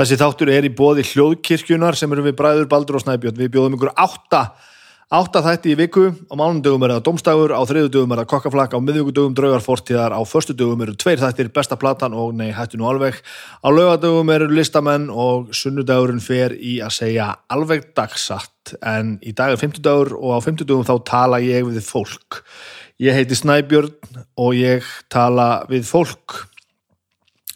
[0.00, 3.36] Þessi þáttur er í bóði hljóðkirkjunar sem eru við Bræður Baldur og Snæbjörn.
[3.36, 4.38] Við bjóðum ykkur átta,
[5.12, 6.04] átta þætti í viku.
[6.32, 10.84] Á mánundögum er það domstægur, á þriðudögum er það kokkaflakk, á miðvíkudögum draugarfortíðar, á förstudögum
[10.86, 13.18] eru tveir þættir, besta platan og nei, hættu nú alveg.
[13.60, 18.72] Á laugadögum eru listamenn og sunnudagurinn fer í að segja alveg dagsatt.
[18.80, 22.40] En í dag er fymtudagur og á fymtudögum þá tala ég við fólk.
[23.04, 26.40] Ég heiti Snæbjörn og ég tala við fólk.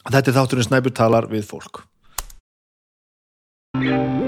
[0.04, 1.86] Þetta er þátturinn Snæbjörn talar við fólk.
[3.74, 4.23] Yeah.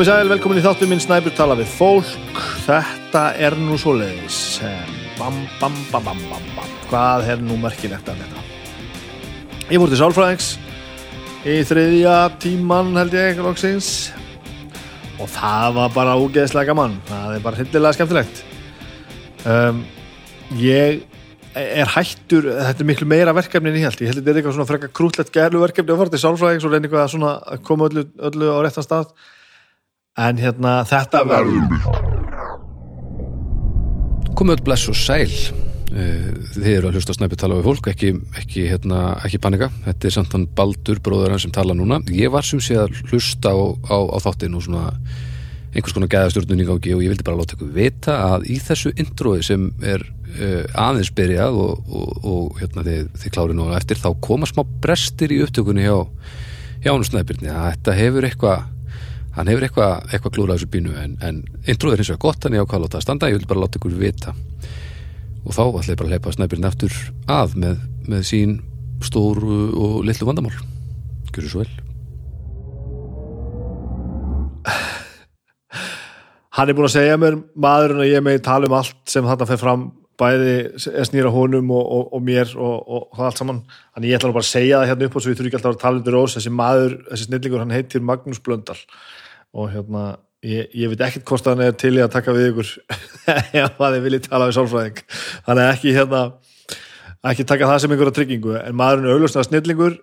[0.00, 2.38] Komið sæl, velkomin í þáttu minn Snæbjörn tala við fólk.
[2.64, 4.38] Þetta er nú svo leiðis.
[5.18, 6.68] Bam, bam, bam, bam, bam, bam.
[6.88, 8.44] Hvað er nú merkilegt af þetta?
[9.68, 10.46] Ég fór til Sálfræðings
[11.44, 13.90] í þriðja tíman held ég loksins
[15.20, 16.94] og það var bara úgeðslega gaman.
[17.10, 18.40] Það er bara hildilega skemmtilegt.
[19.44, 19.82] Um,
[20.62, 21.02] ég
[21.52, 24.00] er hættur, þetta er miklu meira verkefni en ég held.
[24.00, 26.64] Ég held að þetta er eitthvað svona frekka krútlegt gælu verkefni að fara til Sálfræðings
[26.64, 29.12] og reyna eitthvað að koma öllu, öllu á réttan stað
[30.18, 32.10] en hérna þetta verður
[34.40, 35.32] komið öll bless og sæl.
[35.90, 39.68] Þið eru að hlusta snæpi tala við fólk ekki, ekki, hérna, ekki panika.
[39.84, 41.98] Þetta er samt hann Baldur, bróður hann sem tala núna.
[42.14, 43.58] Ég var sem sé að hlusta á,
[43.90, 44.86] á, á þáttin og svona
[45.74, 48.94] einhvers konar gæðastjórnun í gangi og ég vildi bara láta ykkur vita að í þessu
[48.98, 54.00] introði sem er uh, aðeins byrjað og, og, og hérna þið, þið kláru nú eftir
[54.00, 56.00] þá koma smá brestir í upptökunni hjá,
[56.82, 58.66] hjá hann snæpirni að þetta hefur eitthvað
[59.36, 62.56] hann hefur eitthvað eitthva klúrað þessu bínu en, en introð er hins vegar gott, hann
[62.56, 63.30] er ákvæða að láta að standa.
[63.30, 64.34] Ég vil bara láta ykkur vita.
[65.44, 66.96] Og þá ætla ég bara að leipa snæpirinn eftir
[67.30, 67.78] að með,
[68.10, 68.58] með sín
[69.04, 70.56] stóru og litlu vandamál.
[71.30, 71.70] Gjör svo vel.
[76.58, 79.46] Hann er búin að segja mér maðurinn að ég megi tala um allt sem þetta
[79.48, 79.86] fer fram
[80.20, 80.56] bæði
[81.08, 83.62] snýra honum og, og, og mér og, og það allt saman.
[83.94, 85.76] Þannig ég ætla bara að segja það hérna upp og svo ég þurfi ekki alltaf
[85.76, 86.36] að tala undir ós.
[86.36, 88.76] Þessi maður, þessi snillingur, hann heitir Magnús Blöndal
[89.56, 90.04] og hérna
[90.46, 92.70] ég, ég veit ekkert hvort hann er til í að taka við ykkur
[93.64, 95.02] ef að þið viljið tala við sálfræðing.
[95.48, 96.22] Þannig ekki hérna
[97.30, 98.54] ekki taka það sem einhverja tryggingu.
[98.62, 99.96] En maðurinn er auðvitað snillingur.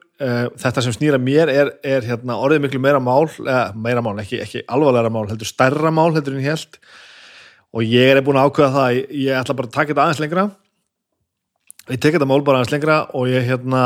[0.61, 4.41] Þetta sem snýra mér er, er hérna, orðið miklu meira mál, eða, meira mál ekki,
[4.43, 6.79] ekki alvarlega mál, heldur stærra mál heldur en ég held
[7.77, 10.21] og ég er búin að ákveða það ég, ég ætla bara að taka þetta aðeins
[10.23, 10.45] lengra.
[11.87, 13.83] Ég tek þetta mál bara aðeins lengra og ég hérna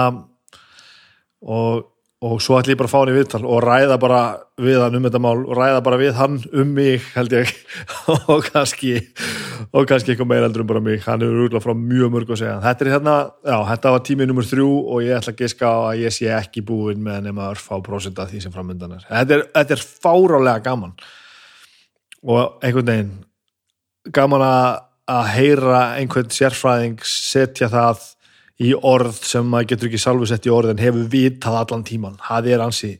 [1.42, 1.88] og,
[2.22, 4.18] og svo ætla ég bara að fá hann í viðtal og ræða bara
[4.62, 7.54] við hann um þetta mál og ræða bara við hann um mig held ég.
[8.32, 8.92] Og kannski
[9.72, 11.02] og kannski eitthvað meira eldur um bara mig.
[11.08, 12.60] Hann er úrlega frá mjög mörg að segja.
[12.62, 16.04] Þetta er hérna, já, þetta var tímið nummer þrjú og ég ætla að giska að
[16.04, 19.10] ég sé ekki búin með nema að fá prósenda því sem framöndan er.
[19.10, 20.94] Þetta er, þetta er fárálega gaman.
[22.22, 23.14] Og einhvern veginn
[24.14, 28.06] gaman að heyra einhvern sérfræðing setja það
[28.62, 32.20] í orð sem maður getur ekki sjálfu sett í orð en hefur vitað allan tíman
[32.22, 32.92] það er ansi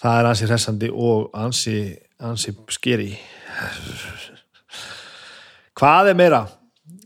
[0.00, 1.78] það er ansi hressandi og ansi,
[2.24, 3.10] ansi skeri
[5.78, 6.44] hvað er meira?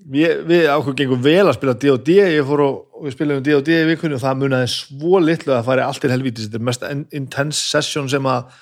[0.08, 3.88] Við, við ákveð gengum vel að spila D&D ég fór og við spilum D&D í
[3.90, 6.46] vikunni og það munaði svo litlu að það færi allt til helvítis.
[6.48, 6.86] Þetta er mest
[7.18, 8.54] intense session sem að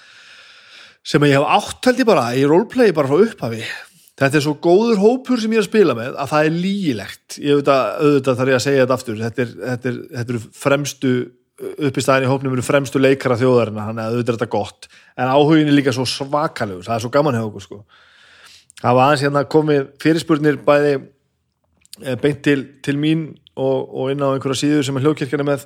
[1.06, 3.62] sem að ég hef átt held ég bara í roleplay bara frá upphafi
[4.16, 7.40] þetta er svo góður hópur sem ég er að spila með að það er lígilegt.
[7.42, 9.18] Ég veit að auðvitað þarf ég að segja þetta aftur.
[9.24, 11.12] Þetta er, þetta er, þetta er fremstu
[11.56, 14.88] upp í staðin í hópnum eru fremstu leikara þjóðarina þannig að auðvitað er þetta gott.
[15.16, 17.78] En áhugin er líka svo svakalegur, það er svo gaman hefur okkur sko.
[18.82, 20.96] það var aðeins hérna komið fyrirspurnir bæði
[22.20, 23.26] beint til, til mín
[23.56, 25.64] og, og inn á einhverja síður sem er hljókirkjana með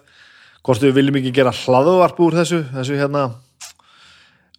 [0.63, 3.25] hvort við viljum ekki gera hlaðvarp úr þessu þessu hérna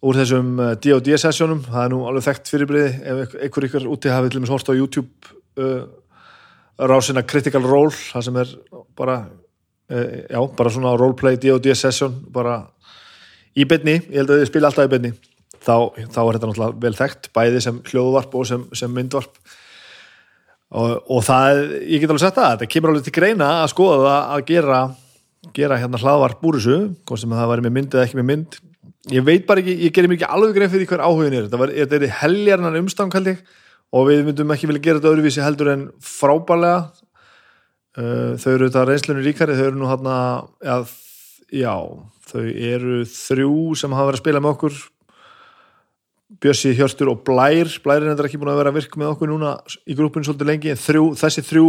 [0.02, 4.32] úr þessum D&D sessjónum það er nú alveg þekkt fyrirbriði ef einhver ykkur úti hafið
[4.32, 5.82] til og með hort á YouTube uh,
[6.90, 8.54] rásina Critical Role það sem er
[8.98, 12.64] bara uh, já, bara svona roleplay D&D sessjón bara
[13.54, 15.12] í byrni ég held að þið spila alltaf í byrni
[15.62, 15.76] þá,
[16.10, 19.38] þá er þetta náttúrulega vel þekkt bæði sem hljóðvarp og sem, sem myndvarp.
[20.72, 24.14] Og, og það ég get alveg sett að þetta kemur alveg til greina að skoða
[24.32, 24.82] að gera
[25.52, 28.56] gera hérna hlaðvarp úr þessu hvort sem það væri með mynd eða ekki með mynd
[29.10, 31.48] ég veit bara ekki, ég gerir mér ekki alveg grein fyrir hver áhugin er.
[31.48, 33.42] Þetta, var, þetta er heljarnan umstang held ég.
[33.92, 36.76] Og við myndum ekki vilja gera þetta öðruvísi heldur en frábælega
[37.98, 39.58] uh, þau eru þetta reynslunni ríkari.
[39.58, 40.94] Þau eru nú hann að
[41.52, 41.74] já,
[42.30, 43.52] þau eru þrjú
[43.82, 44.80] sem hafa verið að spila með okkur.
[46.42, 47.68] Bjössi, Hjörstur og Blær.
[47.84, 50.72] Blær er ekki búin að vera að virka með okkur núna í grúpinu svolítið lengi
[50.72, 51.66] en þrjú, þessi þrjú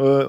[0.00, 0.24] uh,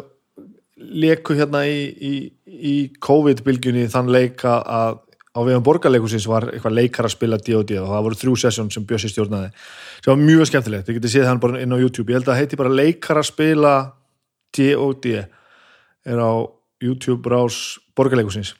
[0.77, 2.13] leku hérna í, í,
[2.45, 7.89] í COVID-bylgjunni þann leika að á viðan borgarleikusins var eitthvað leikar að spila D&D og
[7.91, 9.51] það voru þrjú sessjón sem Bjössi stjórnaði.
[10.01, 12.09] Sem var mjög skemmtilegt, þið getur séð hann bara inn á YouTube.
[12.09, 13.73] Ég held að heiti bara leikar að spila
[14.55, 15.13] D&D
[16.09, 16.31] er á
[16.81, 18.55] YouTube rás borgarleikusins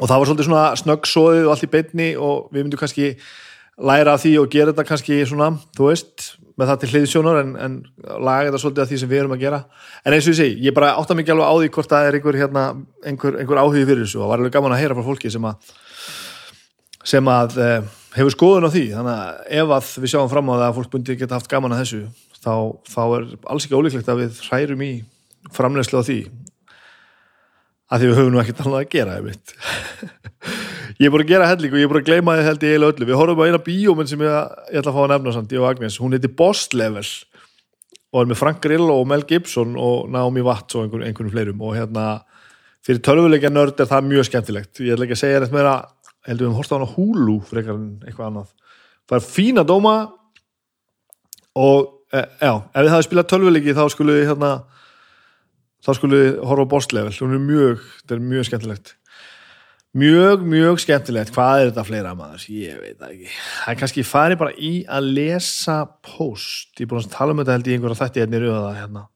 [0.00, 3.10] og það var svolítið svona snöggsóðið og allt í beinni og við myndum kannski
[3.80, 7.52] læra af því og gera þetta kannski svona, þú veist, með það til hliðsjónar en,
[7.60, 7.76] en
[8.24, 9.60] laga þetta svolítið af því sem við erum að gera.
[10.04, 12.18] En eins og ég segi, ég bara átta mikið alveg á því hvort það er
[12.18, 12.64] einhver, hérna,
[13.06, 14.18] einhver, einhver áhugi fyrir þessu.
[14.18, 15.74] Og það var alveg gaman að heyra frá fólki sem að
[17.10, 18.84] sem að eh, hefur skoðun á því.
[18.96, 21.76] Þannig að ef að við sjáum fram á það að fólk bundi geta haft gaman
[21.76, 22.02] að þessu
[22.40, 22.54] þá,
[22.90, 24.92] þá er alls ekki ólíklegt að við hrærum í
[25.56, 26.20] framlegslu á því.
[27.90, 29.20] Að því við höfum nú ekkert annað að gera
[31.00, 32.70] ég er búin að gera helling og ég er búin að gleyma þið held í
[32.70, 33.06] eiginlega öllu.
[33.08, 35.62] Við horfum á eina bíóminn sem ég, ég ætla að fá að nefna samt, ég
[35.62, 37.06] og Agnes, hún heiti Boss Level
[38.10, 41.62] og er með Frank Grillo og Mel Gibson og Naomi Watts og einhvern, einhvern fleirum.
[41.64, 42.04] Og hérna
[42.84, 44.72] fyrir tölvuleika nörd er það mjög skemmtilegt.
[44.82, 45.74] Ég ætla ekki að segja þetta meira.
[46.28, 48.52] Heldur við um horta á hana húlu frekar en eitthvað annað.
[49.08, 49.94] Það er fína dóma
[51.56, 54.50] og e, já, ef þið hafið spilað tölvuleiki þá skulle við hérna
[55.80, 57.14] þá skulle við horfa á Boss Level.
[57.24, 58.96] Hún er mjög, þetta er mjög skemmtilegt
[59.96, 61.32] mjög, mjög skemmtilegt.
[61.34, 63.30] Hvað er þetta fleira maður, ég veit ekki.
[63.30, 67.40] Það er kannski farið bara í að lesa post, ég er búin að tala um
[67.42, 69.06] þetta held ég einhverja þætti hérna í rauða hérna.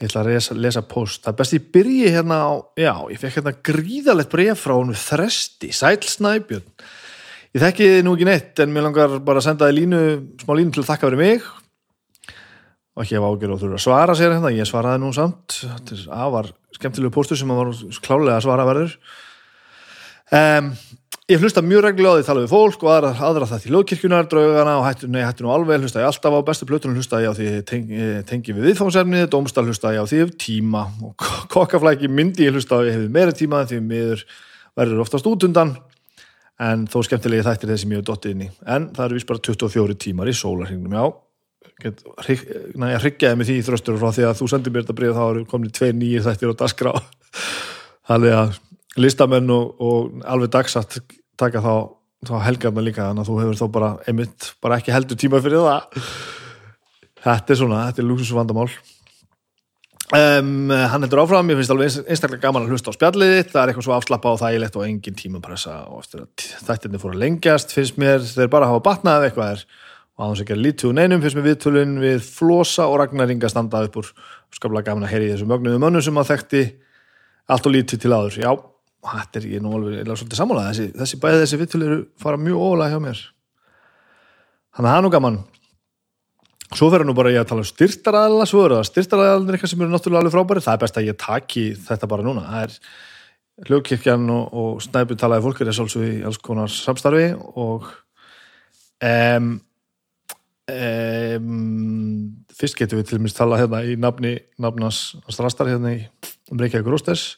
[0.00, 3.20] Ég ætla að lesa, lesa post það er best ég byrji hérna á já, ég
[3.20, 6.68] fekk hérna gríðalegt bref frá hún þresti, Sæl Snæbjörn.
[7.50, 10.02] Ég þekki þið nú ekki neitt en mér langar bara að senda þið línu
[10.40, 11.48] smá línu til að þakka verið mig.
[12.96, 15.58] Og ekki hafa ágjör og þurfa að svara sér hérna, ég svaraði nú samt.
[15.66, 18.96] Þetta er afar skemmtilegu postur sem maður klálega að svara verður
[20.30, 20.70] Um,
[21.30, 24.28] ég hlusta mjög reglulega á því tala við fólk og aðra, aðra það til lögkirkjunar,
[24.30, 27.30] draugana og hættu, nei, hættu nú alveg, hlusta ég alltaf á bestu plötunum, hlusta ég
[27.30, 32.46] á því tengi, tengi við viðfámsefnið, domstal hlusta ég á því tíma og kokkaflæki myndi
[32.46, 34.22] ég hlusta á ég hefði meira tíma því miður
[34.78, 35.74] verður oftast út undan
[36.60, 38.48] en þó skemmtilegi þættir þessi mjög dottið inn í.
[38.68, 41.04] En það eru vist bara 24 tímar í sólarhingnum, já.
[41.80, 45.24] Næ, ég hryggjaði mig því þröstur frá því að þú sendir mér þetta breyð þá
[45.26, 45.72] eru komin
[48.96, 51.00] að listamenn og, og alveg dagsatt
[51.40, 51.74] taka þá,
[52.28, 55.66] þá helgarna líka þannig að þú hefur þá bara einmitt bara ekki heldur tíma fyrir
[55.66, 56.00] það.
[57.20, 58.70] Þetta er svona, þetta er lúksusvandamál
[60.16, 63.72] um, hann heldur áfram ég finnst alveg einstaklega gaman að hlusta á spjallið það er
[63.72, 66.08] eitthvað svo afslappa og þægilegt og engin tímapressa og
[66.66, 69.64] þættinni fór að lengjast finnst mér, þeir bara hafa batnað eitthvað er.
[70.18, 73.48] Og að hans ekki að lítu neinum finnst mér viðtölun við Flosa og Ragnar Inga
[73.52, 74.10] standa upp úr.
[74.52, 76.64] Skaplega gaman að heyri þessu mögnuðu mönnum sem að þekkti
[77.50, 78.50] allt og lítið til áður, já
[79.00, 80.66] þetta er ég nú alveg svolítið sammála.
[80.70, 83.22] Þessi, þessi bæði þessi vittul eru fara mjög ólega hjá mér.
[84.76, 85.38] Þannig að það er nú gaman.
[86.70, 89.80] Svo verður nú bara ég að tala um styrtaræðala svo verður það styrtaræðalir eitthvað sem
[89.82, 92.44] eru náttúrulega alveg frábæri það er best að ég taki þetta bara núna.
[92.46, 92.76] Það er
[93.66, 97.26] hljókirkjan og, og snæpi talaði fólk er svolítið í alls konar samstarfi
[97.58, 97.88] og
[99.02, 99.50] um,
[100.70, 101.50] um,
[102.60, 106.04] fyrst getur við til og meins tala hérna í nafni nafnans strastar hérna í
[106.50, 107.34] um Reykjavík Rósters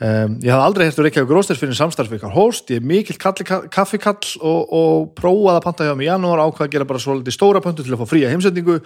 [0.00, 4.30] Um, ég hafði aldrei hérstu Reykjavík Rósters fyrir samstarf ykkar host, ég er mikill kaffikall
[4.40, 7.60] og, og prófaði að panta hjá mig í janúar ákvaði að gera bara svolítið stóra
[7.60, 8.78] pöntu til að fá fría heimsendingu.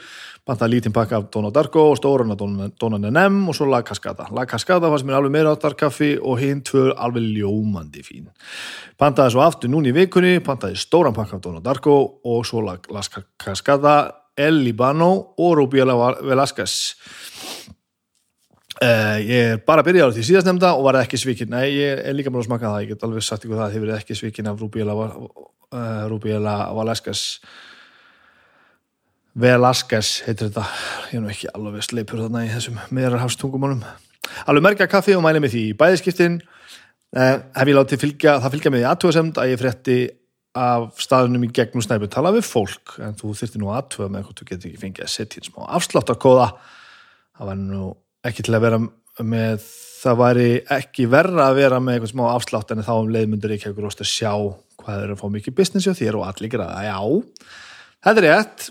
[0.42, 2.42] Pantaði lítinn pakka af Dona Darko og stóran af
[2.82, 4.26] Dona Nenem og svo La Cascada.
[4.34, 8.26] La Cascada sem er alveg meira áttarkaffi og hinn tvör alveg ljómandi fín.
[8.98, 11.94] Pantaði svo aftur núni í vikunni pantaði stóran pakka af Dona Darko
[12.26, 12.74] og svo La,
[13.38, 13.96] Cascada
[14.34, 15.94] El Libano og Rubiela
[16.26, 16.96] Velasquez
[18.82, 21.76] Uh, ég er bara að byrja á því síðast nefnda og var ekki svíkin, nei
[21.76, 23.84] ég er líka mjög að smaka það, ég get alveg sagt ykkur það að þið
[23.84, 27.22] verið ekki svíkin af Rubiela uh, Velasquez.
[29.38, 30.66] Velasquez heitir þetta,
[31.12, 33.86] ég er nú ekki alveg sleipur þarna í þessum meðrarhafstungumálum
[34.50, 38.58] alveg merka kaffi og mæli mig því í bæðiskiptin uh, hef ég látið fylgja, það
[38.58, 39.98] fylgja mig í aðtöðasemd að ég frétti
[40.54, 44.42] af staðunum í gegnum snæpu tala við fólk, en þú þurfti nú aðtöða með hvort
[44.42, 45.42] þú getur ekki fengið að setja
[47.34, 47.86] það var nú
[48.28, 48.78] ekki til að vera
[49.24, 49.66] með
[50.04, 53.70] það væri ekki verra að vera með eitthvað smá afslátt en þá um leiðmyndur ekki
[53.70, 54.32] eitthvað rost að sjá
[54.84, 56.98] hvað er að fá mikið business hjá þér og allir geraða, já.
[58.04, 58.66] Þetta er rétt,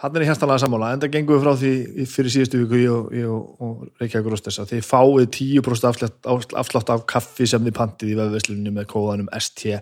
[0.00, 1.72] hann er í hérstanlega sammála en það gengur frá því
[2.08, 6.30] fyrir síðustu viku ég og, og, og Reykjavík Rósters að þið fáið 10%
[6.62, 9.76] afslátt, af kaffi sem þið pantið í vefveslunni með kóðanum ST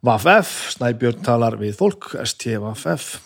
[0.00, 3.18] VFF, Snæbjörn talar við fólk ST VFF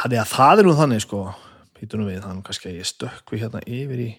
[0.00, 1.22] Þannig að það er nú þannig sko
[1.80, 4.10] Nú við, þannig kannski að ég stökkvi hérna yfir í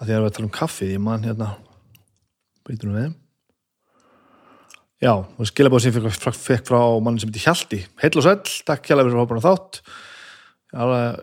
[0.00, 1.50] að því að við að tala um kaffið, ég man hérna.
[2.70, 3.10] Nú við.
[5.00, 7.80] Já, og skilabóð sem ég fekk, frá mann sem heitir Hjalti.
[8.02, 9.80] Heill og sæll, takk Hjalti fyrir hóparna þátt.
[10.76, 11.22] Alveg,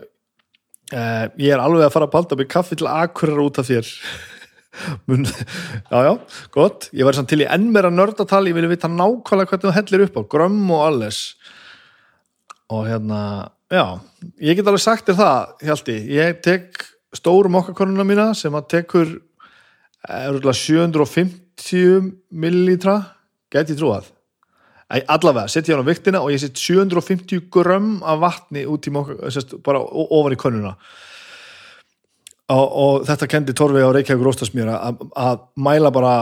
[0.92, 3.86] eh, Ég er alveg að fara að balda mig kaffi til akkurar út af þér.
[5.90, 6.12] Já, já,
[6.54, 6.88] gott.
[6.94, 10.04] Ég var samt til í enn meira nördatal ég vilja vita nákvæmlega hvernig þú hellir
[10.04, 11.18] upp á grömm og alles.
[12.70, 13.84] Og hérna, já
[14.40, 15.96] ég get alveg sagt þér það, Hjalti.
[16.16, 16.84] Ég tek
[17.16, 19.10] stóru mokkakonuna mína sem að tekur
[20.08, 22.98] er, 750 millilítra.
[23.52, 24.08] Gæti ég trúað?
[24.88, 28.92] Æ, allavega, setja ég á viktina og ég set 750 grömm af vatni út í
[28.94, 30.70] mokka, sest, bara o- ofan í konuna
[32.48, 35.02] og, og þetta kendi Torfi á Reykjavík Róstasmjöra að,
[35.60, 36.12] mæla bara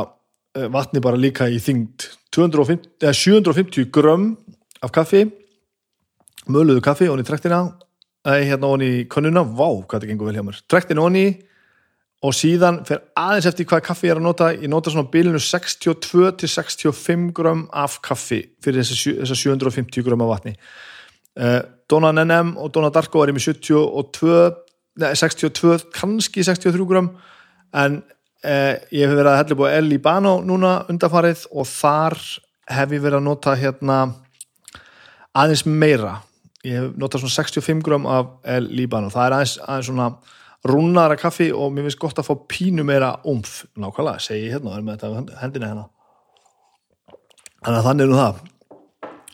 [0.59, 2.09] eh, vatni bara líka í þyngd.
[2.35, 4.33] 250, eða 750 grömm
[4.83, 5.23] af kaffi
[6.53, 7.61] möluðu kaffi onni í trektina.
[8.27, 10.63] Eða hérna onni í konuna, vá hvað þetta gengur vel hjá mér.
[10.71, 11.27] Trektin onni
[12.27, 14.51] og síðan fer aðeins eftir hvað kaffi ég er að nota.
[14.55, 20.33] Ég nota svona bilinu 62 til 65 grömm af kaffi fyrir þessar 750 grömm af
[20.35, 20.57] vatni.
[21.37, 21.61] Uh,
[21.91, 24.33] Donna NM og Donna Darko er 72
[24.97, 27.11] nei, 62, kannski 63 grömm
[27.77, 32.17] en uh, ég hef verið að hella búið El Libano núna undarfarið og þar
[32.73, 33.99] hef ég verið að nota hérna
[35.37, 36.17] aðeins meira
[36.67, 40.09] ég hef notað svona 65 grömm af El Libano, það er aðeins, aðeins svona
[40.67, 44.73] rúnara kaffi og mér finnst gott að fá pínu meira umf, nákvæmlega, segi ég hérna
[44.73, 45.87] og er með þetta hendina hérna.
[47.67, 48.41] Þannig að þannig er nú það.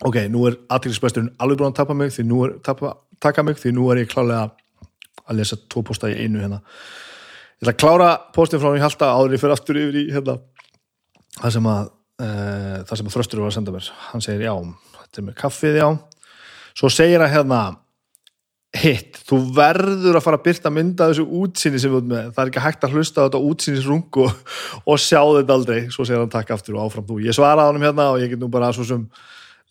[0.02, 3.58] Ok, nú er aðtækksbæsturinn alveg búin að tapa mig því nú er, tapa, taka mig
[3.60, 4.50] því nú er ég klálega
[5.22, 6.62] að lesa tvo posta í einu hérna.
[7.62, 10.38] Ég ætla að klára postin frá mér halda áður ég fyrir aftur yfir í hérna
[11.38, 13.92] það sem að það sem að þröstur var að senda mér.
[14.10, 14.54] Hann segir já,
[14.98, 15.86] þetta er með kaffið já
[16.78, 17.62] svo segir hann hérna
[18.72, 22.28] hitt, þú verður að fara að byrta mynda þessu útsinni sem við erum með.
[22.32, 24.54] Það er ekki hægt að hlusta á þetta útsinnisrung og,
[24.88, 27.84] og sjá þetta aldrei, svo segir hann takk aftur og áfram þú, ég svaraði honum
[27.84, 29.04] hérna og ég get nú bara svo sem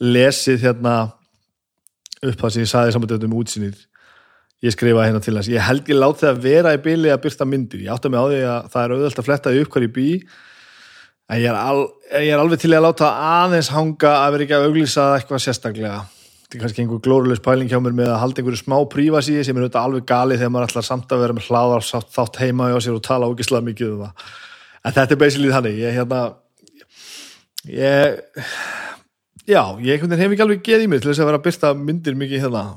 [0.01, 0.95] lesið hérna
[2.21, 3.81] upp það sem ég saði saman um útsinnið
[4.61, 7.23] ég skrifaði hérna til hans, ég held ég lát það að vera í bili að
[7.25, 9.87] byrta myndir, ég átti mig á því að það er auðvöld að fletta upp hver
[9.87, 10.07] í bí
[11.31, 11.85] en ég er, al,
[12.21, 13.09] ég er alveg til að láta
[13.41, 16.01] aðeins hanga að vera ekki að auglýsa eitthvað sérstaklega
[16.51, 19.55] þetta er kannski einhver glórulegs pæling hjá mér með að halda einhverju smá prífasíði sem
[19.55, 22.79] er auðvitað alveg gali þegar maður ætlar samt að vera með hláðar þátt heima hjá
[22.83, 24.25] sér og tala ógislega mikið um það.
[24.83, 25.77] En þetta er basically þannig.
[25.79, 26.19] Ég hérna
[27.71, 28.19] ég
[29.47, 32.19] já, ég hef ekki alveg geð í mig til þess að vera að byrta myndir
[32.19, 32.67] mikið hérna.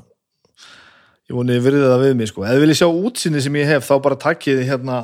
[1.27, 2.47] Ég voni virðið það við mig sko.
[2.47, 5.01] Eða vil ég sjá útsinni sem ég hef þá bara takkiði hérna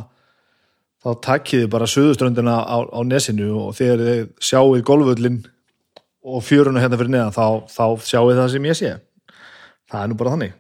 [1.04, 5.42] þá takkiði bara söðuströndina á, á nesinu og þegar þið sjáuð golvöllin
[6.22, 8.92] og fjöruna hérna fyrir neðan þá, þá sjáuð það sem ég sé.
[9.92, 10.58] Það er nú bara þannig.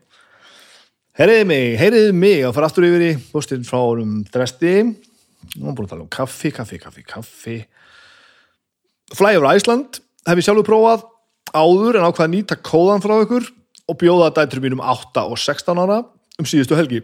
[1.19, 2.39] Heyriði mig, heyriði mig.
[2.47, 4.73] Og fara aftur yfir í bústinn frá um dresti.
[5.55, 7.57] Nú erum búin að tala um kaffi, kaffi, kaffi, kaffi.
[9.17, 11.05] Fly over Iceland hef ég sjálfur prófað
[11.51, 13.49] áður en ákvað að nýta kóðan frá ykkur
[13.91, 15.99] og bjóða dættur mínum 8 og 16 ára
[16.39, 17.01] um síðustu helgi.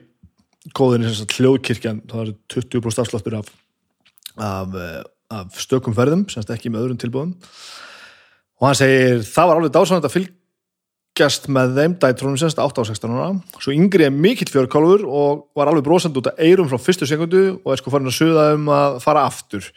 [0.78, 3.52] Kóðin er sem sagt hljóðkirkjan það er 20% afsláttur af,
[4.40, 5.04] af, eh,
[5.36, 7.36] af stökum ferðum semst ekki með öðrum tilbúðum
[8.58, 12.90] og hann segir það var alveg dásanand að fylgjast með þeim dætrunum semst 8 og
[12.90, 13.30] 16 ára.
[13.62, 17.44] Svo yngri er mikill fjörkálfur og var alveg brosand út af eirum frá fyrstu sekundu
[17.64, 19.70] og er sko farin að suða um að fara aftur.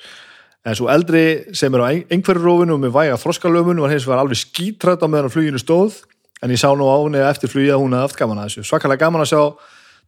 [0.64, 4.40] En svo eldri sem er á einhverju rófinu með væga þroskalöfun var hins vegar alveg
[4.42, 6.02] skítrætt á meðan á fluginu stóð.
[6.40, 8.64] En ég sá nú á henni eftir flugja hún að aft gaman að þessu.
[8.68, 9.42] Svakalega gaman að sjá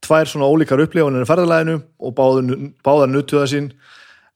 [0.05, 3.71] tvær svona ólíkar upplifunir í ferðalæðinu og báðar, nuttuða sín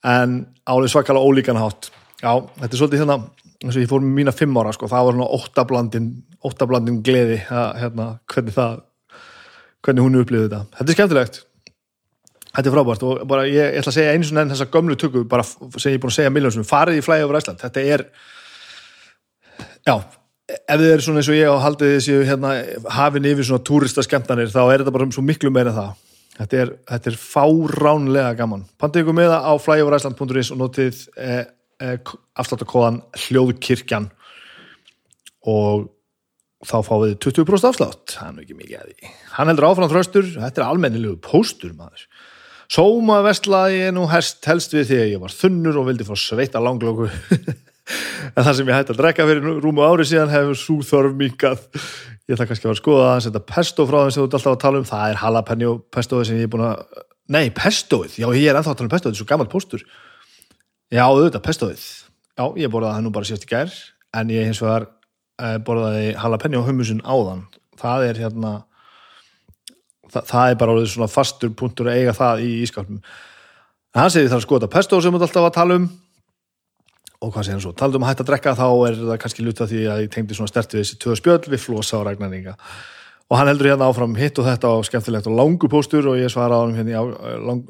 [0.04, 0.38] en
[0.68, 1.90] álið svakalega ólíkan hátt.
[2.20, 3.18] Já, þetta er svolítið hérna
[3.66, 6.08] eins og ég fór með mína fimm ára sko, það var svona óttablandin
[6.46, 8.80] óttablandin gleði að, hérna, hvernig það
[9.86, 11.42] hvernig hún upplifði þetta, þetta er skemmtilegt.
[12.56, 14.96] Þetta er frábært og bara ég, ég ætla að segja einu svona enn þessa gömlu
[14.96, 17.82] tökku bara sem ég er búin að segja miljónsum, farið í flæði over Æsland þetta
[17.84, 18.04] er
[19.84, 19.94] já,
[20.46, 22.54] ef þið er svona eins og ég og haldið þessi hérna,
[22.96, 25.92] hafin yfir svona túrista skemmtanir þá er þetta bara svo miklu meira það.
[26.36, 28.66] Þetta er, þetta er fáránlega gaman.
[28.80, 31.44] Pantið ykkur með það á flyoverisland.is og notið eh,
[31.80, 34.08] afsláttakóðan hljóðkirkjan.
[35.46, 35.90] Og
[36.66, 38.16] þá fáið þið 20% afslátt.
[38.22, 39.12] Hann er ekki mikið að því.
[39.36, 42.08] Hann heldur áfram þröstur, þetta er almennilegu póstur maður.
[42.72, 46.16] Sóma vestlaði ég nú helst, helst við því að ég var þunnur og vildi fá
[46.18, 47.06] sveita langlóku
[48.34, 51.60] en það sem ég hætti að drekka fyrir rúmu ári síðan hefur svo þörf minkað
[52.26, 54.36] ég ætla kannski að vera að skoða að setja pesto frá þeim sem þú ert
[54.40, 57.04] alltaf að tala um, það er jalapeno pestoið sem ég er búin að,
[57.36, 58.18] nei pestoið.
[58.18, 59.86] Já ég er ennþá að tala um pestoið, þetta er svo gammalt póstur
[60.92, 61.84] já auðvitað pestoið.
[62.36, 63.76] Já ég borðaði það nú bara sérst í gær
[64.16, 64.88] en ég hins vegar
[65.40, 67.44] eh, borðaði jalapeno hummusin áðan.
[67.80, 68.52] Það er hérna
[70.12, 74.12] það, það er bara orðið svona fastur punktur að eiga það í ískapnum en hann
[74.12, 75.86] segir það að skota pesto sem við alltaf að tala um.
[77.24, 79.46] Og hvað segir hann svo, talað um að hætta að drekka þá er það kannski
[79.46, 82.56] luta því að ég tengdi svona stertið þessi tvö spjöld við flosa og ræknaringa
[83.26, 86.30] og hann heldur hérna áfram hitt og þetta og skemmtilegt og langu póstur og ég
[86.30, 86.98] svara á hann hérna í
[87.42, 87.64] lang,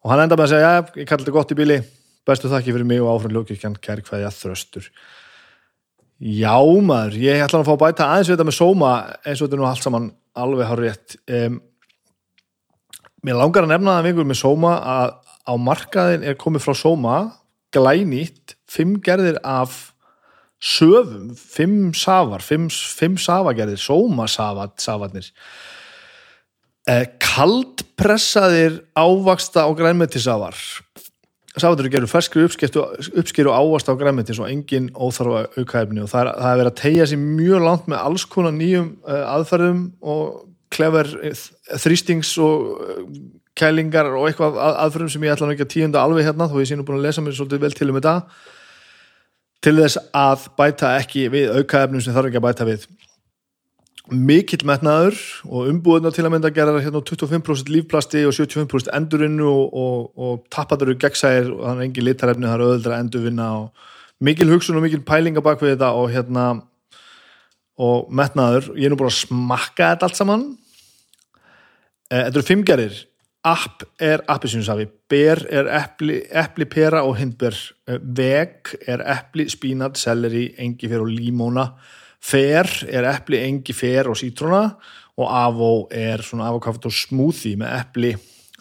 [0.00, 1.80] og hann enda með að segja, já, ég kalli þetta gott í bíli
[2.28, 4.86] bestu þakki fyrir mig og áfram ljókirkjan kær hverja þröstur.
[6.20, 8.92] Já maður, ég ætla að fá að bæta aðeins við þetta með sóma
[9.24, 10.08] eins og þetta er nú allt saman
[10.40, 11.60] alveg hár rétt um,
[13.24, 15.14] mér langar að nefna það vingur með sóma að
[15.48, 17.16] á markaðin er komið frá sóma
[17.74, 19.94] glænýtt, fimm gerðir af
[20.60, 25.34] söfum, fimm safar fimm, fimm safagerðir, sóma safat, safatnir eh,
[27.20, 30.56] kaldpressaðir ávaksta og grænmetisafar.
[31.58, 36.30] Safatur eru gerður ferskri uppskýru ávasta og grænmetis og engin óþarfa aukaefni og það er,
[36.38, 40.22] það er verið að tegja sér mjög langt með alls konar nýjum uh, aðferðum og
[40.70, 41.10] klefver
[41.82, 42.70] þrýstings og
[43.58, 46.70] kælingar og eitthvað að, aðferðum sem ég ætla ekki að tíunda alveg hérna þó ég
[46.70, 48.14] sé nú búin að lesa mér svolítið vel til um þetta.
[49.60, 52.86] Til þess að bæta ekki við aukaefnum sem þarf ekki að bæta við
[54.10, 59.74] mikill metnaður og umbúðuna til að mynda gerar hérna 25% lífplasti og 75% endurinnu og,
[59.74, 63.86] og, og tappaður eru gegnsæðir og þannig engin litarefni það er öðuldra endurvinna og
[64.26, 66.48] mikil hugsun og mikil pælinga bak við þetta og hérna
[67.80, 70.42] og metnaður, ég er nú bara að smakka þetta allt saman.
[72.10, 72.98] Eh, Þetta eru fimm gerir
[73.46, 77.56] app er appisínusafi ber er epli, epli pera og hindber.
[77.88, 81.70] Veg er epli, spínat, selleri, engifer og límóna
[82.20, 84.64] fer er epli, engifer og sítróna
[85.20, 88.12] og avó er svona avokado smoothie með epli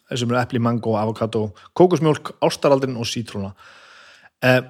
[0.09, 3.51] sem er epli, mango, avokado kókosmjólk, ástaraldin og sítróna.
[4.41, 4.61] Eh,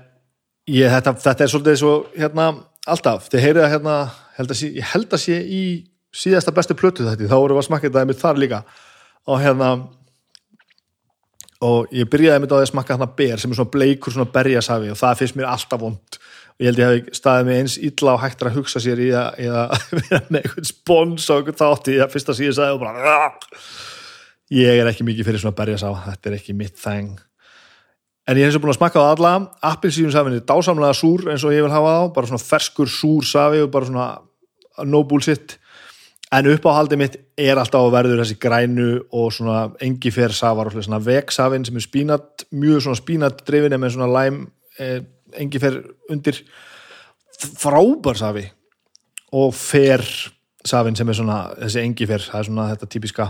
[0.67, 2.49] ég, þetta, þetta er svolítið svo hérna
[2.89, 3.95] alltaf, þið heyrið að hérna
[4.39, 5.61] held að sé, ég held að sé í
[6.15, 8.61] síðasta bestu plötu þetta, þá voru að smakka þetta einmitt þar líka.
[9.29, 9.69] Og hérna
[11.65, 14.33] og ég byrjaði einmitt á því að smakka þarna ber sem er svona bleikur svona
[14.33, 16.28] berjasafi og það finnst mér alltaf vond og
[16.59, 19.39] ég held ég hef staðið mig eins illa og hægt að hugsa sér í að,
[19.39, 22.83] í að vera með einhvern spons og einhvern þátt í að fyrsta síðan sagði og
[22.83, 23.15] bara
[24.59, 27.17] ég er ekki mikið fyrir svona berjasaf þetta er ekki mitt þeng
[28.29, 29.35] en ég hef eins og búin að smakka á alla
[29.71, 33.63] appelsínusafin er dásamlega súr eins og ég vil hafa þá bara svona ferskur súr safi
[33.63, 34.09] og bara svona
[34.85, 35.57] no bullshit.
[36.29, 41.01] En uppáhaldið mitt er alltaf að verður þessi grænu og svona engifer safar og svona
[41.01, 44.43] vegsafin sem er spínat mjög svona spínat drifin með svona læm
[45.33, 45.79] eh, engifer
[46.11, 46.41] undir.
[47.39, 48.45] Frábær safi.
[49.37, 50.03] Og fer
[50.65, 53.29] safin sem er svona þessi engifer, það er svona þetta típiska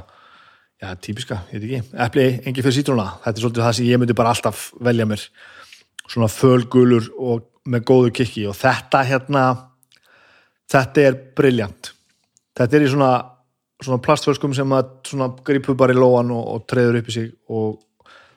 [0.79, 1.97] já, típiska, ég veit ekki.
[2.05, 5.27] Epli, engifer sítróna, þetta er svolítið það sem ég myndi bara alltaf velja mér.
[6.09, 8.47] Svona fölgulur og með góðu kikki.
[8.49, 9.45] Og þetta hérna
[10.71, 11.93] þetta er briljant
[12.59, 13.11] þetta er í svona,
[13.79, 17.29] svona plastfölskum sem að svona grípu bara í lóan og, og treður upp í sig.
[17.47, 17.79] Og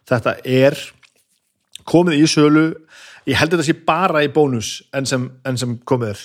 [0.08, 0.78] þetta er
[1.88, 2.66] komið í sölu
[3.28, 6.22] ég held þetta sé bara í bónus en sem, en sem komið er.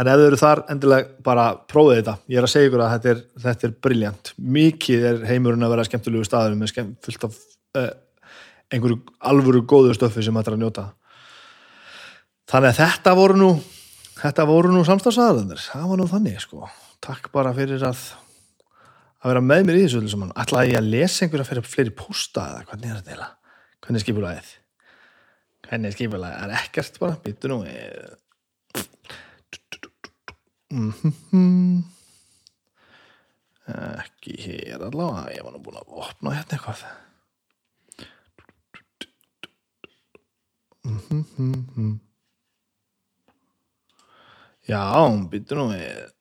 [0.00, 2.94] En ef þau eru þar endilega bara prófið þetta, ég er að segja ykkur að
[2.96, 7.28] þetta er, þetta er briljant, mikið er heimurinn að vera skemmtilegu staður með skemm, fullt
[7.28, 7.36] af
[7.78, 7.92] uh,
[8.74, 8.98] einhverju
[9.30, 10.88] alvöru góðu stöfi sem þetta er að njóta.
[12.50, 13.52] Þannig að þetta voru nú
[14.18, 16.68] þetta voru nú samstafsaðalendur það var nú þannig sko.
[17.04, 18.02] Takk bara fyrir að
[19.24, 22.66] að vera með mér í þessu ætlaði ég að lesa einhverja fyrir fleiri posta eða
[22.68, 23.32] hvernig er þetta eiginlega?
[23.84, 24.52] hvernig er skipulagið
[25.74, 27.18] hvernig er skipulagið, það er ekkert bara.
[27.24, 27.58] Býttu nú
[30.74, 31.82] mm
[33.64, 35.32] ekki hér allavega.
[35.34, 36.80] Ég var nú búin að opna hérna eitthvað.
[40.84, 42.00] Mhm.
[44.68, 44.82] já,
[45.30, 46.12] býttu nú við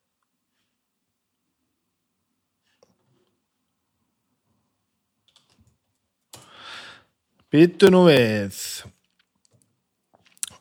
[7.54, 8.56] Býtu nú við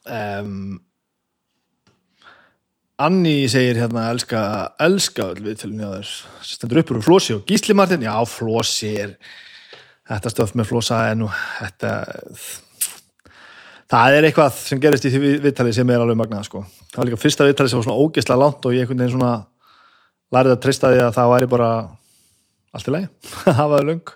[0.09, 0.81] um,
[3.03, 4.41] Anni segir hérna elska,
[4.83, 6.11] elska við til mjög
[6.47, 8.05] stendur upp úr Flósi og Gísli Martin.
[8.05, 9.17] Já, Flósi er
[10.07, 11.93] þetta stöf með Flósa er nú þetta
[13.93, 16.63] það er eitthvað sem gerist í því viðtali sem er alveg magnað sko.
[16.93, 19.33] það var líka fyrsta viðtali sem var svona ógeðslega langt og ég einhvern veginn svona
[20.33, 21.73] lærið að treysta því að það væri bara
[22.73, 23.11] allt í lagi,
[23.59, 24.15] það var löng.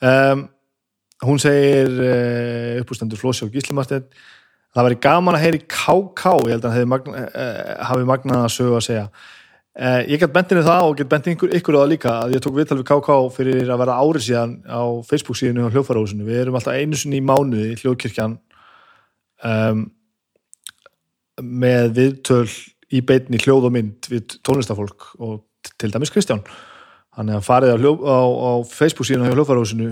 [0.00, 0.44] Um,
[1.28, 4.06] hún segir uh, uppústendur Flósi og Gísli Martin
[4.74, 8.78] það væri gaman að heyri KK ég held að magna, uh, hafi magnað að sögu
[8.78, 9.04] að segja.
[9.80, 12.44] Uh, ég get bentinu það og get bentinu ykkur, ykkur á það líka að ég
[12.44, 16.26] tók viðtal við KK fyrir að vera árið síðan á Facebook síðinu á hljóðfærahúsinu.
[16.26, 18.36] Við erum alltaf einu sinni í mánuði í hljóðkirkjan
[19.46, 19.84] um,
[21.40, 22.48] með viðtöl
[22.90, 25.40] í beinni hljóð og mynd við tónlistafólk og
[25.80, 26.42] til dæmis Kristján
[27.20, 29.88] þannig að farið á, á, á Facebook síðan hjá hljóðfærahúsinu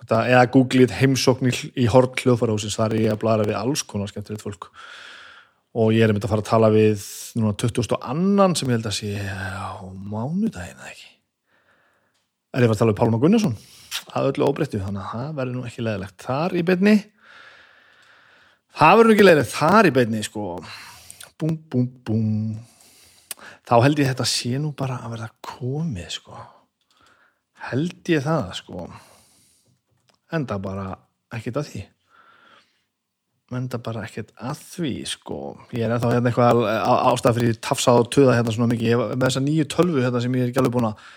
[0.00, 4.08] þetta, eða googlið heimsókn í, hort hljóðfærahúsins þar er ég að blara við alls konar
[4.08, 4.70] skemmtilegt fólk.
[5.76, 7.04] Og ég er einmitt að fara að tala við
[7.36, 7.98] núna 20.
[8.00, 11.10] annan sem ég held að sé á mánudaginn eða ekki?
[12.52, 13.58] Er ég að fara að tala við Pálma Gunnarsson?
[14.16, 16.96] Að öllu óbreyttu, þannig að það verður nú ekki leðilegt þar í beinni.
[18.80, 20.48] Það verður nú ekki leðilegt þar í beinni sko.
[21.36, 22.26] Búm, búm, búm.
[23.68, 26.40] Þá held ég þetta sé nú bara að verða komið sko
[27.70, 28.86] held ég það sko.
[30.32, 30.86] Enda bara
[31.34, 31.82] ekkert að því.
[33.52, 35.40] Enda bara ekkert að því sko.
[35.76, 36.62] Ég er ennþá hérna eitthvað
[37.12, 38.92] ástæð fyrir tafsað og töða hérna svona mikið.
[38.94, 41.08] Ég með þessa nýju tölvu hérna sem ég er ekki alveg búin að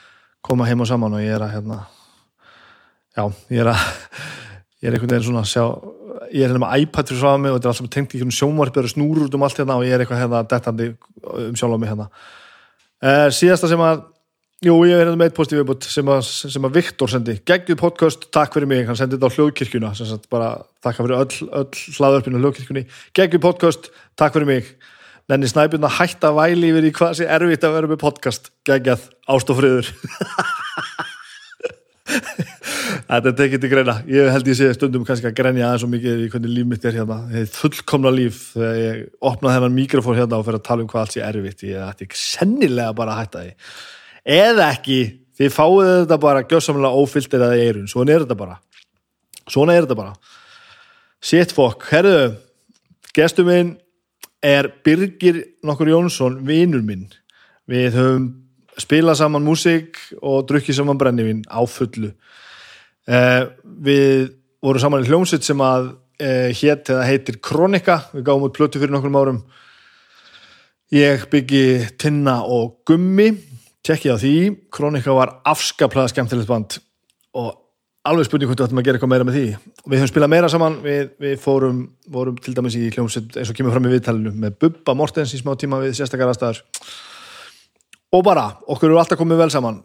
[0.46, 1.80] koma heim og saman og ég er að hérna
[3.16, 3.24] já,
[3.56, 3.86] ég er að
[4.82, 5.64] ég er einhvern veginn svona að sjá
[6.32, 8.22] ég er hérna með iPad fyrir svaða mig og þetta er allt sem tengt í
[8.40, 10.90] sjónvarpi og snúrur út um allt hérna og ég er eitthvað hérna dettandi
[11.24, 12.10] um sjálf á mig hérna.
[13.06, 14.04] Uh, síðasta sem að
[14.66, 18.28] jú, ég er hérna með eitt positív viðbútt sem, að- að Viktor sendi, geggjuð podcast
[18.34, 20.50] takk fyrir mig, hann sendi þetta á hljóðkirkjuna sem sagt bara
[20.86, 22.86] takk fyrir öll, öll hlaðörpinu hljóðkirkjunni,
[23.18, 24.72] geggjuð podcast takk fyrir mig,
[25.30, 29.06] nenni snæbjörn að hætta væli yfir í hvað sé erfitt að vera með podcast, geggjað,
[29.36, 29.92] ást og friður
[32.06, 33.96] Þetta er tekið til greina.
[34.10, 36.86] Ég held ég sé stundum kannski að grenja aðeins svo mikið í hvernig líf mitt
[36.86, 37.18] er hérna.
[37.38, 41.02] Er fullkomna líf þegar ég opnaði hennan mikrofón hérna og fyrir að tala um hvað
[41.04, 41.64] allt sé erfitt.
[41.66, 43.54] Ég ætti sennilega bara að hætta því.
[44.26, 45.00] Eða ekki,
[45.38, 47.90] þið fáið þetta bara gjössamlega ófylltir eða eirun.
[47.90, 48.58] Svona er þetta bara.
[49.46, 50.16] Svona er þetta bara.
[51.22, 51.86] Shit fokk.
[51.92, 52.32] Herðu,
[53.16, 53.76] gestur minn
[54.46, 57.08] er Birgir nokkur Jónsson, vinur minn.
[57.70, 58.26] Við höfum
[58.82, 62.12] spilað saman músík og drukkið saman brennivín á fullu.
[63.06, 64.34] Eh, við
[64.66, 68.82] vorum saman í hljómsveit sem að eh, hét eða heitir Kronika, við gáum út plötu
[68.82, 69.42] fyrir nokkrum árum.
[70.94, 73.32] Ég byggi Tinna og Gummi,
[73.86, 74.34] tekkið á því.
[74.74, 76.80] Kronika var afskaplega skemmtilegt band
[77.36, 77.54] og
[78.06, 79.46] alveg spurning hvort við ættum að gera eitthvað meira með því.
[79.86, 83.58] Við höfum spilað meira saman, við, við fórum, vorum til dæmis í hljómsveit eins og
[83.58, 86.62] kemur fram í viðtalinu með Bubba Mortens í smá tíma við sérstakar aðstæður.
[88.14, 89.82] Og bara, okkur eru alltaf komið vel saman.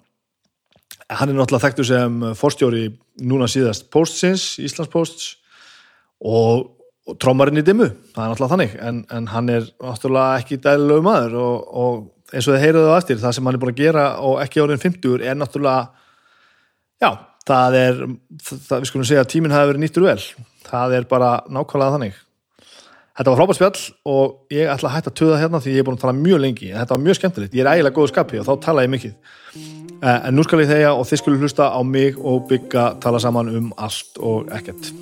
[1.10, 2.84] Hann er náttúrulega þekktur sem forstjóri
[3.26, 5.32] núna síðast Postsins, Íslands Posts
[6.20, 6.68] og,
[7.08, 11.06] og trómarinn í dimmu, það er náttúrulega þannig en, en hann er náttúrulega ekki dælulegu
[11.08, 13.82] maður og, og eins og þið heyruðu á eftir það sem hann er búin að
[13.82, 15.82] gera og ekki orðin 50 er náttúrulega
[17.00, 17.10] já,
[17.48, 18.00] það er
[18.44, 20.18] það, við skulum segja að tíminn hafi verið nýttur vel.
[20.66, 22.18] Það er bara nákvæmlega þannig.
[23.20, 25.88] Þetta var frábært spjall og ég ætla að hætta að töða hérna því ég er
[25.88, 26.70] búin að tala mjög lengi.
[26.70, 29.16] En þetta var mjög skemmtilegt, ég er ægilega góðu skapi og þá tala ég mikið.
[30.00, 33.20] Eh, en nú skal ég þegja og þið skulle hlusta á mig og bygga tala
[33.20, 34.94] saman um allt og ekkert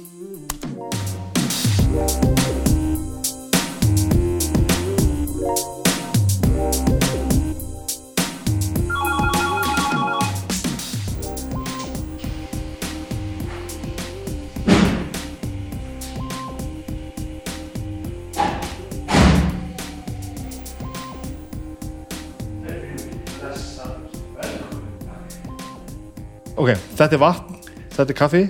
[26.58, 27.58] Ok, þetta er vatn,
[27.94, 28.40] þetta er kaffi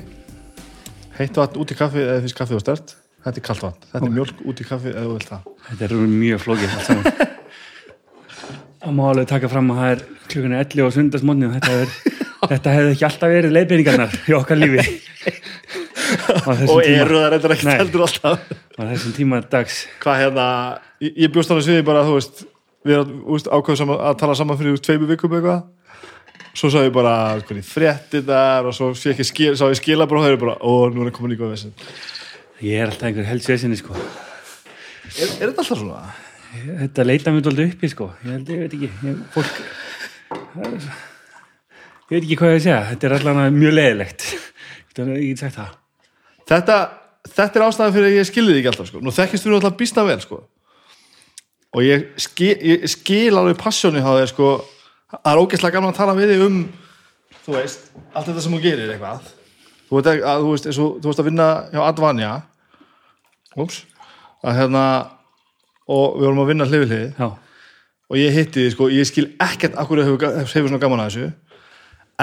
[1.19, 2.95] heitt vatn út í kaffi eða finnst kaffi og stert
[3.27, 5.85] þetta er kalt vatn, þetta er mjölk út í kaffi eða þú vilt það Þetta
[5.85, 7.05] er mjög flókið allt saman.
[8.79, 11.77] Það má alveg taka fram að það er klukkan er 11 og sundarsmónni og þetta,
[11.83, 12.19] er,
[12.55, 14.85] þetta hefði ekki alltaf verið leiðbeiningarnar í okkar lífi.
[16.49, 17.75] Á og eru það reyndar ekki Nei.
[17.83, 19.83] heldur alltaf Á þessum tíma dags.
[20.01, 20.47] hvað hérna,
[21.05, 22.47] ég, ég bjóst þannig sviði bara þú veist,
[22.89, 25.67] við erum saman, að tala saman fyrir tveimu vikum eitthvað
[26.59, 30.09] svo sá ég bara hvernig frétti þar og svo sé ekki skil, sá ég skila
[30.11, 31.77] bara og það er bara, ó, nú er komin líka vesinn
[32.59, 33.95] Ég er alltaf einhver heldsvesinni sko.
[33.95, 36.01] er, er þetta alltaf svona?
[36.49, 38.09] Þetta leita mér dóldi uppi sko.
[38.25, 38.89] Ég held, ég veit ekki.
[39.07, 39.61] Ég, fólk,
[40.57, 42.81] það er, ég veit ekki hvað ég að segja.
[42.89, 44.27] Þetta er allavega mjög leiðilegt.
[44.89, 45.77] Þetta er ekki sagt það.
[46.51, 46.79] þetta,
[47.37, 49.03] þetta er ástæðan fyrir að ég skilði þig ekki alltaf sko.
[49.05, 50.41] nú þekkist þú alltaf býsta vel sko.
[51.77, 54.51] og ég skil, ég skil alveg passjónu á þér sko.
[55.13, 56.61] Það er ógeðslega gaman að tala við þig um
[57.49, 59.29] þú veist, allt þetta sem þú gerir eitthvað.
[59.89, 62.33] Þú veist, að, þú veist, og, þú veist að vinna hjá Advanja
[63.59, 63.83] Úps,
[64.45, 64.85] að hérna
[65.89, 67.23] og við vorum að vinna hlið við hlið.
[68.09, 71.31] Og ég hitti þið sko, ég skil ekkert akkur hefur, hefur svona gaman að þessu.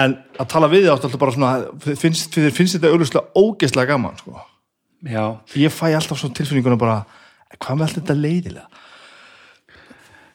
[0.00, 3.92] En að tala við þið átt alltaf bara svona finnst, þið finnst þetta auðvitað ógeðslega
[3.92, 4.38] gaman sko.
[5.06, 5.38] Já.
[5.54, 7.02] ég fæ alltaf svona tilfinninguna bara
[7.60, 8.85] hvað með allt þetta leiðilega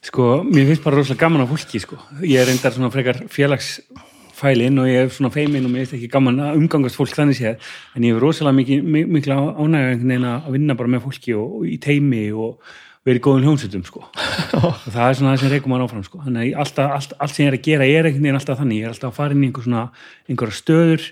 [0.01, 1.97] Sko, mér finnst bara rosalega gaman á fólki, sko.
[2.25, 6.09] Ég er reyndar svona frekar félagsfælin og ég er svona feimin og mér finnst ekki
[6.15, 7.59] gaman að umgangast fólk þannig séð,
[7.95, 11.67] en ég hef rosalega mikið, mi- mikla veginn að vinna bara með fólki og, og
[11.69, 12.57] í teimi og,
[13.05, 14.01] verið góðum hljómsveitum sko.
[14.61, 16.19] Og það er svona það sem reykum maður áfram sko.
[16.21, 18.77] Þannig að alltaf, allt, allt sem ég er að gera er einhvern veginn alltaf þannig,
[18.77, 19.81] ég er alltaf að fara inn í einhver svona
[20.29, 21.07] einhverja stöður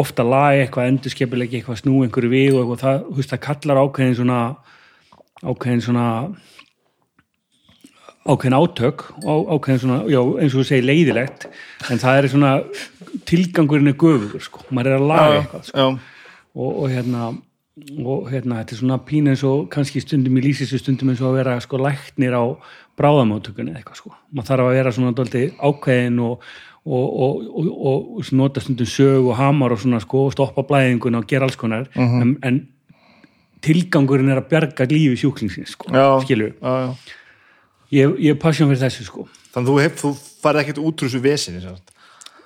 [0.00, 3.82] ofta lagi eitthvað, endurskepilegi eitthvað snú einhverju við og eitthvað, það, þú veist, það kallar
[8.28, 11.46] ákveðin átök og ákveðin svona, já, eins og þú segir leiðilegt
[11.90, 12.50] en það er svona
[13.28, 15.86] tilgangurinn er göfugur sko, maður er að laga eitthvað sko.
[16.54, 17.30] og, og hérna
[18.04, 21.30] og hérna, þetta er svona pín eins og kannski stundum í lýsisu stundum eins og
[21.30, 22.44] að vera sko læknir á
[23.00, 26.50] bráðamáttökunni eitthvað sko, maður þarf að vera svona doldi ákveðin og,
[26.84, 31.48] og, og, og nota stundum sög og hamar og svona sko, stoppa blæðinguna og gera
[31.48, 32.20] alls konar uh -huh.
[32.20, 32.60] en, en
[33.64, 36.94] tilgangurinn er að bjarga lífi sjúklingsins sko, Já, skilju já, já.
[37.92, 40.10] Ég, ég er passjón fyrir þessu sko Þannig að þú, þú
[40.44, 41.90] farið ekkert út úr þessu vesinni sem sagt.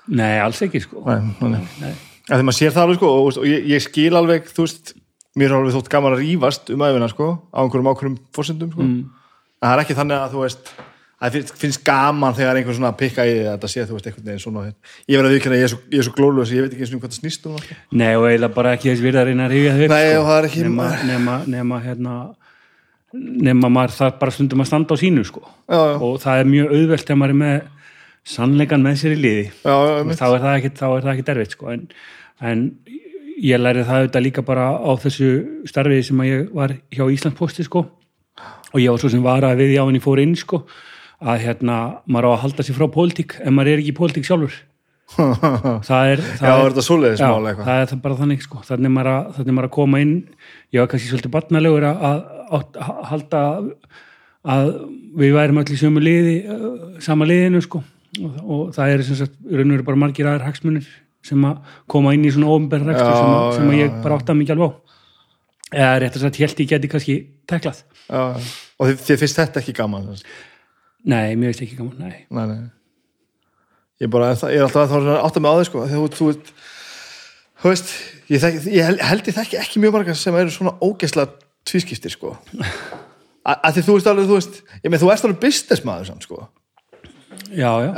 [0.08, 1.60] nei, alls ekki sko Nei, nei.
[1.82, 1.94] nei.
[2.28, 4.94] Þegar maður sér það alveg sko og, og ég, ég skil alveg, þú veist
[5.36, 8.82] mér er alveg þótt gaman að rífast um æfina sko á einhverjum ákveðum fórsendum sko
[8.84, 9.04] Mm.
[9.60, 10.70] en það er ekki þannig að þú veist
[11.24, 14.26] að það finnst, gaman þegar einhver svona pikka í að þetta sé þú veist einhvern
[14.28, 14.64] veginn svona
[15.08, 17.12] ég verð að viðkynna, ég er svo, svo glóluðs ég veit ekki eins og hvað
[17.14, 17.56] það snýst um.
[17.96, 20.20] Nei og eiginlega bara ekki þess virða að að rifja þau Nei, sko.
[20.20, 22.14] og það er ekki- nema, nema, nema hérna
[23.14, 25.42] nema maður þarf bara stundum að standa á sínu sko.
[25.68, 27.56] já, já, og það er mjög auðvelt þegar maður er með
[28.34, 31.26] sannleikan með sér í liði já, já, þá er það ekki, þá er það ekki
[31.28, 31.74] derfitt sko.
[31.74, 31.84] en,
[32.40, 32.64] en
[33.44, 35.30] ég lærið það auðvitað líka bara á þessu
[35.70, 37.86] starfið sem ég var hjá Íslandsposti sko.
[38.72, 40.64] og ég var svo sem var að við jáinni fór inn sko,
[41.22, 44.26] að hérna maður á að halda sér frá pólitík en maður er ekki í pólitík
[44.26, 44.62] sjálfur
[45.88, 47.28] það er, það já, er svoleiðis Já,
[47.60, 48.60] það er bara þannig sko.
[48.66, 50.14] þannig er maður að, er að koma inn
[50.74, 53.42] ég var kannski svolítið barnalegur að, að, að, að halda
[54.54, 54.70] að
[55.22, 57.80] við værum í sömu liði uh, sama liðinu sko.
[58.20, 60.86] Og, og það er sem sagt, raun og veru bara margir aðra hagsmunir
[61.24, 62.52] sem að koma inn í svona
[63.00, 64.72] Já, sem, að, sem að ég bara átta mikið alveg á.
[65.74, 67.16] Eða rétt að sagt, held ég geti kannski
[67.50, 68.20] teklað já,
[68.78, 70.04] og þið, þið finnst þetta ekki gaman
[71.08, 72.20] nei, mér veist ekki gaman, nei.
[72.30, 72.60] Nei, nei.
[74.04, 76.52] Ég, bara, ég er alltaf að átta mig á þig sko þegar þú, veist-
[77.64, 77.90] þú veist
[78.30, 79.02] ég, þekki, ég held-
[79.32, 82.34] ég þekki ekki mjög marga sem eru svona ógeðslega tvískiptir sko.
[83.44, 86.46] Að því þú veist alveg þú veist, ég með þú ert alveg businessmaður samt sko.
[87.54, 87.90] Já, já,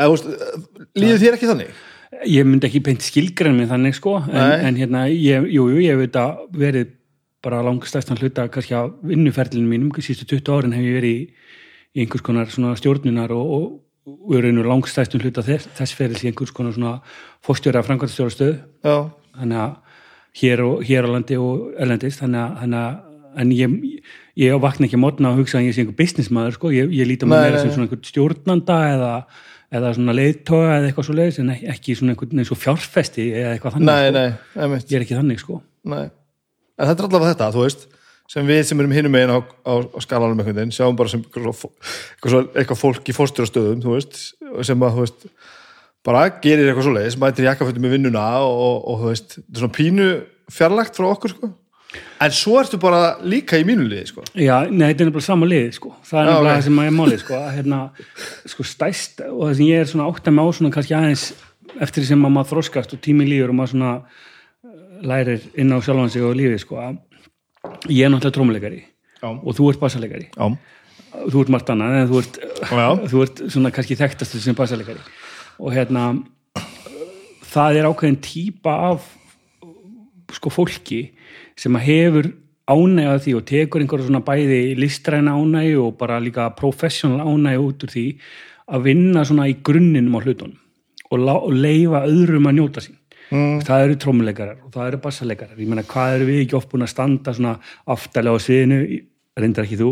[0.96, 1.76] líður þér ekki þannig?
[2.30, 5.98] Ég myndi ekki beint skilgrein með þannig sko en, en hérna, ég, jú, jú, ég
[6.00, 6.94] veit að verið
[7.44, 11.26] bara langstæstan hluta kannski á vinnuferlinu mínum, sístu 20 árin hef ég verið í,
[12.02, 13.66] einhvers konar svona stjórnunar og, og,
[14.06, 16.96] og er einu langstæstan hluta þess, þess ferils í einhvers konar svona
[17.46, 19.76] fórstjóra framkvæmstjóra stöð þannig að
[20.40, 23.05] hér, og, hér á landi og erlendist þannig að, þannig að
[23.36, 23.74] en ég,
[24.40, 27.08] ég vakna ekki að mótna að hugsa að ég sé einhver businessmaður sko, ég, ég
[27.10, 29.10] líti Nei, meira nei, sem svona einhver stjórnanda eða,
[29.76, 33.52] eða svona leiðtoga eða eitthvað svo leiðis en ekki- svona einhvern eins og fjárfesti eða
[33.56, 34.62] eitthvað þannig nei, sko.
[34.72, 35.60] nei, ég er ekki þannig sko.
[35.92, 36.06] Nei.
[36.76, 37.86] En þetta er allavega þetta, þú veist
[38.26, 41.20] sem við sem erum hinum megin á, á, á skalanum einhvern veginn, sjáum bara sem
[41.22, 41.60] eitthvað,
[42.26, 43.84] svo- eitthvað, fólk í fórstjórastöðum
[44.66, 45.28] sem að, þú veist
[46.06, 49.54] bara gerir eitthvað svo leiðis, mætir jakkafötum í vinnuna og, og, og þú veist þetta
[49.54, 50.08] er svona pínu
[50.56, 51.52] fjarlægt frá okkur sko
[51.94, 55.48] en svo ertu bara líka í mínu liði sko Já, nei, þetta er nefnilega sama
[55.48, 55.92] liði sko.
[56.06, 56.52] það er nefnilega ok.
[56.52, 57.40] það sem að ég máli sko.
[57.56, 57.80] hérna,
[58.52, 61.26] sko, stæst og það sem ég er svona átt að má svona kannski aðeins
[61.76, 64.78] eftir því sem að maður þroskast og tími líður og maður svona eh,
[65.12, 66.80] lærir inn á sjálfan sig og lífi sko,
[67.90, 68.82] ég er náttúrulega trómuleikari
[69.26, 70.46] og þú ert bassalegari Já,
[71.32, 72.40] þú ert margt annað en þú ert,
[73.12, 75.04] þú ert svona kannski þekktastur sem bassalegari
[75.56, 76.10] og hérna
[77.56, 79.06] það er ákveðin típa af
[80.34, 81.00] sko fólki
[81.56, 82.28] sem að hefur
[82.66, 87.86] ánægja því og tekur einhverja svona bæði listræna ánægju og bara líka professional ánægju út
[87.86, 88.06] úr því
[88.66, 90.56] að vinna svona í grunninum á hlutunum
[91.10, 92.96] og, leifa öðrum að njóta sín
[93.30, 93.60] mm.
[93.66, 96.86] það eru trómuleikarar og það eru bassaleikarar ég meina hvað eru við ekki oft búin
[96.86, 97.54] að standa svona
[97.94, 98.80] aftalega á sviðinu
[99.36, 99.90] reyndar ekki þú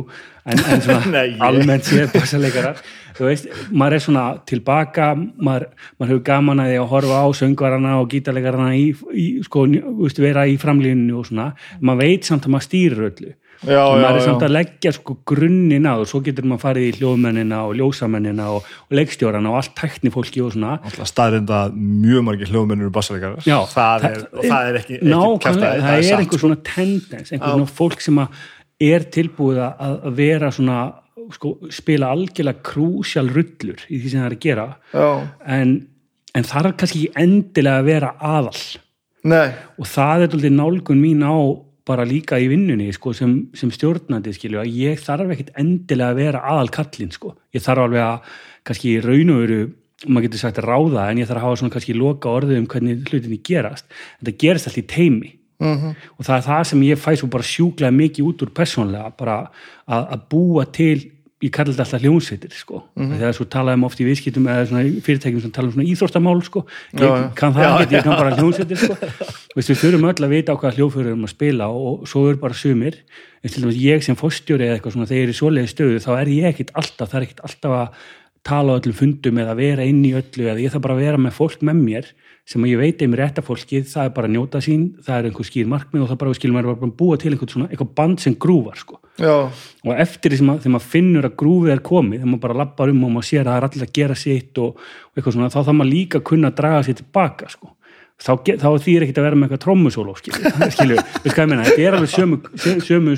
[0.49, 2.81] en, en svona almennt séð bassaleikarar
[3.19, 7.29] þú veist, maður er svona tilbaka maður, maður hefur gaman að því að horfa á
[7.41, 9.67] söngvarana og gítarleikarana í, í sko,
[10.01, 13.35] veist, vera í framlínu og svona, maður veit samt að maður stýrir öllu.
[13.65, 14.25] Já, og já, maður er já.
[14.27, 18.49] samt að leggja sko grunnin á og svo getur maður farið í hljóðmennina og ljósamennina
[18.53, 20.75] og, og leikstjórana og allt tækni fólki og svona.
[20.85, 25.39] Alltaf staðrinda mjög margir hljóðmennur og bassaleikarar Já, það er, og það er ekki, nákvæmlega,
[25.47, 28.43] kjaftaði, það er satt, einhver svona tendens, einhver svona fólk sem að
[28.83, 30.79] er tilbúið að, að vera svona
[31.35, 34.67] sko, spila algjörlega krúsjál rullur í því sem það er að gera.
[35.57, 35.77] En,
[36.35, 38.65] en það er kannski ekki endilega að vera aðal.
[39.25, 39.47] Nei,
[39.81, 41.37] og það er alltaf nálgun mín á
[41.85, 46.21] bara líka í vinnunni sko, sem, sem stjórnandi skilju að ég þarf ekkit endilega að
[46.23, 47.35] vera aðal kallinn sko.
[47.53, 49.59] ég þarf alveg að kannski í raun og veru
[50.05, 53.05] maður getur sagt ráða en ég þarf að hafa svona kannski loka orðið um hvernig
[53.09, 53.87] hlutinni gerast.
[54.21, 55.33] Þetta gerist allt í teimi
[55.65, 55.97] -hmm.
[56.19, 59.37] og það er það sem ég fæ svo bara sjúklega mikið út úr persónlega bara
[59.89, 61.11] að, að búa til
[61.45, 62.83] ég kalli þetta alltaf hljónsveitir sko.
[62.95, 63.19] mm -hmm.
[63.19, 64.65] þegar svo talaðum oft í viðskiptum eða
[65.05, 66.65] fyrirtækjum sem tala um svona íþróstamál sko.
[66.95, 67.35] ég Já, já.
[67.35, 68.95] kann það Já, ekki, ég kann bara hljónsveitir sko.
[69.57, 72.55] Við þurfum öll að vita á hvaða hljóðfyrir erum að spila og svo er bara
[72.55, 72.95] sumir
[73.43, 75.99] en til dæmis ég sem fórstjóri eða eitthvað svona þegar ég er í svoleiði stöðu
[76.01, 77.89] þá er ég ekkit alltaf það er ekkit alltaf að
[78.45, 81.19] tala á öllum fundum eða vera inn í öllu eða ég þarf bara að vera
[81.19, 82.05] með fólk með mér
[82.45, 85.47] sem ég veit einmitt rétta fólkið, það er bara að njóta sín það er einhver
[85.49, 88.35] skýr markmið og það bara skilur maður bara búa til einhvern svona, eitthvað band sem
[88.37, 88.99] grúvar sko
[89.89, 92.93] og eftir því sem að, maður finnur að grúfið er komið, þegar maður bara lappar
[92.93, 95.49] um og maður sér að það er allir að gera sitt og, og eitthvað svona,
[95.55, 97.71] þá þarf maður líka að kunna að draga sér tilbaka sko.
[98.21, 100.77] þá, þá þýr ekkert að vera með eitthvað trommusóló skilju, við
[101.33, 103.17] ég meina þetta er alveg sömu, sö- sömu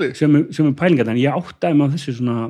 [0.00, 0.16] þig.
[0.18, 2.48] sömu, sömu pælingar, en ég áttaði mig á þessu svona,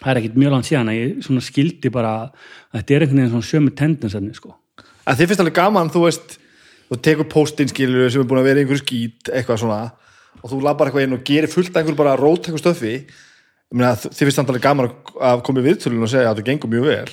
[0.00, 3.20] það er ekkert mjög langt síðan að ég svona skildi bara að þetta er einhvern
[3.24, 4.54] veginn svona sömu tendensarnir sko.
[5.10, 6.36] En þið finnst alveg gaman, þú veist
[6.90, 9.80] þú tekur póstinn skilur sem er búin að vera einhverju skít, eitthvað svona
[10.40, 12.92] og þú labbar eitthvað inn og gerir fullt einhverju bara rót eitthvað stöfi
[13.74, 16.70] meina, þið finnst alveg gaman að- að koma í viðtölun og segja að það gengur
[16.72, 17.10] mjög vel.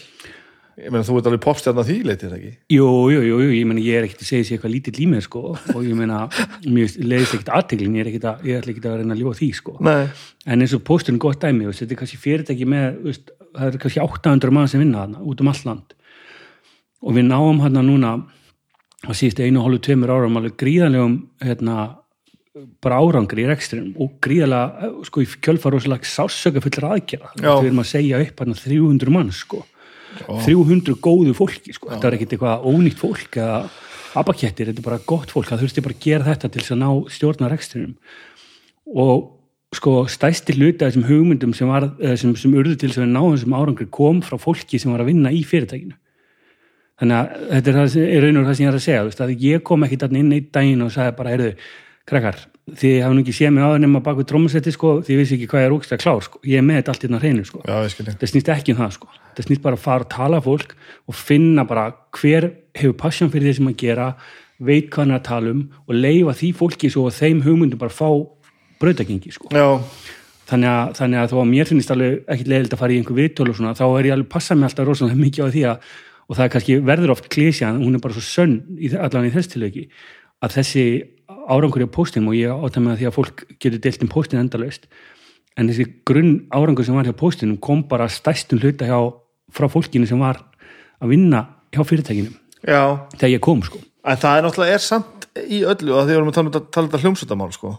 [0.77, 2.51] Ég meina, þú ert alveg popstjarn að því leitið, ekki?
[2.69, 5.21] Jú, jú, jú, jú, ég meina ég er ekkert að segja sér eitthvað lítið límið
[5.25, 5.41] sko
[5.73, 6.19] og ég meina,
[6.69, 9.33] mér leiðist ekkert aðteglin, ég er ekkert að, ég ætla ekkert að reyna að ljúa
[9.39, 10.03] því sko Nei,
[10.45, 10.73] en eins
[17.01, 18.57] og pósturinn gott dæmi, veist, þetta kannski fyrirtæki með, veist, það kannski 800 mann sem
[18.57, 20.13] vinna þarna, út allt land og við náum hérna núna að síðust einu hálfu tveimur
[20.13, 21.75] árum alveg gríðanlegum hérna,
[22.81, 26.87] bara árangri í rekstrinum og gríðalega, sko, í kjölfar rosalega sásöka fullir
[27.37, 27.51] Já.
[27.61, 29.61] við erum að segja upp hérna 300 mann, sko.
[30.17, 33.59] 300 góðu fólki, sko, þetta er ekkert eitthvað ónýtt fólk eða
[34.17, 36.81] abakettir, þetta er bara gott fólk, það þurfti bara að gera þetta til þess að
[36.81, 37.93] ná stjórna rekstrinum.
[38.97, 39.27] Og
[39.77, 43.35] sko stæsti hluti af þessum hugmyndum sem, var, sem, sem urðu til þess að náðum
[43.35, 45.93] þessum árangri kom frá fólki sem var að vinna í fyrirtækinu
[46.97, 49.23] þannig að þetta er, það er raun og það sem ég er að segja veist,
[49.23, 51.51] að ég kom ekki þarna inn einn daginn og sagði bara, heyrðu,
[52.07, 55.37] krakkar þið hafa nú ekki séð mig áður nema bak við trómusetti sko, þið vissi
[55.37, 56.41] ekki hvað ég er úkst að klár sko.
[56.43, 57.61] ég er með þetta allt hérna á hreinu sko.
[57.63, 59.07] ég það snýst ekki um það sko.
[59.37, 60.73] það snýst bara að fara og tala fólk
[61.07, 61.85] og finna bara
[62.17, 64.09] hver hefur passion fyrir því sem að gera
[64.59, 67.79] veit hvað hann er að tala um og leifa því fólki svo að þeim hugmyndum
[67.79, 68.09] bara fá
[68.81, 69.47] brautagengi sko.
[70.47, 73.17] Þannig, að, þannig að þó að mér finnst alveg ekkit leiðilegt að fara í einhver
[73.17, 75.89] viðtölu og þá er ég alveg passa mig alltaf rosalega mikið á því að
[76.27, 79.33] og það er kannski verður oft klísjan, hún er bara svo sönn í, allan í
[79.33, 79.87] þess tilöki
[80.43, 80.85] að þessi
[81.47, 84.87] árangur í póstinum og ég átta með því að fólk getur deilt um póstin endalaust
[85.57, 88.99] en þessi grunn árangur sem var hjá póstinum kom bara stæstum hluta hjá
[89.55, 90.43] frá fólkinu sem var
[91.01, 92.33] að vinna hjá fyrirtækinu
[92.67, 92.81] já
[93.15, 96.17] þegar ég kom sko En það er náttúrulega er samt í öllu að því við
[96.17, 97.71] erum að tala um þetta, um þetta hljómsveitamál sko.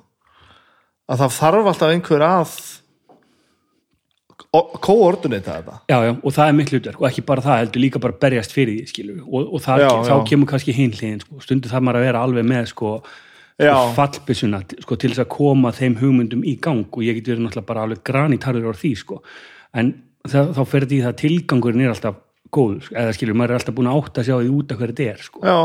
[1.09, 2.57] að það þarf alltaf einhver að
[4.49, 5.79] kóordunita þetta.
[5.91, 8.55] Já, já, og það er mitt hlutverk og ekki bara það, heldur líka bara berjast
[8.55, 10.21] fyrir því, skilur og, og það, Já, þá já.
[10.31, 12.93] kemur kannski hinn hliðin, sko, stundu þarf maður að vera alveg með, sko,
[13.99, 17.71] fallbissuna, sko, til þess að koma þeim hugmyndum í gang og ég get verið náttúrulega
[17.73, 19.21] bara alveg granitarður á því, sko,
[19.75, 19.93] en
[20.25, 22.21] það, þá fer þetta í það að tilgangurinn er alltaf
[22.55, 24.81] góður, sko, eða skilur, maður er alltaf búin að átta að sjá því út af
[24.83, 25.59] hverju þetta er, sko,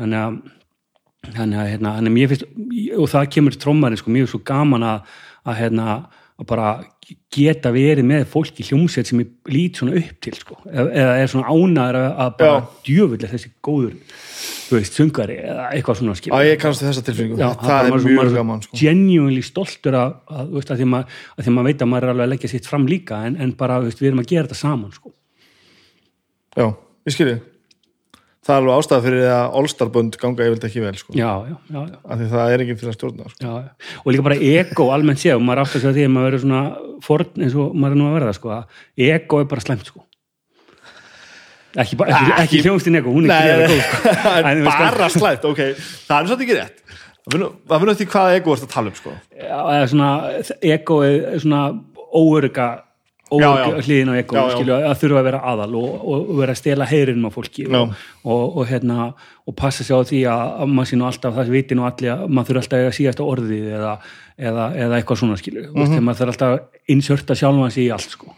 [0.00, 0.38] þannig að
[1.26, 4.84] þannig að, hérna, þannig að finnst og það kemur trommarinn, sko, mér er svo gaman
[4.86, 5.14] að,
[5.46, 5.86] að hérna,
[6.36, 6.70] að bara
[7.32, 10.58] geta verið með fólk í hljómsveit sem ég lít svona upp til, sko.
[10.68, 13.94] Eða, er svona ánæður að, bara djöfull þessi góður,
[14.74, 17.40] veist, söngari eða eitthvað svona, skil að ég kannast þessa tilfinningu.
[17.40, 18.80] Já, það er mjög gaman sko.
[18.82, 22.14] genuinely stoltur að, að, veist, að, því maður, að því maður veit að maður er
[22.14, 24.60] alveg að leggja sitt fram líka en, en bara, veist, við erum að gera þetta
[24.60, 25.14] saman, sko.
[26.56, 26.68] Já,
[27.08, 27.38] ég skilji
[28.46, 31.14] Það er alveg ástæða fyrir að All-Star-bönd ganga yfirlega ekki vel sko.
[31.18, 33.38] já, já, já, já af því það er enginn fyrir að stjórna sko.
[33.42, 33.70] Já, já.
[34.04, 36.60] og líka bara ego almennt og maður átt að segja því að maður verður svona
[37.06, 38.60] forn eins og maður er nú að verða sko,
[39.08, 40.04] ego er bara slæmt sko.
[41.76, 44.14] ekki, ekki, ekki hljómsdyn ego, hún er Nei, greiða nei, góð sko.
[44.46, 45.60] er bara slæmt ok,
[46.06, 46.82] það er svolítið ekki rétt
[47.26, 49.16] það finnur- það finnur eftir hvað ego erst að tala um sko.
[49.34, 50.10] Já, eða svona,
[50.70, 51.62] ego er svona
[52.16, 52.68] óörga
[53.26, 56.86] Óörga hliðin á skilju, að þurfa að vera aðal og, og, og vera að stela
[56.86, 59.08] heyrinum á fólki og, og, og, hérna,
[59.42, 62.12] og passa sig á því að, að maður sé nú alltaf það viti nú allir
[62.14, 63.92] að maður þurfa alltaf að eiga síðast á orðið eða,
[64.38, 65.66] eða, eða eitthvað svona skilju.
[65.66, 65.82] Mm.
[65.82, 66.06] -hmm.
[66.06, 68.30] maður þurfa alltaf að inserta sjálfan sig í allt sko.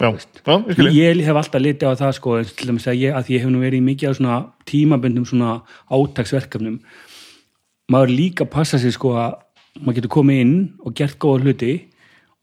[0.00, 0.10] Já,
[0.42, 3.44] já, ég hef alltaf litið á það sko og til dæmis að ég, að ég
[3.44, 5.60] hef nú verið í mikið á svona tímaböndum svona
[5.92, 6.80] átaksverkefnum.
[7.92, 9.36] Maður líka passa sig sko að
[9.84, 11.74] maður getur komið inn og gert góða hluti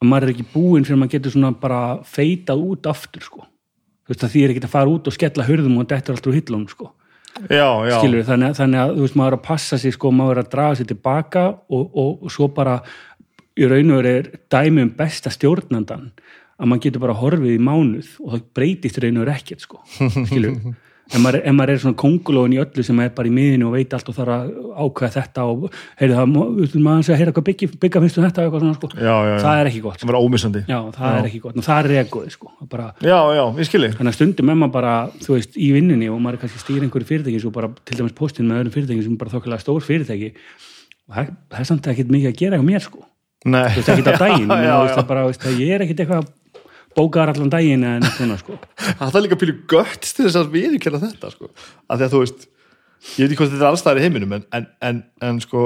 [0.02, 3.46] og maður er ekki búinn fyrir maður getur svona bara feitað út aftur sko.
[4.02, 6.28] Þú veist að því er ekki að fara út og skella hurðum og dettur allt
[6.28, 6.90] úr hillum sko.
[7.48, 10.34] Já, já, skilur þannig, þannig að þú veist maður er að passa sig sko maður
[10.34, 12.74] er að draga sig tilbaka og, og, og svo bara
[13.56, 17.62] í raun og veru er dæmi um besta stjórnandan að maður getur bara horfið í
[17.64, 19.80] mánuð og það breytist í raun og veru ekkert sko.
[20.28, 20.58] Skilur
[21.12, 23.74] ef maður, ef maður er svona kongulóin í öllu sem er bara í miðinu og
[23.76, 24.52] veit allt og þarf að
[24.86, 25.66] ákveða þetta og
[26.00, 26.30] heyrðu það,
[26.86, 29.38] maður að heyra hvað byggja, byggja finnst þú þetta eitthvað svona sko, Já, já, já.
[29.44, 30.64] það er ekki gott sem vera ómissandi.
[30.72, 33.92] Já, það er ekki gott, og það er egoið sko, bara, já, já, ég skilji
[33.98, 34.96] þannig að stundum er maður bara,
[35.26, 38.16] þú veist, í vinnunni og maður er kannski stýr einhverju fyrirtæki, svo bara til dæmis
[38.18, 40.32] postin með öðrum fyrirtæki sem er bara þokkilega stór fyrirtæki.
[41.12, 43.04] Og það, það er samt ekkert mikið að gera hjá mér sko,
[43.42, 43.90] þú veist,
[45.28, 46.30] veist, það að ég er ekkert eitthvað
[46.98, 48.58] bókar allan daginn en svona sko
[49.00, 51.52] það er líka pílu gött til þess að viðurkenna þetta sko.
[51.88, 52.46] að því að þú veist
[53.02, 55.66] ég veit ekki hvað þetta er allstæðar í heiminum en, en, en, en sko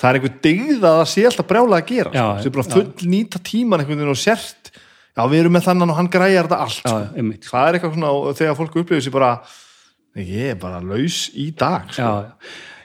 [0.00, 2.42] það er einhver dygð að það sé alltaf brjálega að gera Já, sko.
[2.42, 4.72] sem er bara full nýta tíman einhvern veginn og sért
[5.14, 7.50] já við erum með þannan og hann græjar þetta allt já, sko.
[7.50, 9.32] það er eitthvað svona þegar fólk upplifir sér bara
[10.18, 12.02] ég er bara laus í dag sko.
[12.02, 12.38] já,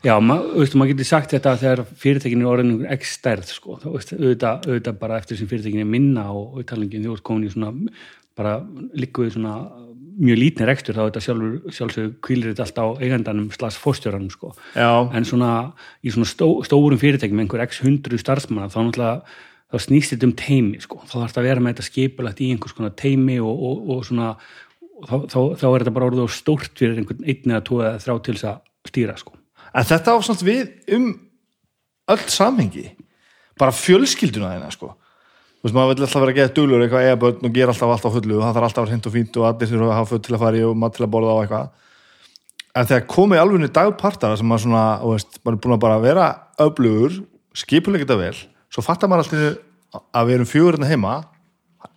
[0.06, 4.70] já, ma, veist, maður getur sagt þetta þegar fyrirtækinu er orðin x stærð sko, auðvitað,
[4.70, 7.74] auðvitað bara eftir sem fyrirtækinu er minna og, þú ert komin í svona
[8.40, 8.60] bara
[8.96, 9.58] líkuð svona
[10.20, 14.52] mjög lítni rekstur þá þetta sjálfur, sjálfsög kvílir þetta allt á eigandanum slags fórstjóranum sko
[14.76, 15.52] já, en svona
[16.04, 19.14] í svona stó, stórum fyrirtækjum einhver x hundru starfsmanna þá náttúrulega
[19.70, 21.00] þá snýst þetta um teimi sko.
[21.06, 24.08] þá þarf þetta að vera með þetta skipulagt í einhvers konar teimi og, og, og
[24.08, 24.32] svona
[25.06, 28.02] þá, þá, þá er þetta bara orðið of stórt fyrir einhvern einn eða tvo eða
[28.04, 29.39] þrjá til þess að stýra sko.
[29.74, 31.12] En þetta ásamt við um
[32.10, 32.88] öll samhengi.
[33.60, 34.94] Bara fjölskylduna þeina sko.
[35.60, 37.92] Þú veist, maður vil alltaf vera að geða duglur eitthvað eiga börn og gera alltaf
[37.94, 39.90] allt á fullu og það þarf alltaf að vera hreint og fínt og allir þurfa
[39.90, 41.74] að hafa föt til að fara í og mat til að borða á eitthvað.
[42.80, 46.00] En þegar komið alveg dagpartara sem maður svona, þú veist, maður er búin að bara
[46.06, 46.30] vera
[46.64, 47.20] öflugur,
[47.60, 48.40] skipulega þetta vel
[48.74, 51.14] svo fattar maður alltaf að við erum fjögurinn heima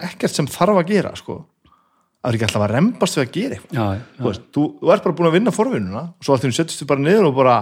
[0.01, 1.43] ekkert sem þarf að gera sko
[2.23, 3.79] það er ekki alltaf að rembast við að gera eitthvað.
[4.19, 6.87] Þú, veist, þú, þú ert bara búin að vinna forvinnuna og svo alltaf settist þú
[6.93, 7.57] bara niður og bara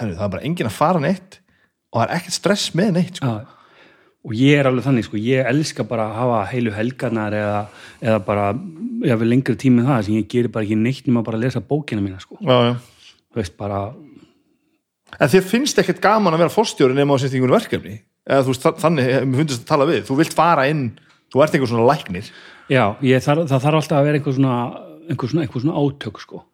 [0.00, 1.38] herru, það er bara enginn að fara neitt
[1.92, 3.36] og það er ekkert stress með neitt sko.
[4.28, 7.60] og ég er alveg þannig sko, ég elska bara að hafa heilu helgarnar eða,
[8.02, 8.48] eða bara
[9.06, 11.62] ég vil lengri tími það sem ég gerir bara ekki neitt nema bara að lesa
[11.62, 12.36] bókina mína sko.
[12.42, 12.74] já, já.
[13.30, 13.80] þú veist bara,
[15.18, 18.00] en þér finnst ekkert gaman að vera fórstjóri nema á einhvern verkefni?
[18.28, 20.02] Eða þú veist, þa- þannig mér finnst að tala við.
[20.04, 20.82] Þú vilt fara inn,
[21.32, 22.26] þú ert einhver svona læknir
[22.70, 24.58] já, ég, þar, það þarf alltaf að vera einhver svona,
[25.08, 26.44] einhver svona, einhver svona átök sko.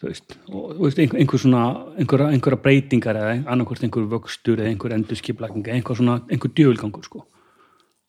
[0.00, 1.64] Veist, og, einhver, einhver svona
[2.00, 7.04] einhverja, einhverja breytingar eða annarkvort einhver vöxtur eða einhver endurskiplæking eða einhver svona, einhver djöfulgangur
[7.04, 7.26] sko.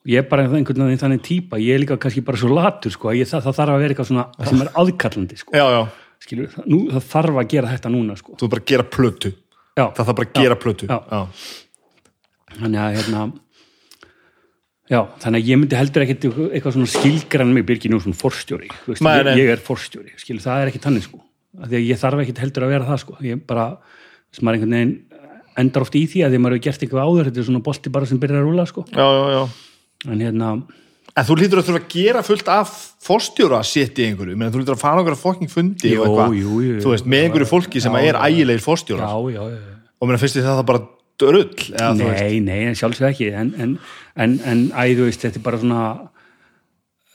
[0.08, 3.12] Ég er bara einhvern veginn þannig típa ég er líka kannski bara svo latur sko
[3.14, 5.54] ég, það, það þarf að vera eitthvað svona sem er aðkallandi sko.
[5.60, 5.82] Já, já,
[6.24, 8.38] skilur, það, nú, það þarf að gera þetta núna sko.
[8.40, 9.34] Þú er bara að gera plötu.
[9.76, 10.90] Já, það þarf bara að gera plötu.
[12.56, 13.28] Þannig að hérna
[14.92, 18.70] já, þannig að ég myndi heldur ekkit eitthvað, svona skilgrann mig byrgi nú svona forstjóri
[18.84, 21.22] þú veist, Nei, ég, ég er forstjóri, skilur, það er ekki tannig sko.
[21.62, 23.18] Af því að ég þarf ekkit heldur að vera það sko.
[23.28, 23.66] Ég bara,
[24.32, 24.94] sem maður einhvern veginn
[25.62, 27.64] endar oft í því að því að maður hefur gert eitthvað áður þetta er svona
[27.66, 28.86] bolti bara sem byrjar að rúla sko.
[28.92, 29.42] Já, já, já.
[30.12, 30.52] En hérna,
[31.12, 32.70] En þú lítur að þurfa að gera fullt af
[33.04, 36.22] fórstjóra sitt í einhverju, menn þú lítur að fara okkur að fokking fundi Jú, og
[36.22, 39.74] eitthvað, þú veist, með einhverju fólki sem Já, er ægilegir já, fórstjóra já, já, já.
[40.00, 40.84] og mér finnst þið það bara
[41.22, 43.78] drull eða, Nei, nei, sjálfsög ekki en, en,
[44.26, 45.84] en, en æ, þú veist, þetta er bara svona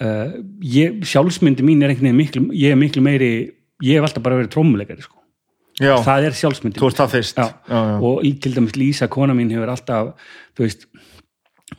[0.00, 0.32] uh,
[0.64, 3.30] ég, sjálfsmyndi mín er einhvern veginn miklu ég er miklu meiri,
[3.84, 5.18] ég hef alltaf bara verið trómuleikari sko,
[6.06, 7.36] það er sjálfsmyndi þú ert það fyrst.
[7.42, 7.50] Já.
[7.68, 7.96] já, já.
[8.10, 10.14] og í- til dæmis Lísa, kona mín hefur alltaf,
[10.56, 10.86] þú veist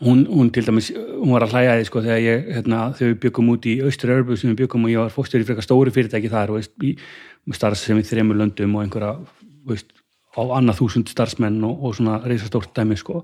[0.04, 3.22] hún, hún til dæmis, hún var að hlæja því sko þegar ég, hérna, þegar við
[3.26, 5.94] byggum út í austur örbu sem við byggum og ég var fórstur í frekar stóri
[5.96, 6.94] fyrirtæki þar, veist, í
[7.56, 9.14] starfs sem í þremur löndum og einhverja,
[9.70, 9.94] veist
[10.38, 13.24] á annað þúsund starfsmenn og, og svona reisastórt dæmi sko.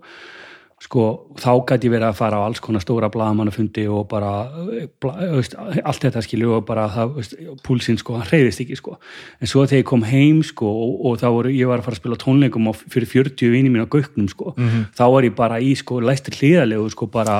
[0.83, 1.03] Sko,
[1.39, 4.31] þá gæti verið að fara á alls konar stóra blaðamannafundi og bara
[4.73, 8.75] eh, bla, veist, allt þetta skilju og bara það, veist, púlsinn sko, hann reyðist ekki
[8.75, 8.97] sko.
[9.39, 11.95] En svo þegar ég kom heim sko og, og þá voru, ég var að fara
[11.95, 14.57] að spila tónleikum á, fyrir 40 vini mín á göknum sko
[14.97, 17.39] þá var ég bara í sko læstir hliðalegu sko bara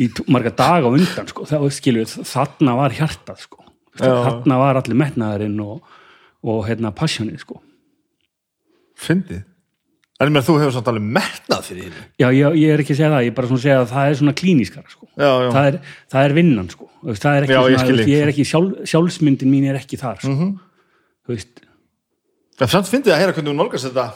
[0.00, 3.62] í marga daga undan sko, þá skilju, þarna var hjartað sko,
[4.02, 5.84] þarna var allir metnaðurinn og,
[6.42, 7.62] og hérna passjónið sko
[9.00, 9.40] fyndið
[10.20, 12.98] en ég þú hefur samt alveg metnað fyrir því Já, ég, ég er ekki að
[12.98, 15.06] segja það, ég er bara svona að segja að það er svona klínískara sko.
[15.14, 15.78] já, já, það, er,
[16.12, 16.88] það er vinnan sko.
[17.06, 18.10] Það er ekki Já, ég svona, þig.
[18.12, 20.34] ég er ekki sjálf, sjálfsmyndin mín er ekki þar sko.
[20.34, 20.50] Mhm.
[21.24, 21.62] þú veist,
[22.60, 24.06] en samt fyndið að heyra hvernig þú nálgast þetta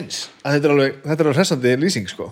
[0.00, 2.30] eins, að þetta er alveg þetta er alveg hressandi lýsing sko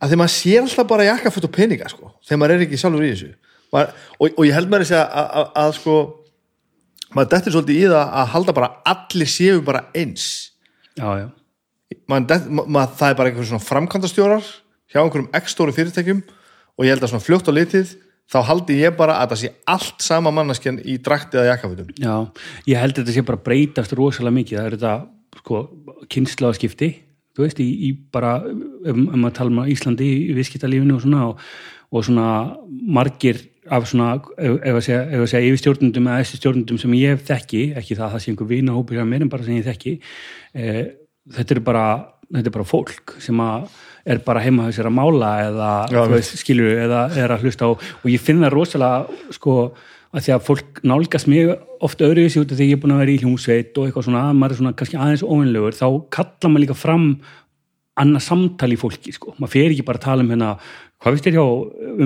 [0.00, 3.04] að því maður sér alltaf bara jakkafutt og peninga sko, þegar maður er ekki sjálfur
[3.04, 3.30] í þessu
[3.74, 5.96] maður, og, og ég held segja að, að, að sko
[7.16, 10.26] maður dettur svolítið í það að halda bara að allir séu bara eins.
[10.96, 11.28] Já, já,
[12.08, 14.50] maður, dett, ma, ma, það er bara einhver svona framkvæmdastjórar
[14.92, 16.22] hjá einhverjum x-stóru fyrirtækjum
[16.76, 17.96] og ég held að svona fljótt á litið
[18.32, 22.14] þá haldi ég bara að það sé allt sama manneskjan í drakti eða jakkafutum já
[22.66, 24.58] ég held að þetta sé bara að breytast rosalega mikið.
[24.58, 24.94] Það er þetta
[25.42, 25.60] sko,
[26.12, 26.90] kynslaðskipti
[27.36, 31.26] þú veist, í, í bara ef, ef maður tala um Íslandi í viðskiptalífinu og svona
[31.30, 31.44] og,
[31.92, 32.28] og svona
[32.96, 33.42] margir
[33.72, 37.24] af svona, ef að segja, ef að segja yfir stjórnundum eða þessi stjórnundum sem ég
[37.26, 39.96] þekki ekki það að það sé einhver vinahópur hjá mér en bara sem ég þekki
[39.96, 40.84] e,
[41.36, 41.86] þetta er bara
[42.30, 43.68] þetta er bara fólk sem að
[44.06, 48.08] er bara heima þessir að mála eða Já, skilur eða er að hlusta á og
[48.10, 49.56] ég finn það rosalega sko
[50.16, 51.50] að því að fólk nálgast mig
[51.84, 54.22] oft öðruvísi út af því ég er búin að vera í hljómsveit og eitthvað svona,
[54.32, 57.08] maður er svona kannski aðeins óvinlegur þá kallar maður líka fram
[58.00, 60.50] annað samtal í fólki sko, maður fer ekki bara að tala um hérna,
[61.02, 61.44] hvað finnst þér hjá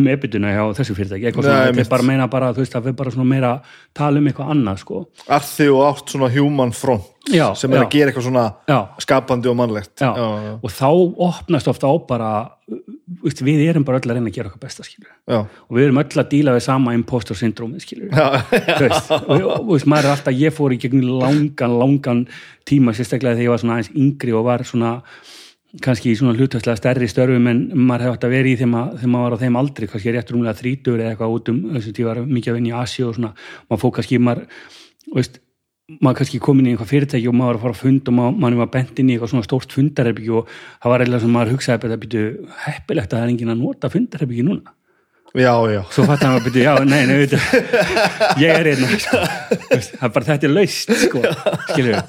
[0.00, 2.76] um ebituna hjá þessu fyrirtæki, eitthvað Nei, svona þetta er bara meina bara, þú veist,
[2.76, 3.52] að við bara svona meira
[3.96, 5.02] tala um eitthvað annað sko.
[5.38, 7.84] Arthi og átt svona human front Já, sem er já.
[7.84, 8.78] að gera eitthvað svona Já.
[9.04, 10.02] skapandi og mannlegt.
[10.02, 10.88] Og þá
[11.28, 12.30] opnast ofta á bara
[13.20, 14.86] veist, við erum bara öll að reyna að gera okkar besta
[15.30, 20.14] og við erum öll að díla við sama impostor syndrómi veist, og, veist, maður er
[20.14, 22.24] alltaf, ég fór í gegnum langan, langan
[22.68, 24.94] tíma sérstaklega þegar ég var svona aðeins yngri og var svona
[25.78, 28.96] kannski í svona hlutværslega stærri störfum en maður hefði átt að vera í þegar maður,
[28.98, 31.90] þegar maður var á þeim aldri, kannski rétt rúmlega þrítur eða eitthvað út um þess
[31.92, 33.30] að ég var mikið að vinna í Asi og svona,
[33.68, 34.42] maður fór kannski maður,
[35.14, 35.38] veist,
[36.00, 38.34] maður kannski komin í einhvað fyrirtæki og maður var að fara að fund og maður,
[38.42, 41.54] maður var bent inn í eitthvað svona stórt fundarherbyggi og það var eitthvað sem maður
[41.54, 42.24] hugsaði að byrju
[42.66, 44.74] heppilegt að það er enginn að nota fundarherbyggi núna.
[45.30, 45.84] Já, já.
[45.94, 47.34] svo fattar hann að byrja, já, nei, nei, veit
[48.42, 48.88] ég er hérna.
[49.70, 51.22] Það er bara þetta er laust, sko
[51.70, 52.02] skilur við,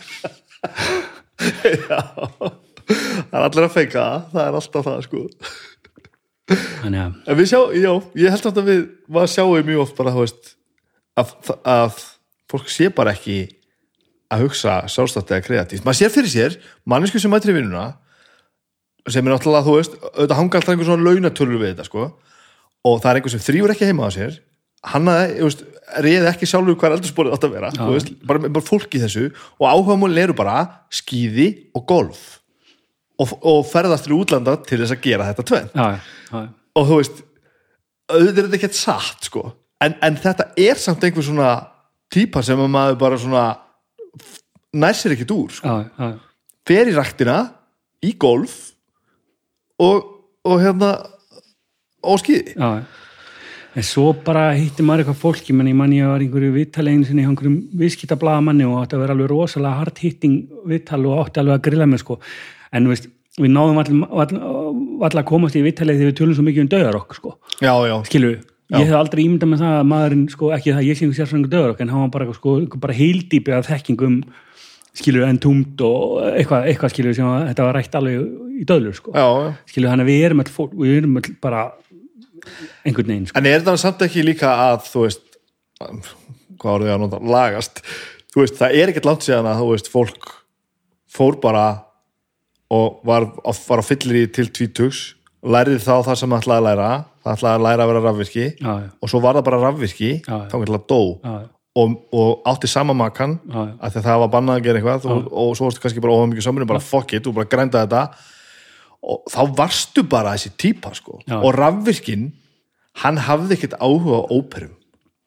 [2.96, 5.24] það er allir að feika það, það er alltaf það sko.
[6.52, 10.14] Þannig að en við sjá, já, ég held að við maður sjáum mjög oft bara,
[10.18, 10.54] veist
[11.20, 11.34] að,
[11.64, 12.06] að
[12.52, 13.40] fólk sé bara ekki
[14.32, 17.92] að hugsa sjálfstætt eða kreatíft, maður sér fyrir sér mannesku sem mætri vinnuna
[19.10, 22.08] sem er náttúrulega, þú veist, auðvitað hanga alltaf einhver svona launatölur við þetta, sko.
[22.86, 24.36] Og það er einhver sem þrýfur ekki heima á sér.
[24.92, 25.64] Hann að, þú veist,
[26.06, 29.26] reyði ekki sjálfur hvað eldursporið átt að vera, þú veist, bara, bara fólk í þessu.
[29.58, 30.58] Og áhugamálin eru bara
[30.94, 32.41] skíði og golf
[33.22, 35.88] og, og ferðast til útlanda til þess að gera þetta já,
[36.78, 37.22] og þú veist
[38.12, 39.44] auðvitað er þetta ekkert satt sko.
[39.82, 41.52] En, en þetta er samt einhver svona
[42.12, 43.46] típa sem að maður bara svona
[44.78, 45.68] næsir ekkert úr sko.
[45.68, 46.12] já, já,
[46.68, 47.38] fer í ræktina,
[48.04, 48.58] í golf
[49.82, 50.10] og,
[50.48, 50.96] og hérna
[52.02, 52.84] og skýði já
[53.72, 57.06] en svo bara hitti maður eitthvað fólk ég menn ég mann ég var einhverju viðtalegin
[57.08, 61.42] sinni í einhverjum viðskiptablaðamanni og átti að vera alveg rosalega hard hitting viðtal og átti
[61.42, 62.18] alveg að grilla mig sko
[62.76, 63.10] en veist,
[63.40, 67.34] við náðum allir að komast í viðtalið þegar við tölum svo mikið um döðarokk sko.
[67.64, 68.46] Já, já, skilur við,
[68.76, 71.54] ég hef aldrei ímyndað með það að maðurinn, sko, ekki það, ég sé einhver sérfræðingur
[71.56, 74.18] döður en hann var bara, sko, bara heildýpi af þekkingum,
[75.02, 78.16] skilur en túmt og eitthvað, eitthvað skilur sem að þetta var rætt alveg
[78.60, 79.16] í döðlur, sko.
[79.72, 81.66] Skilur hann að við erum all fólk, við erum all bara
[82.88, 83.40] einhvern veginn, sko.
[83.40, 85.24] En er það samt ekki líka að þú veist
[86.62, 87.82] hvað voru þið að nota, lagast.
[88.32, 90.30] Þú veist, það er ekkert langt síðan að þú veist, fólk
[91.12, 91.66] fór bara
[92.72, 95.02] og var, var á fyllir í til tvítugs
[95.44, 96.90] lærði þá það sem það ætlaði að læra
[97.24, 100.12] það ætlaði að læra að vera rafvirki já, já, og svo var það bara rafvirki
[100.52, 101.02] þá til að dó.
[101.72, 103.74] Og, og átti sama makan Já, já.
[103.80, 106.16] af því að það var bannað að gera eitthvað og, og svo varstu kannski bara
[106.18, 108.02] óhaf mikið saminu bara fuck it og bara grænda þetta.
[109.08, 111.22] Og þá varstu bara þessi típa sko.
[111.40, 112.26] Og rafvirkin
[113.06, 114.74] hann hafði ekkert áhuga á óperum.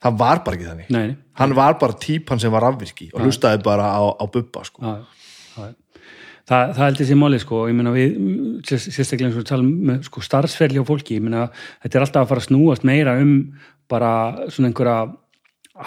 [0.04, 0.90] Það var bara ekki þannig.
[0.92, 4.66] Nei, nei, hann var bara típan sem var rafvirki og hlustaði bara á, á bubba
[4.68, 4.84] sko.
[6.44, 8.16] Það, það heldur sér máli sko, ég meina við
[8.68, 11.46] sér- sérstaklega eins og við talum með sko, starfsferli á fólki, ég meina
[11.82, 13.30] þetta er alltaf að fara að snúast meira um
[13.88, 14.10] bara
[14.52, 15.14] svona einhverja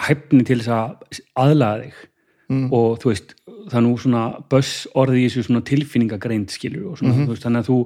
[0.08, 2.00] hæfni til þess að aðlaða þig.
[2.72, 3.34] Og þú veist,
[3.68, 7.44] það er nú svona böss orðið í þessu svona tilfinningagreind skilur og svona, þú veist,
[7.46, 7.78] þannig að þú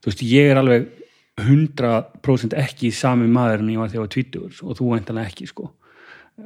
[0.00, 0.88] þú veist, ég er alveg
[1.40, 5.46] 100% ekki sami maður en ég var þegar ég var 20 og þú væntanlega ekki
[5.50, 5.70] sko.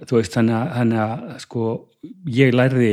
[0.08, 1.64] Þú veist, þannig að, þannig að sko,
[2.34, 2.92] ég lærði,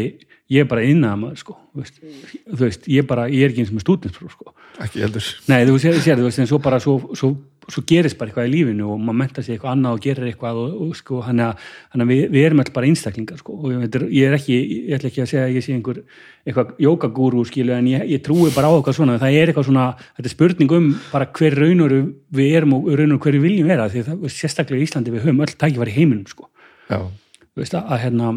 [0.51, 2.01] ég er bara innan maður, sko, veist,
[2.49, 4.53] þú veist ég, bara, ég er ekki eins með stúdinspróf, sko.
[4.83, 5.29] Ekki heldur.
[5.51, 7.29] Nei, þú sér, sér þú veist, en svo bara svo, svo,
[7.71, 10.59] svo gerist bara eitthvað í lífinu og maður menta sig eitthvað annað og gerir eitthvað
[10.59, 11.63] og, og sko, hann að,
[12.11, 15.23] við, við erum alltaf bara einstaklingar, sko, og ég, ég er ekki ég ætla ekki
[15.23, 16.03] að segja að ég sé einhver
[16.43, 19.89] eitthvað jókagúru, skilu, en ég, ég trúi bara á eitthvað svona, það er eitthvað svona,
[20.17, 21.99] þetta er spurning um bara hver raunur
[22.41, 25.45] við erum og raunur hver við viljum vera, því það, sérstaklega í Íslandi við höfum
[25.45, 26.49] öll tækifæri í heiminum, sko.
[26.89, 27.05] Já,
[27.45, 28.33] þú veist, að, að hérna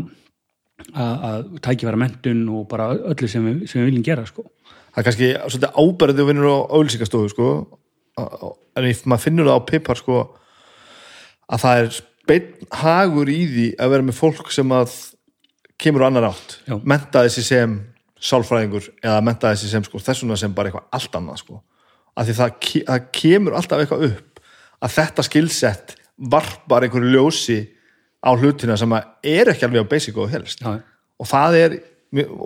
[0.95, 4.47] að, tækifæra mentun og bara öllu sem við, sem við viljum gera sko.
[4.95, 7.49] það er kannski svolítið áberðið og vinnur á auðlýsingastofu sko.
[8.77, 10.21] en if maður finnur það á pipar sko,
[11.49, 14.95] að það er beinn hagur í því að vera með fólk sem að
[15.81, 16.79] kemur á annar átt Já.
[16.83, 17.81] menta þessi sem
[18.25, 21.61] sálfræðingur eða menta þessi sem sko, þessuna sem bara eitthvað allt annað sko.
[22.15, 22.55] að því það,
[22.89, 24.43] það kemur alltaf eitthvað upp
[24.85, 27.59] að þetta skilsett varpar einhverju ljósi
[28.25, 30.65] á hlutina sem er ekki alveg á basic og helst.
[30.65, 30.81] Já,
[31.21, 31.77] og það er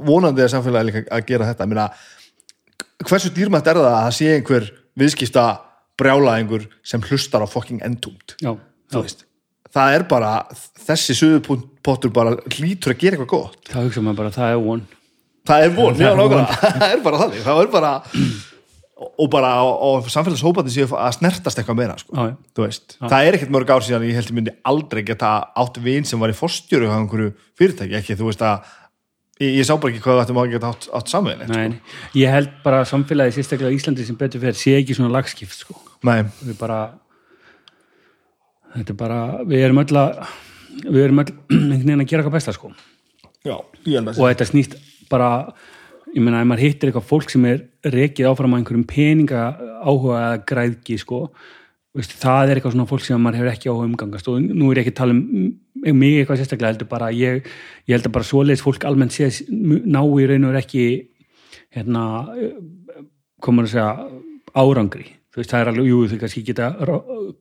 [0.05, 1.69] vonandi að samfélagi líka að gera þetta.
[1.71, 1.87] Minna,
[3.07, 4.69] hversu dýrmætt er það að það sé einhver
[4.99, 5.47] viðskipta
[5.99, 7.49] brjálaðingur sem hlustar á
[8.91, 9.25] þú veist,
[9.75, 10.33] það er bara
[10.87, 13.61] þessi suðupottur bara hlýtur að gera eitthvað gott.
[13.71, 14.85] Þá hugsa maður bara það er von.
[15.49, 16.57] Það er von, Það já nákvæmlega.
[16.79, 17.93] Það er bara þannig, það er bara
[18.99, 22.15] og bara og samfélagshópandi séu að snertast eitthvað meira sko.
[22.17, 22.73] Já, já.
[23.05, 25.31] það er ekkert mörg ár síðan ég held ég myndi aldrei geta
[25.63, 28.67] átt vin sem var í fórstjöru á einhverju fyrirtæki, ekki þú veist að
[29.45, 31.15] ég, ég sá bara ekki hvað ættum að geta átt, átt
[31.53, 31.79] Nei, nei.
[32.19, 35.55] ég held bara að samfélagi sérstaklega í Íslandi sem betur fyrir sé ekki svona lagskipt
[35.55, 35.79] sko.
[36.03, 36.81] Við bara
[38.75, 40.23] þetta er bara, við erum öll að
[40.85, 42.75] við erum öll einhvern veginn að gera eitthvað besta sko
[44.03, 44.77] að og þetta snýst
[45.09, 45.31] bara
[46.15, 49.45] ég meina, ef maður hittir eitthvað fólk sem er rekið áfram að einhverjum peninga
[49.83, 51.27] áhuga eða græðki sko
[51.99, 54.31] veist, það er eitthvað svona fólk sem maður hefur ekki áhuga umgangast.
[54.31, 57.47] Og nú er ég ekki að tala um mig eitthvað sérstaklega heldur bara ég,
[57.89, 60.85] ég held að bara svoleiðis fólk almennt sé ná í raun og er ekki
[61.75, 62.05] hérna
[63.45, 63.89] komur að segja
[64.59, 65.09] árangri.
[65.33, 66.71] Þú veist það er alveg, jú þau kannski geta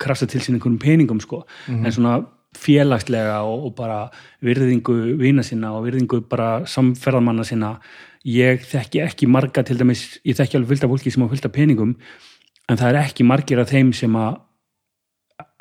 [0.01, 1.43] krasa til sín einhverjum peningum sko.
[1.67, 2.19] En svona
[2.57, 4.05] félagslega og, og bara
[4.45, 7.75] virðingu vina sinna og virðingu bara samferðamanna sinna
[8.27, 11.93] ég þekki ekki marga til dæmis, ég þekki alveg fylgta fólki sem á fylgta peningum
[12.67, 14.41] en það er ekki margir af þeim sem að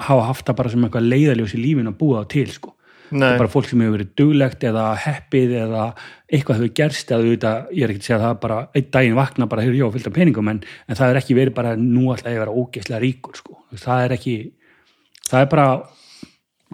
[0.03, 2.73] hafa haft það bara sem eitthvað leiðaljós í lífin að búa á til sko.
[3.07, 5.83] Það er bara fólk sem hefur verið duglegt eða heppið eða
[6.27, 8.89] eitthvað hefur gerst eða auðvitað, ég er ekki að segja að það er bara einn
[8.97, 10.59] daginn vakna bara, hefur ég á fylgta peningum en,
[10.89, 14.17] en það er ekki verið bara nú alltaf að vera ógeðslega ríkur sko, það er
[14.17, 14.35] ekki
[15.31, 15.69] það er bara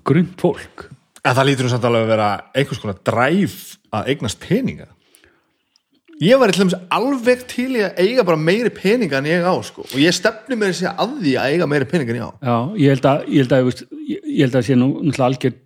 [0.09, 0.87] grunnt fólk.
[1.21, 3.59] En það lítur nú samt alveg að vera einhvers konar dræf
[3.93, 4.89] að eignast peninga
[6.21, 6.53] ég var
[6.93, 9.87] alveg til að eiga bara meiri peninga en ég á sko.
[9.89, 12.33] Og ég stefni mér að segja að því að eiga meiri peninga en ég á.
[12.43, 14.91] Já, ég held að, ég held að, ég held að sé nú
[15.29, 15.57] algjör,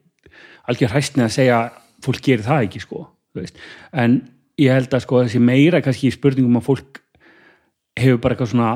[0.70, 3.06] algjör hæstni að segja að fólk gerir það ekki sko,
[3.96, 4.20] en
[4.60, 7.00] ég held að sko þessi meira kannski í spurningum að fólk
[7.96, 8.70] hefur bara eitthvað svona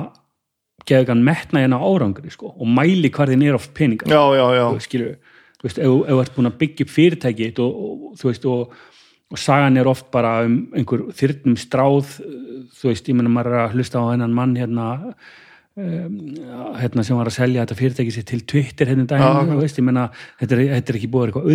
[0.88, 4.64] geðugan metna hérna árangri sko og mæli hvar þinn er of peninga já, já, já,
[4.64, 5.10] þú veist, skilur,
[5.60, 8.78] þú veist, ef þú ert búin að byggja upp fyrirtæki og, og þú veist, og,
[9.30, 12.16] og sagan er oft bara um einhver þyrnum stráð
[12.80, 14.88] þú veist, ég menna maður er að hlusta á hennan mann hérna
[15.78, 16.18] um,
[16.80, 19.78] hérna sem var að selja þetta fyrirtæki sér til Twitter hérna um daginn, þú veist,
[19.78, 20.08] ég menna
[20.40, 21.50] þetta er, þetta er ekki búið eitthvað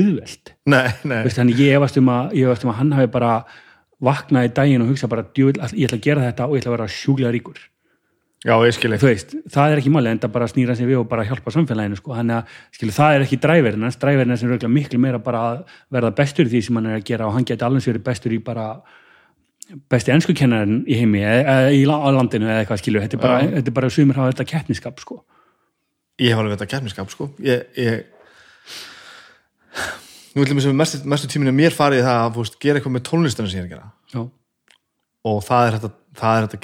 [1.27, 2.11] veist, þannig ég efast um
[2.65, 3.35] um að hann hafi bara
[4.05, 6.77] vaknað í daginn og hugsa bara ég ætla að gera þetta og ég ætla að
[6.77, 7.59] vera sjúklega ríkur
[8.45, 10.99] já, ég skil þú veist, það er ekki máli en það bara snýra sig við
[11.01, 12.13] og bara hjálpa samfélaginu sko.
[12.17, 15.63] þannig að skilu, það er ekki dræverinn hans dræverinn er röglega miklu meira bara að
[15.91, 18.35] verða bestur í því sem hann er að gera og hann geti alveg verið bestur
[18.37, 18.67] í bara
[19.89, 23.39] besti ennskukennarinn í heimi eða í la- á landinu eða eitthvað skilu þetta er bara,
[23.55, 25.23] þetta er bara sumir hafa þetta keppniskap sko.
[26.21, 27.31] ég hef alveg þetta kemniskap sko.
[27.43, 28.05] Ég, ég
[30.35, 32.95] nú ætlum við sem mestu, mestu tíminu mér farið í það að veist, gera eitthvað
[32.97, 33.91] með tónlistina sem ég er að gera.
[34.13, 34.21] Já.
[35.25, 35.89] og það er þetta,
[36.21, 36.61] það er þetta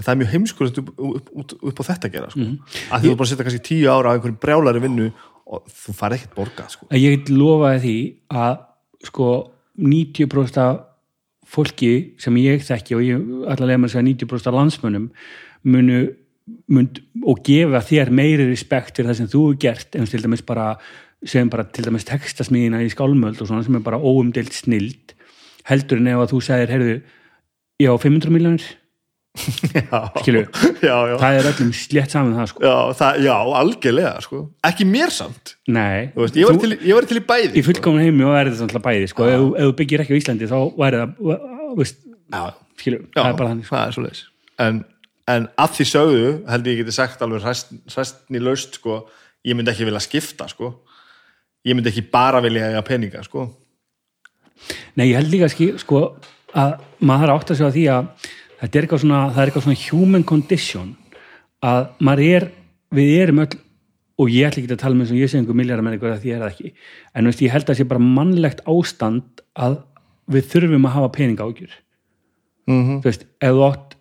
[0.00, 2.46] en það er mjög heimskulegt upp, upp, upp, upp á þetta að gera sko.
[2.88, 5.08] að því þú bara setja kannski tíu ára á einhverjum brjálari vinnu
[5.50, 6.88] og þú farið ekkert borgað sko.
[6.88, 7.96] að ég lofaði því
[8.40, 8.54] að
[9.10, 9.28] sko
[9.80, 10.80] 90% af
[11.50, 11.92] fólki
[12.22, 15.06] sem ég þekki og ég að lega mér að segja 90% af landsmönnum
[15.66, 16.00] munu
[16.70, 20.44] mynd, og gefa þér meiri respekt fyrir það sem þú hefur gert en til dæmis
[20.46, 20.72] bara
[21.52, 25.14] bara til dæmis textasmíðina í skálmöld og svona sem er bara óumdeilt snild
[25.68, 26.94] heldur en ef að þú segir heyrðu,
[27.82, 28.64] ég á 500 miljónir
[30.82, 30.94] já.
[31.20, 34.40] það er öllum slétt saman það sko Já, það, já, algjörlega sko.
[34.66, 37.62] ekki mér samt Nei, Þú veist, ég, var til, ég var til í bæði í
[37.68, 40.20] fullkomun heimi og er þetta alltaf bæði sko, ef, þú- ef þú byggir ekki á
[40.20, 41.14] Íslandi þá væri það,
[42.34, 42.42] já,
[43.14, 43.76] það er bara þannig sko.
[43.76, 44.24] það
[44.66, 44.82] en,
[45.30, 48.98] en að því sögðu held ég geti sagt alveg hræstni laust sko,
[49.46, 50.72] ég myndi ekki vilja skipta sko.
[51.64, 53.46] ég myndi ekki bara vilja eiga peninga sko.
[54.98, 55.48] Nei, ég held líka
[55.80, 56.02] sko,
[56.56, 59.82] að maður átt að segja því að þetta er eitthvað svona, það er eitthvað svona
[59.88, 60.94] human condition
[61.64, 62.48] að maður er,
[62.94, 63.52] við erum öll
[64.20, 66.18] og ég ætla ekki að tala með eins og ég sé einhver miljardar með eitthvað
[66.20, 66.72] því ég er það ekki.
[67.16, 69.78] En veist, ég held að það sé bara mannlegt ástand að
[70.30, 71.72] við þurfum að hafa peninga ágjur
[72.70, 73.00] mm -hmm.
[73.00, 73.96] þú veist, ef þú átt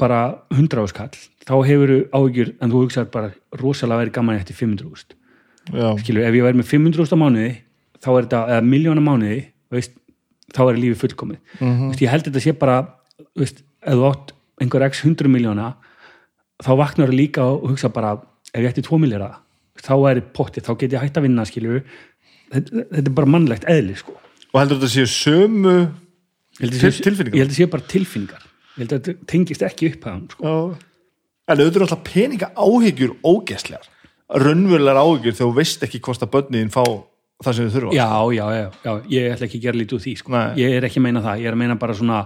[0.00, 4.56] bara 100 áskall þá hefur þú ágjur en þú hugsaður bara rosalega verið gaman eftir
[4.56, 5.14] 500 úst
[5.72, 7.52] já, skilur, ef ég væri með 500 úst á mánuði
[8.00, 9.92] þá er þetta, eða miljóna mánuði veist,
[10.50, 11.38] þá er lífið fullkomið.
[11.60, 11.88] Mhm.
[11.90, 12.88] veist, ég held þetta sé bara
[13.38, 15.74] veist, ef þú átt einhver x 100 miljóna
[16.62, 18.16] þá vaknar þú líka og hugsa bara
[18.52, 19.30] ef ég ætti 2 miljara
[19.80, 21.80] þá er pottið, þá get ég hægt að vinna skilur
[22.52, 24.16] þetta, þetta er bara mannlegt eðli sko.
[24.52, 25.76] og heldur þetta séu sömu
[26.60, 27.36] Ég að Til- tilfinningar?
[27.38, 30.26] ég held að sé bara tilfinningar ég held að þetta tengist ekki upp að hann
[30.34, 30.50] sko.
[31.48, 33.86] en auðvitað er alltaf peninga áhyggjur ógeslegar
[34.30, 36.84] raunverulegar áhyggjur þegar þú veist ekki hvort að börnin fá
[37.40, 40.02] það sem þau þurfa já, já, já, já, ég ætla ekki að gera lítið úr
[40.04, 40.32] því sko.
[40.60, 42.18] Ég er ekki að meina það, ég er að meina bara svona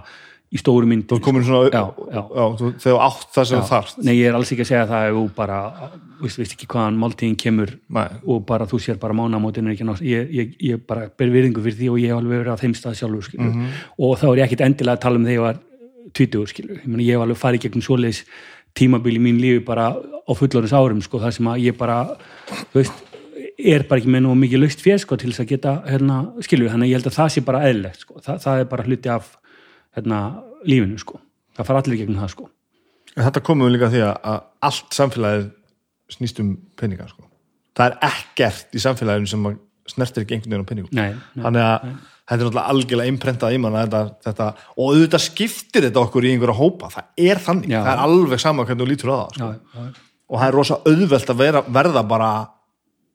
[0.55, 1.83] í stóru mynd þú komin svona Já,
[2.15, 2.21] já.
[2.61, 5.23] þú, þegar átt það sem þarft Nei, ég er alls ekki að segja það þú
[5.35, 5.59] bara,
[6.21, 8.07] veist, veist ekki hvaðan máltíðin kemur Nei.
[8.25, 11.99] og bara þú sér bara nátt, ég, ég, ég bara ber virðingu fyrir því og
[11.99, 13.71] ég hef alveg verið á þeim stað sjálfur skilur, Mhm.
[13.99, 15.59] og þá er ég ekkit endilega að tala um þegar ég var
[16.15, 18.23] tvítugur skilur, ég, meni, ég hef alveg farið gegnum svoleiðis
[18.75, 21.99] tímabili mín lífi bara á fullorins árum sko, það sem að ég bara
[22.71, 22.93] þú veist,
[23.57, 26.69] er bara ekki með nú mikið laust fér sko, til þess að geta hérna, skilur,
[26.73, 29.09] þannig að ég held að það sé bara eðlilegt sko, Þa, það er bara hluti
[29.13, 29.29] af
[29.95, 30.19] hérna,
[30.67, 31.19] lífinu sko,
[31.57, 32.49] það fara allir gegnum það sko
[33.15, 35.45] þetta komum við líka því að, allt samfélagið
[36.15, 37.23] snýst um peninga sko.
[37.77, 39.45] það er ekkert í samfélaginu sem
[39.95, 41.43] snertir ekki einhvern veginn á peningum Nei, nei.
[41.45, 41.87] þannig að
[42.25, 46.31] þetta er náttúrulega algjörlega imprentað í manna þetta, þetta, og auðvitað skiptir þetta okkur í
[46.33, 47.79] einhverja hópa, það er þannig Já.
[47.85, 49.49] það er alveg sama hvernig þú lítur á það sko.
[49.53, 52.29] já, já, og það er rosa auðvelt að vera, verða bara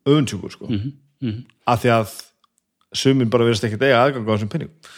[0.07, 0.69] öfundsjúkur sko.
[0.71, 0.93] Mhm,
[1.27, 2.13] mm af því að
[3.03, 4.95] sumin bara verðist ekkert eiga aðgang á þessum peningum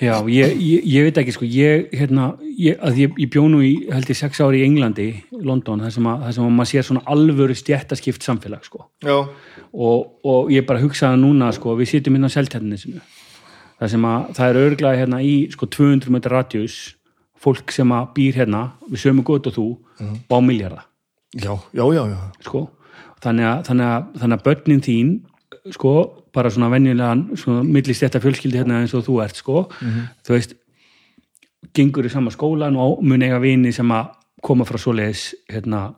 [0.00, 3.58] Já, ég, ég, ég veit ekki sko, ég, hérna, ég, að ég, ég bjó nú
[3.60, 5.08] í, held ég, sex ári í Englandi,
[5.44, 8.86] London, þar sem að, þar sem að maður sér svona alvöru stjættaskipt samfélag, sko.
[9.76, 13.04] Og, og ég bara hugsaði núna, sko, við sitjum hérna á seltjarnisinu.
[13.80, 16.78] Það sem að, það er örglega hérna í, sko, 200 metrar radjus,
[17.40, 19.68] fólk sem að býr hérna, við sömu gott og þú,
[20.00, 20.86] og á miljarda,
[21.36, 22.20] já, já, já, já.
[22.48, 22.70] sko.
[23.20, 25.16] Þannig að, þannig að, þannig að börnin þín,
[25.74, 25.92] sko,
[26.34, 29.66] bara svona venjulegan, svona millist þetta fjölskyldi hérna eins og þú ert, sko,
[30.26, 30.56] þú veist,
[31.76, 35.94] gengur í sama skólan og mun eiga vini sem að koma frá svoleiðis hérna,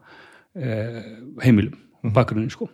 [0.59, 1.03] eh,
[1.45, 2.69] heimilum, bakgrunni sko.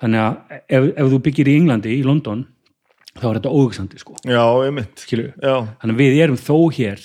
[0.00, 2.46] þannig að ef, ef þú byggir í Englandi, í London
[3.18, 4.14] þá er þetta óhugsandi sko.
[4.24, 5.04] Já, ég mitt
[5.80, 7.02] þannig að við erum þó hér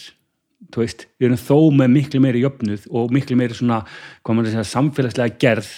[0.74, 3.82] þú veist, við erum þó með miklu meiri jöfnuð og miklu meiri svona
[4.24, 5.72] hvað maður að segja, samfélagslega gerð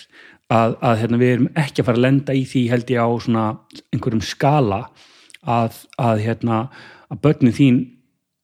[0.53, 3.09] að, að hérna, við erum ekki að fara að lenda í því held ég á
[3.23, 3.45] svona
[3.91, 4.81] einhverjum skala
[5.43, 6.59] að, að hérna,
[7.11, 7.79] að börnin þín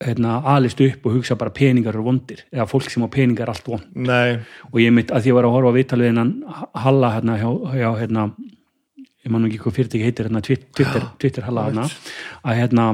[0.04, 3.54] hérna, alist upp og hugsa bara peningar eru vondir, eða fólk sem á peningar er
[3.54, 4.40] allt vond nei,
[4.72, 6.34] og ég mitt að því að ég var að horfa á viðtalið hennan
[6.84, 7.48] Halla hérna hjá,
[7.78, 8.26] hjá hérna,
[9.24, 11.88] ég man nú ekki hvað fyrirtæki heitir hérna, Twitter, Twitter, Twitter Halla hérna,
[12.44, 12.88] að hérna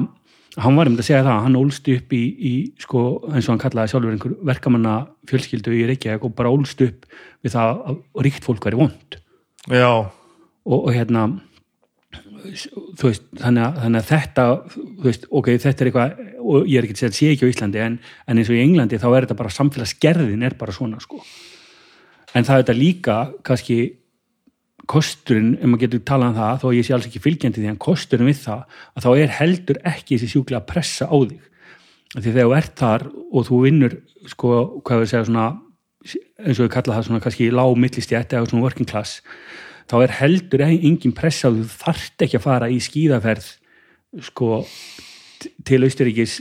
[0.64, 3.62] hann var um að segja það, hann ólst upp í, í sko, eins og hann
[3.64, 4.96] kallaði sjálfur einhver verkamanna
[5.30, 7.06] fjölskyldu í Reykjavík og bara ólst upp
[7.46, 9.20] við það að ríkt fólk væri vond.
[10.66, 11.28] Og, og hérna
[12.98, 14.46] þú veist, þannig að, þannig að þetta
[14.80, 17.50] þú veist, ok, þetta er eitthvað og ég er ekki að segja að sé ekki
[17.50, 20.76] á Íslandi en, en eins og í Englandi þá er þetta bara samfélagsgerðin er bara
[20.76, 21.20] svona sko.
[22.38, 23.80] En það er þetta líka kannski
[24.90, 27.72] kosturinn, ef maður getur talað um það þó að ég sé alls ekki fylgjandi því
[27.72, 28.62] en kosturinn við það
[28.96, 31.42] að þá er heldur ekki þessi sjúklega pressa á þig.
[32.16, 33.98] Því þegar þú ert þar og þú vinnur
[34.32, 35.48] sko, hvað við segja svona
[36.40, 39.20] eins og við kalla það svona kannski lág millistjætt eða svona working class
[39.90, 43.50] þá er heldur engin pressa á því þú þarft ekki að fara í skíðaferð
[44.30, 44.62] sko
[45.68, 46.40] til Austuríkis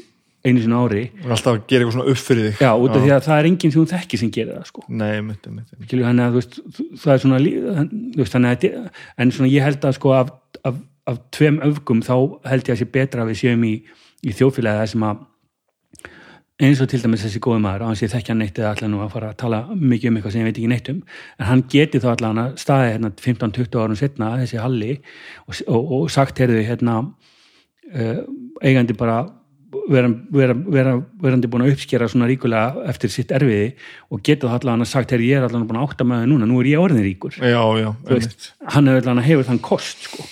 [0.49, 1.05] einu sinna ári.
[1.24, 2.61] Og alltaf að gera eitthvað svona upp fyrir þig.
[2.64, 4.84] Já, út af því að það er enginn sem þú þekki sem gerir það sko.
[4.88, 5.72] Nei, mitt, mitt.
[5.86, 6.61] Skilju, þannig að veist,
[7.05, 7.40] það er svona
[8.18, 8.68] veist, að
[9.24, 10.34] en svona ég held að sko af,
[10.68, 12.14] af, af tveim öfgum þá
[12.49, 13.74] held ég að sé betra að við séum í,
[14.24, 15.26] í þjófélagi það sem að
[16.59, 19.03] eins og til dæmis þessi góði maður á hans ég þekkja neitt eða allan nú
[19.05, 20.96] að fara að tala mikið um eitthvað sem ég veit ekki neitt um
[21.38, 25.92] en hann geti þá allan að staði hérna 15-20 árum setna þessi Halli og, og,
[25.99, 28.24] og sagt heyrðu hérna uh,
[28.59, 29.20] eigandi bara
[29.69, 33.75] vera, vera, vera, verandi búin að uppskera svona ríkulega eftir sitt erfiði
[34.14, 36.31] og geta þá allan að sagt heyrðu ég er allan búin að átta með það
[36.33, 39.49] núna, nú er ég orðin ríkur Já, já, Þú veist, hann hefur allan að hefur
[39.51, 40.25] þann kost sko,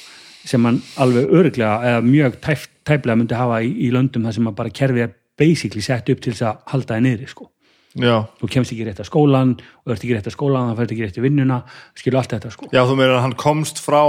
[0.47, 4.49] sem hann alveg örglega eða mjög tæf, tæflega myndi hafa í, í löndum þar sem
[4.49, 7.51] að bara kerfið er basically sett upp til þess að halda það niðri sko.
[7.97, 11.07] Þú kemst ekki rétt að skólan og ert ekki rétt að skólan, það fært ekki
[11.07, 11.62] rétt í vinnuna
[11.97, 12.68] skilu allt þetta sko.
[12.72, 14.03] já, þú meira að hann komst frá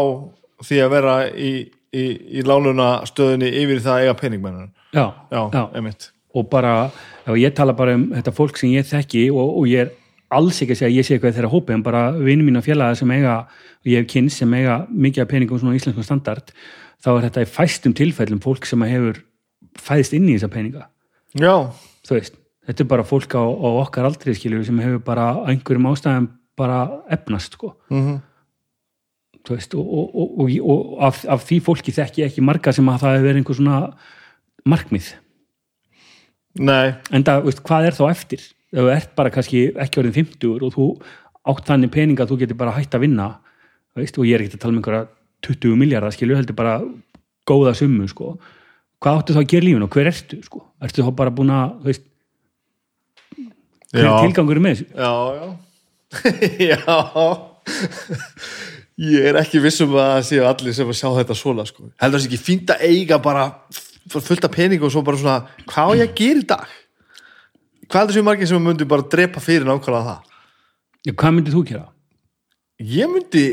[0.64, 1.52] því að vera í,
[1.96, 2.06] í,
[2.40, 6.12] í lánuna stöðunni yfir það að eiga peningmennur já, Já, einmitt.
[6.38, 6.92] Og bara,
[7.26, 9.94] ef ég tala bara um þetta fólk sem ég þekki og, og ég er
[10.30, 12.60] alls ekki að segja að ég sé eitthvað í þeirra hópi en bara vinnu mín
[12.60, 16.06] og félaga sem eiga og ég hef kynns sem eiga mikið af peningum svona íslenskum
[16.06, 16.52] standard
[17.04, 19.22] þá er þetta í fæstum tilfellum fólk sem hefur
[19.78, 20.88] fæðist inn í þessa peninga.
[21.38, 21.54] Já,
[22.08, 25.48] þú veist, þetta er bara fólk á, á okkar aldrei skilur sem hefur bara á
[25.52, 26.82] einhverjum ástæðum bara
[27.14, 27.76] efnast sko.
[27.94, 28.20] Mhm.
[29.48, 32.74] Þú veist, og, og, og, og, og af, af því fólki þekki ég ekki marga
[32.76, 33.78] sem að það hefur verið einhver svona
[34.74, 35.10] markmið?
[36.58, 38.46] Nei, en það, veist, hvað er þá eftir?
[38.74, 40.88] Ef þú ert bara kannski ekki orðin 50 og þú
[41.48, 43.28] átt þannig peninga að þú getur bara hægt að vinna
[43.98, 45.08] veist, og ég er ekki að tala um einhverja
[45.48, 46.80] 20 miljardar skilju, heldur bara
[47.48, 48.36] góða summu sko.
[49.02, 50.64] hvað áttu þá að gera í lífinu og hver ertu sko?
[50.84, 52.06] ertu þá bara búin að þú veist,
[53.94, 54.12] hver já.
[54.12, 54.90] er tilgangur með þessu?
[54.98, 55.48] Já, já.
[56.72, 56.96] Já.
[58.98, 61.90] Ég er ekki vissum að það séu allir sem að sjá þetta svona sko.
[62.02, 63.44] heldur það sé ekki fínt að eiga bara
[64.14, 65.38] fullt af pening og svo bara svona
[65.68, 66.74] hvað á ég að gera í dag?
[67.88, 70.36] Hvað er þessu margir sem myndi bara drepa fyrir nákvæmlega það?
[71.08, 71.86] Já, hvað myndir þú gera?
[72.84, 73.46] ég myndi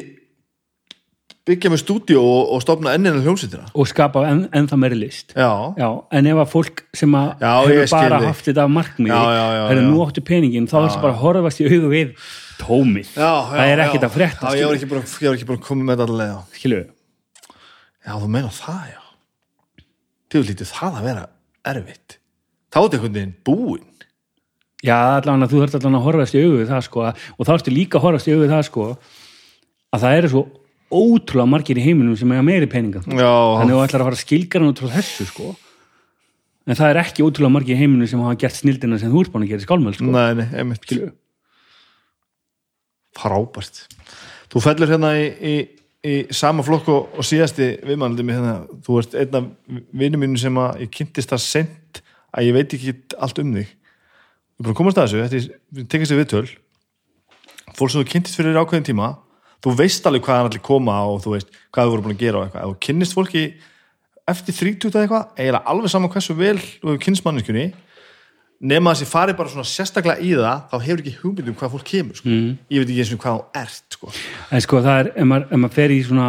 [1.45, 5.35] byggja með stúdíu og, og stopna ennina hljómsýttina Og skapa en, ennþá meiri list.
[5.37, 8.29] Já, Já, en ef að fólk sem að Já, hefur bara þig.
[8.31, 11.69] haft þetta af markmiði er nú áttu peningin, þá er þetta bara að horfast í
[11.69, 12.15] augu við
[12.61, 13.85] tómið, það er já.
[13.89, 16.83] ekkert að frétta já, ég var ekki búin að koma með þetta allavega skilu,
[18.07, 19.04] já, þú meina það, já
[20.43, 21.25] þið lítið það að vera
[21.73, 22.19] erfitt.
[22.75, 23.91] Þá er þetta einhvern veginn búinn.
[24.85, 27.53] Já, allan að þú þarft allan að horfast í augu við það sko, og þá
[27.55, 28.89] ertu líka að horfast í augu við það sko,
[29.95, 30.43] að það eru svo
[30.95, 33.01] ótrúlega margir í heiminum sem eiga meiri peninga.
[33.09, 35.55] Já, þannig að þú ætlar að fara að skilgara út frá þessu sko
[36.65, 39.35] en það er ekki ótrúlega margir í heiminum sem hafa gert snildina sem þú ert
[39.35, 40.09] búin að gera í skálmöld sko.
[40.09, 40.95] nei, nei, einmitt.
[43.15, 43.85] Frábært.
[44.53, 45.55] Þú fellur hérna í, í,
[46.05, 49.49] í sama flokk og, síðasti með hérna, þú ert einn af
[49.97, 52.03] vinnum mínu sem að ég kynntist það sent
[52.35, 52.95] að ég veit ekki
[53.25, 53.71] allt um þig.
[54.55, 56.47] Erum bara komast að þessu þetta tekið sér viðtöl.
[57.75, 59.15] Fólk sem þú kynntist fyrir ákveðin tíma
[59.65, 62.21] þú veist alveg hvað hann allir koma og þú veist hvað þú voru búin að
[62.21, 62.65] gera og eitthvað.
[62.65, 63.45] Ef þú kynnist fólki
[64.29, 67.65] eftir 30 eða eitthvað eiginlega alveg saman hversu vel þú hefur kynnst manneskunni
[68.65, 71.73] nema að þessi farið bara svona sérstaklega í það þá hefur ekki hugmynd um hvað
[71.75, 72.33] fólk kemur sko.
[72.73, 74.13] ég veit ekki eins og hvað þú ert sko.
[74.51, 76.29] En sko það er, ef maður, maður fer í svona,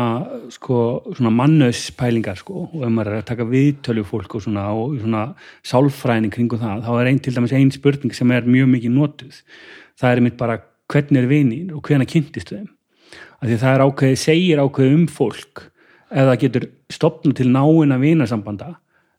[0.56, 0.80] sko,
[1.16, 5.26] svona mannauspælingar sko, og ef maður er að taka viðtölu fólk og svona, og svona
[5.72, 9.44] sálfræðin kringum það, þá er einn til dæmis ein spurning sem er mjög mikið notuð.
[9.96, 10.60] Það er einmitt bara
[10.92, 12.72] hvernig er vinir og hvena kynntistu þeim.
[13.40, 15.70] Af því það er ákveðið, segir ákveðið um fólk
[16.12, 18.76] ef það getur stopnað til náina vinasambanda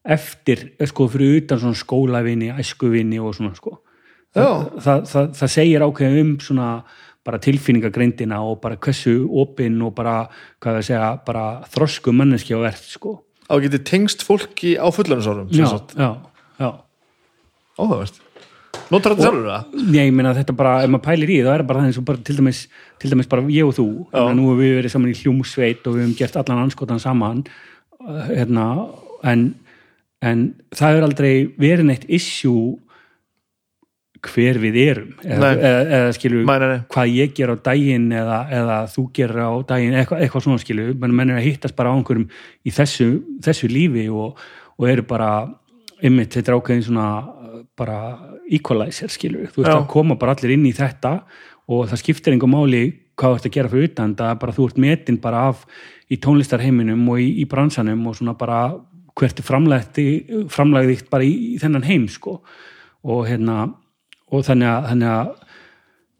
[0.07, 3.81] eftir, sko, fyrir utan svona skólavini, æskuvini og svona, sko
[4.37, 6.71] það, það, það, það segir ákveðið um svona
[7.27, 10.19] bara tilfinningagreindina og bara hversu opinn og bara,
[10.63, 13.17] hvað við segja, bara þrosku manneski á verð, sko.
[13.49, 16.11] þú getur tengst fólki á fullanisárum Já, já,
[16.61, 16.71] já.
[17.81, 18.23] áhugavert
[18.93, 19.77] notar þetta sjálfur það?
[19.89, 22.07] Nei, ég meina þetta bara, ef maður pælir í það er bara það eins og
[22.07, 22.63] bara til dæmis,
[23.03, 25.97] til dæmis bara ég og þú, að nú hefur við verið saman í hljómsveit og
[25.97, 27.43] við hefum gert allan anskotan saman
[28.29, 28.67] hérna,
[29.27, 29.49] en,
[30.25, 32.77] en það er aldrei verið neitt issue
[34.27, 36.79] hver við erum eða, eða, eða nei.
[36.93, 40.87] hvað ég ger á daginn eða, eða þú gerir á daginn, eitthvað, eitthvað svona skilu
[41.03, 42.27] menn, er að hittast bara á einhverjum
[42.67, 43.09] í þessu,
[43.45, 44.41] þessu lífi og,
[44.81, 45.31] og eru bara
[46.05, 47.09] ymmit, þetta er ákveðin svona
[47.77, 48.01] bara
[48.53, 49.79] equalizer skilu þú ert Já.
[49.79, 51.19] að koma bara allir inn í þetta
[51.73, 52.85] og það skiptir einhver máli
[53.17, 55.65] hvað þú ert að gera fyrir utan, það er bara þú ert metin bara af
[56.13, 58.61] í tónlistarheiminum og í, í bransanum og svona bara
[59.17, 62.39] hvert er framlægt bara í, í þennan heim sko.
[63.07, 63.75] Og hérna
[64.33, 65.35] og þannig að, þannig að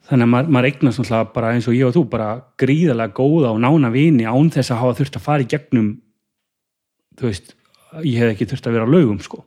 [0.07, 2.29] þannig að maður, maður eignast náttúrulega bara eins og ég og þú bara
[2.63, 5.89] gríðarlega góða og nána vini án þess að hafa þurft að fara í gegnum
[7.19, 7.51] þú veist,
[8.07, 9.43] ég hef ekki þurft að vera á laugum sko,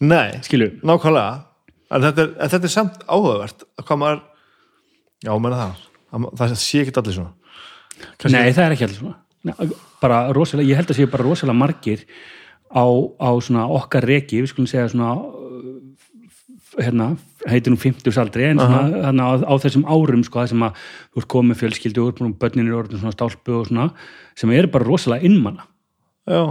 [0.00, 1.42] Nei, skilju nákvæmlega.
[1.90, 4.18] En þetta er, en þetta er samt áhugavert að hvað maður
[5.26, 5.84] já, menna það.
[6.38, 7.32] Það, sé ekki allir svona.
[7.98, 9.68] Kannski- Nei, það er ekki allir svona.
[10.00, 12.04] Bara rosalega, ég held að séu bara rosalega margir
[12.68, 12.86] á,
[13.18, 15.74] á svona okkar reki, við skulum segja svona uh,
[16.78, 17.10] hérna,
[17.48, 20.86] heitir nú 50 aldri, en svona hérna, á, á þessum árum, sko, það sem að
[21.08, 23.90] þú ert komið fjölskyldu, þú ert búin bönnin er orðin svona stálpu og svona,
[24.38, 25.68] sem eru bara rosalega innmanna,
[26.28, 26.42] já,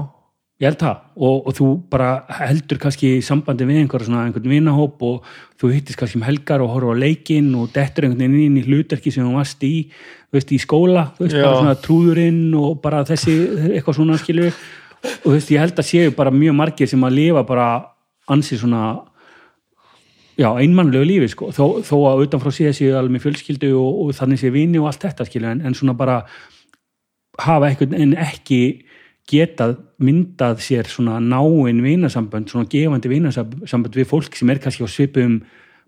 [0.57, 1.01] ég held það.
[1.21, 2.09] Og, og þú bara
[2.39, 5.27] heldur kannski sambandi við einhver svona einhvern vinahóp og
[5.61, 8.65] þú hittist kannski um helgar og horfa á leikinn og dettur einhvern veginn inn í
[8.65, 9.75] hlutarki sem þú varst í,
[10.33, 13.37] veist, í skóla veist, bara svona trúðurinn og bara þessi,
[13.75, 14.57] eitthvað svona skilur
[15.03, 17.67] og þú veist, ég held að séu bara mjög margir sem að lifa bara
[18.27, 18.83] ansi svona
[20.37, 24.41] já, einmannlegu lífi sko, þó, þó að utanfrá séu séu alveg fjölskyldu og, og þannig
[24.41, 26.21] séu vini og allt þetta skilur, en, en svona bara
[27.41, 28.61] hafa einhvern en ekki
[29.27, 34.89] getað myndað sér svona náin vinasambönd, svona gefandi vinasambönd við fólk sem er kannski á
[34.89, 35.41] svipum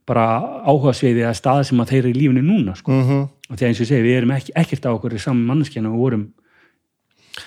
[0.09, 0.25] bara
[0.65, 2.91] áhuga sviði eða stað sem að þeir eru í lífinu núna sko.
[2.91, 3.23] mm -hmm.
[3.49, 6.03] og þegar eins og ég segi, við erum ekki, ekkert á okkur saman mannskjana við
[6.03, 6.25] vorum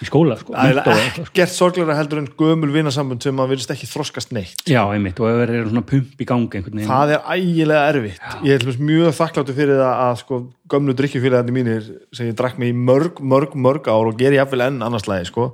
[0.01, 1.25] í skóla sko, það er eitthvað, sko.
[1.27, 5.29] ekkert sorglega heldur en gömul vinasambund sem að virðist ekki þroskast neitt Já, einmitt, og
[5.29, 9.57] ef það er svona pump í gangi það er ægilega erfitt ég er mjög þakkláttu
[9.59, 10.41] fyrir það að sko,
[10.73, 14.41] gömlu drikkjufélagandi mínir sem ég drakk mig í mörg, mörg, mörg ár og ger ég
[14.41, 15.51] jafnvel enn annarslægi sko,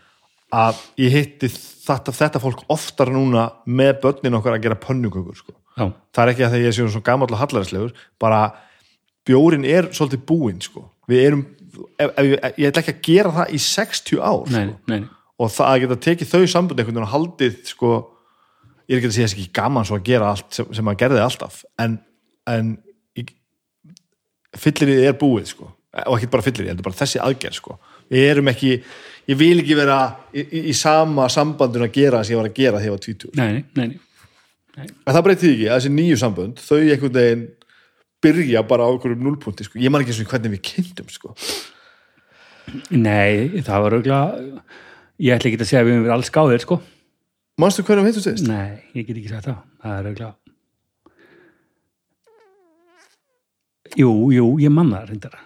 [0.66, 1.52] að ég hitti
[1.86, 5.56] þetta, þetta fólk oftar núna með börnin okkar að gera pönnukökur sko.
[5.76, 8.40] Já, það er ekki að þegar ég sé svona gamall og hallarislegur bara
[9.26, 10.86] bjórin er svolítið búinn sko.
[11.06, 11.42] við erum
[11.98, 14.92] ef, ef, ég, ég ætla ekki að gera það í 60 ár nei, sko.
[14.92, 15.00] nei,
[15.36, 17.92] og það að geta tekið þau sambund einhvern veginn og haldið sko,
[18.86, 21.02] ég er ekki að segja þess ekki gaman svo að gera allt sem, sem maður
[21.04, 21.98] gerði alltaf en,
[22.50, 22.76] en
[24.56, 25.68] fyllirið er búið sko.
[26.06, 27.78] og ekki bara fyllirið, heldur bara þessi aðgerð sko.
[28.12, 28.72] við erum ekki,
[29.30, 30.00] ég vil ekki vera
[30.32, 33.38] í, í, sama sambandun að gera sem ég var að gera þegar ég var 20
[33.40, 33.86] nei, nei,
[34.76, 34.88] nei.
[34.88, 37.46] en það breytið ekki að þessi nýju sambönd þau einhvern veginn
[38.26, 39.78] byrja bara á okkur núlpunti sko.
[39.80, 41.34] ég man ekki eins og hvernig við kynntum sko.
[42.90, 44.26] Nei, það var auðvitað
[45.22, 46.80] ég ætla ekki að segja að við verið alls gáðir sko.
[47.62, 48.48] Manstu hvernig við hittum sést?
[48.50, 49.62] Nei, ég get ekki sagt það.
[49.84, 50.34] Það er auðvitað
[53.96, 55.36] Jú, jú, ég man það reyndar.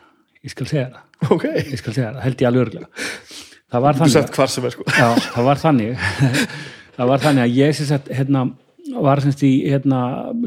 [0.41, 1.03] Ég skal segja það,
[1.37, 2.89] ok, ég skal segja það, held ég alveg örgulega
[3.71, 4.87] það var þannig er sko.
[4.91, 6.05] Já, það var þannig.
[7.01, 8.41] Það var þannig að ég sem sagt hérna,
[9.01, 10.01] var semst í hérna,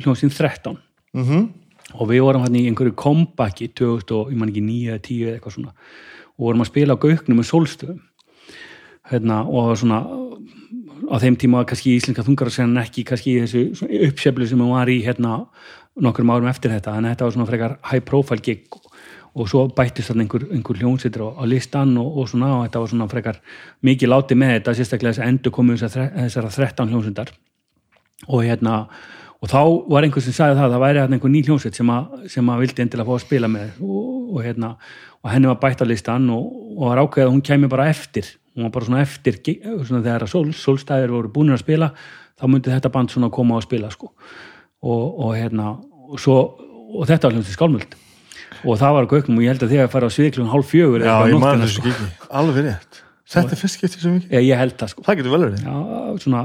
[0.03, 0.75] hljómsinn 13
[1.17, 1.45] mm
[1.93, 5.27] og við vorum hérna í einhverju kompaki 2000 og ég man ekki 9 eða 10
[5.27, 5.73] eða eitthvað svona.
[6.33, 8.01] Og vorum að spila á gauknum með sólstöðum.
[9.11, 9.99] Hérna, og svona
[11.11, 15.43] á þeim tíma kannski íslenska þungararsenn ekki kannski þessu uppseflu sem hún var í hérna
[16.01, 16.97] nokkrum árum eftir þetta.
[16.97, 18.65] En þetta var svona frekar high profile gig.
[19.33, 22.83] Og svo bættist þarna einhver, einhver hljónsettur á, á listan og, og svona og þetta
[22.83, 23.39] var svona frekar
[23.81, 24.75] mikið láti með þetta.
[24.77, 27.33] Sérstaklega þess að endur komu þessara 13 hljónsettar
[28.29, 28.75] og hérna
[29.43, 29.59] og þá
[29.91, 31.89] var einhver sem sagði það að það væri einhver ný hljónsett sem,
[32.31, 33.73] sem að vildi endilega fá að spila með.
[33.83, 34.69] Og, og hérna
[35.19, 36.45] og henni var bætt á listan og,
[36.77, 38.29] og var ákveðið að hún kæmi bara eftir.
[38.55, 41.91] Hún var bara svona eftir svona þegar að sól, sólstæðir voru búinir að spila
[42.39, 44.13] þá myndi þetta band svona koma að spila sko.
[44.83, 46.39] Og, og hérna og, svo,
[46.95, 47.99] og þetta var hljómsið skálmöld.
[48.63, 51.03] Og það var gögnum og ég held að þegar að fara á sviklun hálf fjögur
[51.03, 51.93] ég á sko.
[52.31, 55.03] alveg rétt, þetta er fyrst skipti sem ekki ég, ég held það sko.
[55.07, 56.43] Það getur vel verið, já, svona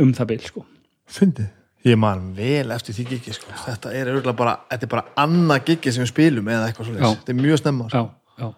[0.00, 0.64] um það bil sko.
[1.10, 1.50] Fyndið
[1.86, 3.52] ég man vel eftir því gigi sko.
[3.64, 6.96] þetta er örgulega bara, þetta er bara annað gigi sem við spilum eða eitthvað Já.
[6.98, 8.02] svo þetta er mjög snemma sko.
[8.02, 8.48] já, já,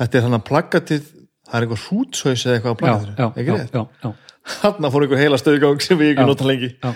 [0.00, 3.56] þetta er hann að plaggatið það er eitthvað hrútshaus eða eitthvað að plaggatið já, ekki
[3.58, 4.10] rétt, já, já,
[4.64, 6.72] hann fór einhver heila stöðgang sem við ekki nota lengi.
[6.82, 6.90] já,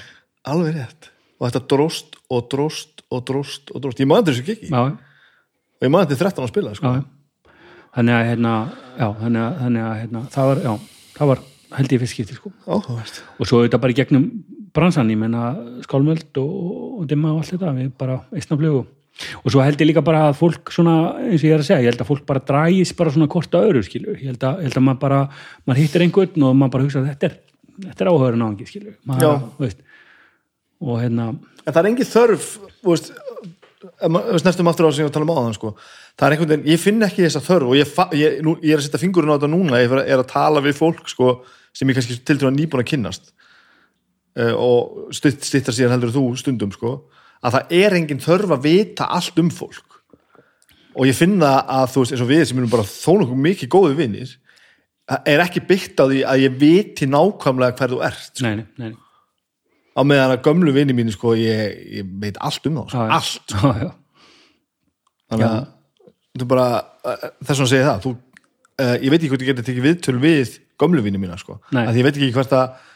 [0.50, 4.72] alveg rétt, og þetta dróst og dróst og dróst og dróst, ég man þessu gigi
[4.72, 6.96] já, og ég man þetta 13 að spila sko.
[7.94, 8.56] þannig að hérna,
[8.98, 10.66] þannig að, þannig að hérna, það var,
[11.20, 12.50] það var held ég fyrst skipti sko.
[12.66, 13.20] Áhugavert.
[13.40, 14.26] Og svo þetta bara í gegnum
[14.76, 15.52] bransan ég menna
[15.84, 16.58] skálmöld og,
[17.02, 18.84] og dimma og allt þetta, við bara eistna flugu
[19.42, 21.84] og svo held ég líka bara að fólk svona, eins og ég er að segja,
[21.84, 24.62] ég held að fólk bara drægis bara svona kort að öðru, skilu ég held að,
[24.62, 25.22] ég held að maður bara,
[25.68, 27.34] maður hittir einhvern og maður bara hugsa að þetta er,
[27.88, 28.68] þetta er áhörun á engi
[29.60, 29.82] veist.
[30.82, 31.28] Og hérna,
[31.62, 32.48] en það er engin þörf
[32.88, 33.12] veist,
[34.40, 35.74] snertum aftur á ég var að tala um áðan sko.
[36.16, 38.80] það er einhvern veginn, ég finn ekki þessa þörf og ég, ég, nú, ég er
[38.80, 41.36] að setja fingurinn á þetta núna ég er, að tala við fólk sko,
[41.76, 43.32] sem ég kannski til dæmis nýbúin að kynnast
[44.32, 46.92] og stutt, stittar síðan heldur þú stundum sko,
[47.42, 49.98] að það er engin þörf að vita allt um fólk
[50.92, 53.72] og ég finna að þú veist eins og við sem erum bara þó nokkuð mikið
[53.72, 54.34] góði vinnir
[55.28, 58.44] er ekki byggt á því að ég viti nákvæmlega hver þú ert sko.
[58.46, 58.92] nei, nei, nei,
[59.96, 63.06] á meðan að gömlu vinni mínu sko, ég, ég veit allt um þá sko.
[63.06, 63.16] Já.
[63.18, 63.90] allt já, já,
[65.32, 65.62] þannig að
[66.40, 66.68] þú bara,
[67.04, 70.16] eh, þess vegna segir það þú, uh, ég veit ekki hvort ég geti tekið viðtöl
[70.22, 71.58] við gömlu vinni mína sko.
[71.74, 71.84] Nei.
[71.84, 72.88] að ég veit ekki hvert að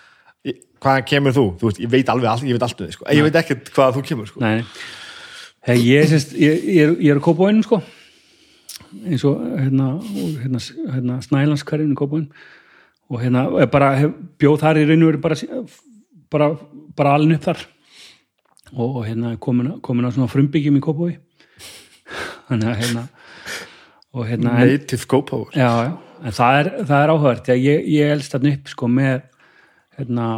[0.82, 3.08] hvaðan kemur þú, þú veist, ég veit alveg allt, ég veit allt um þig, sko.
[3.12, 4.42] ég veit ekkert hvað þú kemur sko.
[4.44, 4.64] nei.
[5.66, 7.80] Hey, ég, sést, ég, ég, er, ég er á kópóinum sko.
[9.02, 9.96] Eins og hérna,
[10.44, 10.60] hérna,
[10.94, 12.28] hérna snælandskverfinu kópóin
[13.10, 15.38] og hérna er bara hef, bjóð þar í raun og veru bara,
[16.30, 16.50] bara,
[16.98, 17.66] bara alin upp þar.
[18.76, 21.16] Og, hérna komin, komin á svona frumbyggjum í kópói
[22.46, 23.04] þannig að hérna
[24.16, 28.12] og hérna en, native power já, já, en það er, það er að ég, ég
[28.14, 29.24] elst þarna upp sko með
[29.96, 30.30] hérna,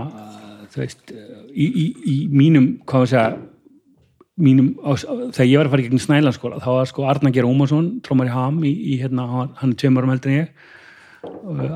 [0.72, 3.28] þú veist í, í, í mínum, hvað var að segja
[4.38, 4.90] mínum, á,
[5.34, 8.30] þegar ég var að fara í gegn Snælandsskóla, þá var sko Arna Geir Ómarsson trómar
[8.30, 9.26] í ham í, í hérna,
[9.58, 10.68] hann er tveim árum heldur en ég.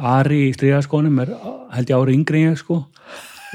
[0.07, 1.33] Ari í stríðaskónum er
[1.75, 2.85] held ég ári yngri en ég sko.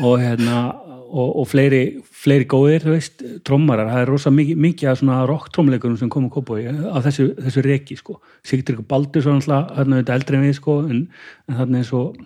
[0.04, 0.66] Og hérna
[1.08, 3.90] og, og fleiri, fleiri góðir, þú veist, trommarar.
[3.94, 6.98] Það er rosa mikið, mikið af svona rock trommleikurum sem kom að kópa í á
[7.06, 8.18] þessu, þessu reki sko,
[8.48, 11.04] Sigtryggur Baldur svo náttúrulega, hérna auðvitað eldri en við sko en,
[11.48, 12.20] en þarna eins og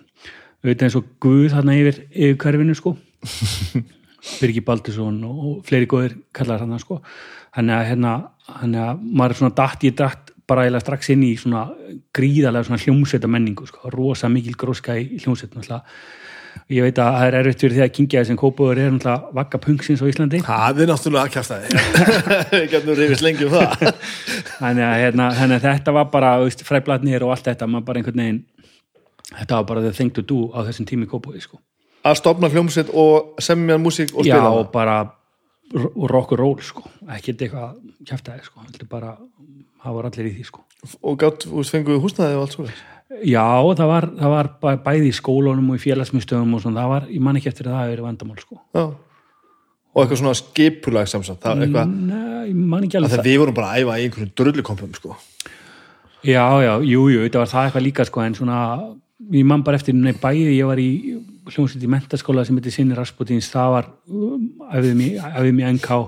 [0.62, 2.95] auðvitað eins og Guð þarna yfir, yfir hverfinu sko.
[4.41, 6.99] Birgir Baldursson og, fleiri góðir kallar hann sko.
[7.55, 8.16] Þannig að hérna,
[8.47, 11.68] þannig að maður er svona datt, ég datt bara eiginlega strax inn í svona
[12.16, 15.82] gríðarlega svona hljómsveita menningu sko, rosa mikil gróska í hljómsveit náttúrulega.
[16.72, 19.59] Ég veit að það er erfitt fyrir því að kingja þessum kópúður er náttúrulega vakka
[19.64, 20.41] punksins á Íslandi.
[20.43, 21.84] Það er náttúrulega aðkjæftæði
[22.51, 23.86] við getum reyfist lengi um það.
[24.62, 28.24] Þannig að, hérna, að þetta var bara veist, fræblatnir og allt þetta maður bara einhvern
[28.24, 28.41] veginn
[29.39, 31.59] þetta var bara the thing to do á þessum tími kópúði sko.
[32.03, 35.01] að stopna hljómsveit og semja músík og já spila og bara
[35.71, 37.77] rock og roll sko, ekkert eitthvað
[38.07, 39.15] kjæftæði sko, bara
[39.82, 40.65] það var allir í því sko
[41.01, 42.67] og gátt, fenguðu húsnaði og allt svo
[43.27, 43.43] Já,
[43.75, 47.07] það var, það var bæ- bæði í skólunum og í félagsmyndstöðum og svona, það var,
[47.11, 48.59] ég man ekki eftir að það hefur verið vandamál, sko.
[48.71, 48.84] já.
[49.91, 53.82] og eitthvað svona skipulag samsatt það er eitthvað, Nei, ekki þegar við vorum bara að
[53.82, 55.17] æfa í einhverjum drullukompum sko.
[56.23, 58.59] Já, já, jú, jú, þetta var það eitthvað líka, sko, en svona,
[59.32, 60.89] ég man bara eftir, nei bæði ég var í
[61.51, 63.88] hljómsveit í mentaskóla sem heitir Sinni Rasputins, það var
[64.75, 66.01] æfðið mér, NK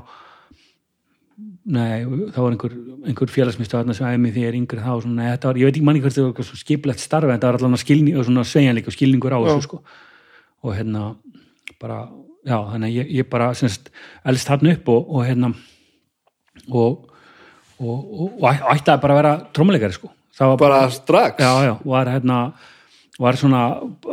[1.64, 2.74] nei, það var einhver,
[3.08, 6.04] einhver félagsmyndstöð þarna sem æfði mér þegar yngri þá, svona, var, ég veit ekki manni
[6.04, 8.98] hvert það var eitthvað svo skiplegt starfi, en það var allavega skilning, svona sveigjanleik og
[8.98, 9.80] skilningur á þessu sko.
[10.64, 11.06] Og hérna
[11.80, 12.02] bara,
[12.44, 13.90] já, þannig að ég, ég bara semst,
[14.28, 15.54] elst hann upp og, og hérna
[16.68, 17.10] og
[17.84, 21.42] og, og, og ætti að bara vera trómuleikari sko, var bara strax?
[21.42, 22.38] Já, já, var hérna
[23.20, 23.64] var svona,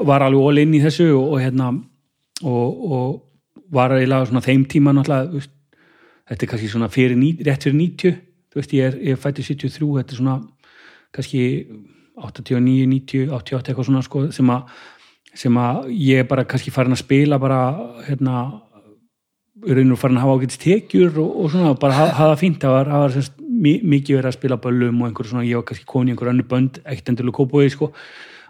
[0.06, 1.70] var alveg all inn í þessu og, og hérna
[2.44, 5.52] og, og var eiginlega svona þeim tíma náttúrulega, veist,
[6.30, 8.16] þetta er kannski svona fyrir, rétt fyrir 90
[8.50, 10.38] þú veist, ég er, er fættið 73, þetta er svona
[11.14, 11.44] kannski
[12.20, 14.80] 89, 90, 88 eitthvað svona sko, sem að
[15.38, 17.60] sem að ég bara kannski farin að spila bara
[18.08, 18.40] hérna
[19.60, 22.58] raun og farin að hafa ágætist tekjur og, og svona bara hafa, hafa fínt.
[22.62, 25.60] Það var, það var semst, mi, mikið verið að spila böllum og einhver svona, ég
[25.60, 27.92] var kannski komin í einhver önnu bönd ekkert endilega kópói sko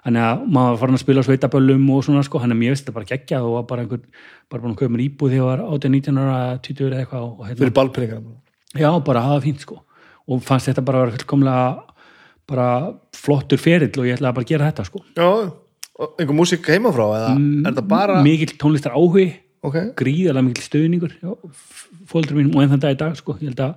[0.05, 2.85] þannig að maður var farin að spila sveitaböllum og svona sko, þannig að mér veist
[2.87, 4.03] þetta bara geggjað og var bara einhver,
[4.51, 7.43] bara búin að kaupa mér íbúð þegar ég var 18-19 ára, 20 eða eitthvað og,
[7.47, 8.23] hérna, fyrir ballpenningar
[8.81, 9.81] já, bara það fínt sko.
[10.31, 11.67] Og fannst þetta bara að vera fullkomlega
[12.51, 12.69] bara
[13.17, 15.05] flottur ferill og ég ætlaði bara að gera þetta sko.
[15.19, 15.29] Já,
[16.01, 19.27] og einhver músík heima frá eða Mm, er það bara mikill tónlistar áhugi
[19.63, 21.17] ok, gríðarlega mikil stöðningur
[22.09, 23.75] fóldur mínum og enn þann dag í dag sko, ég held að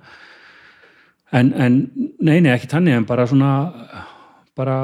[1.34, 1.78] en, en
[2.20, 3.50] nei, nei, ekki tannig en bara svona
[4.56, 4.78] bara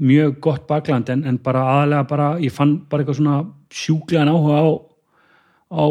[0.00, 3.36] mjög gott bakland en, en bara aðalega bara, ég fann bara eitthvað svona
[3.74, 4.68] sjúklegan áhuga á
[5.70, 5.84] á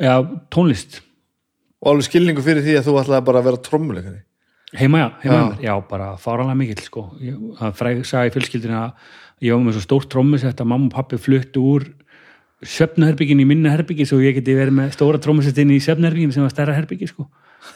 [0.00, 0.16] ja,
[0.52, 1.00] tónlist.
[1.80, 4.20] Og alveg skilningu fyrir því að þú ætlaði bara að vera trommuleikari?
[4.76, 5.34] Heima, já, heima.
[5.34, 5.40] Já.
[5.40, 5.46] já.
[5.50, 7.06] Mér, já, bara fáranlega mikill sko,
[7.58, 9.16] það fræg sagði í fjölskyldinu að
[9.46, 11.88] ég var með svo stórt trommusett að mamma og pappi fluttu úr
[12.60, 16.44] söfnaherbyggin í minna herbyggi svo ég geti verið með stóra trommusett inn í söfnaherbyggin sem
[16.44, 17.26] var stærra herbyggi sko.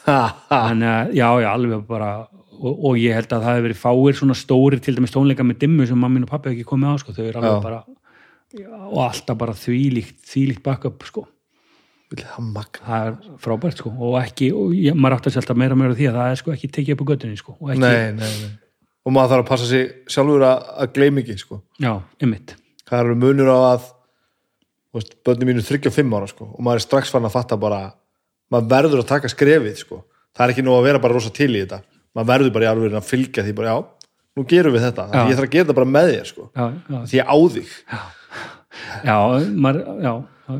[0.05, 2.09] Þannig að já, já, alveg bara
[2.55, 5.61] og, og ég held að það hefur verið fáir svona stórir til dæmis tónleika með
[5.65, 7.63] dimmu sem mamma og pappi hafa ekki komið á sko, þau eru alveg Já.
[7.63, 7.79] bara
[8.55, 11.25] já, og alltaf bara þvílíkt þvílíkt backup sko,
[12.15, 15.81] það það er frábært sko og ekki, og ég, maður átti að alltaf meira og
[15.81, 18.13] meira því að það er sko ekki tekið upp á göttunni sko og ekki, nei,
[18.15, 18.53] nei, nei.
[19.05, 21.59] og maður þarf að passa sig sjálfur að, að gleyma ekki sko.
[21.81, 21.91] já,
[22.23, 23.89] ymmit hvað eru munur á að
[24.95, 27.81] veist, börnum mínu 35 ára sko, og maður er strax fann að fatta bara
[28.53, 30.03] maður verður að taka skrefið sko.
[30.35, 31.81] það er ekki nú að vera bara rosa til í þetta
[32.15, 33.77] maður verður bara í alveg að fylgja því bara já,
[34.35, 35.19] nú gerum við þetta, Já.
[35.29, 36.47] Ég þarf að gera þetta bara með þér sko.
[36.55, 37.75] já, já, því ég á þig
[39.05, 39.17] já,
[39.65, 40.13] maður, já,
[40.45, 40.55] já.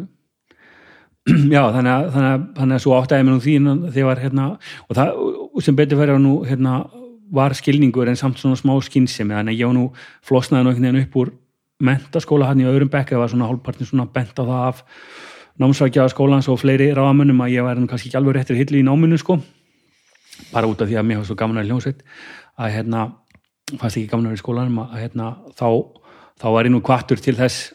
[1.55, 2.11] já þannig að,
[2.59, 3.55] þannig að, svo áttæði mér nú því
[3.95, 5.15] þegar var hérna og, það,
[5.49, 6.75] og sem betur fyrir nú hérna
[7.35, 9.85] var skilningur en samt svona smá skynsemi þannig að ég var nú
[10.25, 11.31] flosnaði veginn upp úr
[11.83, 14.83] mentaskóla hann í öðrum bekk það var svona hálfpartin svona bent á það af
[15.59, 18.85] námsvækja skólans og fleiri ráðamönnum að ég væri nú kannski ekki alveg réttir hillu í
[18.85, 19.39] náminu sko
[20.53, 22.01] bara út af því að mér var svo gaman að hljómsveit
[22.57, 23.05] að hérna
[23.79, 25.67] fannst ekki gaman að vera í skólanum að hérna þá,
[26.41, 27.73] þá var ég nú kvartur til þess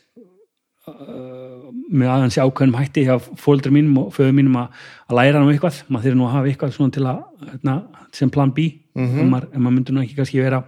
[1.91, 5.81] með aðeins ákveðnum hætti hjá fóldri mínum og föðu mínum að, að læra nú eitthvað,
[5.89, 7.75] maður þurfi nú að hafa eitthvað svona til að, hérna,
[8.17, 8.67] sem plan B.
[8.95, 9.31] Mm -hmm.
[9.31, 10.63] maður, en maður myndi nú ekki kannski vera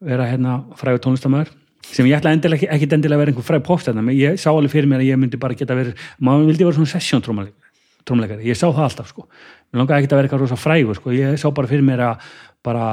[0.00, 1.50] vera hérna frægur tónlistamöður
[1.82, 4.36] sem ég ætla endilega, ekki- ekkit endilega að vera einhver fræg post þarna, menn ég
[4.38, 7.22] sá alveg fyrir mér að ég myndi bara geta verið, maður vildi vera svona session
[7.22, 9.28] trómleikari, ég sá það alltaf sko
[9.70, 12.28] mér langaði ekki að vera eitthvað rosa frægur sko, ég sá bara fyrir mér að
[12.66, 12.86] bara,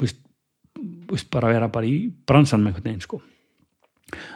[0.00, 0.20] veist,
[1.10, 3.20] veist, bara vera bara í bransan með einhvern veginn sko.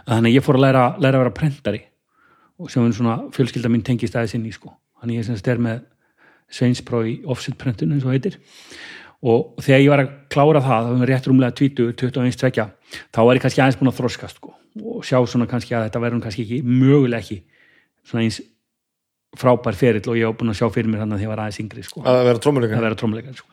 [0.07, 1.83] Þannig að ég fór að læra, læra að vera prentari
[2.59, 4.75] og sem svona fjölskylda mín tengist aðeins inn í sko.
[5.01, 5.83] Þannig ég semst er með
[6.55, 8.39] sveinspróf í offset prentun eins og heitir.
[9.25, 12.69] Og þegar ég var að klára það það var rétt rúmlega 20, 21, 22
[13.15, 16.03] þá var ég kannski aðeins búin að þroskast sko og sjá svona kannski að þetta
[16.03, 17.39] verður kannski ekki mögulega ekki
[18.05, 18.41] svona eins
[19.41, 21.61] frábær ferill og ég var búin að sjá fyrir mér þannig að ég var aðeins
[21.63, 22.05] yngri sko.
[22.05, 23.51] Að vera að trommuleikari vera trómuleikari sko.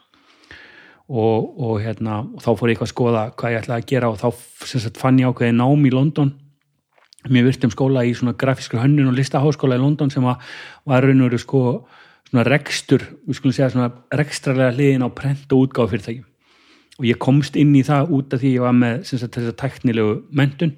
[1.12, 4.12] og, og, hérna, og þá fór ég eitthvað að skoða hvað ég ætlaði að gera
[4.12, 4.28] og þá
[4.72, 6.34] sagt, fann ég ákveði nám í London.
[7.30, 10.42] Mér virtum skóla í svona grafískur hönnun og listaháskóla í London sem að
[10.90, 11.64] var raun og veru sko
[12.32, 16.28] svona rekstur, við skulum segja svona rekstrarlega hliðin á prent og útgáð fyrirtækjum
[17.02, 20.14] og ég komst inn í það út af því ég var með sagt, þessa tæknilegu
[20.38, 20.76] mentun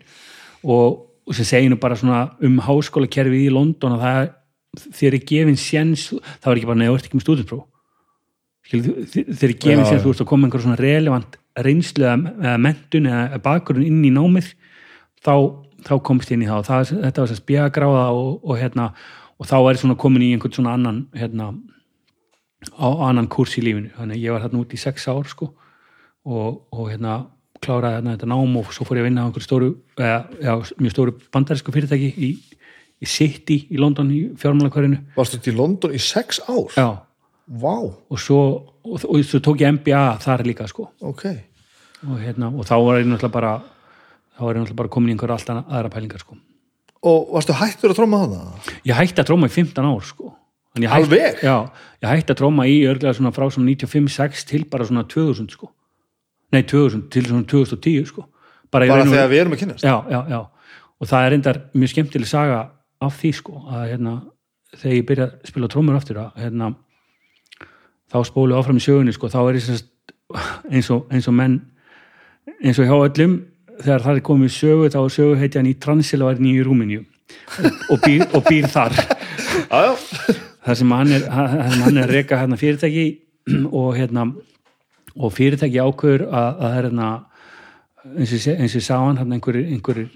[0.63, 4.31] og, og sem segir nú bara svona um háskólakerfið í London og það
[4.73, 7.69] þér er gefin séns, það var ekki bara neður ekki með stúdinspróf
[8.71, 11.35] þeir er gefin séns, þú veist að koma einhver svona relevant
[11.65, 14.53] reynslu eða menntun eða bakgrunn inn í námið
[15.23, 15.35] þá,
[15.85, 16.61] þá komst ég inn í það.
[16.61, 18.87] Og það, þetta var þess að spjagráða og, og hérna
[19.37, 21.51] og þá er svona komin í einhvern svona annan hérna
[22.79, 23.91] á, annan kurs í lífinu.
[23.97, 25.51] Þannig að ég var þarna út í sex ár sko
[26.23, 27.19] og, og hérna
[27.63, 29.69] kláraði þarna þetta nám og svo fór ég að vinna á einhverju stóru
[29.99, 32.31] eða, já, mjög stóru bandarísku fyrirtæki í,
[33.01, 36.87] í City í London í fjármálakörinu varstu til London í sex ár já,
[37.47, 38.39] vá, og svo
[38.83, 41.25] og, og svo tók ég MBA þar líka sko ok
[42.03, 43.53] og, hérna, og þá var ég náttúrulega bara
[44.37, 46.37] þá er ég náttúrulega bara komin í einhverja allt annað- aðra pælingar sko.
[47.03, 48.41] og varstu hættur að tróma þarna?
[48.85, 50.33] ég hætti að tróma í 15 ár sko.
[50.73, 51.35] Ég Alveg?
[51.37, 51.69] hætti, já,
[52.01, 55.69] ég hætti að tróma í örglega svona frá svona 95-6 til bara svona 2000 sko.
[56.51, 58.25] nei 2000 til svona 2010 sko.
[58.71, 60.39] bara, í bara þegar við erum að kynast já, já, já
[61.03, 62.59] og það er endar mjög skemmtileg saga
[63.05, 64.15] af því sko að hérna,
[64.77, 66.73] þegar ég byrja að spila trómur aftur að hérna,
[68.13, 69.89] þá spólu áfram í sögunni sko, þá er sem sagt
[70.69, 71.59] eins og, eins og menn
[72.63, 73.39] eins og hjá öllum
[73.81, 77.03] þegar það er komið í sögu þá er sögu heitja hann í Transilvarin í Rúmeníu
[77.89, 78.95] og býr, og býr þar.
[80.63, 83.05] Þar sem hann er, hann er að reka hérna, fyrirtæki
[83.67, 84.27] og, hérna,
[85.17, 87.09] og fyrirtæki ákveður að, að það er hérna,
[88.13, 90.11] eins og ég sá hann einhverjir,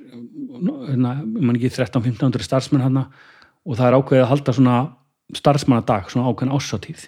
[0.88, 3.07] hérna, man ekki 13-1500 starfsmenn hérna,
[3.67, 4.79] og það er ákveðið að halda svona
[5.35, 7.07] starfsmannadag, svona ákveðin ásáttíð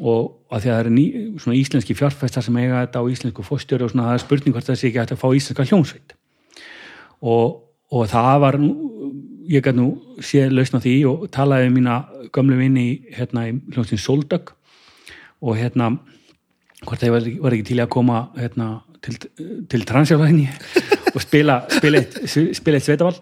[0.00, 1.04] og að því að það eru ný,
[1.40, 4.68] svona íslenski fjárfæstar sem eiga þetta á íslensku fórstjóri og svona það er spurning hvort
[4.68, 6.14] það sé ekki hægt að fá íslenska hljónsveit
[7.20, 7.58] og,
[7.92, 8.58] og það var
[9.52, 9.90] ég gæti nú
[10.24, 11.98] sé lausna því og talaði við mína
[12.32, 14.54] gömlu vinni hérna í hljónsveitin Soldögg
[15.42, 15.92] og hérna
[16.86, 18.72] hvort það var, var ekki til að koma hérna,
[19.04, 19.18] til,
[19.68, 20.48] til transjálæðinni
[21.12, 23.18] og spila, spila eitt, eitt sveitavall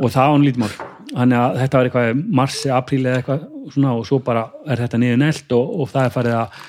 [0.00, 0.70] og það án lítmál
[1.12, 5.00] þannig að þetta var eitthvað marsi, apríli eða eitthvað svona og svo bara er þetta
[5.00, 6.62] niður nelt og, og það er farið að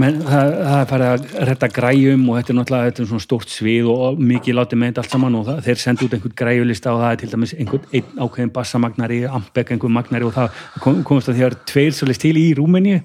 [0.00, 3.24] menn, það, það er farið að retta græjum og þetta er náttúrulega þetta er svona
[3.24, 6.36] stórt svið og mikið látið með þetta allt saman og það, þeir sendi út einhvern
[6.40, 10.60] græjulista og það er til dæmis einhvern einn ákveðin bassamagnari, ambek einhvern magnari og það
[10.82, 13.00] kom, komast að eru tveir svolítið til í Rúmeníu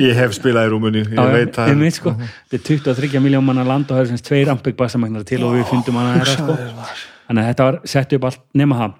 [0.00, 1.72] ég hef spilað í Rúmuni ég veit það.
[1.72, 2.14] það sko,
[2.52, 5.56] þetta er 23 miljón manna land og það er semst tveir ambeg bassamagnar til og
[5.58, 6.56] við fundum hana þeirra sko.
[7.28, 8.98] þannig að þetta var sett upp allt nema það.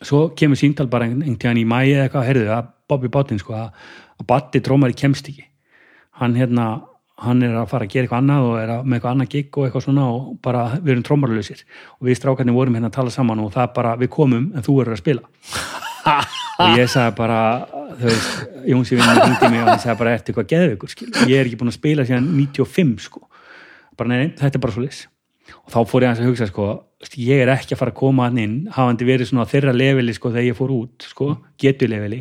[0.00, 3.58] Svo kemur síntal bara einhvern tíðan í mæi eða eitthvað, heyrðu að Bobby Bottin sko,
[3.58, 3.90] að,
[4.28, 5.46] Batti drómari kemst ekki
[6.20, 6.66] hann hérna
[7.20, 9.56] hann er að fara að gera eitthvað annað og er að, með eitthvað annað gig
[9.56, 11.64] og eitthvað svona og bara við erum trómarlausir
[11.98, 14.66] og við strákarnir vorum hérna að tala saman og það er bara við komum en
[14.66, 15.22] þú verður að spila
[16.58, 17.40] og ég sagði bara
[18.00, 20.98] þú veist, Jónsi vinnur hringdi mig og hann sagði bara ertu eitthvað geðveikur?
[21.30, 23.24] Ég er ekki búin að spila síðan 95 sko.
[23.96, 25.06] Bara nei, nei, þetta er bara svo leys
[25.50, 26.66] og þá fór ég að hugsa sko
[27.16, 30.32] ég er ekki að fara að koma hann inn hafandi verið svona þeirra leveli sko
[30.34, 32.20] þegar ég fór út sko, getu leveli.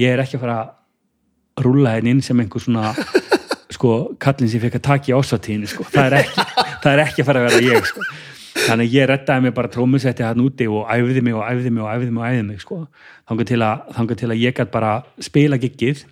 [0.00, 2.94] Ég er ekki að fara að rúlla henn inn sem einhver svona
[3.76, 6.46] sko, kallin sem fekk að taka í ásatíðinu sko, það er ekki,
[6.82, 8.06] það er ekki að fara að vera ég sko,
[8.54, 11.84] þannig að ég rettaði mig bara trómusetti hann úti og æfði mig og æfði mig
[11.84, 12.80] og æfði mig og æfði mig sko,
[13.28, 16.04] þangar til að, þangað til að ég gætt bara spila giggið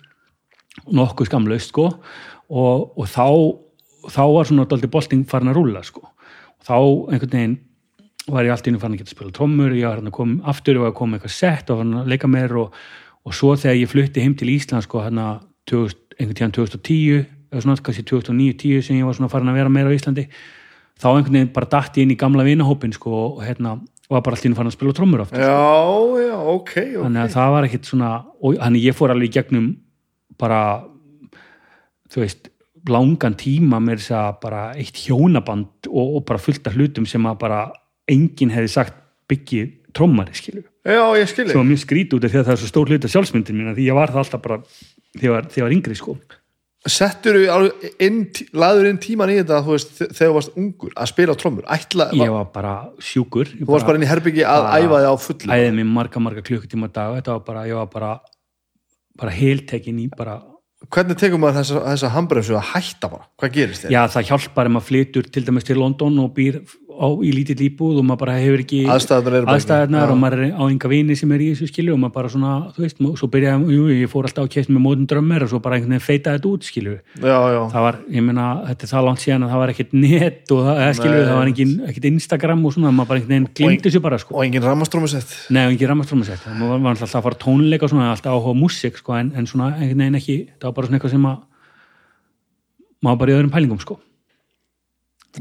[0.91, 1.89] nokkuð skamlaust sko.
[2.53, 3.27] Og, og þá,
[4.11, 6.03] þá var svona dálítið bolting farin að rúlla sko.
[6.03, 6.75] Og þá
[7.13, 7.55] einhvern veginn
[8.33, 10.51] var ég allt í einu farin að geta spila trommur, ég var hann að koma
[10.51, 12.75] aftur og að koma eitthvað sett og farin að leika mér og,
[13.23, 15.41] og svo þegar ég flutti heim til Ísland sko hann að
[15.73, 19.91] einhvern tíðan 2010 eða svona kannski 2009-10 sem ég var svona farin að vera meira
[19.91, 20.27] á Íslandi
[21.01, 23.77] þá einhvern veginn bara datti inn í gamla vinahópin sko og hérna
[24.11, 25.51] var bara einu farin að spila trommur aftur já,
[26.21, 28.09] já, ok, ok þannig að það var ekkit svona
[28.43, 29.69] þannig ég fór alveg í gegnum
[30.41, 30.59] bara
[32.13, 32.51] þú veist
[32.89, 37.25] langan tíma með þess að bara eitt hjónaband og, og bara fullt af hlutum sem
[37.29, 37.63] að bara
[38.11, 38.99] enginn hefði sagt
[39.31, 39.63] byggi
[39.95, 42.61] trommari skilu já, ég skilji sem var mjög skrít út af því að það er
[42.63, 44.59] svo stór hlut af sjálfsmyndin mín því ég var það alltaf bara
[45.15, 46.17] ég þegar ég var yngri sko
[46.89, 47.69] settur þú
[48.03, 48.19] inn,
[48.59, 51.67] laður inn tíman í þetta þú veist, þegar þú varst ungur að spila trommur?
[51.71, 53.51] Ætla, ég var bara sjúkur.
[53.55, 55.51] Þú varst bara inn í herbyggi að æfa þig á fullu.
[55.53, 57.15] æðið mér marga marga klukkutíma dag.
[57.19, 58.13] Þetta var bara, ég var bara
[59.19, 60.39] bara heiltekin í bara
[60.91, 63.93] hvernig tekur maður þessa, þessa hambremsu að hætta bara, hvað gerist þér?
[63.95, 66.59] Já, það hjálpar ef maður flytur til dæmis til London og býr
[66.93, 70.11] á, í lítill íbúð og maður bara hefur ekki Já.
[70.13, 72.53] og maður er á enga vini sem er í þessu skilju og maður bara svona,
[72.75, 75.59] þú veist, svo byrjaði, jú, ég fór alltaf á kæst með mótum drömmir og svo
[75.63, 76.95] bara einhvern veginn feitaði þetta út, skilju.
[77.17, 79.93] Já, já, það var, ég meina, þetta er það langt síðan að það var ekkert
[79.97, 81.47] net og það, skilju, það var
[81.89, 84.31] ekkert Instagram og svona, maður bara einhvern veginn glimti þessu bara, sko.
[84.37, 88.11] og engin rammastrómusett Nei, og engin rammastrómasett, maður var alltaf að fara tónleika og svona,
[88.13, 88.33] alltaf
[90.73, 91.37] en, en var bara svona eitthvað sem að
[93.03, 93.99] maður bara í öðrum pælingum, sko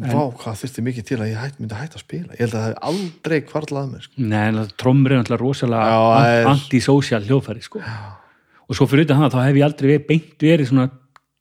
[0.00, 2.54] vá, hvað þurfti mikið til að ég hætt, myndi að hætta að spila ég held
[2.54, 4.14] að það hef aldrei kvarlað að mér sko.
[4.32, 7.82] Nei, en trommur er náttúrulega rosalega Já, antisocial hljóðfæri sko.
[7.82, 10.86] og svo fyrir utan það, þá hef ég aldrei verið, beint verið svona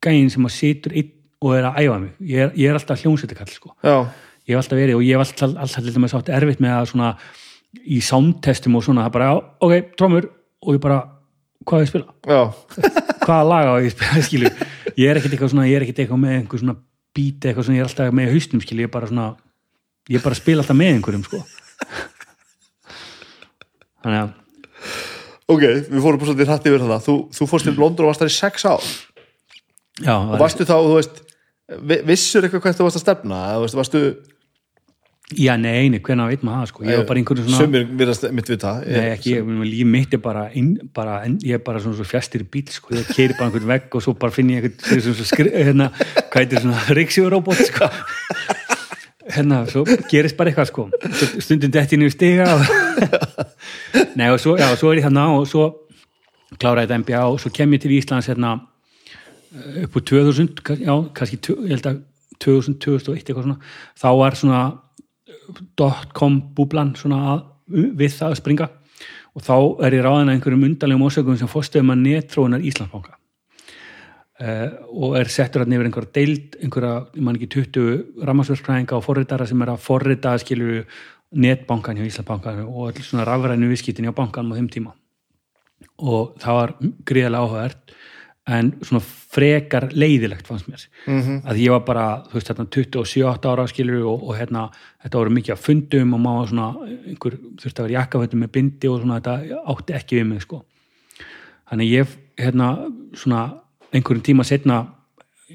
[0.04, 3.02] gæinn sem að situr einn og er að æfa mig ég er, ég er alltaf
[3.06, 3.72] hljómsveitakall sko.
[3.82, 3.96] já,
[4.50, 6.92] ég hef alltaf verið og ég hef alltaf, alltaf til dæmis átt erfitt með að
[6.92, 7.14] svona
[7.88, 10.28] í soundtestum og svona, það bara, já, ok, trommur
[10.62, 11.00] og ég bara,
[11.64, 12.08] hvað er ég að spila?
[12.28, 14.50] já, hvaða laga á ég spila, skilu
[14.98, 16.78] ég er ekkert eitthvað svona, ég er ekkert eitthvað með einhver svona
[17.16, 19.28] beat eitthvað svona, ég er alltaf með hausnum, skilu ég er bara svona,
[20.10, 21.40] ég er bara að spila alltaf með einhverjum, sko.
[24.02, 24.30] Þannig að
[25.52, 28.22] ok, við fórum bara svolítið hrætt yfir það þú, þú fórst til London og varst
[28.24, 28.86] þar í sex ár.
[30.02, 31.16] Já, og varstu þá, þú veist
[31.92, 33.38] vi- vissur eitthvað hvert þú varst að stefna?
[33.52, 34.02] Eða varstu,
[35.38, 36.84] Já, nei, nei, hvernig veit maður það sko?
[36.88, 40.16] Ég var bara einhverju svona Sumir virðast mitt við það Nei, ekki, ég, líf mitt
[40.18, 43.38] er bara, inn, bara ég er bara svona svo fjastir í bíl sko, ég keiri
[43.38, 45.88] bara einhvern vegg og svo bara finn ég einhvern svona, svona skri, hérna,
[46.34, 47.90] hvað heitir svona reiksjóróbot sko.
[49.32, 50.88] Hérna, svo gerist bara eitthvað sko.
[51.16, 52.66] Svo stundum dettinu í stiga og
[54.20, 55.70] Nei, og svo, já, svo er ég hérna og svo
[56.60, 58.58] klára þetta MBA og svo kem ég til Íslands hérna
[59.86, 62.02] upp á 2000, já, kannski ég held að
[62.42, 63.58] 2000, 2001 eitthvað svona.
[64.02, 64.62] Þá var svona
[65.80, 68.70] dot-com búblan að, við það að springa.
[69.32, 69.56] Og þá
[69.88, 73.18] er ég ráðin að einhverjum undarlegum ósökum sem fórstöðum að netróunar Íslandsbanka.
[74.42, 74.68] Uh,
[74.98, 79.46] og er settur að nefnir einhverja deild, einhverja, ég man ekki 20 rammarsverðsfræðinga og forritara
[79.46, 80.82] sem er að forrita skilju
[81.32, 84.96] netbankan hjá Íslandsbankan og allir svona rafrænu viðskiptin hjá bankanum á þeim tíma.
[86.02, 86.74] Og það var
[87.08, 87.94] gríðarlega áhugavert
[88.50, 90.88] en svona frekar leiðilegt fannst mér.
[91.06, 91.42] Mm -hmm.
[91.46, 94.70] að ég var bara, þú veist, hérna 27 ára skilur og, og hérna
[95.04, 96.76] þetta voru mikið að fundum og maður svona
[97.08, 100.66] einhver þurfti að vera jakkafötum með bindi og svona þetta átti ekki við mig sko.
[101.70, 102.08] Þannig ég,
[102.38, 103.54] hérna, svona
[103.94, 104.88] einhverjum tíma setna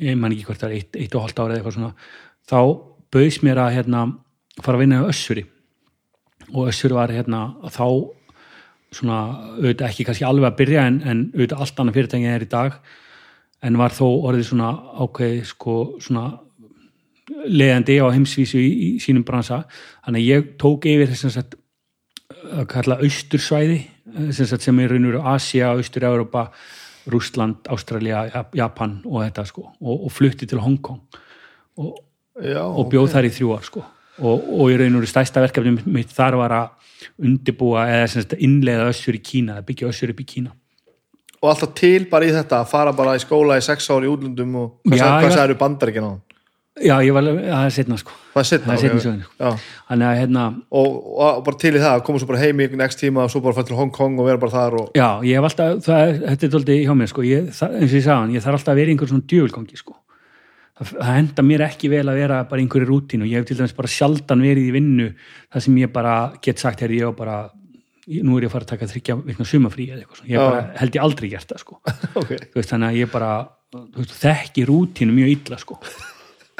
[0.00, 1.94] ég man ekki hvort það er eitt, eitt og halvt ára eða eitthvað svona
[2.48, 2.60] þá
[3.12, 4.00] bauðs mér að hérna
[4.62, 5.46] fara að vinna á Össuri.
[6.54, 7.86] Og Össuri var hérna þá
[8.94, 9.20] svona
[9.56, 12.80] auðvitað ekki kannski alveg að byrja en, en auðvitað allt annað fyrirtæki er í dag
[13.66, 14.72] en var þó orðið svona
[15.02, 16.26] ákveð sko svona
[17.50, 19.64] leðandi á heimsvísu í, í sínum bransa
[20.06, 21.56] þannig að ég tók yfir þess að
[22.46, 23.78] að kalla austursvæði
[24.34, 26.46] sagt, sem er raun og veru Asia, Austur-Európa
[27.10, 28.24] Rúsland, Ástralja,
[28.56, 31.02] Japan og þetta sko og, og flutti til Hongkong
[31.82, 31.92] og,
[32.36, 33.12] og bjóð okay.
[33.14, 36.38] þar í þrjú ár sko og, og í raun og veru stæsta verkefni mitt þar
[36.40, 36.76] var að
[37.23, 40.55] undibúa eða innlega össur í Kína, að byggja össur upp í Kína
[41.43, 44.55] Og alltaf til bara í þetta að fara bara í skóla í sex ári útlundum
[44.56, 45.35] og hvað, já.
[45.35, 46.23] sagður bandar ekki náðan?
[46.77, 49.52] Já, ég var, það er setna sko Það er setna, það er setna söguna sko.
[49.89, 50.43] þannig að hérna,
[50.81, 53.40] og, og bara til í það, koma svo bara heim í next tíma og svo
[53.44, 54.90] bara fætt til Hong Kong og vera bara þar og...
[54.97, 57.97] já, ég hef alltaf það, þetta er doldið hjá mér sko ég, það, eins og
[57.97, 59.97] ég sagði hann, ég þarf alltaf að vera í einhver svona djöfulgangi sko
[60.81, 63.28] það, henda mér ekki vel að vera bara einhverju rútínu.
[63.31, 65.07] Ég hef til dæmis bara sjaldan verið í vinnu
[65.53, 67.51] þar sem ég bara get sagt hér ég og bara,
[68.09, 70.66] ég- nú er ég að fara að taka þryggja vikna sumafrí eða eitthvað ég bara,
[70.82, 71.81] held ég aldrei gert það sko.
[72.20, 73.31] Ok, Þú veist, þannig að ég bara
[73.97, 75.81] veist, þekki rútínu mjög illa sko.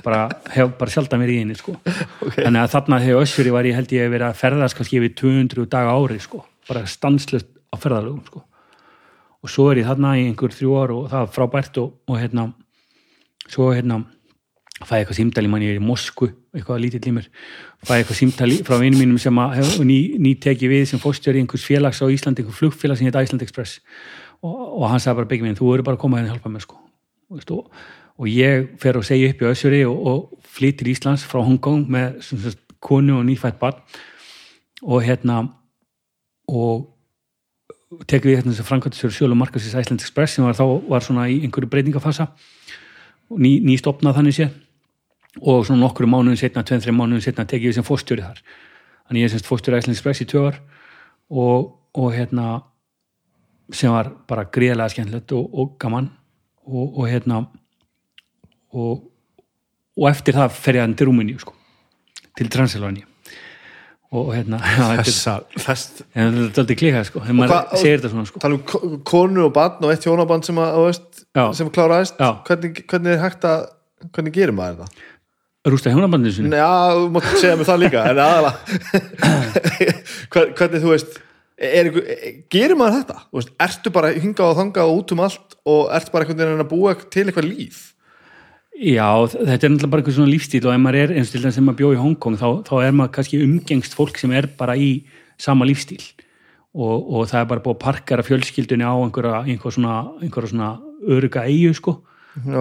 [0.05, 1.73] Bara, hef bara sjaldan verið í henni sko.
[2.37, 5.15] Þannig að þarna þegar össuri var ég held ég að vera að ferðast kannski yfir
[5.19, 8.43] 200 daga ári sko, bara stanslust á ferðalögum sko.
[9.43, 12.21] Og svo er ég þarna í einhver þrjú ár og það var frábært og, og
[12.21, 12.45] hérna
[13.51, 14.05] svo hérna
[14.85, 17.29] fæ ég eitthvað símtali mann ég er í Moskvu, eitthvað lítill í mér.
[17.87, 21.41] Fæ ég eitthvað símtali frá vinum mínum sem hef ný, ný teki við sem fórstjóri
[21.41, 23.81] einhvers félags á Íslandi, einhver flugfélag sem heit Iceland Express.
[24.45, 26.53] Og, og hann sagði bara byggja minn, þú eru bara að koma hérna að hjálpa
[26.53, 26.81] mér sko.
[27.33, 27.71] Og,
[28.21, 32.21] og ég fer að segja upp í Össuri og, og flyttir Íslands frá Hongkong með
[32.27, 33.81] sem sagt, konu og nýfætt barn.
[34.85, 35.41] Og hérna
[36.53, 36.93] og
[38.05, 41.31] tekum við hérna þess að framkvæmtisverður sjölu markasins Iceland Express sem var þá var svona
[41.33, 42.29] í einhverju breytingafasa.
[42.29, 42.86] og
[43.35, 44.47] ný, ný stopnað þannig sé.
[45.43, 48.41] Og svona nokkru mánuðin setna, tvein, þreim mánuðin setna tekið við sem fórstjóri þar.
[49.07, 50.61] Þannig ég er semst fórstjóri Iceland Express í ár
[51.31, 52.47] og, og hérna
[53.75, 56.09] sem var bara gríðlega skemmtilegt og, og gaman.
[56.67, 57.45] Og, og hérna
[58.75, 59.05] og,
[60.11, 61.55] eftir það fer ég hann til Rúmeníu sko,
[62.37, 63.07] til Transylvania
[64.21, 65.35] og hérna þetta þessa,
[65.67, 68.43] þess en þetta er aldrei klikað sko, þegar maður segir þetta svona sko.
[68.45, 70.61] tala um ko- konu og barn og eitt hjónaband sem,
[71.61, 72.19] sem kláraðist.
[72.49, 73.69] Hvernig, hvernig er hægt að
[74.13, 75.05] hvernig gerir maður það?
[75.67, 79.57] rústa hjónabandinu sinni Já, þú mátt segja mér það líka en aðalega
[80.61, 81.17] hvernig þú veist
[81.57, 81.89] er,
[82.53, 83.17] gerir maður þetta?
[83.67, 86.71] Ertu bara hingað og þangað og út um allt og ertu bara einhvern veginn að
[86.71, 87.81] búa til eitthvað líf
[88.77, 91.45] Já, þetta er náttúrulega bara einhver svona lífstíl og ef maður er eins og til
[91.47, 94.51] þess að maður bjóð í Hongkong þá, þá er maður kannski umgengst fólk sem er
[94.59, 94.91] bara í
[95.41, 96.03] sama lífstíl
[96.77, 100.71] og, og það er bara búið að parkara fjölskyldunni á einhverja, einhverja svona, einhverja svona
[101.17, 101.97] öruga eigu sko.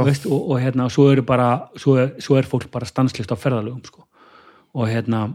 [0.05, 3.35] Veist, og, og hérna svo eru bara svo er, svo er fólk bara stanslist á
[3.35, 4.05] ferðalögum sko.
[4.79, 5.27] Og hérna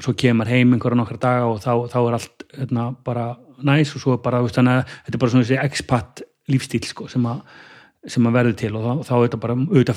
[0.00, 3.28] svo kemur heim einhverja nokkra daga og þá, þá er allt hérna, bara
[3.62, 7.06] næs og svo er bara, veist, að þetta er bara svona þessi expat lífstíl sko
[7.10, 7.46] sem að
[8.06, 9.56] sem að verður til og þá, þá er þetta bara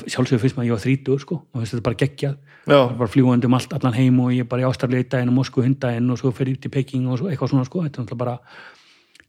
[0.09, 1.37] sjálfsögur fyrst maður ég var þrítur sko.
[1.53, 2.35] Og þetta er bara geggjað,
[2.69, 5.37] bara fljúandi um allt allan heim og ég er bara í Ástralja í daginn og
[5.39, 8.07] Moskvu hundaginn og svo fer ég til Peking og svo, eitthvað svona sko, þetta er
[8.07, 8.37] náttúrulega bara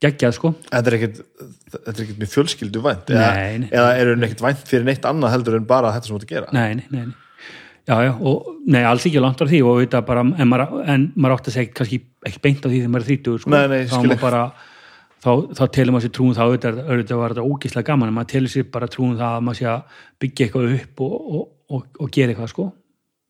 [0.01, 0.53] geggjað sko.
[0.71, 3.73] Þetta er þetta er ekkit mjög fjölskyldu vænt eða, Nei, nei.
[3.73, 6.33] eða eru ekkit vænt fyrir neitt annað heldur en bara þetta sem þú ert að
[6.37, 6.55] gera?
[6.57, 7.11] Nei, nei, nei.
[7.91, 11.07] Já, já, og nei, alls ekki langt á því og auðvitað bara, en maður, en
[11.17, 11.99] maður átti að segja kannski
[12.29, 13.65] ekki beint á því þegar maður er þrítur sko, nei,
[15.21, 18.53] þá, þá, telur maður sér trúum það auðvitað, var þetta ógislega gaman en maður telur
[18.55, 22.11] sér bara trúum það að maður sé að byggja eitthvað upp og, og, og, og
[22.15, 22.69] gera eitthvað sko,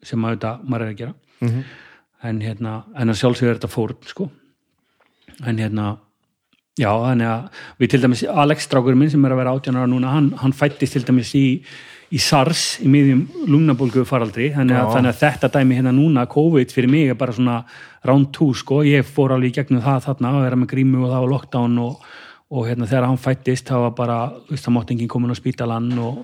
[0.02, 1.60] sem maður, auðvitað, maður er að gera Mhm.
[2.28, 4.26] en hérna, en að sjálfsögur þetta fórn sko
[5.48, 5.86] en hérna
[6.76, 9.88] já, þannig að við til dæmis Alex strákurinn minn sem er að vera 18 ára
[9.88, 11.62] núna hann, hann fættist til dæmis í,
[12.11, 13.20] í SARS í miðjum
[13.51, 17.35] lungnabólgu faraldri þannig að, þannig að þetta dæmi hérna núna COVID fyrir mig er bara
[17.37, 17.61] svona
[18.09, 21.12] round two sko, ég fór alveg í gegnum það þarna að vera með grímu og
[21.12, 22.09] það var lockdown og,
[22.51, 24.19] og hérna þegar hann fættist það var bara,
[24.49, 26.19] þú veist, það mátti enginn komin á spítalan og,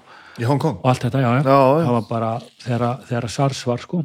[0.82, 2.32] og allt þetta, já, já, það var bara
[2.64, 4.02] þegar, þegar SARS var sko.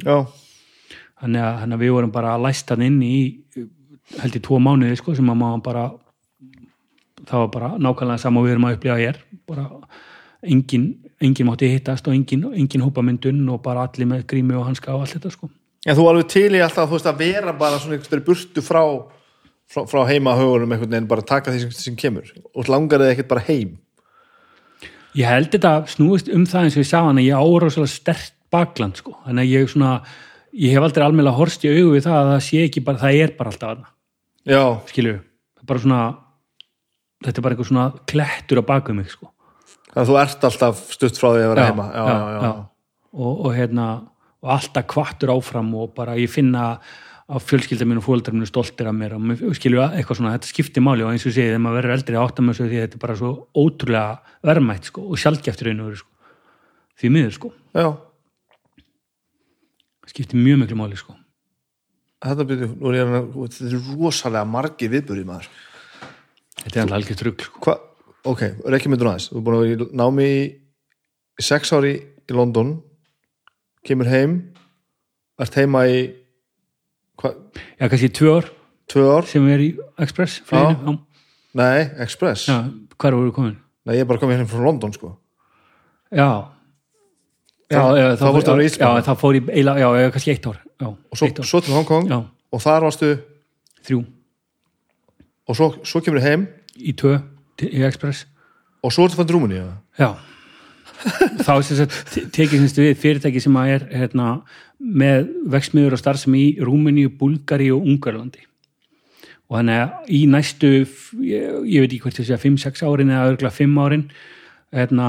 [1.22, 3.16] Þannig að, þannig að við vorum bara læst hann inn í
[4.20, 5.84] held í tvo mánuði sko sem að maður bara
[7.28, 9.20] það var bara nákvæmlega sama við erum að upplifa hér.
[9.48, 9.66] Bara
[10.42, 10.86] engin,
[11.22, 15.04] engin mátti hittast og engin, engin hópamyndun og bara allir með grími og hanska og
[15.04, 15.50] allt þetta sko.
[15.86, 18.82] En þú alveg til í alltaf veist að vera bara svona einhvers vegar burtu frá
[19.72, 22.28] frá, frá heima högunum einhvern veginn bara taka því sem, sem kemur.
[22.54, 23.78] Og langar þið ekkert bara heim?
[25.18, 27.96] Ég held þetta snúist um það eins og ég sá hann að ég ára svolítið
[27.96, 29.16] stert bakland sko.
[29.26, 29.96] Þannig að ég svona
[30.52, 33.20] ég hef aldrei almennilega horst í augu við það að það sé ekki bara, það
[33.24, 33.88] er bara alltaf aðna
[34.52, 35.14] já, skilju,
[35.68, 36.00] bara svona
[37.22, 39.30] þetta er bara eitthvað svona klettur á baku mig sko
[39.96, 41.88] að þú ert alltaf stutt frá því að vera heima.
[41.92, 42.52] Já, já, já,
[43.12, 43.86] Og, og hérna
[44.42, 46.78] og alltaf kvartur áfram og bara ég finna
[47.32, 50.84] að fjölskylda mín og fóldrar mín stoltir af mér og skilju eitthvað svona, þetta skiptir
[50.84, 53.02] máli og eins og ég segi þegar maður verður eldri áttam þessu því þetta er
[53.04, 53.30] bara svo
[53.62, 56.10] ótrúlega verðmætt sko og sjálfgeftur einu veru sko.
[56.98, 57.86] Því miður sko, já.
[60.12, 61.16] skiptir mjög miklu máli sko.
[62.22, 65.48] Þetta byrju, nú er ég að þetta er rosalega margi viðburði maður.
[66.60, 67.62] Þetta er alltaf algjör trugl sko.
[67.64, 67.78] Hva?
[68.28, 69.28] Ok, reykjum myndur aðeins?
[69.30, 70.42] Þú er búin að vera í námi í,
[71.40, 72.76] í sex ári í London
[73.86, 74.36] kemur heim
[75.42, 76.02] ert heima í
[77.18, 77.32] hva,
[77.78, 78.48] já, kannski tvö ár.
[78.90, 79.72] Tvö ár, sem erum í
[80.04, 80.96] Express fluginu.
[81.58, 82.48] nei, Express.
[82.50, 82.64] Já,
[82.98, 83.58] hvar voru komin?
[83.86, 85.16] nei, ég er bara komið hérna frá London sko.
[86.12, 86.28] Já.
[87.72, 90.58] Já, já, það í já, já, það fór í eila, já, kannski eitt ár.
[90.76, 92.10] Já, og svo, ár, svo til Hong Kong?
[92.10, 92.18] Já,
[92.52, 93.12] og þar varstu?
[93.82, 94.02] Þrjú.
[95.48, 96.44] Og svo, svo kemur þið heim?
[96.78, 97.16] Í tvö
[97.60, 98.26] í Express.
[98.82, 99.66] Og svo ertu fann Rúmuni já.
[99.98, 100.10] Já.
[101.42, 104.28] Þá sem sagt te- tekið við fyrirtæki sem að er hérna,
[104.78, 108.46] með vexmiður og starfsemi í Rúmeníu, Búlgari og Ungarlandi
[109.52, 113.26] og þannig að í næstu ég, ég veit ekki hvert sé að 5-6 árin eða
[113.34, 114.04] örgulega 5 árin
[114.72, 115.08] hérna,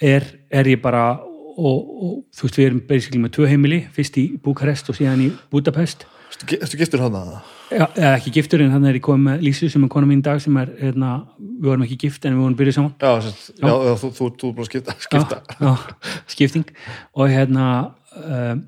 [0.00, 4.16] er, er ég bara og, og þú veist við erum basically með tvö heimili, fyrst
[4.16, 6.06] í Búkarest og síðan í Budapest.
[6.32, 7.34] Ertu giftur hann að
[7.72, 10.26] Já, ekki giftur en þannig er ég komið með Lísu sem er kona mín í
[10.26, 13.52] dag sem er, hérna, við vorum ekki gift en við vorum byrjuð saman já, sest,
[13.56, 13.68] já.
[13.68, 15.38] já, þú, þú, þú er búin að skipta, skipta.
[15.62, 15.72] já,
[16.34, 16.74] skipting
[17.14, 17.68] og hérna
[18.18, 18.62] um,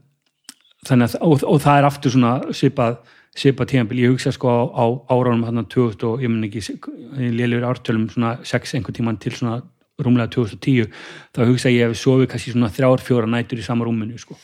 [0.89, 2.99] þannig að og, og það er aftur svona svipað,
[3.45, 7.37] svipað tíðanbíl, ég hugsa sko á, á áránum hérna 2000 og ég mun ekki ég
[7.39, 9.61] lélugur ártölum svona 6 einhvern tíman til svona
[10.03, 10.89] rúmlega 2010
[11.35, 14.39] þá hugsa ég að við sofið kannski svona þrjár fjóra nætur í sama rúminu sko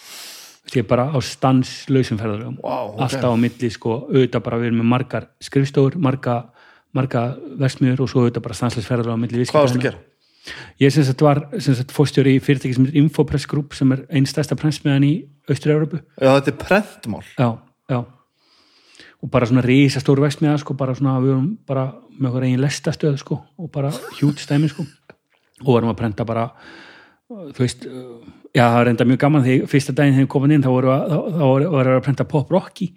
[0.78, 3.01] er bara á stanslausum ferðalögum Vá, ok.
[3.06, 6.36] alltaf á milli sko auðvitað bara við erum með margar skrifstofur marga,
[6.94, 7.24] marga
[7.59, 9.98] versmiður og svo auðvitað bara stanslaus ferðalögum á milli hvað varstu að gera?
[10.80, 14.06] Ég sem sagt var sem sagt, fórstjóri í fyrirtæki sem er Infopress Group sem er
[14.09, 15.12] einn stærsta prensmiðan í
[15.51, 16.01] Austur-Európu.
[16.16, 17.51] já, þetta er prentmál Já,
[17.92, 17.98] já.
[19.20, 21.84] Og bara svona rísa stóru vexmiða sko, bara svona við vorum bara
[22.16, 24.86] með okkur eigin lestastöð sko og bara hjút stæmi sko
[25.60, 26.47] og varum að prenta bara
[27.28, 27.84] þú veist,
[28.56, 30.90] já það var enda mjög gaman þegar fyrsta daginn þegar við komum inn þá voru
[30.94, 32.90] að, þá, voru, voru að prenta Pop Rocky.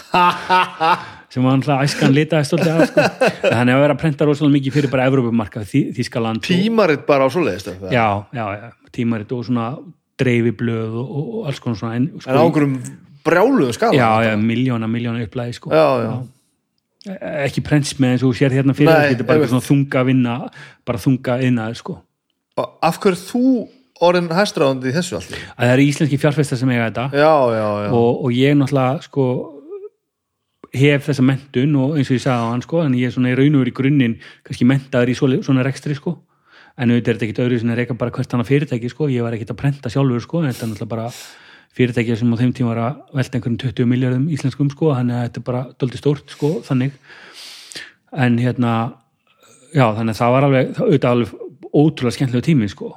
[1.30, 3.04] Sem var alltaf æskan litaði stoltið af sko.
[3.44, 7.28] þannig að vera að prenta rosalega mikið fyrir bara Evrópumarka, Þískaland og- tímaritt bara á
[7.30, 9.68] svoleiðist en já, já, já, tímarit og svona
[10.20, 12.74] dreifiblöð og, og, alls konar svona en, sko, á einhverjum
[13.26, 15.70] brjáluðum skala já, já, miljóna, miljóna upplæði sko.
[15.74, 16.12] já, já.
[17.14, 20.02] E- ekki prens með eins og sér hérna fyrir Nei, þetta er bara svona þunga
[20.10, 20.34] vinna
[20.86, 21.94] bara þunga innaður sko.
[22.60, 23.44] Af hverju þú
[24.00, 27.06] orðin hæstráðandi í þessu allt að það eru íslenski fjárfestar sem eiga þetta.
[27.20, 29.26] Já, já, já, og, og ég náttúrulega sko
[30.76, 33.32] hef þessa mentun og eins og ég sagði á hann sko en ég er svona
[33.32, 34.16] í raun og veru í grunninn
[34.46, 36.16] kannski mentaður í svona, rekstri sko.
[36.80, 39.26] En auðvitað er þetta ekkit öðru sem er reyka bara hvert annað fyrirtæki sko, ég
[39.26, 41.08] var ekkit að prenta sjálfur sko en þetta er náttúrulega bara
[41.76, 45.26] fyrirtæki sem á þeim tíma var að velta einhverjum 20 miljardum íslenskum sko, þannig að
[45.26, 46.96] þetta er bara doldi stórt sko, þannig.
[48.14, 48.72] En hérna
[49.74, 52.94] já, þannig að það var alveg, það auðvitað alveg ótrúlega skemmtilegu tími sko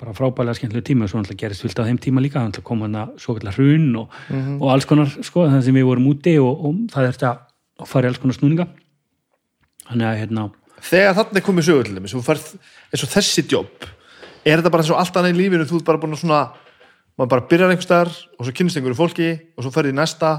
[0.00, 2.66] bara frábælega skemmtilegu tími og svo náttúrulega gerist fullt á þeim tíma líka, þannig að
[2.68, 4.16] koma hana svo kallar hrun og,
[4.60, 7.32] og alls konar sko, þannig sem við vorum úti og, og það er þetta
[7.80, 8.66] að fara í alls konar snúninga
[9.86, 10.46] þannig að hérna
[10.84, 12.46] þegar þarna er komið sögur til þeim færð,
[12.92, 13.88] eins og þessi jobb
[14.44, 16.42] er þetta bara eins og allt annað í lífinu þú ert bara búin að svona
[17.16, 20.32] maður bara byrjar einhvers staðar og svo kynnist einhverju fólki og svo ferði í næsta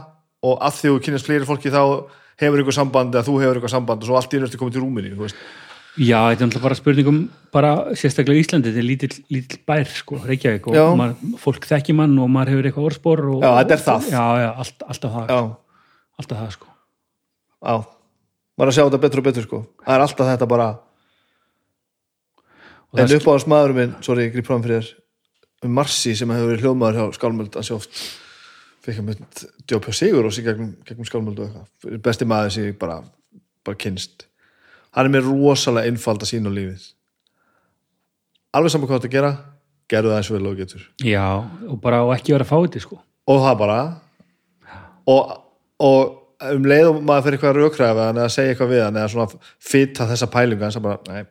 [0.46, 1.82] og að því þú kynnist fleiri fólki þá
[2.38, 5.16] hefur einhver samband eða þú hefur einhver samband og svo allt í ertu komið til
[5.18, 5.40] veist.
[5.98, 7.19] Já, þetta er náttúrulega bara spurningum
[7.53, 11.95] bara sérstaklega í Íslandi, þetta er lítill, lítill bær sko, Reykjavík og maður, fólk þekki
[11.98, 14.10] mann og maður hefur eitthvað orðspor og, Já, þetta er það.
[14.14, 15.40] Já, já, allt, alltaf það, já,
[16.22, 16.69] alltaf það sko.
[17.57, 17.74] Já.
[18.57, 19.64] Maður að sjá þetta betur og betur sko.
[19.88, 20.69] Það er alltaf þetta bara
[22.88, 26.14] Og en upp á þess maður minn, sorry, ég grýp fram fyrir þér um Marsi
[26.15, 28.02] sem hefur verið hljóðmaður hjá Skálmöld að sjóft
[28.86, 31.99] fikk hann mynd djóp hjá Sigur og sig gegnum, gegnum Skálmöld og eitthvað.
[32.06, 33.02] Besti maður sem ég bara,
[33.68, 34.28] bara kynst
[34.98, 36.88] hann er með rosalega einfald að sína á lífið.
[38.57, 39.32] Alveg saman hvað þetta gera
[39.91, 40.86] gerðu það eins og vel og getur.
[41.06, 41.26] Já,
[41.69, 42.98] og bara og ekki vera fáti sko.
[43.30, 43.80] Og það bara.
[45.07, 45.34] Og,
[45.84, 49.45] og um leið og maður fyrir eitthvað hann eða segja eitthvað við hann eða svona
[49.72, 51.24] fitta þessa pælinga hans að bara, nei.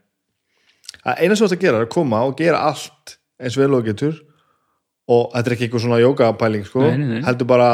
[1.06, 4.16] Eina sem þetta gera er að koma og gera allt eins vel og getur.
[5.06, 7.24] Og þetta er ekki eitthvað svona jógapæling sko, Nei, nei, nei.
[7.28, 7.68] heldur bara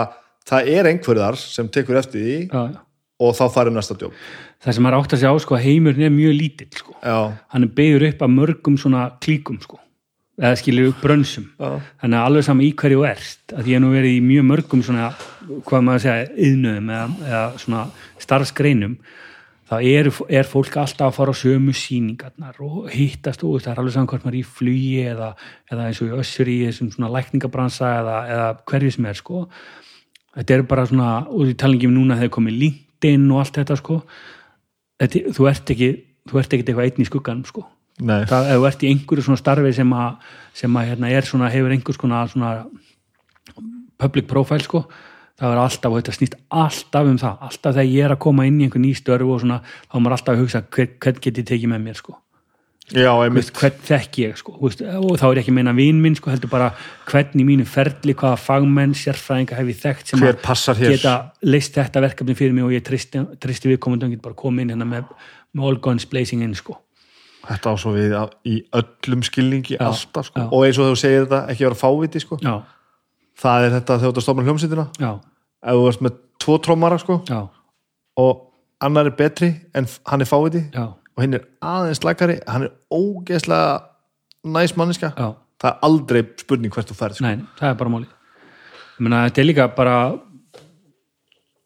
[0.49, 2.35] það er einhverðar sem tekur eftir því.
[2.51, 2.81] Já, já.
[3.23, 4.17] Og þá farir næsta djóp
[4.63, 6.93] Það sem maður átt að sjá sko að heimurinn er mjög lítill sko.
[7.03, 9.81] Hann er byggður upp af mörgum svona klíkum sko.
[10.39, 11.49] Eða skilur brönsum.
[11.59, 14.47] Já, þannig að alveg saman í hverju ert að ég er nú verið í mjög
[14.49, 15.09] mörgum svona
[15.67, 17.83] hvað maður að segja, yðnöðum eða, eða svona
[18.23, 18.95] starfsgreinum
[19.73, 23.83] þá er, er fólk alltaf að fara á sömu síningarnar og hittast og það er
[23.83, 25.33] alveg saman hvort maður er í flugi eða,
[25.73, 29.45] eða eins og í össur í þessum svona lækningabransa eða, eða hverju sem er sko.
[30.39, 32.59] Þetta er bara svona, og því talingjum núna þegar komið
[33.03, 34.01] LinkedIn og allt þetta sko.
[35.03, 35.93] Þetta, þú ert ekki
[36.31, 37.65] þú ert ekki eitthvað einn í skugganum sko.
[38.03, 41.75] Það, þú ert í einhverju svona starfi sem að, sem að hérna, er svona, hefur
[41.75, 42.53] einhvers konar svona
[44.01, 44.87] public profile sko
[45.39, 47.39] það er alltaf, og þetta snýst alltaf um það.
[47.49, 50.05] Alltaf þegar ég er að koma inn í einhver ný störf og svona, þá er
[50.05, 52.22] maður alltaf að hugsa hvern, hvern get ég tekið með mér sko
[52.93, 54.53] já, veist, hvern þekk ég sko?
[54.59, 56.71] Þú veist, og þá er ekki að meina vin minn sko heldur bara
[57.09, 62.03] hvern í mínu ferli, hvaða fagmenn sérfræðinga hef ég þekkt sem að geta leist þetta
[62.05, 65.09] verkefni fyrir mig og ég tristi, tristi viðkomandi og get bara komið inn hérna með,
[65.55, 66.79] með all guns blazing in sko.
[67.43, 70.45] Þetta á svo við á- í öllum skilningi Já, alltaf sko.
[70.53, 72.39] og eins og þú segir þetta ekki vera fáviti sko.
[73.43, 74.85] það er þetta þegar þú ert að stofna hljómsýtina
[75.63, 77.23] ef þú ert með tvo trómara sko,
[78.17, 78.41] og
[78.83, 80.63] annar er betri en hann er fáviti.
[80.75, 83.79] Já, og hinn er aðeins slækari hann er ógeðslega
[84.57, 85.33] næs manniska já.
[85.61, 87.27] það er aldrei spurning hvert þú ferð sko.
[87.29, 87.95] Nei, það er bara
[89.03, 89.97] meina, þetta er líka bara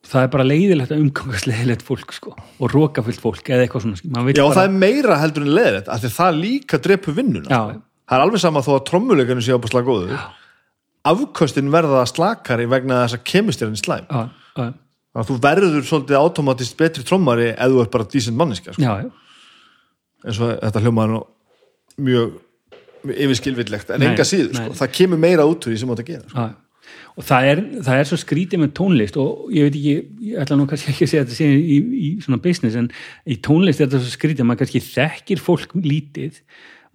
[0.06, 4.00] það er bara leiðilegt að umgangast leiðilegt fólk sko, og rókafullt fólk eða eitthvað svona,
[4.00, 7.60] já bara það er meira heldur en leðilegt af því það líka drepu vinnuna Já.
[7.60, 7.84] sko.
[8.06, 10.26] það er alveg sama þó að trommuleikanu sé opaslega góður
[11.06, 14.68] afköstin verða slakari vegna þess að kemistjarinn slæm já,
[15.16, 18.98] að þú verður svolítið automatist betri trommari ef þú ert bara decent manniska sko.
[20.26, 21.24] Eins og þetta hljómaður
[22.06, 22.36] mjög,
[23.06, 24.76] yfirskilvillegt en Nei, enga síður, sko.
[24.82, 26.46] það kemur meira út úr því sem átt að gera sko.
[27.16, 29.94] og það er, það er svo skrítið með tónlist og ég veit ekki,
[30.30, 32.90] ég ætla nú kannski ekki að segja þetta sé í, í svona business en
[33.24, 36.40] í tónlist er þetta svo skrítið, maður kannski þekkir fólk lítið,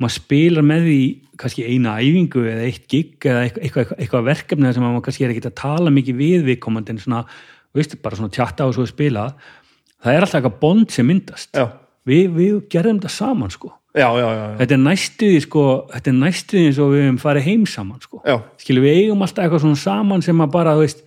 [0.01, 0.99] maður spilar með því
[1.41, 5.33] kannski eina æfingu eða eitt gig eða eitthvað, eitthvað, eitthvað verkefni sem maður kannski er
[5.33, 7.23] ekkert að tala mikið við viðkomandi en svona,
[7.77, 9.29] veist, bara svona tjatta og svo spila,
[10.01, 11.67] það er alltaf eitthvað bond sem myndast, já,
[12.07, 14.55] við, við gerðum þetta saman sko, já, já, já, já.
[14.61, 18.21] þetta er næstuði sko, þetta er næstuði eins og við höfum farið heim saman sko
[18.25, 18.37] já.
[18.61, 21.03] skilur við eigum alltaf eitthvað svona saman sem að bara, þú veist,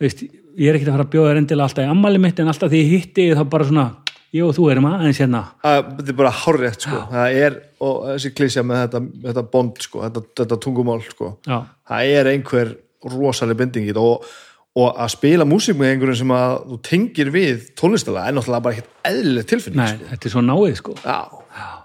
[0.00, 2.52] veist ég er ekkert að fara að bjóða þér endilega alltaf í ammali mitt en
[2.52, 3.86] alltaf því ég hitti þá bara svona
[4.30, 7.00] ég og þú erum aðeins hérna Að, þetta er bara hárrétt sko.
[7.10, 11.32] það er, og þessi klísja með þetta, þetta bond, sko, þetta, þetta tungumál sko.
[11.46, 11.58] já,
[11.90, 12.72] það er einhver
[13.10, 14.30] rosaleg bending í þetta og,
[14.80, 18.76] og að spila músík með einhverjum sem að þú tengir við tónlistalega er náttúrulega bara
[18.78, 20.08] ekkert eðlileg tilfinning nei, sko.
[20.12, 21.18] þetta er svo náið sko já.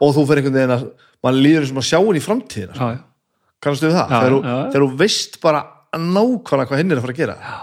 [0.05, 0.85] og þú fer einhvern veginn að
[1.25, 2.89] mann líður sem að sjá henni í framtíðina sko.
[2.91, 4.55] já, já, kannastu við það, Já, þegar, já.
[4.55, 5.63] þú, þegar þú veist bara
[5.95, 7.53] nákvæmlega hvað hinn er að fara að gera já.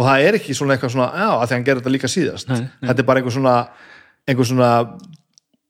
[0.00, 2.52] og það er ekki svona eitthvað svona já, að því hann gerir þetta líka síðast
[2.52, 2.86] Nei, nei.
[2.88, 3.56] þetta er bara einhver svona
[4.30, 4.70] einhver svona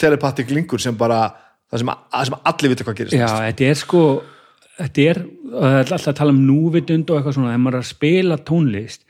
[0.01, 1.23] telepatik linkur sem bara
[1.71, 4.05] það sem, að, sem allir vita hvað gerist já, þetta er sko
[4.79, 7.91] þetta er, og alltaf að tala um núvitund og eitthvað svona, þegar maður er að
[7.91, 9.05] spila tónlist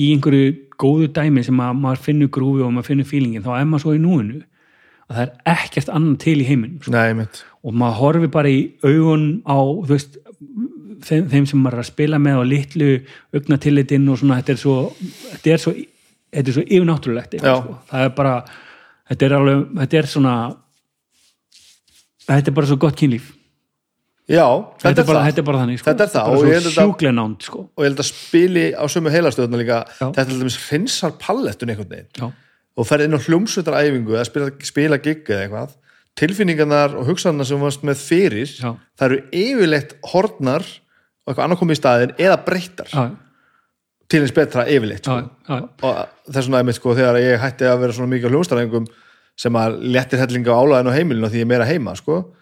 [0.00, 3.68] í einhverju góðu dæmi sem að maður finnur grúfi og maður finnur fílingin, þá er
[3.68, 4.40] maður svo í núinu
[5.10, 6.92] að það er ekkert annan til í heiminum sko.
[7.66, 9.58] Og maður horfi bara í augun á
[9.90, 10.16] veist,
[11.04, 12.90] þeim, þeim sem maður er að spila með á litlu
[13.34, 15.74] augnatillitinn og svona þetta er svo þetta er svo,
[16.30, 17.76] þetta er svo yfirnáttúrulegt sko.
[17.90, 18.34] það er bara
[19.10, 20.36] þetta er alveg, þetta er svona
[22.30, 23.34] þetta er bara svo gott kynlíf
[24.30, 25.86] Já, þetta, þetta, er bara, er þetta er bara þannig sko.
[25.90, 27.58] Þetta er það, bara og svo að þetta- sjúklega nánd sko.
[27.74, 30.06] og ég held að spili á sömu heilastöðuna líka Já.
[30.14, 32.28] þetta er dæmis hreinsar pallettun einhvern veginn já,
[32.78, 35.74] og ferð inn á hljómsveitaræfingu eða spila, spila gig eða eitthvað
[36.20, 38.70] tilfinningarnar og hugsanarnar sem varst með fyrir Já.
[38.98, 42.90] það eru yfirleitt hornar og eitthvað annað komið í staðin eða breyttar
[44.10, 45.20] til eins betra yfirleitt sko.
[45.82, 46.00] og
[46.30, 48.86] þess vegna einmitt sko þegar ég hætti að vera svona mikið á hljómsveitaræfingum
[49.40, 52.34] sem að léttir hellinga á álæðin á heimilinu því ég er meira heima sko.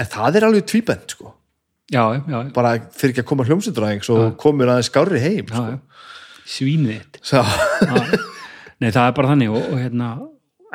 [0.00, 1.32] En það er alveg tvíbent sko.
[1.92, 5.64] já, já, bara fyrir ekki að koma hljómsundræðing svo komur aðeins skári heim sko.
[6.44, 7.20] svínið.
[8.80, 10.08] Nei, það er bara þannig og, og hérna,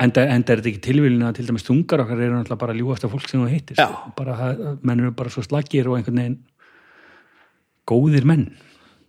[0.02, 3.10] enda, enda er þetta ekki tilvílin að til dæmis þungar okkar eru náttúrulega bara ljúasta
[3.12, 4.14] fólk sem þú heitir sko.
[4.18, 6.40] bara, menn eru bara svo slagir og einhvern veginn
[7.90, 8.48] góðir menn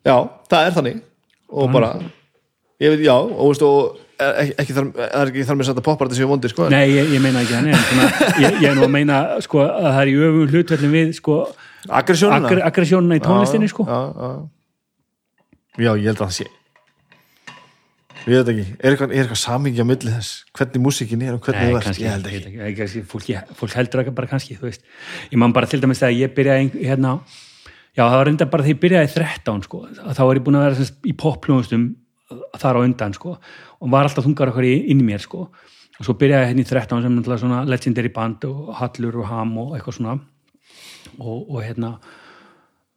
[0.09, 0.17] já,
[0.51, 1.01] það er þannig
[1.51, 1.93] og bara
[2.81, 5.83] ég veit, já, og veist og ekki, ekki þar, það er ekki þar með að
[5.87, 6.69] popparti séu vondir sko.
[6.73, 8.13] Nei, ég, ég meina ekki svona,
[8.45, 11.43] ég, ég er nú að meina sko, að það er í öfum hlutvellin við sko,
[12.01, 13.87] aggressjónuna agr aggressjónuna í tónlistinni sko.
[13.89, 14.33] já, já.
[15.87, 16.49] já, ég held að það sé
[18.27, 21.71] ég veit ekki, er eitthvað, eitthvað samingi á milli þess, hvernig músikin er og hvernig
[21.71, 24.57] ert, kannski, ég held ekki ekki, ég, kannski fólk, ég, fólk heldur ekki bara kannski
[24.59, 24.85] þú veist.
[25.33, 27.15] ég man bara til dæmis þegar ég byrjaði hérna,
[27.97, 30.47] já það var reynda bara þegar ég byrjaði í 13 sko, að þá var ég
[30.47, 31.87] búin að vera sem í poppljónustum
[32.61, 33.37] þar á undan sko,
[33.81, 35.49] og var alltaf þungar okkar inn í mér sko.
[36.01, 39.27] og svo byrjaði ég hérna í 13 sem náttúrulega svona legendary band og Hallur og
[39.29, 40.15] Ham og eitthvað svona.
[41.19, 41.91] Og, og hérna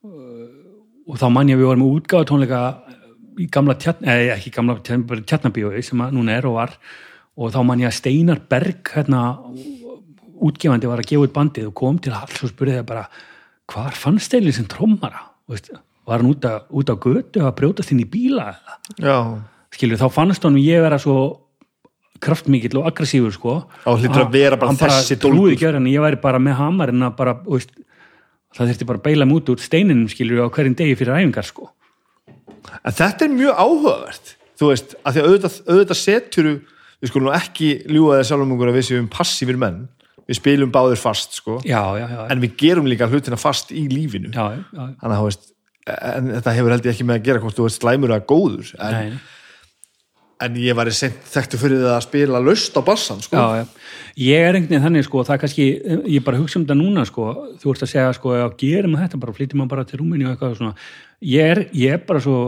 [0.07, 0.63] uh,
[1.03, 2.61] og þá man ég að við vorum með útgáðu tónleika
[3.43, 6.75] í gamla tjarn, eða ekki gamla tjarn, bara tjarnabíói sem að núna er og var.
[7.35, 9.23] Og þá man ég að Steinar Berg hérna
[10.43, 13.07] útgefandi var að gefa út bandið og kom til Halls og spurði það bara
[13.73, 15.25] hvar fannst Steili sem trommara?
[15.49, 15.71] Veist,
[16.07, 18.51] var hann út, að, út á götu að brjótast inn í bíla
[19.73, 21.17] skilur þá fannst honum ég vera svo
[22.23, 23.55] kraftmikill og aggressífur sko.
[23.83, 25.51] Að bara hann bara dólgur.
[25.51, 27.73] ekki öðru en ég væri bara með hamarinn að bara, veist,
[28.55, 31.67] það þurfti bara að beila mút úr steininum skilur á hverjum degi fyrir æfingar sko.
[32.79, 37.33] En þetta er mjög áhugavert þú veist, að því að auðvitað, auðvitað setur við skulum
[37.35, 39.81] ekki ljúga það sjálfum okkur að við séum passífir menn.
[40.23, 41.57] Við spilum báðir fast sko.
[41.67, 44.31] Já, já, já, en við gerum líka hlutina fast í lífinu.
[44.31, 44.83] Já, já, já.
[45.01, 45.49] þannig að þú veist
[45.87, 48.73] en þetta hefur held ég ekki með að gera hvort þú veist slæmur eða góður
[48.79, 49.15] en,
[50.45, 53.39] en ég var í þekktu fyrir það að spila löst á bassan sko.
[53.39, 53.65] já, já.
[54.25, 55.67] ég er einhvern veginn þannig sko, það er kannski,
[56.15, 57.31] ég bara hugsa um þetta núna sko,
[57.61, 60.35] þú ert að segja sko, já, gerum þetta bara, flytjum maður bara til Rúmini og
[60.35, 60.87] eitthvað svona,
[61.33, 62.39] ég er, ég er bara svo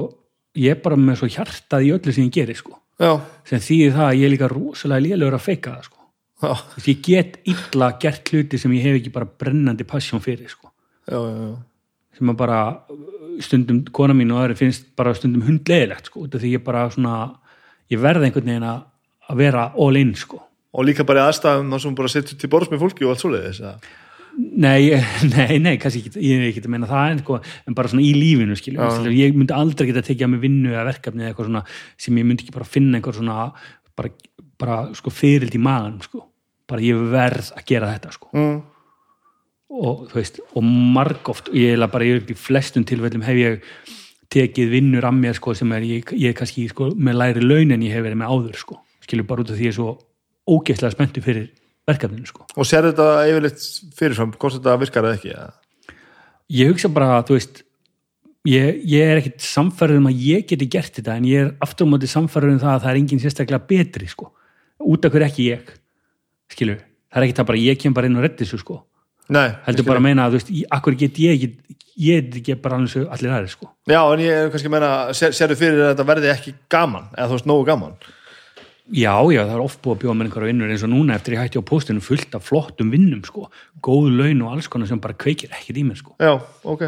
[0.55, 3.11] ég er bara með svo hjartað í öllu sem ég geri sko, já,
[3.47, 6.03] sem þýðir það að ég er líka rosalega lélegur að feika það sko
[6.41, 10.71] veist, ég get illa gert hluti sem ég hef ekki bara brennandi passjón fyrir sko.
[11.07, 11.55] já, já, já.
[12.17, 12.59] sem að bara
[13.43, 17.15] stundum kona mín og aðri finnst bara stundum hundleðilegt sko, því ég bara svona
[17.91, 20.41] ég verði einhvern veginn að vera all in sko.
[20.75, 23.61] og líka bara aðstæðum sem bara setjum til borðs með fólki og allt svoleiðis
[24.35, 24.91] nei,
[25.35, 28.13] nei, nei, kannski ég er ekki að meina það en, sko, en bara svona í
[28.17, 31.51] lífinu skilju, skilju, ég myndi aldrei geta tekið að mig vinnu eða verkefni eða eitthvað
[31.51, 31.65] svona
[32.05, 33.49] sem ég myndi ekki bara finna einhver svona
[33.95, 34.13] bara,
[34.61, 36.25] bara sko fyrild í maðan sko.
[36.67, 38.57] bara ég verð að gera þetta sko mm.
[39.75, 43.69] Og veist, og margóft ég er bara í flestum tilfellum hef ég
[44.31, 47.75] tekið vinnur að mér sko, sem er ég, ég er kannski sko, með læri laun
[47.75, 48.79] en ég hef verið með áður sko.
[49.05, 49.91] skilur bara út af því ég er svo
[50.49, 51.51] ógeðslega spenntu fyrir
[51.87, 52.47] verkefninu sko.
[52.55, 55.51] og sér þetta yfirleitt fyrirfram hvort þetta virkar eða ekki eða?
[56.49, 57.61] ég hugsa bara að þú veist
[58.49, 61.89] ég, ég er ekkit samfærður um að ég geti gert þetta en ég er aftur
[61.89, 64.31] á móti samfærður um það að það er engin sérstaklega betri sko.
[64.79, 65.71] út af hverju ekki ég
[66.51, 68.81] skilur, það er ekki það bara ég kem bara inn og reddi þessu sko
[69.33, 72.55] Nei, heldur bara að meina að þú veist, akkur get ég ekki ég get ekki
[72.61, 73.69] bara svo allir aðri sko.
[73.89, 77.27] Já, en ég er kannski meina, sér, sérðu fyrir að þetta verði ekki gaman, eða
[77.31, 77.95] þú veist, nógu gaman?
[78.93, 81.33] Já, já, það er oft búið að bjóða með einhverja vinnur eins og núna eftir
[81.33, 83.47] ég hætti á postinu fullt af flottum vinnum sko,
[83.81, 86.13] góð laun og alls konar sem bara kveikir ekkert í mér sko.
[86.21, 86.83] Já, ok.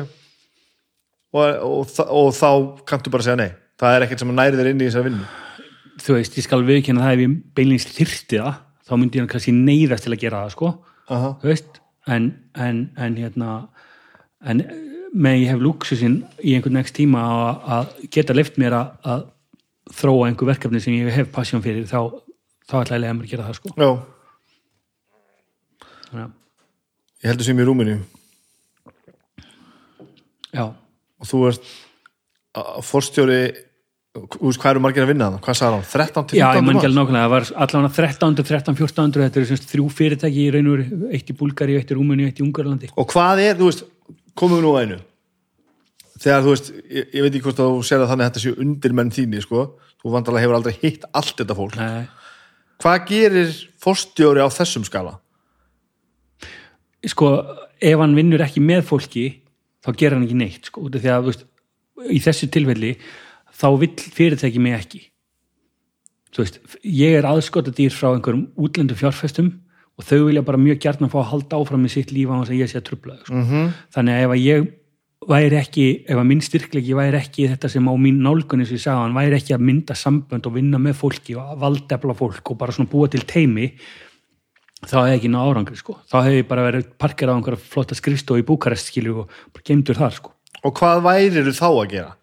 [1.34, 2.50] Og, og, þa- og þá
[2.88, 3.50] kanntu bara segja nei.
[3.82, 5.26] Það er ekkert sem næri þér inn í þessa vinnu.
[6.06, 9.54] Þú veist, ég skal viðkynna það ef ég beinlings þyrfti það, þá myndi ég kannski
[9.58, 10.72] neyðast til að gera það sko,
[11.10, 11.32] Aha.
[11.42, 13.56] þú veist, en, en, en hérna,
[14.42, 14.64] en
[15.14, 17.24] með ég hef luxusinn í einhvern next tíma
[17.78, 19.26] að, geta leift mér að,
[19.98, 22.12] þróa einhver verkefni sem ég hef passjón fyrir, þá,
[22.68, 23.74] þá ætla ég lega mér að gera það sko.
[23.78, 23.90] Já,
[26.08, 26.36] Þannig
[27.24, 27.98] ég heldur sem í rúminu.
[30.54, 31.72] Já, og þú ert
[32.88, 33.42] forstjóri
[34.42, 36.66] veist hvað eru margir að vinna það, hvað sagði hann, 13 til Já, ég 15
[36.68, 40.42] man ekki alveg nákvæmlega, það var allavega 1300, 13, 1400, þetta eru semst þrjú fyrirtæki
[40.44, 42.90] í raun og veru, eitt í Búlgari, eitt í Rúmeni, eitt í Ungarlandi.
[42.96, 43.84] og hvað er, þú veist,
[44.38, 45.00] komum við nú að einu?
[46.18, 48.56] Þegar þú veist ég, ég veit ekki hvort þú sér að þannig að þetta séu
[48.66, 49.66] undirmenn þínir, sko,
[50.02, 52.08] þú vandalega hefur aldrei hitt allt þetta fólk, Nei,
[52.82, 53.54] hvað gerir
[53.84, 55.20] forstjóri á þessum skala?
[57.08, 57.30] sko,
[57.80, 59.28] ef hann vinnur ekki með fólki,
[59.86, 60.90] þá gerir hann ekki neitt, sko,
[62.12, 62.96] í þessu tilfelli,
[63.54, 65.06] þá vill fyrirtæki mig ekki.
[66.34, 69.54] Þú veist, ég er aðskotadýr frá einhverjum útlendum fjárfestum
[69.98, 72.54] og þau vilja bara mjög gjarnan fá að halda áfram með sitt líf á þess
[72.54, 73.34] að ég sé að trubla sko.
[73.34, 73.72] -hmm.
[73.96, 74.68] þannig að ef að ég
[75.28, 78.84] væri ekki, ef að minn styrklegi væri ekki þetta sem á mín nálgunni sem ég
[78.84, 82.52] sagði hann væri ekki að mynda sambönd og vinna með fólki og að valdefla fólk
[82.52, 83.72] og bara svona búa til teimi
[84.86, 88.38] þá hefði ekki ná árangri sko þá hefði bara verið parker á einhverja flotta skrifstof
[88.38, 90.34] í Búkarest skilju og bara gemdur þar sko
[90.66, 92.17] Og hvað værir þá að gera?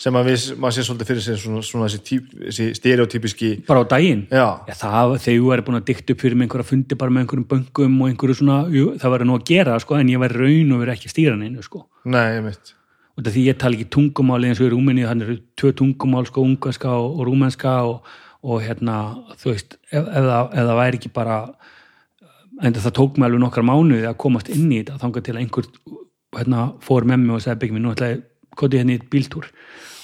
[0.00, 3.84] Sem að við, maður sé svolítið fyrir sig svona, svona þessi, típ, þessi stereotypiski bara
[3.84, 4.22] á daginn?
[4.32, 7.12] Já, Já, það, þegar þú er búin að dykta upp fyrir með einhverja fundi bara
[7.12, 10.22] með einhverjum böngum og einhverju svona, jú, það væri nú að gera sko, en ég
[10.22, 11.84] væri raun og verið ekki að stýra neinu sko.
[12.08, 12.72] nei, ég mitt
[13.20, 16.44] og því ég tala ekki tungumáli eins og í Rúmeni þannig eru tvö tungumál, sko,
[16.46, 18.08] ungarska og, og rúmenska og,
[18.40, 18.96] og hérna
[19.40, 21.40] þú veist, ef, ef, ef það væri ekki bara
[22.60, 25.42] en það tók mig alveg nokkar mánuði að komast inn í þetta þangað til að
[25.42, 25.68] einhver
[26.38, 28.20] hérna, fór með mig og sagði byggjum mig nú ætlaði
[28.60, 29.50] kotið hérna í bíltúr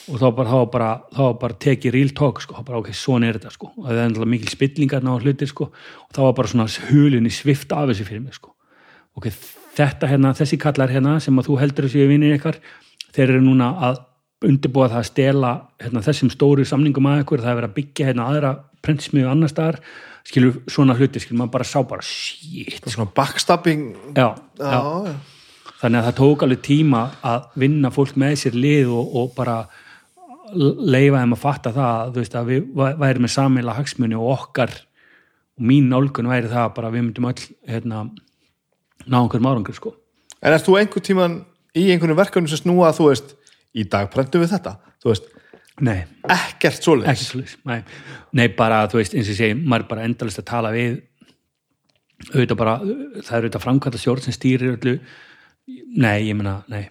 [0.07, 3.31] og þá bara, þá bara, þá bara tekið real talk sko, þá bara ok, svona
[3.31, 3.73] er þetta sko.
[3.75, 5.71] Og það er ennlega mikil spillingarna á hlutir sko.
[6.07, 8.53] Og þá var bara svona hulunni svift af þessu fyrir mig sko.
[9.17, 9.31] Ok,
[9.77, 12.61] þetta hérna, þessi kallar hérna sem að þú heldur þessu vinnir ykkar
[13.17, 14.03] þeir eru núna að
[14.47, 18.11] undirbúa það að stela hérna, þessum stóru samningum að ykkur, það er verið að byggja
[18.11, 18.51] hérna aðra
[18.85, 19.79] prentsmiðu annar staðar,
[20.27, 23.89] skilur svona hluti skilur maður bara sá bara shit Svona backstabbing.
[24.15, 24.29] Já,
[24.61, 24.77] já.
[24.77, 25.17] já,
[25.81, 29.57] þannig að það tók alveg tíma að vinna fólk með sér lið og, og bara
[30.55, 34.71] leifa þeim að fatta það veist, að við væ- væri með sammeila hagsmunni og okkar
[35.57, 38.05] og mín nálgun væri það bara við myndum öll hérna,
[39.07, 39.95] ná einhverjum árangur sko.
[40.43, 41.37] En erst þú einhvern tíman
[41.77, 43.35] í einhvern verkefni sem snúa að þú veist,
[43.77, 45.33] í dag prentum við þetta, þú veist,
[45.85, 47.11] Nei, ekkert svoleiðis.
[47.13, 47.83] ekki svolítið nei.
[48.33, 51.03] nei, bara, þú veist, eins og segi maður er bara endalist að tala við
[52.33, 54.95] auðvitað bara, það er auðvitað framkvæmta stjórn sem stýrir öllu
[56.01, 56.87] nei, ég meina, nei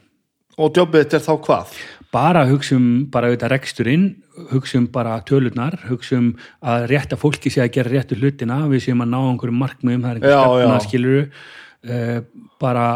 [0.62, 1.72] Og jobbið þetta er þá hvað?
[2.14, 4.08] Bara hugsa um bara auðvitað reksturinn
[4.52, 8.88] hugsa um bara tölurnar hugsa um að rétta fólki sé að gera réttu hlutina við
[8.88, 12.20] séum að ná einhverjum markmiðum það er Já, einhver stefna skiluru uh,
[12.62, 12.88] bara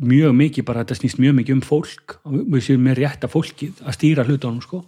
[0.00, 3.82] mjög mikið bara þetta snýst mjög mikið um fólk og við séum með rétta fólkið
[3.84, 4.82] að stýra hlutunum sko.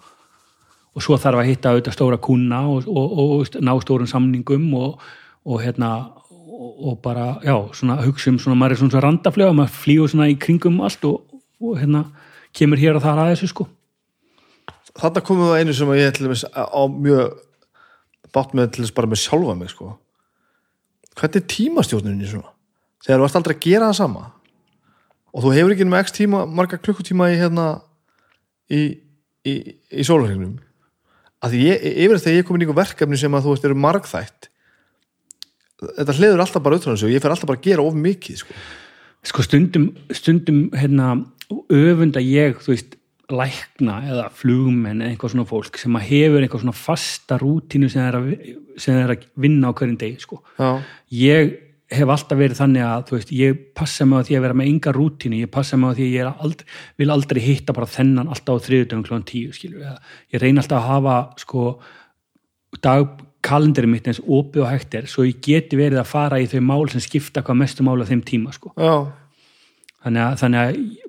[0.92, 5.04] Og svo þarf að hitta auðvitað stóra kuna og, og, og ná stórum samningum og,
[5.48, 5.92] og hérna
[6.52, 10.28] og, og bara, já, svona hugsa um svona, maður er svona, randaflega, maður flýgur svona
[10.32, 12.04] í kringum allt og, og hérna
[12.56, 13.68] kemur hér að þessu sko
[14.92, 17.36] Þarna komum við að einu sem að ég til dæmis á mjög
[18.32, 19.94] bátt með til þess bara með sjálfa mig, sko.
[21.16, 21.46] Hvernig
[22.26, 22.52] er svona?
[23.02, 24.26] Þegar þú ert aldrei að gera það sama
[25.32, 27.66] og þú hefur ekki með x tíma, marga klukkutíma í hérna
[28.68, 28.82] í,
[29.48, 29.54] í,
[29.88, 30.58] í sólurhengnum
[31.42, 34.48] að ég, yfir þegar ég er komin í verkefni sem að þú veist eru margþætt
[35.82, 38.58] þetta hliður alltaf bara auðvitað og ég fer alltaf bara að gera of mikið sko.
[39.32, 41.08] sko stundum, stundum hérna,
[41.72, 42.98] öfunda ég þú veist,
[43.32, 48.04] lækna eða flugmenn eða eitthvað svona fólk sem að hefur eitthvað svona fasta rútínu sem
[48.04, 48.30] er að,
[48.82, 50.40] sem er að vinna á hverjum degi sko.
[50.58, 50.70] Já,
[51.16, 51.54] ég
[51.92, 54.70] hef alltaf verið þannig að þú veist, ég passa mig á því að vera með
[54.70, 56.68] enga rútínu, ég passa mig á því að ég er aldrei,
[57.00, 59.98] vil aldrei hitta bara þennan alltaf á þriðutöfum klón tíu skilur eða,
[60.32, 61.66] ég reyna alltaf að hafa sko
[62.82, 66.62] dagkalendurinn mitt eins opið og hægt er svo ég geti verið að fara í þau
[66.64, 68.72] mál sem skipta hvað mestu mál á þeim tíma sko.
[68.80, 69.12] Já,
[70.06, 71.01] þannig að, þannig að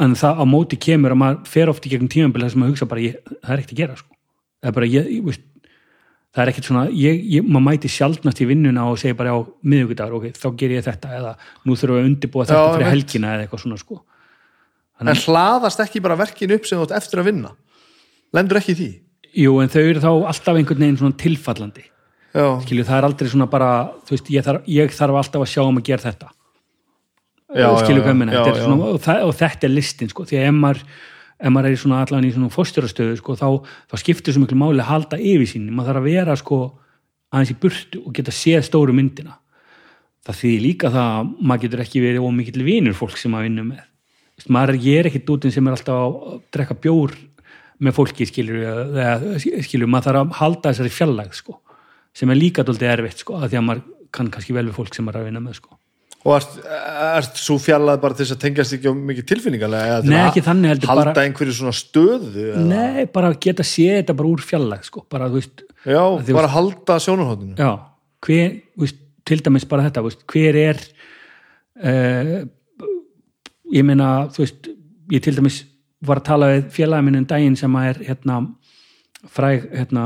[0.00, 2.74] en það á móti kemur að maður fer oft í gegnum tímambil þess að maður
[2.74, 4.12] hugsa bara, ég, það er ekkert að gera sko.
[4.60, 5.46] það er bara, ég, ég veist
[6.30, 9.38] það er ekkert svona, ég, ég, maður mæti sjaldnast í vinnuna og segir bara á
[9.66, 11.34] miðugudagur ok, þá ger ég þetta, eða
[11.66, 14.00] nú þurfum við að undirbúa þetta Já, fyrir helgina eða eitthvað svona sko.
[15.00, 17.54] en hlaðast ekki bara verkin upp sem þú ert eftir að vinna?
[18.36, 18.90] Lendur ekki því?
[19.42, 21.84] Jú, en þau eru þá alltaf einhvern veginn svona tilfallandi.
[22.30, 23.70] Skilju, það er aldrei svona bara,
[24.06, 26.30] veist, ég þarf, ég þarf alltaf að sjá um að gera þetta
[27.50, 28.44] Já.
[28.62, 30.82] svona, og, þetta er listin sko, því að ef maður,
[31.40, 33.48] ef maður er í svona allan í svona fórstjórastöðu sko, þá,
[33.90, 36.60] þá skiptir svo miklu máli að halda yfir sín maður þarf að vera sko
[37.30, 39.36] aðeins í burtu og geta séð stóru myndina.
[40.26, 43.68] Það þýðir líka það að maður getur ekki verið ómikill vinur fólk sem maður vinnur
[43.70, 43.84] með.
[44.36, 47.16] Vist, maður er, ekki dútin sem er alltaf að drekka bjór
[47.80, 51.56] með fólki skilur, eða, skilur maður þarf að halda þessari fjallægð sko,
[52.12, 54.92] sem er líka dóltið erfitt sko, að því að maður kann kannski vel við fólk
[54.92, 55.78] sem maður er að vinna með sko
[56.20, 56.56] og ert,
[57.16, 60.74] ert svo fjallað bara til þess að tengjast ekki á mikið tilfinningarlega Nei, ekki þannig
[60.74, 64.84] heldur, halda bara- einhverju svona stöðu eða, Nei, bara geta séð þetta bara úr fjallag
[64.84, 67.70] sko, bara, þú veist, já, því bara halda sjónarhóttinu já
[68.20, 70.82] hver, þú veist, til dæmis bara þetta þú veist, hver er
[71.80, 72.36] uh,
[73.72, 74.70] ég meina þú veist,
[75.14, 75.62] ég til dæmis
[76.04, 78.38] var að tala við félagið minn um daginn sem að er hérna
[79.28, 80.04] fræg, hérna,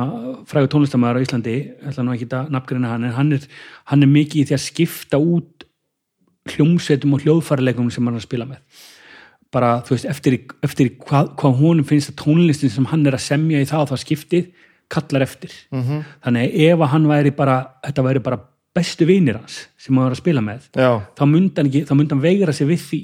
[0.50, 1.52] frægur tónlistamæður á Íslandi
[1.86, 3.44] ætla nú ekki að nafngrina hann en hann er,
[3.90, 5.53] hann er mikið í því að skipta út
[6.52, 8.82] hljómsveitum og hljóðfærileikum sem hann er að spila með.
[9.54, 13.26] Bara, þú veist, eftir, eftir hvað, hvað honum finnst að tónlistin sem hann er að
[13.26, 14.48] semja í það og það skiptið
[14.92, 15.52] kallar eftir.
[15.70, 16.02] -hmm.
[16.24, 17.56] þannig ef að hann væri bara
[17.86, 18.40] þetta væri bara
[18.74, 21.24] bestu vinir hans sem hann var að spila með já, þá
[21.94, 23.02] myndi hann veigra sig við því.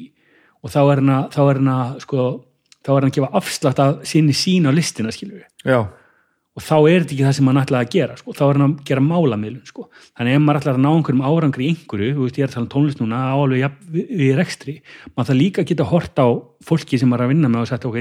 [0.63, 2.45] Og þá er hann að, þá er hann að sko,
[2.85, 5.11] þá er hann að gefa afslátt af sinni sín á listina
[5.65, 5.87] já,
[6.59, 8.33] og þá er þetta ekki það sem hann ætlaði að gera sko.
[8.35, 9.87] þá er hann að gera málamiðlun sko.
[10.19, 12.65] þannig ef maður ætlar að ná einhverjum árangri í einhverju, veist ég er að tala
[12.65, 14.75] um tónlist núna áalveg ja, við, við rekstri
[15.15, 16.29] maður það líka geta hort á
[16.67, 17.99] fólki sem er að vinna með og sagt ok,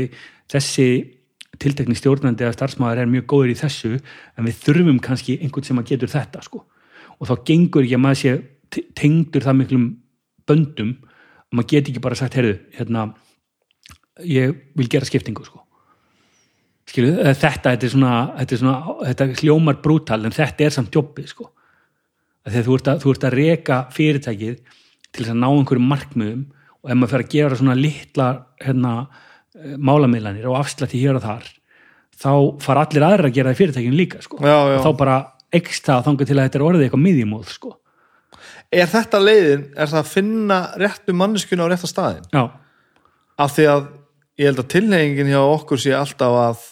[0.50, 0.88] þessi
[1.60, 5.82] tiltekni stjórnandi eða starfsmæður er mjög góður í þessu en við þurfum kannski einhvern sem
[5.82, 6.66] að getur þetta sko.
[7.20, 8.32] og þá gengur ekki að maður sé
[8.98, 9.86] tengdur það miklum
[10.50, 10.98] böndum
[11.50, 11.90] og maður get
[16.90, 20.96] Skilu, þetta, þetta er svona, þetta er svona þetta hljómar brútal en þetta er samt
[20.96, 21.50] jobbið sko.
[22.50, 24.56] Þegar þú ert að, þú ert að reka fyrirtækið
[25.10, 26.46] til þess að ná einhverjum markmiðum
[26.80, 28.30] og ef maður fer að gera svona litla
[28.64, 28.94] hérna,
[29.78, 31.52] málamiðlanir og afslætti hér og þar
[32.20, 32.32] þá
[32.64, 34.40] far allir aðra að gera það í fyrirtækinu líka sko.
[34.42, 34.80] Já, já.
[34.84, 35.20] þá bara
[35.56, 37.76] ekstra þangar til að þetta er orðið eitthvað miðjumóð sko.
[38.70, 42.28] Er þetta leiðin, er það að finna réttu manneskuna á rétta staðin?
[42.34, 42.44] Já,
[43.40, 43.86] Af því að
[44.40, 46.64] ég held að tilhengin hjá okkur sé alltaf að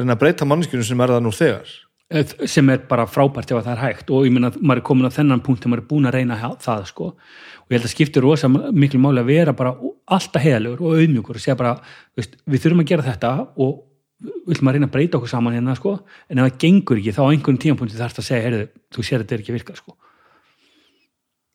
[0.00, 1.74] reyna að breyta manneskunu sem er það nú þegar
[2.12, 4.80] Eh, sem er bara frábært ef að það er hægt og ég meina að maður
[4.82, 7.78] er komin á þennan punkt þegar maður er búin að reyna það sko og ég
[7.78, 9.72] held að skiptir rosa miklu máli að vera bara
[10.12, 11.72] alltaf heðalegur og auðmjúkur og segja bara,
[12.12, 13.72] veist, við þurfum að gera þetta og
[14.20, 15.94] við viljum að reyna að breyta okkur saman hérna sko,
[16.28, 19.06] en ef það gengur ekki þá á einhvern tímapunkti þarf það að segja, heyrðu, þú
[19.08, 19.96] sér að þetta er ekki að virka sko.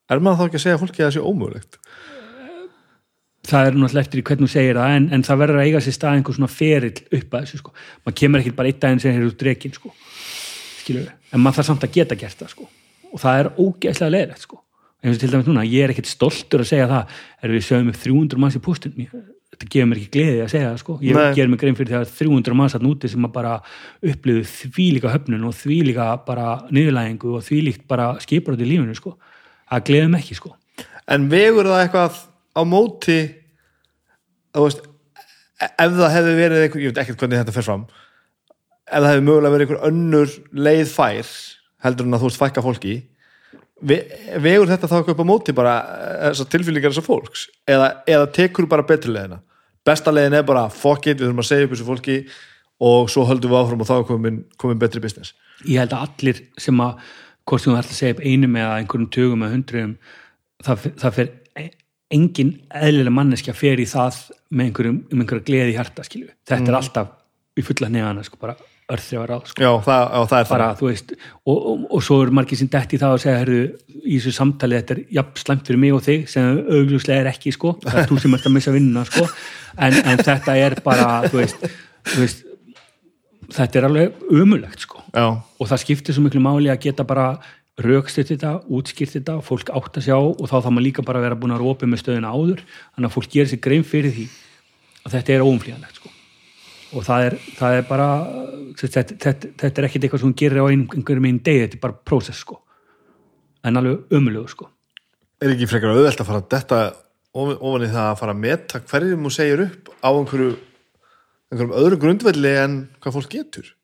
[0.09, 1.79] Er maður þá ekki að segja fólki að það sé ómögulegt?
[3.47, 5.81] Það er náttúrulega eftir í hvernig þú segir það en, en það verður að eiga
[5.85, 9.03] sér stað einhver svona ferill upp að þessu sko, maður kemur ekki bara eitt daginn
[9.03, 9.93] sem hefur út drekin sko.
[10.81, 12.69] Skilur en maður þarf samt að geta gert það sko.
[13.09, 14.61] Og það er ógeðslega leðilegt sko.
[14.99, 17.91] Eins og til dæmis núna, ég er ekkert stoltur að segja það er við sögum
[17.93, 18.97] upp 300 manns í postin
[19.59, 20.95] þetta gefur mér ekki gleði að segja það sko.
[21.03, 23.55] Ég ger mig grein fyrir þegar 300 manns að núti sem að bara
[24.05, 29.15] upplifu þvílíka höfnun og þvílíka bara niðurlægingu og þvílíkt bara skipur í lífinu sko.
[29.69, 30.53] Það gleðum ekki sko.
[31.09, 32.21] En vegur það eitthvað
[32.59, 33.19] á móti
[34.55, 34.83] þú veist
[35.59, 37.85] ef það hefði verið einhver, ég veit ekkert hvernig þetta fer fram.
[38.89, 40.35] Ef það hefði mögulega verið einhver önnur
[40.67, 41.31] leið fær
[41.85, 42.95] heldur en að þú veist fækka fólki
[43.79, 43.99] ve
[44.43, 45.73] vegur þetta þá eitthvað upp á móti bara
[46.27, 47.45] eh, tilfýlingar þessar fólks?
[47.69, 49.39] Eða, eða tekur bara betri leiðina?
[49.87, 52.17] Besta leiðin er bara fuck it, við þurfum að segja upp þessu fólki
[52.89, 55.33] og svo höldum við áfram og þá er komin, komin betri business.
[55.65, 56.99] Ég held að allir sem að
[57.49, 59.95] hvort þú ætla að segja upp einum eða einhverjum tögum eða hundruðum
[60.67, 61.31] það, það fer
[62.13, 64.17] engin eðlilega manneskja fer í það
[64.49, 66.33] með einhverjum, um einhverja gleði hjarta skilju.
[66.49, 67.15] þetta er alltaf
[67.59, 68.55] í fulla nefana sko, bara
[68.89, 69.61] örþrjára á sko.
[69.61, 71.13] já, það, já, það er bara, það veist,
[71.45, 73.61] og, og, og svo er margir sem dætt í það og segja, herru,
[74.01, 77.53] í þessu samtali þetta er jafn slæmt fyrir mig og þig sem augljóslega er ekki,
[77.53, 79.25] sko, það er þú sem ert að missa vinnuna, sko,
[79.77, 81.67] en, en þetta er bara, þú veist,
[82.09, 82.45] þú veist
[83.53, 85.03] þetta er alveg umulegt, sko.
[85.13, 87.31] Já, og það skiptir svo miklu máli að geta bara
[87.83, 91.27] raukstitt þetta, útskýrt þetta fólk átt að sjá og þá þá maður líka bara að
[91.27, 94.25] vera búin að rópa með stöðuna áður þannig að fólk gerir sér grein fyrir því
[95.05, 96.11] að þetta er óumflýjanlegt sko.
[96.99, 98.07] og það er, það er bara
[98.81, 101.83] þetta, þetta, þetta er ekkit eitthvað sem gerir á ein, einhverjum einn degi, þetta er
[101.87, 102.59] bara prósess sko.
[103.63, 104.69] en alveg ömulegu sko.
[105.39, 106.81] er ekki frekar auðvelt að fara að detta
[107.39, 110.53] ofan í það að fara að meta hverjum þú segir upp á einhverju
[111.49, 113.75] einhverjum öðru grundvelli en hvað fólk getur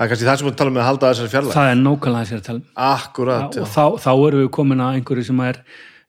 [0.00, 1.80] það er kannski það sem við tala um með að halda þessari fjarlæg það er
[1.80, 2.68] nákvæmlega þess að tala um.
[2.88, 5.58] akkurat, já, og þá, þá erum við komin að einhverju sem er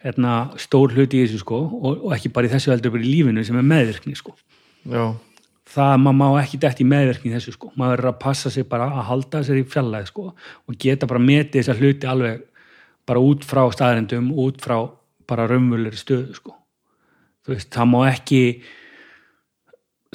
[0.02, 3.12] hérna, stór hluti í þessu sko, og, og ekki bara í þessu heldur bara í
[3.12, 4.38] lífinu sem er meðvirkni sko.
[4.88, 5.04] já,
[5.76, 8.70] það maður má ekki dætt í meðverkni í þessu sko, maður er að passa sig
[8.72, 12.48] bara að halda sér í fjallæð sko og geta bara metið þessar hluti alveg
[13.12, 14.78] bara út frá staðrendum út frá
[15.28, 16.56] bara raunvöldri stöðu sko.
[17.42, 18.42] Þú veist, það má ekki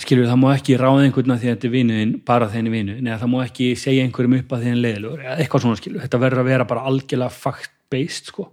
[0.01, 2.97] skilur, það má ekki ráða einhvern að því að þetta er vinuðin bara þenni vinu,
[3.01, 6.20] neða það má ekki segja einhverjum upp að þenni leiðilegur, eða eitthvað svona skilur þetta
[6.20, 8.51] verður að vera bara algjörlega fact-based sko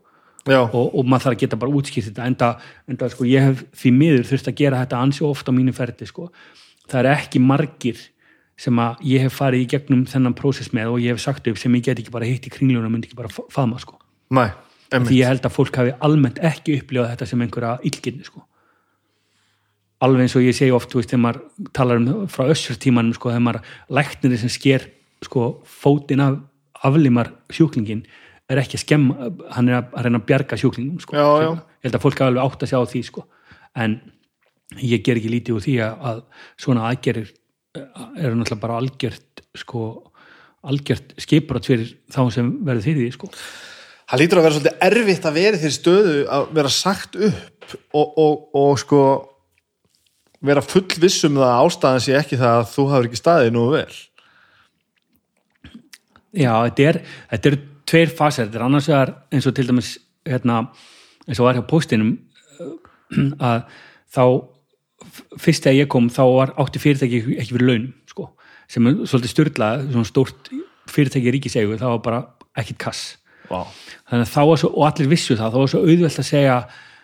[0.75, 2.49] og, og maður þarf að geta bara útskýrt þetta enda,
[2.91, 6.07] enda sko, ég hef því miður þurft að gera þetta ansi ofta á mínu ferdi
[6.09, 6.29] sko.
[6.91, 8.01] það er ekki margir
[8.59, 11.57] sem að ég hef farið í gegnum þennan prósess með og ég hef sagt upp
[11.57, 13.95] sem ég get ekki bara hitt í kringlunum og myndi ekki bara fa- faðma sko.
[14.31, 14.51] næ,
[14.91, 18.43] því ég held að fólk hafi almennt ekki upplifað þetta sem einhverja illginni sko.
[20.03, 23.31] Alveg eins og ég segi oft þú veist, þegar maður talar um frá össurtímanum sko,
[23.31, 24.87] þegar maður læknir sem sker
[25.23, 26.41] sko, fótinn af
[26.83, 28.03] aflimar sjúklingin
[28.51, 31.15] er ekki að skemma hann er að, að reyna að bjarga sjúklingum sko.
[31.15, 31.51] Já, já.
[31.53, 33.25] ég held að fólk alveg átt að sjá því sko.
[33.83, 33.99] en
[34.81, 36.23] ég ger ekki lítið úr því að, að
[36.65, 37.31] svona aðgerir
[37.73, 39.83] eru náttúrulega bara algjört sko,
[40.69, 43.29] algjört skipbrot fyrir þá sem verður því sko.
[44.11, 47.77] það lítur að vera svolítið erfitt að vera í þeirri stöðu að vera sagt upp
[47.95, 49.03] og, og, og sko
[50.43, 53.67] vera full vissum það að ástæðan sé ekki það að þú hafur ekki staðið nú
[53.73, 53.93] vel
[56.33, 56.99] Já, þetta er,
[57.29, 57.59] þetta eru
[57.89, 59.91] tveir fasar, þetta er annars vegar eins og til dæmis
[60.25, 60.63] hérna,
[61.27, 62.15] eins og var hjá postinum
[63.51, 63.67] að
[64.13, 64.23] þá
[65.43, 68.31] fyrst þegar ég kom þá var átti fyrirtæki ekki, fyrir launum sko.
[68.71, 70.49] sem er svolítið styrlað, svona stórt
[70.89, 72.23] fyrirtæki ríkisegu, það var bara
[72.63, 73.03] ekkit kass
[73.49, 73.67] Vá.
[74.09, 76.57] þannig að þá var svo, og allir vissu það, þá var svo auðvelt að segja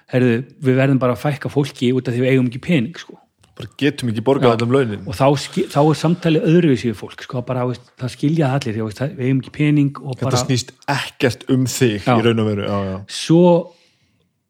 [0.09, 0.35] herðu,
[0.65, 3.19] við verðum bara að fækka fólki út af því við eigum ekki pening sko.
[3.59, 5.25] Bara getum ekki borgað allum launin og þá,
[5.73, 9.01] þá er samtalið öðruvísi við fólk, sko, bara, veist, það skilja það allir, já, veist,
[9.01, 12.13] það- við eigum ekki pening þetta bara, snýst ekkert um þig Já.
[12.15, 12.95] í raun og veru já, já.
[13.19, 13.43] svo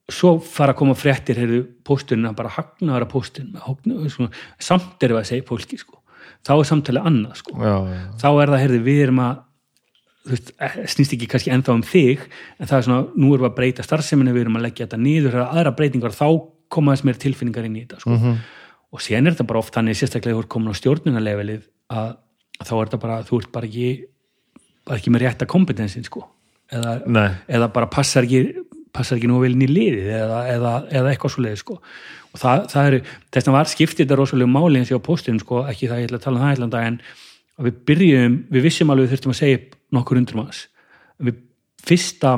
[0.10, 5.22] svo fara að koma fréttir heyrðu, pósturinn að bara hagnaðara hóknu- svona, samt erum við
[5.22, 6.00] að segja fólki sko.
[6.46, 7.54] þá er samtalið annað sko.
[8.18, 9.38] Þá er það, heyrðu, við erum að
[10.30, 12.20] veist, eh, snýst ekki kannski ennþá um þig
[12.60, 15.00] en það er svona, nú erum við að breyta starfseminni við erum að leggja þetta
[15.02, 16.28] niður, það er aðra breytingar þá
[16.70, 18.36] koma þess meir tilfinningar inn í þetta sko.
[18.90, 22.10] Og síðan er þetta bara oft þannig sérstaklega þú ert komin á stjórnunarlevelið að,
[22.60, 23.90] að þá er þetta bara, þú ert bara ekki
[24.90, 26.26] bara ekki með rétta kompetensin sko.
[26.74, 31.12] eða, eða bara passar ekki passar ekki nú vel inn í liðið eða, eða, eða
[31.12, 31.80] eitthvað svo leiði sko.
[32.34, 35.42] og það, það eru, þess vegna var skiptið þetta rosalega máli eins og á postunum
[35.44, 37.02] sko, ekki það ég ætla að tala um það eitthvað en
[37.60, 39.62] að við byrjum, við vissum alveg þurftum að segja
[39.94, 40.64] nokkur undrum aðeins
[41.30, 41.40] við
[41.86, 42.34] fyrsta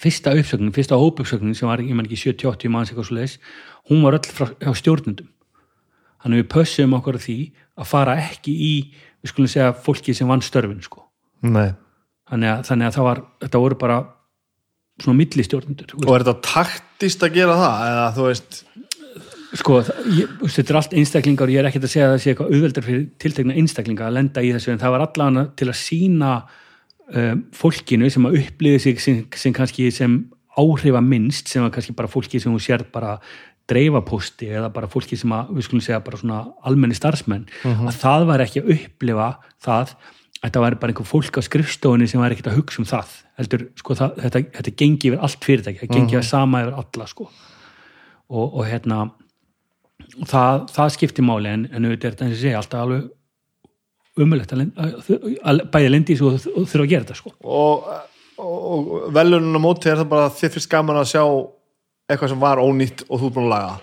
[0.00, 3.38] fyrsta uppsögnin, fyrsta hópuppsögnin sem var, ég man ekki 70-80 manns eitthvað svo leiðis
[3.90, 5.30] hún var öll frá, hjá stjórnundum
[6.22, 7.36] þannig að við pössum okkur því
[7.80, 8.72] að fara ekki í,
[9.22, 11.04] við skulum segja fólki sem vann störfin sko.
[11.42, 11.70] Nei.
[12.30, 13.94] þannig að, þannig að það var, þetta voru bara
[15.00, 17.86] svona millistjórnundur og er þetta taktist að gera það?
[17.90, 18.58] Eða þú veist
[19.60, 22.20] sko, það- ég, þetta er allt einstaklingar og ég er ekkert að segja að það
[22.22, 25.68] sé eitthvað auðveldar fyrir tiltekna einstaklinga að lenda í þessu en það var allan til
[25.72, 26.34] að sína
[27.14, 30.20] um, fólkinu sem að uppliði sig sem, sem kannski sem
[30.60, 33.16] áhrifa minnst sem að kannski bara fólki sem hún sér bara
[33.70, 38.26] dreifapósti eða bara fólki sem að við skulum segja bara svona almenni starfsmenn að það
[38.30, 39.28] var ekki að upplifa
[39.62, 39.94] það að
[40.40, 43.64] þetta væri bara einhver fólk á skrifstofunni sem var ekkert að hugsa um það heldur,
[43.76, 47.26] sko, það, þetta, þetta gengi yfir allt fyrirtæki, það gengi uh sama yfir alla sko.
[48.30, 49.00] og, og hérna
[50.20, 54.20] og það, það skiptir máli en, en auðvitað er þetta eins og segja alltaf alveg
[54.20, 57.32] umulegt að, að, að bæði lendi í þessu og, og þurfa að gera þetta sko.
[57.44, 57.90] og,
[58.40, 61.24] og, velunum á móti er það bara þið fyrst gaman að sjá
[62.10, 63.78] eitthvað sem var ónýtt og þú er búin að laga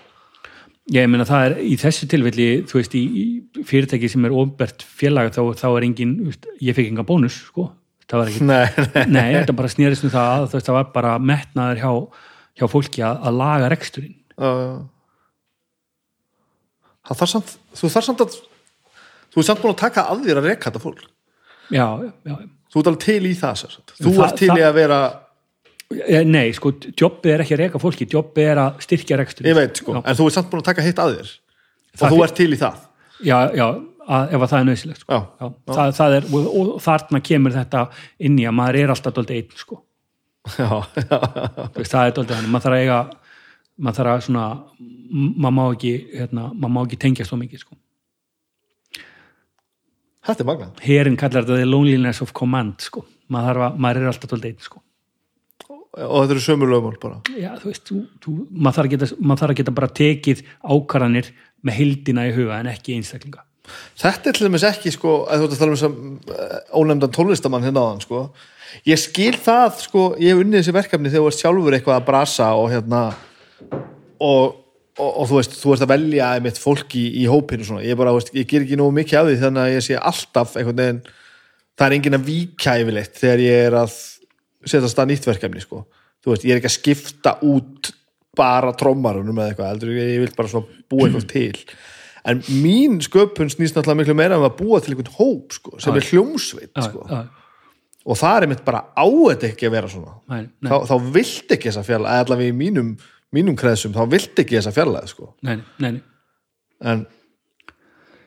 [0.94, 4.84] ég meina það er í þessu tilfelli þú veist í, í fyrirtæki sem er ofbert
[4.84, 6.14] félag þá, þá er engin
[6.64, 7.68] ég fikk enga bónus sko.
[8.08, 9.08] það var ekki, nei, nei.
[9.18, 11.92] nei þetta bara snýrist um það að þú veist, það var bara metnaður hjá,
[12.60, 14.52] hjá fólki að, að laga reksturinn já.
[17.10, 18.38] það þarf samt þú þarf samt að
[19.28, 21.04] þú er samt búin að taka að þér að reka þetta fólk
[21.68, 22.36] já, já, já
[22.68, 25.00] þú ert alveg til í það sér þú ert til í að vera
[26.28, 29.78] Nei, sko, jobbið er ekki að reka fólki jobbið er að styrkja reksturinn ég veit
[29.80, 30.00] sko, já.
[30.04, 31.30] en þú ert samt búin að taka hitt að þér
[31.98, 32.82] Það og þú fyr- ert til í það
[33.24, 33.66] já, já,
[34.08, 35.20] að, ef að það er nöðsilegt sko.
[35.72, 37.84] Það, það er, og, þarna kemur þetta
[38.28, 39.78] inn í að maður er alltaf dóldi einn sko.
[40.60, 41.18] já, já,
[41.72, 42.98] Þú veist, það er dóldi hann, maður þarf að eiga
[43.78, 44.44] maður þarf að svona
[45.40, 47.78] maður má ekki, hérna, maður má ekki tengja svo mikið sko.
[50.28, 53.06] þetta er magna herin kallar þetta the loneliness of command sko.
[53.32, 54.82] maður, að, maður er alltaf dóldi einn sko.
[56.06, 59.42] Og þetta eru sömu lögmál bara já, þú veist, þú, þú, maður, þarf geta, maður
[59.42, 61.30] þarf að geta bara tekið ákvarðanir
[61.66, 63.44] með hildina í huga en ekki einstaklinga
[63.98, 67.12] Þetta er til dæmis ekki sko, að þú ert að tala um þess að ónefndan
[67.12, 68.22] tónlistamann hérna áðan sko.
[68.88, 72.06] Ég skil það sko, ég hef unnið þessi verkefni þegar þú ert sjálfur eitthvað að
[72.06, 73.02] brasa og hérna
[74.24, 74.56] og,
[74.96, 77.84] og, og þú veist, þú ert að velja einmitt fólki í, í hópinu svona.
[77.86, 80.56] Ég bara, veist, ég ger ekki nógu mikið af því þannig að ég sé alltaf
[80.56, 81.02] einhvern veginn
[81.78, 83.98] það er enginn að víkja yfirleitt þegar ég er að
[84.70, 85.84] setja stað nýtt verkefni sko.
[86.24, 87.92] Þú veist, ég er ekki að skipta út
[88.38, 91.78] bara trommarunum eða eitthvað, heldur ég vil bara svona búa eitthvað til
[92.28, 95.96] en mín sköpun snýst náttúrulega miklu meira um að búa til einhvern hóp sko, sem
[95.96, 97.04] er hljómsveit sko.
[98.04, 101.12] og það er mitt bara á þetta ekki að vera svona nei, nei, þá, þá
[101.16, 102.94] vilt ekki þessa fjarlæð eða allavega í mínum,
[103.34, 105.30] mínum kreðsum þá vilt ekki þessa fjarlæð sko.
[105.46, 106.02] nei, nei, nei.
[106.92, 107.06] en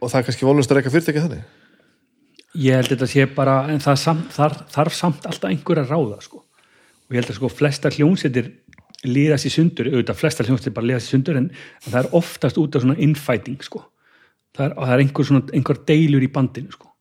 [0.01, 1.43] og það er kannski volnust að reyka fyrirtæki þannig
[2.57, 6.19] ég held þetta sé bara en það samt, þar, þarf samt alltaf einhver að ráða
[6.25, 6.43] sko.
[6.43, 8.51] og ég held að sko flesta hljónsettir
[9.07, 11.49] líðast í sundur, auðvitað flesta hljónsettir bara líðast í sundur en,
[11.87, 13.85] það er oftast út af svona infighting sko.
[14.57, 16.91] það er, það er einhver, svona, einhver deilur í bandinu sko.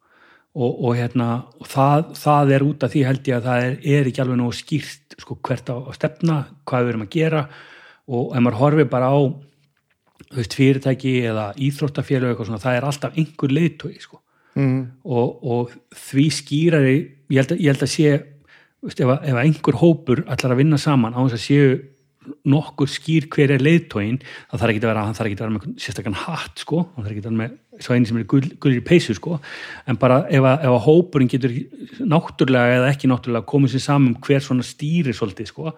[0.54, 1.28] og, og, hérna,
[1.58, 4.40] og það, það er út af því held ég að það er, er ekki alveg
[4.40, 7.44] nógu skýrt sko, hvert á, á stefna, hvað við erum að gera
[8.10, 9.18] og ef maður horfir bara á
[10.34, 14.22] veist, fyrirtæki eða íþróttafélög það er alltaf einhver leiðtói sko
[14.60, 14.82] mm.
[15.04, 15.72] og, og
[16.08, 16.98] því skýrari
[17.32, 18.12] ég held að, ég held að sé
[18.84, 21.72] veist, ef, ef einhver hópur ætlar að vinna saman á þess að séu
[22.44, 25.54] nokkur skýr hver er leiðtóin það þarf ekki að vera, hann þarf ekki að vera
[25.54, 28.50] með sérstakann hatt sko, hann þarf ekki að vera með svo eini sem er gull,
[28.60, 29.38] gullir peysu sko
[29.88, 31.56] en bara ef að, ef að hópurinn getur
[32.04, 35.72] náttúrulega eða ekki náttúrulega komið sér saman um hver svona stýri svolítið sko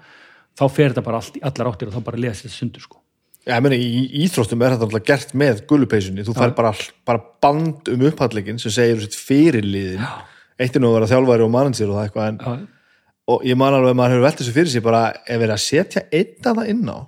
[0.58, 3.01] þá fer þetta bara allt, allar áttir og þá bara leða sér sundur sko
[3.42, 6.70] Já, ég meina, í íþróttum er þetta alltaf gert með gulupeysunni, þú fær bara,
[7.08, 10.04] bara band um upphandlegin sem segir sitt fyrirliðin,
[10.62, 12.68] eitt er nú að vera þjálfæri og mannsir og það eitthvað en,
[13.32, 15.64] og ég man alveg að maður hefur velt þessu fyrir sig bara ef verið að
[15.64, 16.98] setja einn að það inn á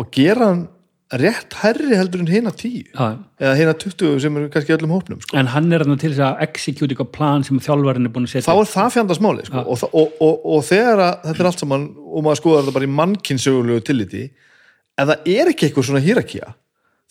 [0.00, 0.62] og gera hann
[1.10, 2.84] rétt herri heldur en tíu.
[2.94, 3.18] Já.
[3.40, 5.36] eða hina 20 sem eru kannski öllum hópnum sko.
[5.36, 8.36] en hann er þarna til þess að execute eitthvað plan sem þjálfarinn er búin að
[8.36, 9.64] þá setja er það fjandasmáli sko.
[9.64, 12.86] og, og, og, og þegar að þetta er allt saman og maður skoðar þetta bara
[12.86, 14.22] í mannkynsögulegu tilliti
[15.00, 16.54] ef það er ekki eitthvað svona hýrakía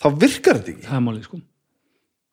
[0.00, 0.88] þá virkar þetta ekki.
[0.88, 1.40] Það er málið sko.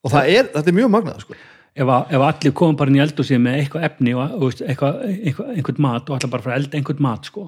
[0.04, 1.38] Og það er, þetta er mjög magnað sko.
[1.78, 5.02] ef, að, ef allir komum bara inn í eldhúsið með eitthvað efni og veist, eitthvað,
[5.18, 7.44] eitthvað, einhvern mat og ætla bara að elda einhvern mat sko,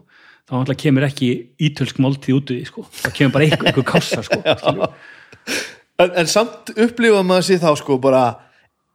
[0.50, 1.30] þá ætla kemur ekki
[1.70, 2.86] ítölsk máltíð út í sko.
[3.00, 4.92] þá kemur bara einhver, einhver kássa sko,
[6.04, 8.24] en, en samt upplifa maður sér þá sko bara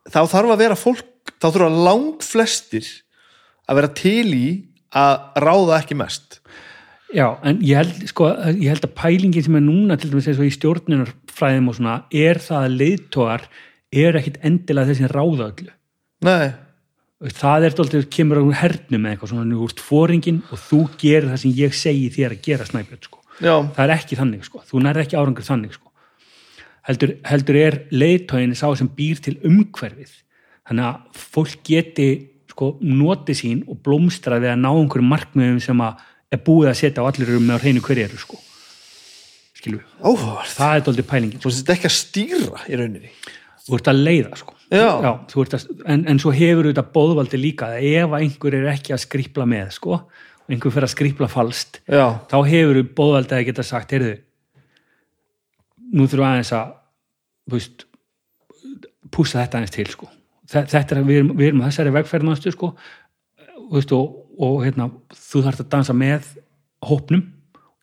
[0.07, 2.87] þá þarf að vera fólk þá þurfa langt flestir
[3.67, 4.47] að vera til í
[4.95, 6.39] að ráða ekki mest
[7.15, 8.27] Já, en ég held, sko,
[8.59, 11.95] ég held að pælingin sem er núna til dæmis eins og í stjórnunarfræðum og svona,
[12.11, 13.45] er það að leiðtógar
[13.95, 15.75] er ekkit endilega þessi ráða öllu.
[16.27, 16.53] nei,
[17.25, 21.29] Það er dálítið, kemur á hernum með eitthvað svona, þú ert fóringin og þú gerir
[21.31, 23.21] það sem ég segi þér að gera snæpjörn, sko.
[23.41, 24.61] já, Það er ekki þannig, sko.
[24.69, 25.93] Þú nærði ekki árangur þannig, sko.
[26.85, 30.11] Heldur, heldur er leiðtógin sá sem býr til umhverfið.
[30.69, 32.09] Þannig að fólk geti,
[32.51, 36.79] sko, notið sín og blómstra við að ná einhverjum markmiðum sem að er búið að
[36.81, 38.41] setja á allir um með hreinu hverju eru, sko.
[40.05, 43.11] Óhugavert það er dálítið pælingin, svo þetta er ekki að stýra í rauninni
[43.65, 44.53] Þú ert að leiða, sko.
[44.69, 45.11] Já.
[45.45, 45.63] ert að,
[45.95, 50.01] en, en svo hefur þetta bóðvaldi líka ef einhver er ekki að skripla með, sko,
[50.05, 54.19] og einhver fyrir að skripla falskt, já, þá hefur bóðvaldi að geta sagt, heyrðu
[55.95, 56.75] nú þurfum aðeins að
[57.55, 57.87] veist
[59.15, 60.11] púsa þetta aðeins til sko
[60.51, 62.71] Þe- þetta er, við erum, við erum þessari vegferðnastu sko
[63.73, 66.33] veist, og, og hérna, þú þarfst að dansa með
[66.85, 67.23] hópnum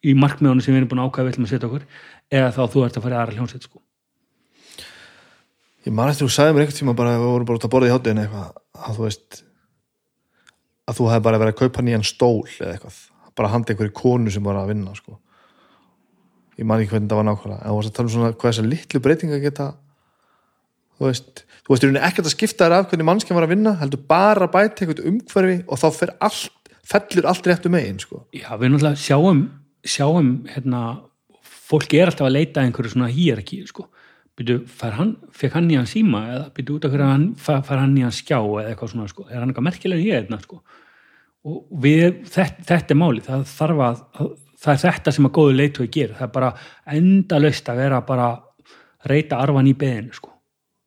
[0.01, 1.85] í markmiðunum sem við erum búin að ákvæða við ætlum að setja okkur
[2.31, 3.81] eða þá þú ert að fara í aðra hljónsett sko.
[5.85, 7.89] Ég man eftir þú sagði mér einhvern tíma bara, við vorum bara út að borða
[7.89, 9.41] í hátinu eitthvað, að þú veist
[10.89, 12.99] að þú hefði bara verið að kaupa nýjan stól eða eitthvað,
[13.37, 15.17] bara handa einhverju konu sem var að vinna, sko.
[16.59, 18.51] Ég man ekki hvernig það var nákvæmlega, en þú varst að tala um svona hvað
[18.51, 19.67] þessar litlu breytinga geta
[21.01, 23.53] þú veist, þú veist, í rauninni ekkert að skipta þér af hvernig mannskjum var að
[23.53, 28.01] vinna, heldur bara að bæta einhvern umhverfi og þá fer allt fellur allt réttu megin,
[28.01, 29.41] sko Já, við náttúrulega sjáum,
[29.87, 30.81] sjáum hérna,
[31.71, 33.87] fólki er alltaf að leita einhverju svona hýrarki, sko.
[34.35, 37.61] Býtu, fær hann, fekk hann í hann síma eða býtu út af hverju hann, fær,
[37.67, 39.27] fær hann í hann skjá eða eitthvað svona, sko.
[39.29, 40.61] Er hann eitthvað merkilega hérna, sko.
[41.47, 45.35] Og við, þetta, þetta er máli, það þarf að, að það er þetta sem að
[45.37, 46.17] góðu leitu að gera.
[46.19, 46.51] Það er bara
[46.97, 48.27] endalaust að vera bara
[49.11, 50.30] reyta arfan í beðinu, sko.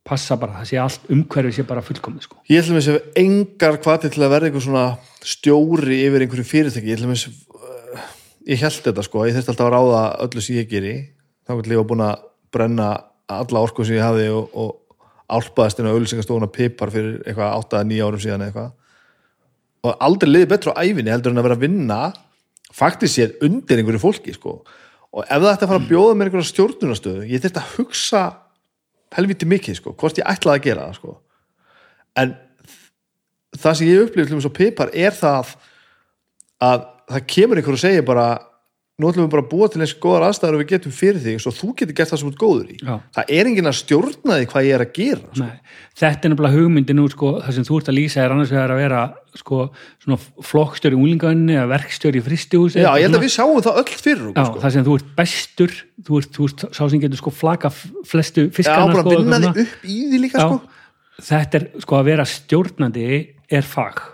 [0.05, 2.43] Passa bara, það sé allt umhverfið sé bara fullkomið, sko.
[2.53, 4.85] Ég ætlum að sé engar hvati til að verða einhver svona
[5.25, 6.91] stjóri yfir einhverju fyrirtæki.
[6.91, 7.25] Ég ætlum að
[7.57, 8.11] uh,
[8.53, 10.95] ég held þetta sko, ég þurfti alltaf að ráða öllu sem ég geri.
[11.49, 12.91] Þá hvernig ég búin að brenna
[13.33, 15.01] alla orku sem ég hafði og, og
[15.33, 18.71] álpaðast inn á ölsingastofuna pipar fyrir eitthvað 8-9 árum síðan eitthvað.
[19.85, 21.99] Og aldrei liði betur á æfinni heldur en að vera að vinna
[22.75, 24.59] faktiskt sér undir einhverju fólki sko.
[25.15, 28.23] Og ef það ætti að fara að bjóða mér einhverja stjórnunastöðu ég þurfti að hugsa
[29.17, 31.15] helviti mikið sko, hvort ég ætlaði að gera það sko.
[32.23, 32.35] En
[33.59, 35.55] það sem ég upplifði þess að pipar er það
[36.65, 38.29] að það kemur einhver og segir bara
[38.95, 41.41] nú ætlum við bara að búa til eins góðar aðstæður og við getum fyrir þig
[41.43, 42.93] svo þú getur gert það sem þú ert góður í Já.
[43.17, 45.49] það er enginn að stjórna því hvað ég er að gera sko.
[45.99, 48.75] Þetta er nefnilega hugmyndin úr sko, það sem þú ert að lýsa er annars vegar
[48.75, 49.03] að vera
[49.35, 49.59] sko,
[50.47, 54.25] flokkstjóri úlingaunni eða verkstjóri í fristihúsi Já, ég held að við sjáum það öll fyrir
[54.31, 54.63] Já, sko.
[54.63, 55.77] það sem þú ert bestur
[56.07, 59.43] þú ert, þú ert sá sem getur sko flaka flestu Já, fiskana bara sko, vinna
[59.43, 60.91] þig upp í því líka Já, sko.
[61.35, 63.09] þetta er sko að vera stjórnandi
[63.59, 64.14] er fag Já,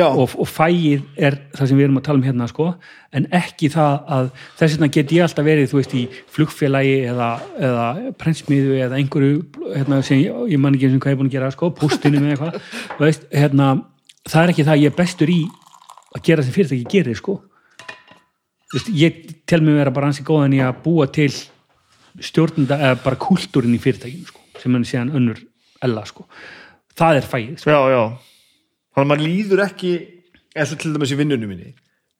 [0.00, 2.68] og, og fæið er það sem við erum að tala um hérna sko,
[3.12, 7.28] en ekki það að þess vegna get ég alltaf verið þú veist í flugfélagi eða,
[7.68, 7.86] eða
[8.20, 9.42] prensmiðu eða einhverju
[9.74, 11.70] hérna, sem ég, ég man ekki eins og hvað ég er búin að gera sko,
[11.76, 12.58] postinu með eitthvað.
[13.42, 13.68] Hérna,
[14.24, 15.40] það er ekki það að ég er bestur í
[16.12, 17.38] að gera sem fyrirtæki gerir sko.
[18.72, 21.30] Veist, ég tel mig vera bara ansi góðan í að búa til
[22.20, 25.40] stjórnunda eða bara kúltúrin í fyrirtækinu sko, sem er síðan önnur
[25.84, 26.24] ella sko,
[26.96, 27.72] það er fæið sko.
[27.72, 28.31] já, já
[28.92, 29.92] Þannig að maður líður ekki
[30.52, 31.72] eins og til dæmis í vinnunum minni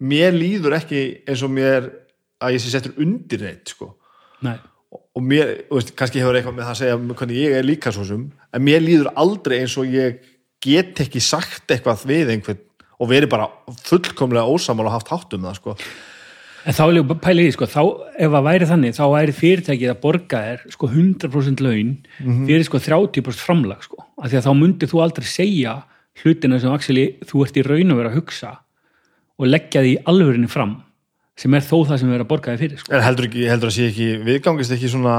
[0.03, 1.89] mér líður ekki eins og mér
[2.43, 3.93] að ég sé settur undir neitt sko
[4.43, 4.57] Nei.
[4.91, 7.67] og mér, þú veist, kannski hefur eitthvað með það að segja um hvernig ég er
[7.67, 10.23] líka svo sem en mér líður aldrei eins og ég
[10.63, 12.65] get ekki sagt eitthvað við einhvern
[13.03, 13.51] og verið bara
[13.83, 15.77] fullkomlega ósamal og haft hátt um það sko
[16.63, 17.81] En þá vil ég pæla í sko, þá,
[18.23, 21.89] ef að væri þannig, þá væri fyrirtækið að borga þér, sko, 100% laun
[22.21, 24.05] fyrir, sko, 30% framlag, sko.
[24.23, 25.73] Af því að þá myndir þú aldrei segja
[26.21, 28.53] hlutina sem actually þú ert í raun að vera að hugsa
[29.41, 30.83] og leggja því í alvörinni fram.
[31.37, 32.93] sem er þó það sem við erum að borga þið fyrir sko.
[32.93, 35.15] En heldur, ekki, heldur að sé ekki, viðgangist ekki svona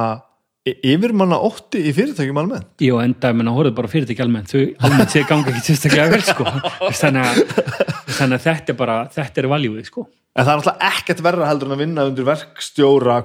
[0.64, 2.70] yfirmanna ótti í fyrirtækjum almennt?
[2.86, 6.46] Jú, enda, menna, horfðu bara fyrirtæki almennt þau almennt sé ganga ekki sérstaklega vel sko.
[7.02, 7.74] þannig, að,
[8.14, 10.06] þannig að þetta er bara þetta er valjúið sko.
[10.34, 13.18] En það er náttúrulega ekkert verra heldur en að vinna undir verkstjóra,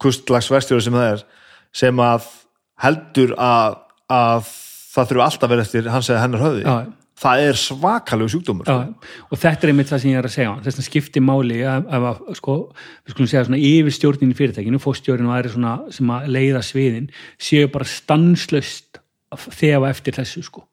[0.00, 1.26] kustlags verkstjóra sem það er,
[1.82, 2.30] sem að
[2.86, 3.76] heldur að,
[4.14, 4.54] að
[4.92, 6.66] það þurfa alltaf að vera eftir hans eða hennar höfði.
[6.66, 6.98] Já.
[7.22, 8.66] Það er svakalegu sjúkdómur.
[8.66, 11.58] Já, og þetta er einmitt það sem ég er að segja þess að skipti máli
[11.60, 12.56] ef, ef að, sko,
[13.04, 17.06] við skulum segja svona yfirstjórnin í fyrirtækinu fórstjórnin og aðri svona sem að leiða sviðin
[17.36, 18.98] séu bara stanslöst
[19.32, 20.64] að þefa eftir þessu sko.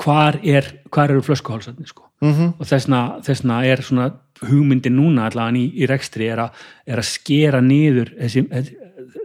[0.00, 2.08] hvar, er, hvar eru flöskuhálsarnir sko.
[2.24, 2.54] -hmm.
[2.58, 4.10] og þessna, þessna er svona
[4.42, 6.50] hugmyndin núna allavega í, í rekstri er, a,
[6.86, 8.46] er að skera niður þessi,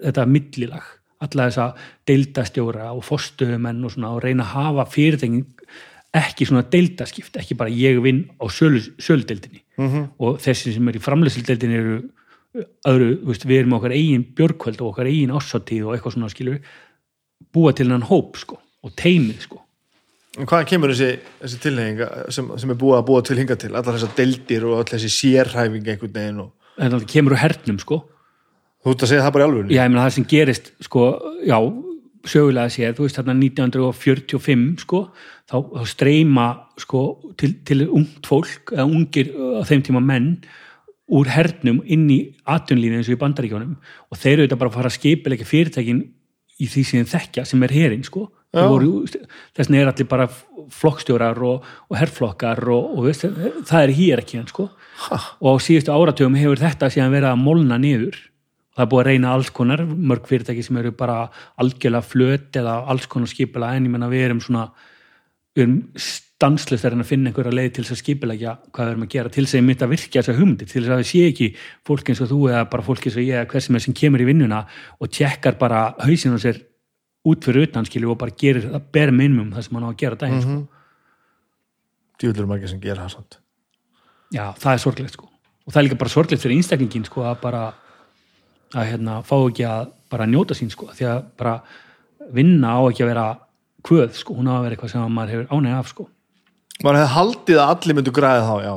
[0.03, 1.69] þetta millilag alla þessa
[2.07, 5.45] deildastjóra og fórstuðumenn og svona og reyna að hafa fyrirtækin
[6.15, 10.07] ekki svona deildaskipt, ekki bara ég vinn á sölu, söludeildinni -hmm.
[10.17, 11.97] og þessi sem er í framleysildeildinni eru
[12.89, 16.59] öðru, veist, við erum okkar eigin björkvöld og okkar eigin ásáttíð og eitthvað svona skilur
[17.53, 19.65] búa til hann hóp sko og teimið sko
[20.37, 22.01] En hvaðan kemur þessi, þessi tilheng
[22.31, 23.71] sem, sem er búið að búa til hinga til?
[23.73, 26.51] Allar þessar deildir og allar þessi sérhæfing einhvern veginn og...
[26.77, 27.97] þetta kemur úr hernum sko
[28.80, 29.76] Þú ert að segja það bara í alvörunni?
[29.76, 31.06] Já, ég meina það sem gerist, sko,
[31.43, 31.57] já,
[32.30, 35.01] sögulega séð, þú veist, þarna 1945, sko,
[35.49, 36.47] þá, þá streyma,
[36.80, 37.03] sko,
[37.39, 40.31] til, til ungt fólk, eða ungir á þeim tíma menn,
[41.10, 43.77] úr hernum inn í atvinnlífið eins og í bandaríkjónum
[44.14, 46.03] og þeir eru þetta bara að fara að skipilegja fyrirtækin
[46.60, 48.27] í því sem þeir þekkja, sem er herin, sko.
[48.53, 50.27] Þess vegna er allir bara
[50.73, 53.26] flokkstjórar og, og herrflokkar og, og veist,
[53.69, 54.68] það er hér ekki hann, sko.
[55.07, 55.19] Ha.
[55.41, 58.19] Og á síðustu áratugum hefur þetta síðan verið að molna niður
[58.77, 61.19] það er búið að reyna alls konar mörg fyrirtæki sem eru bara
[61.59, 64.69] algjörlega flöt eða alls konar skipila en ég menna við erum svona
[65.57, 69.13] við erum stanslust að finna einhverja leið til þess að skipilegja hvað við erum að
[69.15, 71.23] gera til þess að ég mitt að virkja þessa hugmyndi til þess að það sé
[71.27, 71.47] ekki
[71.89, 73.97] fólk eins og þú eða bara fólk eins og ég eða hver sem er sem
[73.99, 74.61] kemur í vinnuna
[74.99, 76.61] og tjekkar bara hausinn á sér
[77.27, 79.99] út fyrir utan skilju og bara gerir það ber minnum það sem hann á að
[79.99, 80.57] gera daginn sko.
[82.19, 83.39] Djúðlur margir sem gera það
[84.29, 85.27] Já, það er sorglegt sko.
[85.65, 87.63] Og það er líka bara sorglegt fyrir einstaklingin sko að bara
[88.75, 91.55] að hérna fá ekki að bara njóta sín sko því að bara
[92.33, 93.27] vinna á ekki að vera
[93.85, 96.07] kvöð sko, hún á að vera eitthvað sem maður hefur ánæg af sko.
[96.83, 98.73] Maður hefði haldið að allir myndu græði þá, já.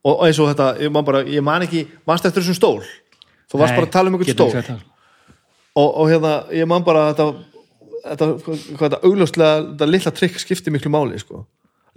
[0.00, 2.82] Og, og eins og þetta, ég man bara, ég man ekki mannst eftir þessum stól,
[3.50, 4.76] þú varst bara að tala um einhvern stól.
[5.76, 7.26] og, og hérna, ég man bara þetta,
[8.06, 11.44] þetta, hvað þetta augljóslega þetta litla trikk skiptir miklu máli sko.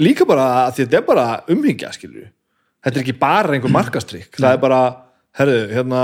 [0.01, 2.27] líka bara að því þetta er bara umhingja, skilur
[2.83, 4.81] þetta er ekki bara einhver markastrikk, það er bara
[5.39, 6.03] herðu, hérna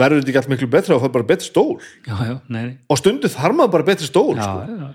[0.00, 1.76] verður þetta ekki allt miklu betra og það er bara betri stól
[2.06, 2.74] já, já, nei, nei.
[2.88, 4.78] og stundu þarf maður bara betri stól Já, sko.
[4.78, 4.88] já,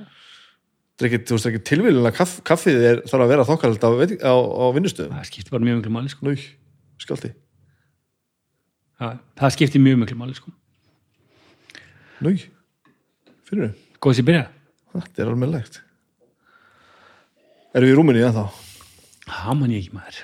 [0.93, 3.85] þetta er ekki, þú veist ekki tilvílun að kaff, kaffið er, þarf að vera þokkald
[3.85, 3.89] á,
[4.23, 6.27] á, á vinnustöðum það skiptir bara mjög miklu máli sko.
[6.27, 6.35] Nú,
[7.03, 7.31] skáldi
[9.03, 9.07] já,
[9.41, 10.53] það skiptir mjög miklu máli sko.
[12.23, 12.35] Nú,
[13.49, 13.87] finnur þau?
[14.03, 14.45] góð sér byrja,
[14.93, 15.79] Þetta er almennlegt
[17.73, 18.43] Erum við í rúminni en þá?
[19.25, 20.19] það man ég ekki maður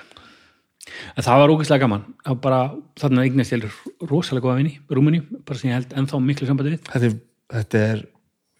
[1.16, 2.04] en það var ógeðslega gaman.
[2.26, 2.60] Það bara,
[3.00, 3.66] þarna eignast ég
[4.10, 6.82] rosalega góða vinni, rúminni, bara sem ég held ennþá miklu sambandi við.
[6.90, 7.16] Þetta er,
[7.56, 8.02] þetta er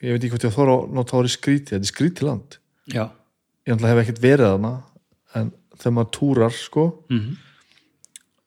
[0.00, 2.58] ég veit ekki hvort ég þóra að nota árið skríti þetta er skríti land.
[2.90, 3.04] Já,
[3.66, 4.72] ég náttúrulega hef ekkert verið þarna
[5.40, 7.36] en þegar maður túrar sko Mhm.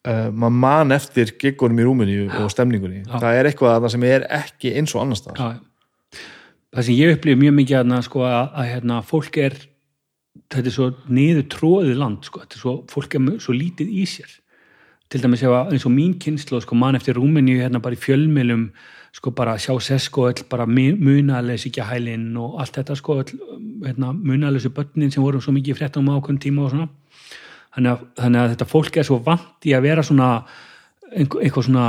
[0.08, 3.04] uh, maður man eftir giggunum í rúminni og stemningunni.
[3.06, 3.20] Já.
[3.20, 5.24] það er eitthvað þarna sem er ekki eins og annars
[6.74, 9.54] það sem ég upplifið mjög mikið að, sko, að, að hérna, fólk er
[10.54, 12.42] þetta er svo niður tróðið land sko.
[12.44, 14.40] þetta er svo, fólk er svo lítið í sér.
[15.12, 18.02] Til dæmis ef að eins og mín kynslu sko, mann eftir Rúmeníu hérna bara í
[18.02, 18.70] fjölmjölum
[19.14, 25.12] sko bara sjá sesko bara munalesi ekki hælinn og allt þetta sko hérna, munalesi börnin
[25.14, 26.90] sem voru svo mikið fréttum ákveðum tíma og svona.
[27.74, 30.32] Þannig að, þannig að þetta fólk er svo vant í að vera svona
[31.14, 31.86] eitthvað svona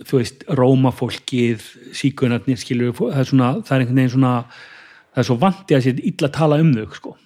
[0.00, 1.64] þú veist, rómafólkið
[1.96, 4.34] síkunarnir skilur, það er svona það er einhvern veginn svona
[5.10, 7.16] það er svo vant í að sér illa að tala um þau sko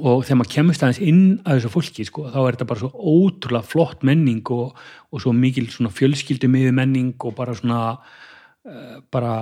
[0.00, 2.90] og þegar maður kemist aðeins inn að þessu fólki sko, þá er þetta bara svo
[3.14, 4.78] ótrúlega flott menning og,
[5.10, 9.34] og svo mikil svona fjölskyldu miður menning og bara svona uh, bara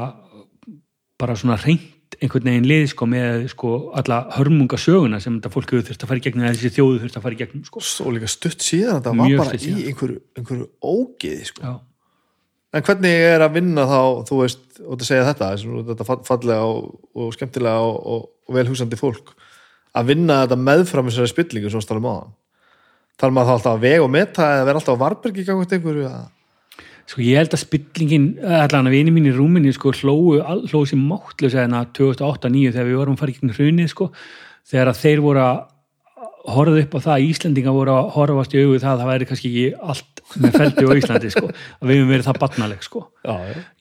[1.19, 6.03] bara svona reynd einhvern veginn lið sko með sko alla hörmungasöguna sem þetta fólk þurft
[6.03, 7.83] að fara í gegnum eða þessi þjóðu þurft að fara í gegnum sko.
[8.07, 11.69] Og líka stutt síðan þetta var bara í einhverju, einhverju ógeði sko.
[11.69, 11.75] já,
[12.75, 15.51] en hvernig er að vinna þá þú veist, og þetta segja þetta
[15.93, 19.35] þetta fall- fallega og, og skemmtilega og, og, og velhúsandi fólk
[19.97, 22.29] að vinna þetta meðfram þessari spillingu svo stálum á það
[23.19, 26.11] þarf maður þá alltaf að vega og meta eða vera alltaf á varbergi gangast einhverju
[26.11, 26.27] að...
[27.09, 30.37] Sko ég held að spillingin, allan að vini mín í Rúminni sko hlóu,
[30.69, 34.09] hlóu sér máttlu segna 2008-2009 þegar við vorum að fara í gegn hrunið sko,
[34.69, 35.63] þegar að þeir voru að
[36.49, 39.29] horfðu upp á það að Íslendinga voru að horfast í augu það að það væri
[39.31, 43.03] kannski ekki allt með feldi á Íslandi sko, að við höfum verið það barnaleg sko.
[43.25, 43.35] já,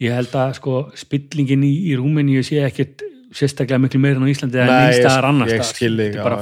[0.07, 3.03] ég held að sko spillingin í, í Rúmeníu sé ekkert
[3.35, 5.51] sérstaklega miklu meira en á Íslandi en Nei, einst ég- staðar annars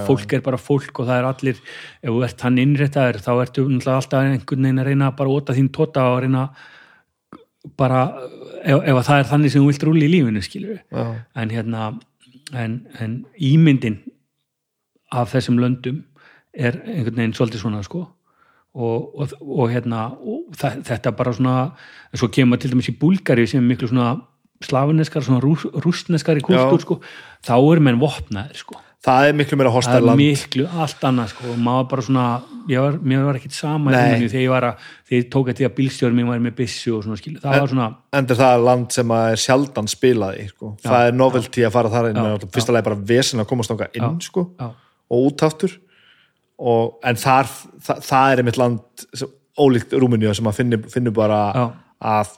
[0.05, 3.65] fólk er bara fólk og það er allir ef þú ert hann innréttaður þá ertu
[3.65, 6.49] alltaf einhvern veginn að reyna bara að óta þín tóta og reyna
[7.77, 8.01] bara
[8.63, 11.05] ef, ef að það er þannig sem þú vilt rúli í lífinu skilur já.
[11.35, 11.87] en hérna
[12.53, 14.01] en, en ímyndin
[15.11, 16.03] af þessum löndum
[16.55, 18.05] er einhvern veginn svolítið svona sko.
[18.75, 21.55] Og, og, og hérna og þetta bara svona
[22.15, 24.17] svo kemur til dæmis í Búlgari sem er miklu svona
[24.64, 26.84] slafineskar, svona rús, rústneskari kultúr Já.
[26.86, 26.99] sko,
[27.45, 28.82] þá er menn vopnaðir sko.
[29.06, 32.23] Það er miklu meira það hostar er miklu allt annað sko og maður bara svona,
[32.72, 35.76] var, mér var ekkit sama þegar ég var að, þegar ég tók að því að
[35.77, 38.95] bílstjóri mér var með byssu og svona skilu, það var svona endur það er land
[38.98, 40.72] sem að er sjaldan spilað í sko.
[40.82, 43.99] það er novelty að fara þar inn Já, fyrsta lagi bara vesen að komast þangað
[43.99, 44.72] inn Já, sko, já,
[45.06, 45.77] og útáttur
[46.57, 47.53] og, en þar,
[47.86, 51.65] það, það er einmitt land sem, ólíkt Rúmeníu sem að finnur bara Já.
[52.15, 52.34] að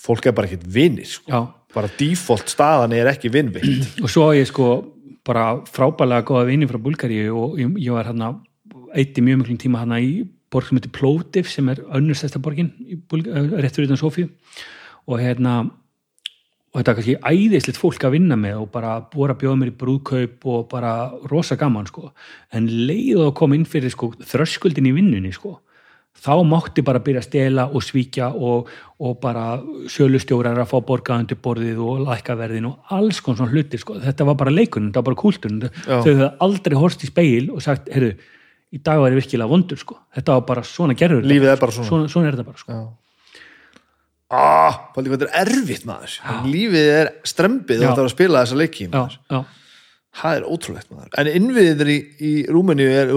[0.00, 1.46] fólk er bara ekkit vinir sko.
[1.74, 4.72] bara default staðan er ekki vinnvitt og svo á ég sko
[5.26, 8.34] bara frábælega góða vini frá Búlgaríu og ég, ég var hérna
[8.96, 13.52] eitti mjög miklum tíma hérna í borg sem heitir Plovdiv sem er önnurstæsta borgin eh,
[13.62, 14.30] rétt fyrir utan Sofíu.
[15.06, 15.60] Og hérna
[16.70, 19.72] og þetta er kannski æðislegt fólk að vinna með og bara búið að bjóða mér
[19.72, 20.92] í brúðkaup og bara
[21.30, 22.12] rosa gaman sko.
[22.54, 25.58] En leið og kom inn fyrir sko þröskuldin í vinnunni sko
[26.20, 28.68] þá mátti bara byrja að stela og svíkja og,
[29.00, 29.44] og bara
[29.90, 33.96] sölustjórar að fá borgað undir borðið og lækkaverðin og alls konar svona hluti sko.
[34.02, 37.62] þetta var bara leikunum, þetta var bara kúltunum þau höfðu aldrei horst í speil og
[37.64, 38.16] sagt heyrðu,
[38.70, 39.96] í dag var ég virkilega vondur sko.
[40.16, 41.32] þetta var bara svona gerður þetta.
[41.32, 42.80] lífið er bara svona, svona, svona er þetta bara sko.
[44.40, 46.18] ah, hvað þetta er erfitt maður
[46.50, 47.88] lífið er strempið Já.
[47.88, 49.00] og það er að spila þessa leiki já,
[49.30, 49.40] já,
[50.20, 53.16] það er ótrúlegt maður en innviðir í, í Rúmeníu er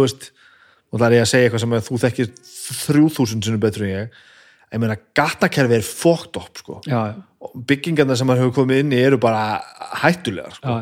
[0.93, 2.33] og það er ég að segja eitthvað sem þú þekkir
[2.63, 4.21] þrjú þúsund sinni betur en ég.
[4.73, 6.79] Ég meina gatnakerfi er fókt upp sko.
[7.67, 9.61] byggingarna sem maður hefur komið inn í eru bara
[10.01, 10.79] hættulegar sko.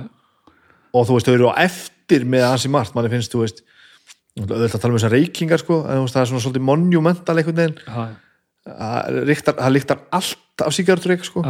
[0.94, 3.64] og þú veist, þau eru á eftir með ansi margt, manni finnst, þú veist
[4.40, 7.60] auðvitað að tala um þessar reykingar sko en veist, það er svona svolítið monumental einhvern
[7.60, 7.80] veginn.
[8.62, 11.42] Það lyktar allt af sígaretureyk sko.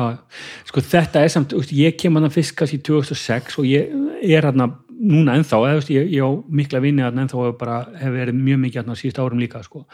[0.70, 3.92] Sko þetta er samt, ég kem hann fyrst kannski 2006 og ég
[4.24, 4.64] er hann
[5.02, 8.62] núna ennþá, veist, ég, ég á mikla vinni hann ennþá og bara hef verið mjög
[8.66, 9.86] mikið hann á síðust árum líka sko.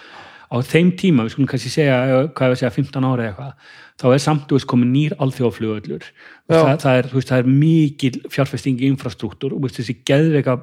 [0.47, 3.73] á þeim tíma, við skulum kannski segja eh, hvað við segja, 15 ára eða eitthvað
[3.97, 6.05] þá er samt, þú veist, komið nýr alþjóðflugöllur
[6.47, 10.59] það, það, er, veist, það er mikil fjárfesting í infrastruktúr og þessi geðveika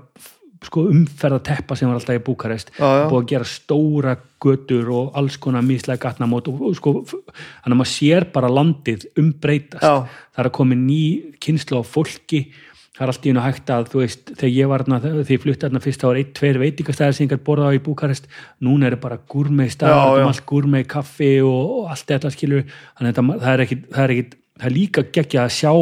[0.65, 3.07] sko, umferða teppa sem var alltaf í Búkarest Já, já.
[3.11, 4.15] búið að gera stóra
[4.45, 9.09] götur og alls konar mislega gatnamót og, og sko, þannig að maður sér bara landið
[9.21, 10.07] umbreytast Já.
[10.07, 11.03] það er að koma ný
[11.45, 12.47] kynslu á fólki
[12.95, 15.43] það er allt í einu hægt að, þú veist, þegar ég var þarna, þegar ég
[15.43, 18.29] flutti þarna fyrst, þá var eitt, tveir veitingastæðar sem ég gætt borðað á í Búkarest.
[18.63, 22.63] Núna er bara gúrmei um allt gúrmei kaffi og, og allt þetta skilur,
[23.01, 25.73] þannig að það er ekki það er, ekki, það er líka geggja að sjá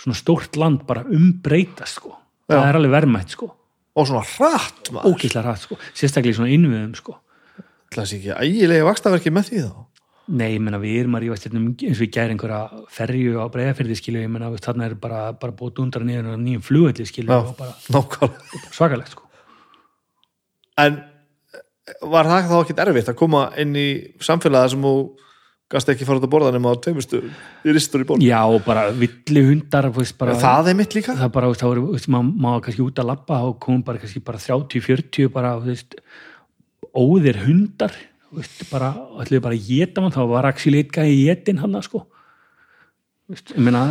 [0.00, 2.16] svona stórt land bara umbreytast sko,
[2.48, 3.52] það er alveg verðmætt sko.
[3.92, 5.28] Og svona hratt maður.
[5.44, 7.18] Rætt sko, sérstaklega í svona innviðum sko.
[7.92, 9.91] Það sé ekki ægilega vakstaverki með því þá
[10.30, 13.40] Nei, ég menna við erum að rífast hérna um eins og ég gæri einhverja ferju
[13.42, 17.06] á breiðafyrði skilju, ég menna þarna er bara, bara búið dundra niður á nýjum flugvelli
[17.08, 18.60] skilju og bara nákvæmlega.
[18.76, 19.26] Svakalegt sko.
[20.78, 21.00] en
[22.06, 23.88] var það þá ekki erfitt að koma inn í
[24.22, 24.94] samfélagi sem þú
[25.72, 27.22] gast ekki fara út að borða nema á tveimustu
[27.66, 31.16] í ristur í ból Já, og bara villi hundar veist, bara, það er mitt líka.
[31.16, 34.02] Það er bara, veist, voru, veist, maður má kannski út að labba og komum bara
[34.02, 35.96] kannski bara 30-40 bara, veist,
[36.92, 37.96] óðir hundar
[38.36, 38.92] veist, bara,
[39.22, 42.04] ætluðu bara að geta mann þá var actually eitthvað í getin hann sko.
[43.56, 43.86] Meina,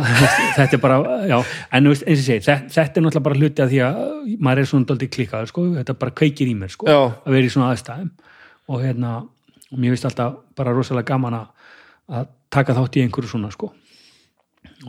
[0.58, 1.36] þetta er bara já,
[1.74, 4.00] en eins og segi, þetta, þetta er náttúrulega bara hluti að því að
[4.46, 7.52] maður er svona daldið klikkaður sko, þetta bara kveikir í mér sko, að vera í
[7.52, 8.10] svona aðstæðum.
[8.70, 9.14] Og hérna,
[9.72, 13.72] og mér finnst alltaf bara rosalega gaman að, taka þátt í einhverju svona sko.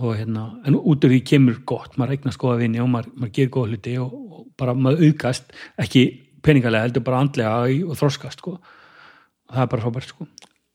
[0.04, 1.98] Og hérna, en út af því kemur gott.
[1.98, 5.54] Maður eignast góða vinni og maður, maður gerir góða hluti og, og bara maður aukast
[5.82, 6.04] ekki
[6.44, 8.58] peningalega, heldur bara andlega og þroskast sko
[9.54, 10.28] það er bara frábært sko.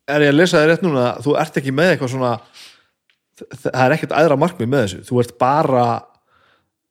[0.09, 2.33] Er ég að lesa þér rétt núna þú ert ekki með eitthvað svona
[3.39, 5.03] það er ekkert aðra markmið með þessu.
[5.09, 5.85] Þú ert bara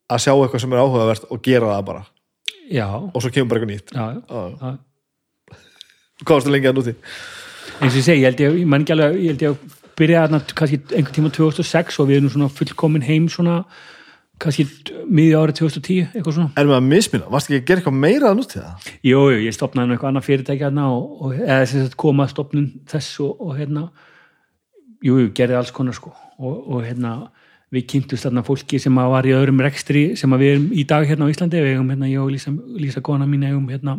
[0.08, 2.04] að sjá eitthvað sem er áhugavert og gera það bara.
[2.68, 3.92] Já, og svo kemur bara eitthvað nýtt.
[3.96, 4.76] Já, já,
[6.24, 6.96] hvað varstu lengi að núti?
[7.78, 9.76] eins og ég segi, ég held ég, ég man ekki alveg ég held ég að
[9.98, 13.58] byrja þarna kannski einhvern tíma 2006 og við erum svona fullkomin heim svona
[14.42, 14.66] kannski
[15.08, 16.52] miðja árið 2010 eitthvað svona.
[16.60, 18.90] Erum við að misminna, varstu ekki að gera eitthvað meira að núti það?
[19.08, 22.26] Jú, jú, ég stopnaði nú eitthvað annað fyrirtæki hérna og, og eða sem sagt koma
[22.26, 23.88] að stopnun þess og, og hérna
[25.04, 26.14] jú, jú, gerði alls konar sko.
[26.38, 27.16] Og, og hérna
[27.74, 30.84] við kynntumst þarna fólki sem að var í öðrum rekstri sem að við erum í
[30.88, 31.64] dag hérna á Íslandi.
[31.64, 33.98] Við eigum hérna, ég og Lísa, Lísa kona mín eigum hérna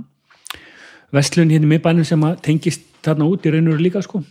[1.16, 4.22] vestlun hérna í miðbænum sem að tengist þarna út í raunur líka sko.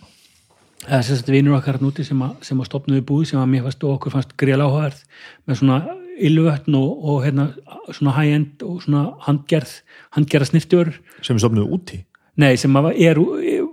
[0.87, 3.49] Eða þess að vinur okkar þarna úti sem að, sem að stopnuðu búið sem að
[3.53, 5.01] mér fannst og okkur fannst gríðal áhugaverð
[5.49, 5.79] með svona
[6.27, 7.49] ylvötn og, og hérna
[7.93, 9.81] svona high-end og svona handgerð
[10.16, 10.93] handgerða snirtjör
[11.23, 12.03] sem er stofnuð úti
[12.39, 13.19] nei sem er,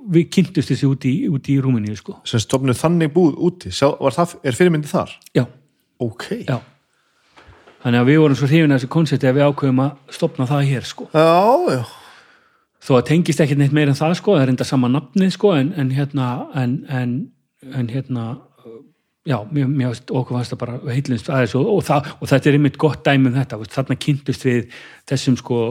[0.09, 2.17] við kynntust þessi úti, úti í Rúmeníu sko.
[2.27, 3.73] Sem stofnuð þannig búið úti.
[3.75, 5.13] Það, er fyrirmyndi þar?
[5.37, 5.45] já,
[6.01, 6.25] ok.
[6.47, 6.57] Já.
[7.85, 10.71] Þannig að við vorum svo hrifin að þessu konsepti að við ákveðum að stopna það
[10.71, 11.05] hér sko.
[11.13, 11.83] Já, já,
[12.81, 15.53] þó að tengist ekki neitt meir en það sko, það er enda sama nafnið sko
[15.59, 17.13] en, en hérna en, en,
[17.69, 18.25] en hérna
[19.25, 22.57] já, mér, mér okkur fannst það bara heitlunst aðeins og, og, það, og þetta er
[22.59, 24.75] einmitt gott dæmi um þetta, þarna kynntust við
[25.09, 25.61] þessum sko,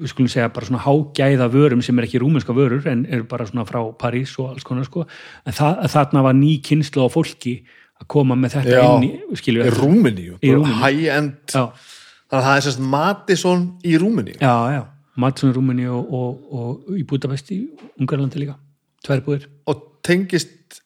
[0.00, 3.46] við skulum segja bara svona hágæða vörum sem er ekki rúmenska vörur en eru bara
[3.48, 5.06] svona frá París og alls konar sko,
[5.46, 7.60] en það, þarna var ný kynnslu á fólki
[8.00, 8.86] að koma með þetta Já.
[8.88, 10.38] inn í, skilju í Rúmeníu.
[10.80, 11.52] high-end.
[11.52, 14.38] Þannig að það er sérst Madison í Rúmeníu?
[14.40, 14.82] Já, já,
[15.20, 17.60] Madsson í Rúmeni og, og, og í Budapest í
[18.00, 18.56] Ungarlandi líka,
[19.04, 19.48] tvær búðir.
[19.68, 20.80] Og tengist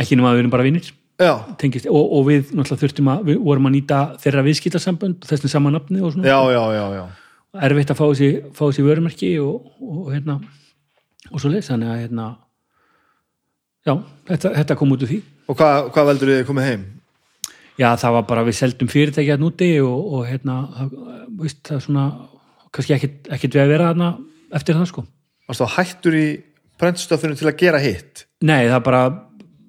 [0.00, 3.42] ekki nema að við erum bara vinnir tengist, og, og við náttúrulega þurftum að við
[3.44, 7.04] vorum að nýta þeirra viðskiptarsambönd þessum sama nafni og svona já, já, já, já.
[7.68, 10.40] erfitt að fá þessi, fá þessi vörumerki og, og hérna
[11.30, 12.26] og svo leys, þannig að hérna
[13.86, 13.94] já,
[14.32, 16.84] þetta, þetta kom út úr því og hvað, hvað veldur þið komið heim?
[17.78, 20.58] já, það var bara við seldum fyrirtæki að núti og, og hérna
[21.38, 22.08] veist, það er svona,
[22.74, 24.10] kannski ekkit við að vera þarna
[24.54, 25.06] eftir það sko
[25.44, 26.26] Varstu þá hættur í
[26.80, 28.26] brennstöfinu til að gera hitt?
[28.42, 29.04] nei, það bara,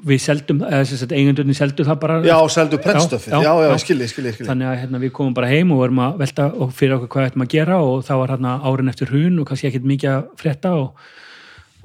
[0.05, 4.49] við seldum eigendurni seldu það bara Já, seldu brennstöfið, já, Já, já, skilji, skilji, skilji.
[4.49, 7.29] þannig að hérna, við komum bara heim og vorum að velta og fyrir okkur hvað
[7.31, 10.27] ættum að gera og það var hérna árin eftir hrun og kannski ekkit mikið að
[10.41, 11.07] frétta og,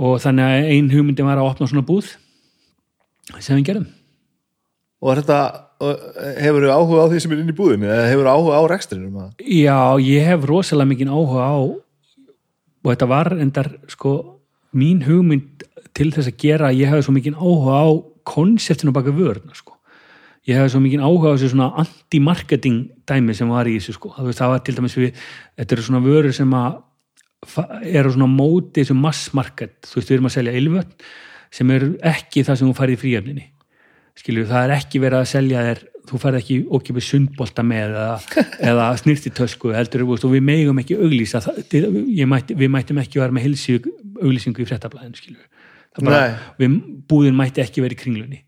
[0.01, 2.13] og þannig að ein hugmyndi var að opna svona búð
[3.39, 3.89] sem við gerum
[5.01, 5.37] Og þetta,
[6.45, 8.63] hefur þið áhuga á því sem er inn í búðinni eða hefur þið áhuga á
[8.69, 9.15] rekstrinum?
[9.41, 11.57] Já, ég hef rosalega mikið áhuga á
[12.81, 14.13] og þetta var endar sko
[14.77, 15.65] mín hugmynd
[15.97, 17.89] til þess að gera, ég hefði svo mikið áhuga á
[18.29, 19.77] konseptinu baka vörna sko.
[20.49, 22.79] Ég hefði svo mikið áhuga á þessu svona anti-marketing
[23.09, 24.13] dæmi sem var í þessu sko.
[24.17, 25.19] Það, var til dæmis við,
[25.61, 26.79] þetta eru svona vörur sem að
[27.89, 31.07] eru svona móti þessu massmarket, þú veist við erum að selja ylvöld
[31.51, 33.47] sem eru ekki það sem þú færði í fríöfninni
[34.21, 35.81] skilur, það er ekki verið að selja þér
[36.11, 38.41] þú færð ekki okkipið sundbolta með eða,
[38.73, 41.63] eða snirtitösku heldur, veist, og við megum ekki auglýsa það,
[42.17, 43.79] ég mætti, við mættum ekki vera með hilsi
[44.21, 45.60] auglýsingu í frettablaðin skilur, það
[45.99, 46.23] bara,
[46.61, 46.79] við,
[47.11, 48.45] búðin mætti ekki vera í kringlunni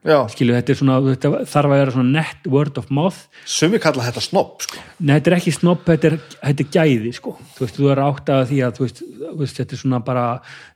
[0.00, 3.76] Já, skilur, þetta, er svona, þetta þarf að vera svona net word of mouth sumi
[3.84, 4.80] kalla þetta snopp, sko.
[4.96, 7.34] Nei, þetta er ekki snopp, þetta er, þetta er gæði sko.
[7.52, 10.24] þú veist, þú er átt að því að veist, þetta er svona bara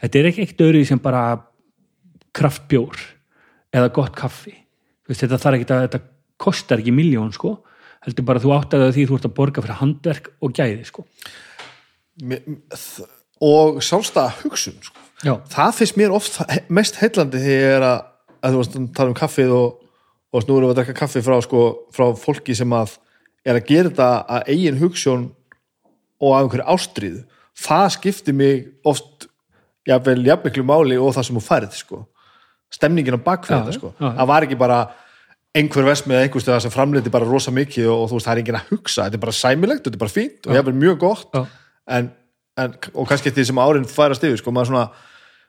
[0.02, 1.22] þetta er ekki eitt öðru sem bara
[2.36, 3.00] kraftbjór
[3.72, 4.52] eða gott kaffi
[5.08, 6.02] veist, þetta þarf ekki að þetta
[6.44, 7.54] kostar ekki miljón sko,
[8.04, 11.06] heldur bara þú átt að því þú ert að borga fyrir handverk og gæði sko.
[13.44, 15.03] Og sjálfstæða hugsun, sko.
[15.22, 18.00] Já, Það finnst mér oft mest heillandi þegar er að,
[18.40, 19.76] að þú varst að tala um kaffið og,
[20.34, 21.62] og nú erum við að drekka kaffi frá, sko,
[21.94, 22.96] frá fólki sem að
[23.44, 25.28] er að gera þetta að eigin hugsun
[26.24, 27.22] og af einhverju ástríðu.
[27.64, 29.28] Það skiptir mig oft
[29.86, 32.02] jafnvel jafnmiklu máli og það sem þú færið, sko.
[32.72, 33.92] Stemningin á bakfið þetta, sko.
[34.00, 34.78] Það var ekki bara
[35.54, 38.34] einhver vesmið eða einhver stöða sem framleiti bara rosa mikið og, og þú veist, það
[38.34, 40.96] er enginn að hugsa þetta er bara sæmilegt, þetta er bara fínt og jafnvel mjög
[41.04, 41.42] gott Já.
[41.94, 42.08] en,
[42.60, 44.84] en, og kannski eftir því sem árin færast yfir sko, maður svona,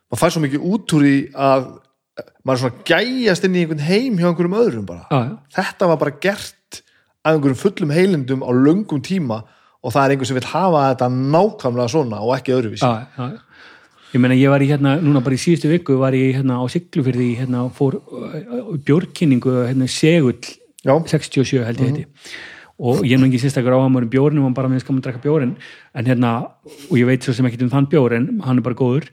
[0.09, 1.17] maður fær svo mikið út úr því
[1.47, 1.67] að
[2.47, 5.05] maður svona gæjast inn í einhvern heim hjá einhverjum öðrum bara.
[5.11, 6.81] Já, þetta var bara gert
[7.25, 9.41] af einhverjum fullum heilindum á löngum tíma
[9.85, 12.85] og það er einhver sem vil hafa þetta nákvæmlega svona og ekki öðruvísi.
[12.85, 13.41] Já, já.
[14.15, 16.63] Ég meina, ég var í hérna, núna bara í síðustu viku var ég hérna á
[16.71, 20.39] Siglufyrði, hérna, fór uh, bjórkynningu, hérna, segull
[20.85, 20.93] Já.
[21.09, 22.05] 67 held ég heiti
[22.79, 25.07] og ég er nú ekki sérstakar á að maður bjórnum og bara með skaman að
[25.07, 25.53] drekka bjórin
[25.95, 26.31] en hérna,
[26.89, 29.07] og ég veit svo sem ekki um þann bjór en hann er bara góður.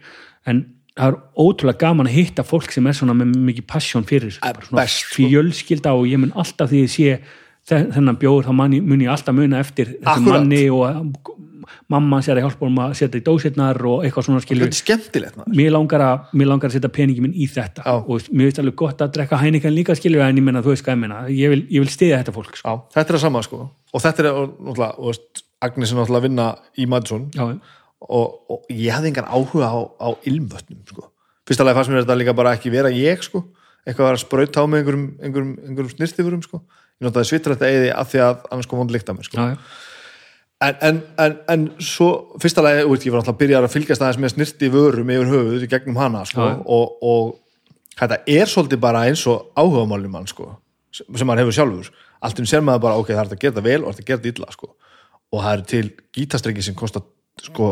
[0.51, 0.65] En
[0.99, 4.87] það er ótrúlega gaman að hitta fólk sem er svona með mikið passion fyrir svona
[4.91, 5.15] sko.
[5.21, 7.15] fjölskylda og ég mun alltaf því ég sé
[7.69, 11.39] þennan bjór, þá man ég- mun ég alltaf muna eftir þessum manni og
[11.93, 14.41] mamma sér að hjálpa honum að setja í dósirnar og eitthvað svona
[15.39, 15.55] maður.
[15.57, 17.95] mér langar að, langar að setja peningi minn í þetta Já.
[18.03, 20.85] og mér veist alveg gott að drekka hænikan líka skilur en ég menna, þú veist
[20.85, 22.75] hvað ég menna ég vil, ég vil stiða þetta fólk sko.
[22.95, 23.61] Þetta er að sama sko
[23.93, 25.17] og þetta er náttúrulega,
[25.63, 26.47] Agnes er náttúrulega að vinna
[26.79, 27.47] í Madison já,
[28.03, 31.09] og, og ég hafði engan áhuga á, á ilmvötnum sko.
[31.47, 33.45] fyrsta lagi fannst mér þetta líka bara ekki vera ég sko.
[33.87, 36.63] eitthvað að sprauta á mig einhverjum, einhverjum, einhverjum snirtifurum sko.
[37.03, 39.49] Ég notaði svitra þetta eði af því að annars kom vond líkt að mér sko.
[40.63, 42.09] en, en, en, en svo
[42.43, 45.67] fyrsta lagi, ég var alltaf að byrja að fylgjast aðeins með snirti vörum yfir höfuð
[45.67, 46.47] í gegnum hana sko.
[46.71, 47.33] Og, og
[47.99, 50.53] þetta er svolítið bara eins og áhugamálum mann sko,
[50.95, 51.91] sem maður hefur sjálfur
[52.23, 54.05] allt um sér maður bara, ok, það er að gera þetta vel og það er
[54.05, 54.69] að gera þetta illa sko.
[55.33, 57.05] og það eru til gítastrengi sem kostar
[57.43, 57.69] sko,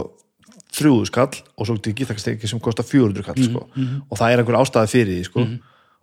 [0.74, 3.66] þrjúðu skall og svo til gítakasteki sem kostar 400 kall sko.
[4.10, 5.46] og það er einhver ástæði fyrir því sko.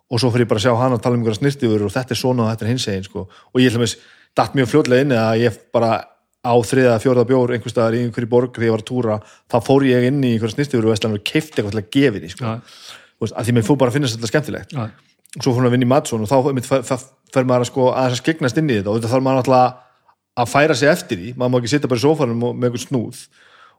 [0.07, 2.15] Og svo fyrir ég bara að sjá hana að tala um einhverja snirtifur og þetta
[2.15, 3.25] er svona og þetta er hins egin sko.
[3.27, 3.97] og ég að
[4.37, 5.91] datt mjög fljótlega inn að ég bara
[6.47, 9.17] á þriða, fjórða bjór einhver staðar í einhverju borg þegar ég var að túra
[9.51, 12.21] þá fór ég inn í einhverja snirtifur og veistlega og keifti eitthvað til að gefi
[12.23, 12.53] því sko.
[13.17, 14.83] Veist, að því mér fór bara að finnast þetta skemmtilegt Já.
[14.85, 16.37] og svo fór hún að vinna í Madsson og þá
[17.33, 19.51] fer, maður að sko aðeins að skegnast inn í þetta og þetta þarf maður
[20.37, 23.23] að færa sig eftir því, maður má ekki sitja bara í sófanum með einhver snúð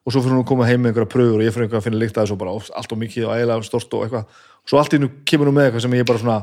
[0.09, 1.85] og svo fyrir hún að koma heim með einhverja pröfur og ég fyrir einhver að
[1.85, 4.39] finna líkt að þessu og bara allt og mikið og ægilega stort og eitthvað.
[4.65, 6.39] Og svo allt í nú kemur hún með eitthvað sem ég bara svona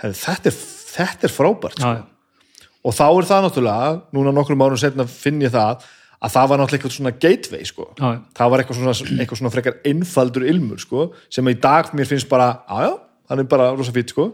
[0.00, 0.52] hefði, þetta,
[0.94, 5.42] þetta er frábært já, já, og þá er það náttúrulega, núna nokkrum árum setna finn
[5.44, 5.84] ég það,
[6.20, 9.76] að það var náttúrulega eitthvað svona gateway sko, það var eitthvað svona, eitthvað svona frekar
[9.92, 12.92] einfaldur ilmur sko, sem í dag mér finnst bara, já já
[13.30, 14.32] hann er bara rosa fýtt sko.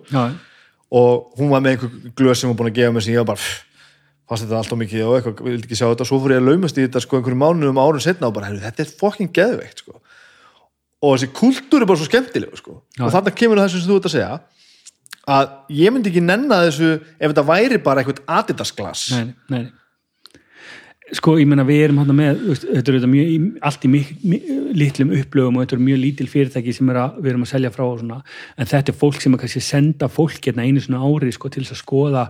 [0.96, 3.34] Og hún var með einhver glöð sem hún búin að gefa mér sem ég var
[3.34, 3.48] bara,
[4.26, 6.50] fannst þetta allt og mikið og eitthvað, vildi ekki sjá þetta, svo fór ég að
[6.50, 9.84] laumast í þetta sko einhverjum mánuðum árun setna og bara, heyrðu, þetta er fucking geðveikt
[9.84, 10.00] sko.
[11.06, 12.80] Og þessi kultúr er bara svo skemmtileg sko.
[12.98, 14.32] Og þarna kemur þessu sem þú ert að segja
[15.26, 19.72] að ég myndi ekki nenna þessu ef þetta væri bara eitthvað adidasglas nei, nei, nei.
[21.14, 24.46] Sko, ég meina við erum hann með, þetta er auðvitað mjög allt í mik, mik,
[24.74, 27.70] litlum upplögum og þetta er mjög lítil fyrirtæki sem er að, við erum að selja
[27.70, 28.16] frá og svona,
[28.58, 31.62] en þetta er fólk sem er kannski senda fólk hérna einu svona ári sko, til
[31.62, 32.24] að skoða,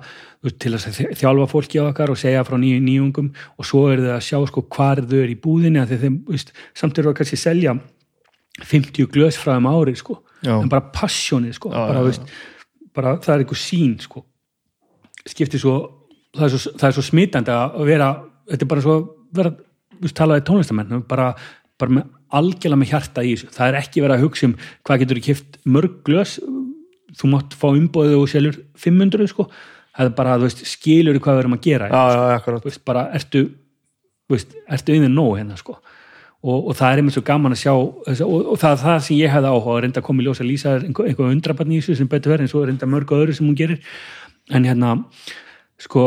[0.60, 3.30] til að þjá- þjálfa fólki á okkar og segja frá nýju nýjungum.
[3.56, 6.98] Og svo eru þau að sjá sko hvar þau eru í búðinni þeim, veist, samt
[7.00, 7.78] eru að kannski selja
[8.60, 10.54] 50 glös frá þeim ári sko, Já.
[10.60, 12.30] en bara passjónið sko, Já, bara, já, veist,
[12.94, 14.22] bara það er eitthvað sín sko.
[15.26, 15.74] Skiptir svo
[16.36, 18.08] það er svo, það er svo smitandi að vera
[18.50, 18.96] þetta er bara svo
[19.36, 19.54] vera
[20.16, 21.30] talaði tónlistamenn bara,
[21.80, 23.52] bara með algjörlega með hjarta í þessu.
[23.54, 24.56] Það er ekki verið að hugsa um
[24.86, 26.36] hvað getur þú kipt mörg glös
[27.16, 29.46] þú mátt fá umbóðið og selur 500 sko.
[29.96, 31.88] Það er bara, veist, skilur hvað við erum að gera.
[31.88, 32.02] Já,
[32.36, 33.46] já, veist, bara ertu
[34.28, 35.78] veist, ertu innið nóg hérna sko.
[36.46, 39.16] Og, og það er einmitt svo gaman að sjá og, og það er það sem
[39.16, 41.80] ég hefði áhuga að reynda að koma í ljós að lýsa einhver, einhver undrabarn í
[41.80, 43.80] þessu sem betur verið en svo reynda mörg öðru sem hún gerir.
[44.54, 44.92] En hérna
[45.82, 46.04] sko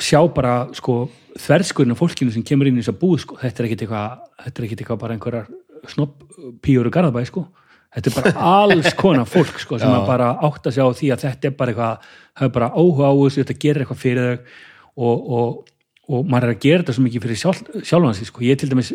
[0.00, 1.06] sjá bara sko
[1.40, 4.14] þverskurinn af fólkinu sem kemur inn í þess að búð sko, þetta er ekkit eitthvað
[4.44, 5.50] þetta er ekkit eitthvað bara einhverjar
[5.92, 6.24] snopp
[6.62, 7.44] píur og garðabæ sko.
[7.92, 11.24] Þetta er bara alls konar fólk sko sem að bara átt að sjá því að
[11.26, 14.58] þetta er bara eitthvað það er bara áhuga á þessu, þetta gerir eitthvað fyrir þau.
[14.92, 15.52] Og, og,
[16.12, 18.68] og maður er að gera þetta svo mikið fyrir sjálf, sjálfan sig sko, ég til
[18.68, 18.90] dæmis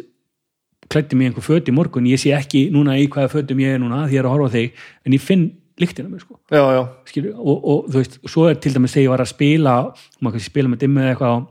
[0.94, 3.82] klætti mig einhver föt í morgun, ég sé ekki núna í hvaða fötum ég er
[3.82, 5.48] núna því ég er að horfa á þig en ég finn
[5.82, 6.38] lyktina mér sko.
[6.52, 6.82] Já, já,
[7.12, 9.76] skilur, og, og þú veist, svo er til dæmis þegar ég var að spila,
[10.22, 11.48] maður kannski spila með dimmu eða eitthvað,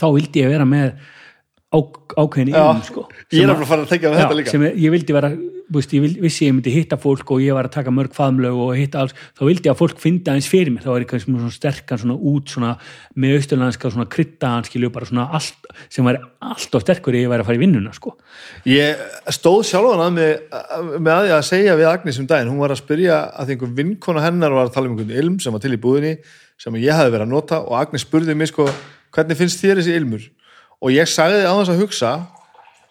[0.00, 0.92] þá vildi ég vera með
[1.70, 1.78] á,
[2.22, 3.06] ákveðin Já, inn sko,
[3.36, 4.54] ég er að fara að tekja með þetta líka.
[4.54, 5.32] sem er, ég vildi vera,
[5.74, 8.72] veist, ég vissi ég myndi hitta fólk og ég var að taka mörg faðmlög og
[8.78, 11.52] hitta alls, þá vildi ég að fólk fyndi aðeins fyrir mér, þá er eitthvað svona
[11.54, 12.72] sterkan svona út svona
[13.14, 17.44] með austurlandska svona kryttaðan skilju, bara svona allt sem væri alltof sterkur ef ég væri
[17.44, 18.16] að fara í vinnuna sko.
[18.68, 19.04] Ég
[19.36, 20.34] stóð sjálfan að með,
[20.98, 23.74] með að ég að segja við Agnes um daginn, hún var að spyrja að einhver
[23.78, 26.16] vinkona hennar var að tala um einhvern ilm sem var til í búðinni
[26.60, 28.66] sem ég hefði verið að nota og Agnes spurði mig sko,
[29.14, 30.26] hvernig finnst þér þessi ilmur?
[30.80, 32.12] Og ég sagði á þess að hugsa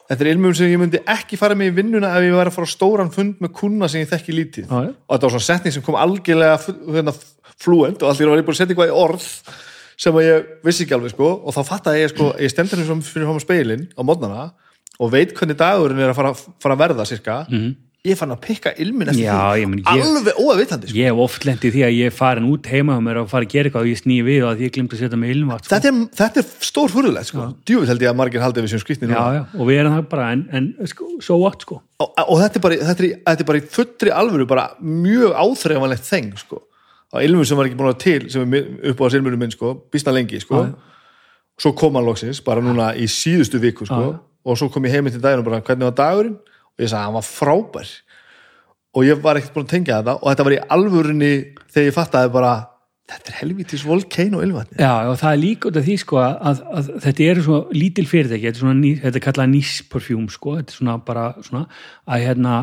[0.09, 2.55] þetta er ilmur sem ég myndi ekki fara með í vinnuna ef ég væri að
[2.57, 4.69] fara á stóran fund með kuna sem ég þekki lítið.
[4.69, 4.93] Já, já.
[4.95, 7.13] Og þetta var svona setning sem kom algjörlega hérna,
[7.59, 9.27] fluent og allir var ég búin að setja eitthvað í orð
[9.99, 13.29] sem ég vissi ekki alveg sko og þá fattaði ég sko, ég stendur hérna fyrir
[13.29, 14.45] á speilin á mótnana
[14.99, 16.31] og veit hvernig dagurinn er að fara,
[16.63, 17.35] fara að verða cirka,
[18.07, 19.25] ég fann að pikka ilmin eftir.
[19.25, 20.95] Já, því, alveg óavitandi sko.
[20.95, 23.43] ég hef oft lendið því að ég er farin út heima og mér og fara
[23.43, 25.65] að gera eitthvað og ég sný við og að ég glemt að setja mig ilmvat
[25.65, 25.73] sko.
[25.73, 27.47] þetta, er, þetta er stór furðulegt sko.
[27.67, 30.45] djúvill held ég að margir haldið við sem já, og við erum það bara en,
[30.55, 33.59] en sko, so what sko og, og þetta, er bara, þetta, er, þetta er bara
[33.59, 36.63] í fullri alvöru bara mjög áþreifanlegt þeng sko.
[37.11, 39.75] á ilmur sem var ekki búin að til sem er upp á ilmurum minn sko,
[39.91, 40.69] býsta lengi sko.
[41.59, 44.13] Svo kom hann loksins bara núna í síðustu viku sko.
[44.47, 46.37] Og svo kom ég heiminn til daginn og bara hvernig var dagurinn
[46.79, 47.89] og ég sagði að hann var frábær.
[48.97, 50.15] Og ég var ekkert búin að tengja þetta.
[50.23, 51.31] Og þetta var í alvörunni
[51.69, 52.53] þegar ég fattaði bara
[53.09, 56.33] þetta er helvítis volcano ilvatni Já, og það er líka út af því sko að,
[56.49, 58.45] að, að þetta eru svo lítil fyrirtæki.
[58.47, 61.63] Þetta er, svona, ný- þetta er kallað nísperfjúm sko, þetta er svona bara svona
[62.05, 62.55] að hérna,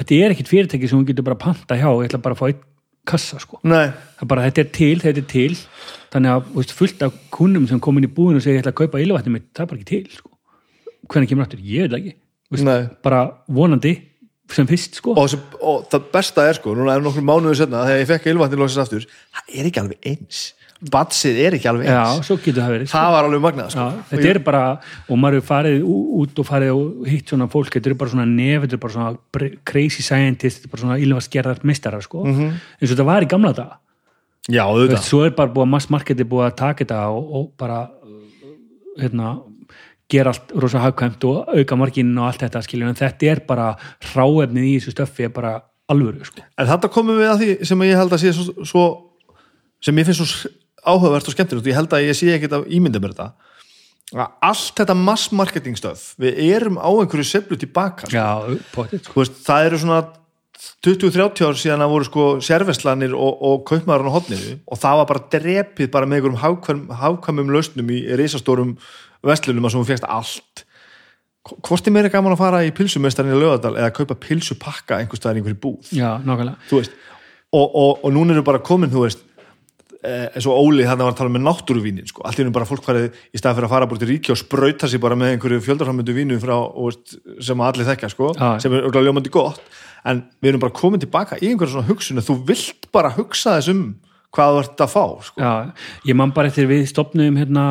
[0.00, 2.46] þetta er ekkit fyrirtæki sem hún getur bara panta hjá, ég ætla bara að fá
[2.48, 2.62] einn
[3.10, 3.60] kassa sko,
[4.30, 5.60] bara þetta er til, þetta er til.
[6.12, 8.72] Þannig að veist, fullt af kunnum sem kom inn í búðinu og segja ég ætla
[8.74, 10.32] að kaupa ylvatni mitt, það er bara ekki til sko,
[11.12, 12.16] hvernig kemur aftur, ég veit ekki
[12.50, 12.88] Nei.
[13.02, 13.92] bara vonandi
[14.50, 15.14] sem fyrst sko.
[15.14, 18.32] Og, sem, og það besta er sko, núna er nokkur mánuðu setna þegar ég fekk
[18.32, 20.40] ilvatni loksins aftur það er ekki alveg eins.
[20.90, 22.26] Batsið er ekki alveg Já, eins.
[22.26, 22.96] svo getur það verið sko.
[22.96, 23.84] það var alveg magnað sko.
[23.84, 24.62] Já, þetta er bara,
[25.06, 25.82] og maður er farið
[26.22, 28.96] út og farið og hitt svona fólk þetta er bara svona nef, þetta er bara
[28.96, 33.30] svona crazy scientist, þetta er bara svona ylfarskerðar mistarar sko, eins og þetta var í
[33.30, 33.78] gamla daga.
[34.48, 35.04] Já, auðvitað.
[35.04, 37.82] Svo er bara búið að massmarketi búið að taka þetta og, og bara
[38.98, 39.34] hérna,
[40.10, 43.72] gera allt rosa hagkvæmt og auka marginn og allt þetta skiljum en þetta er bara
[44.12, 45.54] ráefnið í þessu stöffi er bara
[45.90, 46.42] alvöru sko.
[46.58, 48.84] En þetta komum við að því sem ég held að sé svo, svo
[49.84, 50.50] sem ég finnst svo
[50.80, 53.32] áhugavert og skemmtilegt og ég held að ég sé ekkert að ímynda mér þetta
[54.10, 58.16] að allt þetta massmarketing stöð við erum á einhverju seflu tilbaka sko.
[58.16, 59.26] Já, potið sko.
[59.46, 60.00] Það eru svona
[60.84, 65.08] 20-30 ár síðan að voru sko sérveslanir og, og kaupmaðurinn á hotninu og það var
[65.12, 68.74] bara drepið bara með einhverjum hagkvæm, hagkvæmum lausnum í reisastórum
[69.26, 70.64] vestlunum að sem hún fegst allt.
[71.64, 75.38] Hvort er meira gaman að fara í pilsumestarinn í lögadal eða kaupa pilsupakka einhver staðar
[75.38, 75.90] í einhverju búð?
[75.96, 76.10] Já,
[76.70, 76.94] veist,
[77.56, 79.24] og, og, og núna eru bara komin þú veist,
[80.04, 82.26] eh, eins og Óli þannig var að tala með náttúruvínin sko.
[82.28, 84.40] allt í einu bara fólk farið í stað fyrir að fara búið til ríki og
[84.42, 89.00] sprauta sig bara með einhverju fjöldarframöndu vínu frá, veist, sem allir þekka sko, sem er
[89.00, 89.64] ljómandi gott.
[90.04, 93.72] En við erum bara komin tilbaka í einhverju svona hugsun þú vilt bara hugsa þess
[93.72, 93.84] um
[94.34, 95.40] hvað þú ert að fá sko.
[95.42, 95.52] Já,
[96.10, 97.64] ég man bara eftir við stopnum hérna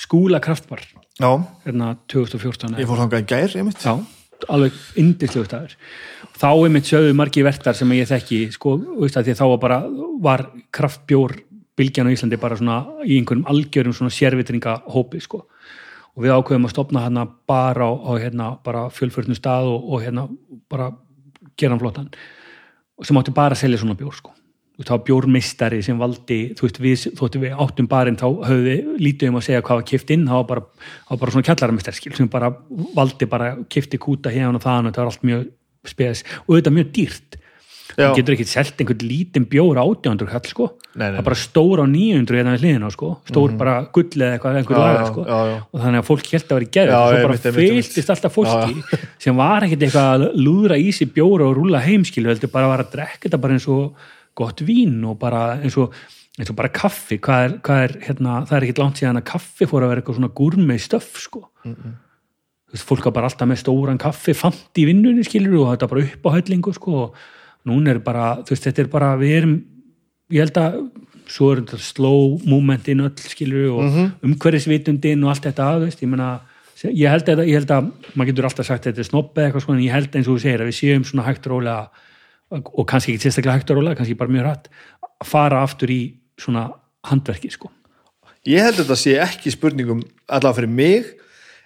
[0.00, 0.84] skúla kraftbar.
[1.64, 3.84] Hérna 2014 ég fór þangað í gær einmitt.
[3.86, 3.94] Já,
[4.50, 5.76] alveg indislegu staður
[6.34, 9.60] þá er mitt sögðu margi vertar sem ég þekki sko, veist að því þá var
[9.62, 9.80] bara
[10.24, 11.36] var kraftbjór
[11.78, 15.44] bylgjan á Íslandi bara svona í einhverjum algjörum svona sérvitringa hópi sko.
[16.14, 20.04] Og við ákveðum að stopna hérna bara á, á hérna bara fjölförnum stað og, og
[20.04, 20.28] hérna
[20.70, 20.92] bara
[21.58, 22.12] gera hann flottan.
[22.94, 24.34] Og sem átti bara að selja svona bjór sko
[24.74, 29.38] Var bjórmeistari sem valdi þú veist, við, þóttu við áttum barinn þá höfðu lítið um
[29.38, 30.26] að segja hvað var kipt inn.
[30.26, 30.64] Það var bara,
[31.20, 32.50] bara svona kjallarameistari skil sem bara
[32.96, 35.48] valdi bara, kipti kúta hérna og þann og það var allt mjög
[35.94, 36.24] spes.
[36.48, 37.40] Og þetta mjög dýrt.
[37.94, 38.08] Já.
[38.08, 41.26] þú getur ekki selt einhvern lítinn bjór á 800 kall sko, Nei, nei, það er
[41.28, 44.80] bara stór á 900 hérna við hliðina sko, stór bara gull eða eitthvað, einhver Já,
[44.80, 45.26] laga já, sko.
[45.28, 45.58] já, já.
[45.68, 48.34] og þannig að fólk held að vera í gerð Já, og svo bara fylgist alltaf
[48.34, 52.72] fólki sem var ekkert eitthvað að lúðra í sig bjóra og rúla heimskilu, heldur bara
[52.72, 53.84] að
[54.38, 55.94] gott vín og bara eins og,
[56.38, 57.18] eins og bara kaffi.
[57.22, 60.02] Hvað er, hvað er hérna, það er ekkert langt síðan að kaffi fór að vera
[60.02, 61.46] eitthvað svona gúrmei stöff sko.
[61.64, 65.90] Þú veist, fólk var bara alltaf með stóran kaffi fant í vinnunni skilur og þetta
[65.92, 67.20] bara upp á hællingu sko og
[67.68, 69.54] núna er bara, þú veist, þetta er bara við erum,
[70.34, 70.80] ég held að
[71.30, 76.02] svo er þetta slow momentin öll skilur og mm umhverfisvitundin og allt þetta, þú veist,
[76.02, 76.32] ég meina
[76.82, 79.76] ég held að, ég held að, maður getur alltaf sagt þetta er snobbi eitthvað sko,
[79.76, 82.03] en ég held eins og þú segir að við séum svona hægt rólega
[82.54, 84.68] og kannski ekki sérstaklega hægt og rólega, kannski bara mjög rætt
[85.04, 86.00] að fara aftur í
[86.40, 86.68] svona
[87.08, 87.70] handverki sko.
[88.46, 91.12] Ég held að þetta sé ekki spurningum allavega fyrir mig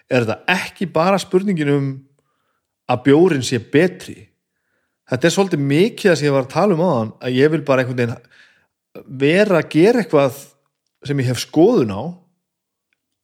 [0.08, 1.88] er þetta ekki bara spurningin um
[2.88, 4.28] að bjórin sé betri
[5.08, 7.52] þetta er svolítið mikið að sem ég var að tala um á hann að ég
[7.52, 8.16] vil bara einhvern veginn
[9.20, 10.38] vera að gera eitthvað
[11.06, 12.02] sem ég hef skoðun á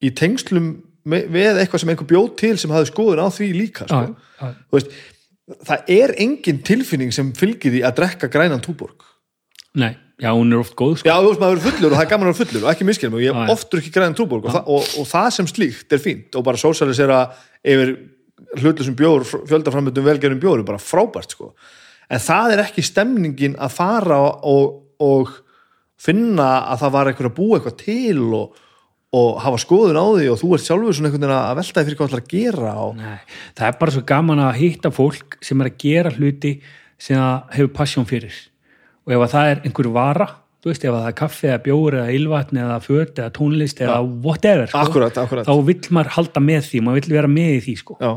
[0.05, 4.15] í tengslum með eitthvað sem einhver bjóð til sem hafði skoðun á því líka sko.
[4.41, 4.53] Já.
[4.71, 4.95] Þú veist,
[5.69, 9.05] það er engin tilfinning sem fylgir því að drekka grænan túborg
[9.75, 9.91] Nei,
[10.23, 11.09] já, hún er oft góð sko.
[11.11, 12.85] Já, þú veist, maður er fullur og það er gaman að vera fullur og ekki
[12.87, 13.47] miskilum og ég já.
[13.57, 16.61] oftur ekki græðin túborg og, það- og, og það sem slíkt er fínt og bara
[16.63, 17.19] sósalisera
[17.67, 17.95] yfir
[18.63, 21.51] hlutlusum bjór, fjöldaframöndum velgerðum bjór er bara frábært sko
[22.13, 25.35] en það er ekki stemningin að fara og, og
[25.99, 28.57] finna að það var eitthvað að búa eitthvað til og,
[29.15, 31.89] og hafa skoðun á því og þú ert sjálfur svona einhvern veginn að velta því
[31.89, 33.19] fyrir hvað það að gera og, Nei,
[33.55, 36.55] það er bara svo gaman að hitta fólk sem er að gera hluti
[36.99, 38.41] sem það hefur passjón fyrir
[39.05, 40.29] og ef að það er einhver vara
[40.65, 43.83] þú veist, ef að það er kaffi eða bjór eða ylvatn eða föt eða tónlist
[43.85, 45.49] eða whatever sko, Akkúrat, akkúrat.
[45.51, 47.97] þá vill maður halda með því, maður vill vera með í því sko.
[48.01, 48.13] Já.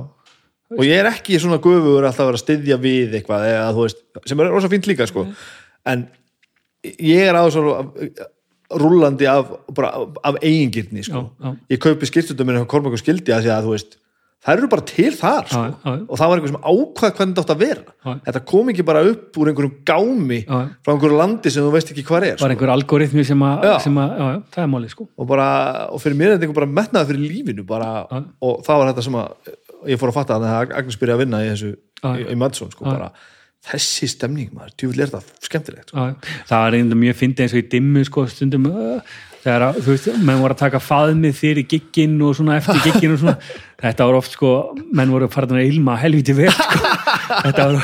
[0.77, 3.99] og ég er ekki svona gufugur alltaf að vera að styðja við eitthvað eða, veist,
[4.31, 5.27] sem er rosa fínt líka sko.
[5.91, 6.07] en
[6.87, 7.43] ég er á
[8.67, 11.29] svo rúllandi af, bara, af eigingirni sko.
[11.39, 11.55] Já, já.
[11.69, 13.97] ég kaupi skýrtutum minni á Kormáku skildi að því að þú veist
[14.47, 15.61] það eru bara til þar sko.
[15.67, 18.17] Já, og það var einhver sem ákvað hvernig þetta átt að vera.
[18.27, 22.05] Þetta kom ekki bara upp úr einhverjum gámi frá einhverju landi sem þú veist ekki
[22.07, 22.51] hvað er var sko.
[22.53, 23.65] einhver algoritmi sem að,
[24.53, 25.07] það er málið sko.
[25.17, 25.47] Og, bara,
[25.91, 27.89] og fyrir mér er þetta einhver bara metnaði fyrir lífinu bara,
[28.41, 29.55] og það var þetta sem að
[29.87, 32.71] ég fór að fatta að það Agnes byrja að vinna í þessu í, í Madsson
[32.73, 33.11] sko, bara,
[33.67, 36.05] þessi stemning maður, djúvill er það skemmtilegt sko.
[36.49, 38.67] Það er einhvern mjög fyndið eins og í dimmu sko, stundum
[39.47, 43.13] þegar að, þú veist, menn voru að taka faðmið fyrir gigginn og svona eftir gigginn
[43.15, 43.35] og svona
[43.83, 44.49] þetta voru oft sko,
[44.97, 46.77] menn voru farin að ilma helviti vel sko
[47.45, 47.81] þetta voru,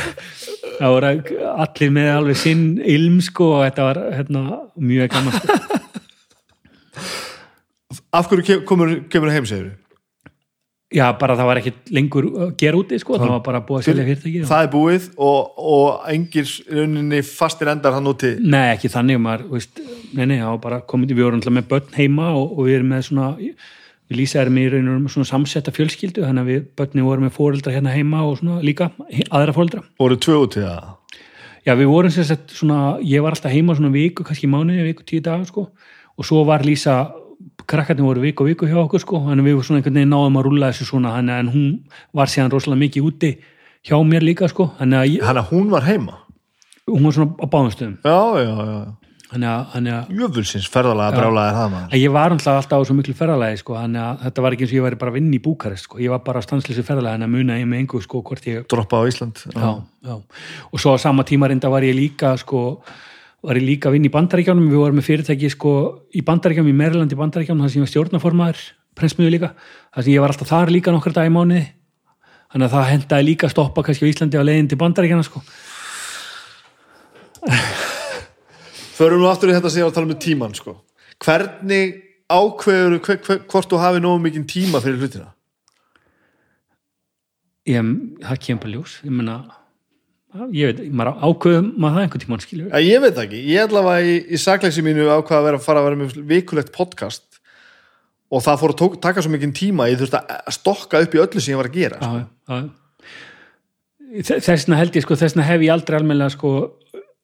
[0.79, 1.07] það voru
[1.53, 4.41] allir með alveg sinn ilm sko og þetta var hérna,
[4.91, 5.47] mjög gaman sko.
[8.17, 9.67] af hverju kemur það heim segir
[10.93, 13.85] já, bara það var ekki lengur að gera úti sko, það var bara búið að
[13.89, 18.33] selja fyrirtæki það er búið og, og engir rauninni fastir endar hann úti.
[18.39, 21.97] Nei, ekki þannig maður, veist, nei, nei, það bara komið, við vorum alltaf með börn
[21.97, 25.75] heima og, og við erum með svona, við lýsa erum í raunum með svona samsetta
[25.75, 28.91] fjölskyldu, þannig að við börni vorum með fóreldra hérna heima og svona líka
[29.29, 29.85] aðra fóreldra.
[30.01, 30.91] voru tvö úti það
[31.63, 35.23] Já, við vorum sagt svona, ég var alltaf heima svona viku, kannski mánuði, viku, tíu
[35.23, 35.69] daga, sko,
[36.19, 36.97] og svo var Lísa
[37.69, 40.47] krakkarnir voru viku og viku hjá okkur sko, en við svona einhvern veginn náðum að
[40.47, 41.69] rúlla þessu svona, hann, en hún
[42.15, 43.31] var síðan rosalega mikið úti
[43.87, 46.19] hjá mér líka sko, hann að ég, hún var heima?
[46.89, 48.79] Hún var svona á báðumstöðum já, já, já,
[49.33, 49.45] hann
[49.89, 51.87] að, jöfulsins ferðalega brjálaðir það maður.
[51.89, 54.73] Að ég var alltaf á svo miklu ferðalagi sko, hann að þetta var ekki eins
[54.73, 57.19] og ég væri bara að vinna í Búkarest sko, ég var bara á stansleysu ferðalagi
[57.19, 59.41] en að muna ég með engu sko hvort ég droppa á Ísland.
[59.49, 59.71] Já,
[60.05, 60.15] já.
[60.69, 62.83] og svo á sama tíma reynda var ég líka sko,
[63.43, 65.73] var ég líka að vinna í bandaríkjánum við vorum með fyrirtæki sko
[66.15, 68.61] í bandaríkjánum í Maryland í bandaríkjánum þar sem ég var stjórnaformaður
[68.97, 69.49] prensmiðu líka,
[69.93, 71.65] þar sem ég var alltaf þar líka nokkra dag í mánuði.
[72.53, 75.41] Þannig að það hendaði líka að stoppa kannski á Íslandi á leiðin til bandaríkjana sko.
[78.93, 80.77] Förum nú aftur í þetta að segja að tala um tíman sko.
[81.23, 81.95] hvernig
[82.29, 85.33] ákveður hver, hver, hvort þú hafi nógu mikinn tíma fyrir hlutina?
[87.69, 87.91] Ég,
[88.21, 88.99] það kemur ljós.
[89.07, 89.62] Ég menna
[90.53, 93.67] ég veit, maður ákveðum maður það einhvern tímann skilur ja, ég veit það ekki, ég
[93.67, 97.39] allavega í, í sakleysi mínu ákvaða að vera að fara að vera með vikulegt podcast
[98.33, 101.23] og það fór að tók, taka svo mikinn tíma ég þurfti að stokka upp í
[101.23, 102.21] öllu sem ég var að gera sko.
[102.49, 102.55] já,
[104.23, 104.37] já.
[104.49, 106.53] þessna held ég sko þessna hef ég aldrei almennilega sko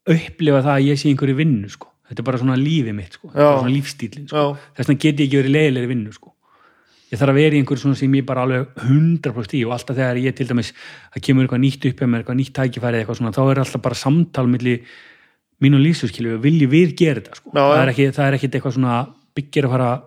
[0.10, 1.90] upplifa það að ég sé einhverju vinnu sko.
[2.10, 4.46] Þetta er bara svona lífið mitt sko, svona lífstílin sko.
[4.80, 6.32] Þessna get ég ekki verið leiðilegri vinnu sko
[7.10, 9.98] ég þarf að vera í einhverju svona sem ég bara alveg 100% í og alltaf
[9.98, 13.34] þegar ég til dæmis það kemur eitthvað nýtt upp með eitthvað nýtt tækifæri eitthvað svona,
[13.34, 14.76] þá er alltaf bara samtal milli
[15.60, 18.38] mín og lífsu skilju, vilji við gera þetta sko, Já, það er, ekki, það er
[18.38, 18.98] ekkit eitthvað svona
[19.40, 20.06] byggir að fara að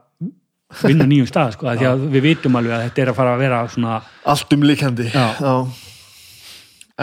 [0.89, 3.43] vinna nýjum stað sko, því að við vitum alveg að þetta er að fara að
[3.43, 3.99] vera svona
[4.33, 5.27] allt um líkandi Já.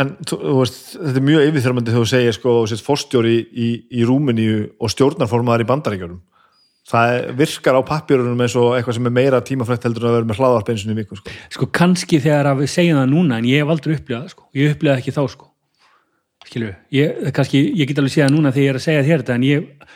[0.02, 2.56] en þú, þú veist, þetta er mjög yfirþyrmandi þegar þú segir sko,
[2.88, 3.70] forstjóri í, í,
[4.00, 6.18] í Rúmeníu og stjórnarformaðar í bandaríkjörum
[6.90, 10.30] það virkar á pappjörunum eins og eitthvað sem er meira tímafrætt heldur en að vera
[10.30, 11.36] með hlaðvarp eins og í viku sko.
[11.56, 14.74] sko kannski þegar að við segjum það núna en ég hef aldrei upplifað sko, ég
[14.74, 15.50] upplifað ekki þá sko.
[16.50, 19.24] Skilju, ég, kannski, ég get alveg séð það núna þegar ég er að segja þér
[19.24, 19.90] þetta en ég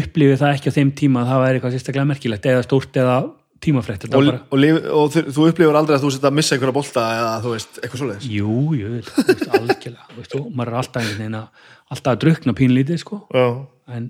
[0.00, 3.18] upplifið það ekki á þeim tíma að það væri eitthvað sérstaklega merkilegt eða stórt eða
[3.60, 6.76] tímafrætt og, bara, og, lif, og þú, upplifur aldrei að þú setja að missa einhverja
[6.78, 8.28] bolta eða þú veist, eitthvað svoleiðis?
[8.32, 8.92] Jú, jú,
[10.16, 11.10] veist, og maður er alltaf
[11.90, 13.20] alltaf að drukna pínlítið sko.
[13.90, 14.06] En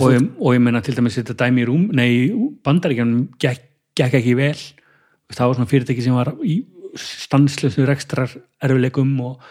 [0.00, 2.10] og, ég, og ég meina til dæmis þetta dæmi í rúm, nei,
[2.66, 3.64] bandaríkjanum gekk,
[3.98, 4.58] gekk ekki vel.
[5.34, 6.60] Það var svona fyrirtæki sem var í
[6.98, 8.32] stanslösu rekstrar
[8.64, 9.42] erfileikum og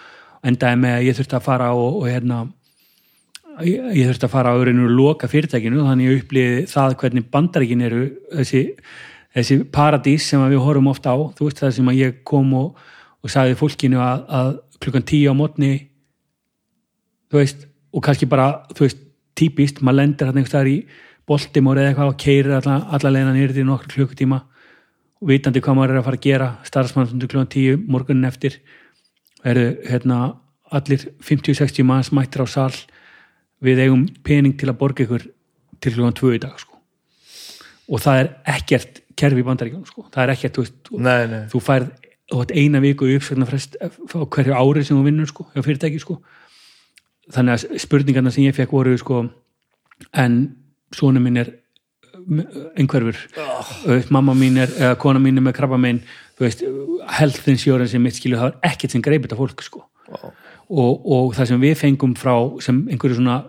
[0.48, 2.40] endaði með að ég þurfti að fara og, og hérna
[3.66, 7.28] ég, ég þurfti að fara á öðrinu og loka fyrirtækinu þannig ég upplýði það hvernig
[7.34, 8.04] bandaríkin eru
[8.34, 8.64] þessi,
[9.38, 11.18] þessi paradís sem við horfum ofta á.
[11.38, 12.88] Þú veist það sem að ég kom og,
[13.22, 14.52] og sagði fólkinu að, að
[14.82, 15.74] klukkan tíu á mótni
[17.32, 19.04] þú veist, og kannski bara þú veist,
[19.38, 20.78] típist, maður lendir hann einhvers staðar í
[21.28, 24.42] boltimor eða eitthvað og keirir alla, alla leiðina nýrði í nokkur klukkutíma
[25.18, 28.60] og vitandi hvað maður er að fara að gera starfsmann undir klukkan tíu morgunin eftir
[29.48, 30.20] eru hérna
[30.78, 32.74] allir 50-60 manns mættir á sal
[33.64, 35.28] við eigum pening til að borga ykkur
[35.82, 36.78] til klukkan tvö í dag sko.
[37.88, 40.06] og það er ekkert kerfi í bandaríkjum sko.
[40.14, 41.44] það er ekkert, þú veist, Nei, nei.
[41.52, 43.88] þú færð eina viku í uppsögnarfrest á
[44.20, 46.20] hverju ári sem þú vinnur sko, hjá fyrirtæki sko.
[47.34, 49.26] Þannig að spurningarna sem ég fekk voru sko,
[50.16, 50.38] en
[50.96, 51.54] svona minn er
[52.78, 54.10] einhverfur oh.
[54.12, 55.80] mamma mín er, eða kona mín er með krabba
[56.40, 56.64] veist,
[57.18, 59.84] health insurance sem mitt skilju, það var ekkert sem greip þetta fólk sko.
[60.70, 63.40] og, og það sem við fengum frá sem einhverju svona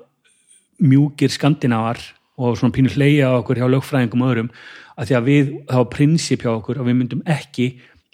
[0.79, 1.99] mjúkir skandinavar
[2.39, 4.53] og svona pínu hleyja okkur hjá lögfræðingum og öðrum
[4.99, 7.69] að því að við, það var prinsip hjá okkur að við myndum ekki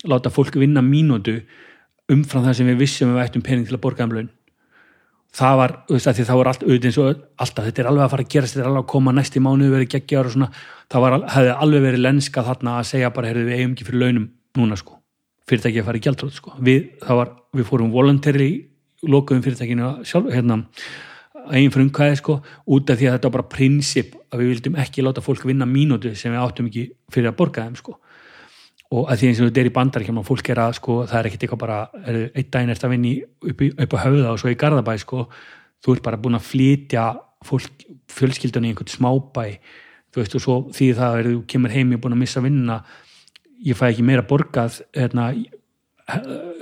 [0.08, 1.42] láta fólk vinna mínútu
[2.12, 4.32] umfram það sem við vissum við ættum pening til að borga um laun
[5.34, 8.04] það var, þú veist, því það var allt auðvitað eins og alltaf, þetta er alveg
[8.04, 10.50] að fara að gerast þetta er alveg að koma næsti mánuð verið geggjar og svona.
[10.92, 14.04] Það var, hefði alveg verið lenska þarna að segja bara, heyrðu, við eigum ekki fyrir
[14.04, 14.28] launum
[14.60, 15.00] núna sko,
[15.50, 18.50] fyrirtæki að fara í gjaldrótt sko, við, það var, við fórum voluntary
[19.10, 20.60] lokuðum fyrirtækinu sjálf, hérna,
[21.50, 22.38] eigin fyrir umkvæði sko,
[22.72, 25.66] út af því að þetta var bara prinsip að við vildum ekki láta fólk vinna
[25.68, 27.98] mínútu sem við áttum ekki fyrir að borga þeim sko
[28.94, 31.18] og að því eins og þetta er í bandaríkjum og fólk er að sko, það
[31.18, 34.40] er ekkert eitthvað bara einn daginn er þetta að vinni upp, upp á höfða og
[34.42, 35.24] svo í Garðabæ sko,
[35.82, 37.06] þú ert bara búin að flytja
[37.44, 39.46] fólk, fjölskyldunni í einhvern smábæ
[40.14, 42.44] þú veist og svo því það er þú kemur heim ég er búin að missa
[42.44, 42.78] vinnuna
[43.64, 45.30] ég fæ ekki meira borgað hérna,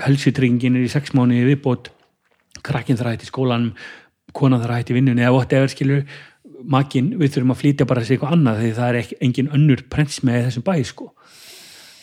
[0.06, 1.92] helsutryggingin er í sex mánuði viðbót
[2.64, 3.72] krakkin þar hætti skólanum
[4.32, 6.04] konan þar hætti vinnunni eða whatever skilur.
[6.62, 9.80] Makinn, við þurfum að flytja bara þessi eitthvað annað því það er ekki, engin önnur
[9.90, 11.08] prens með þessum bæ sko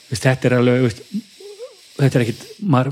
[0.09, 1.03] veist, þetta er alveg veist,
[1.99, 2.91] þetta er ekkit maður,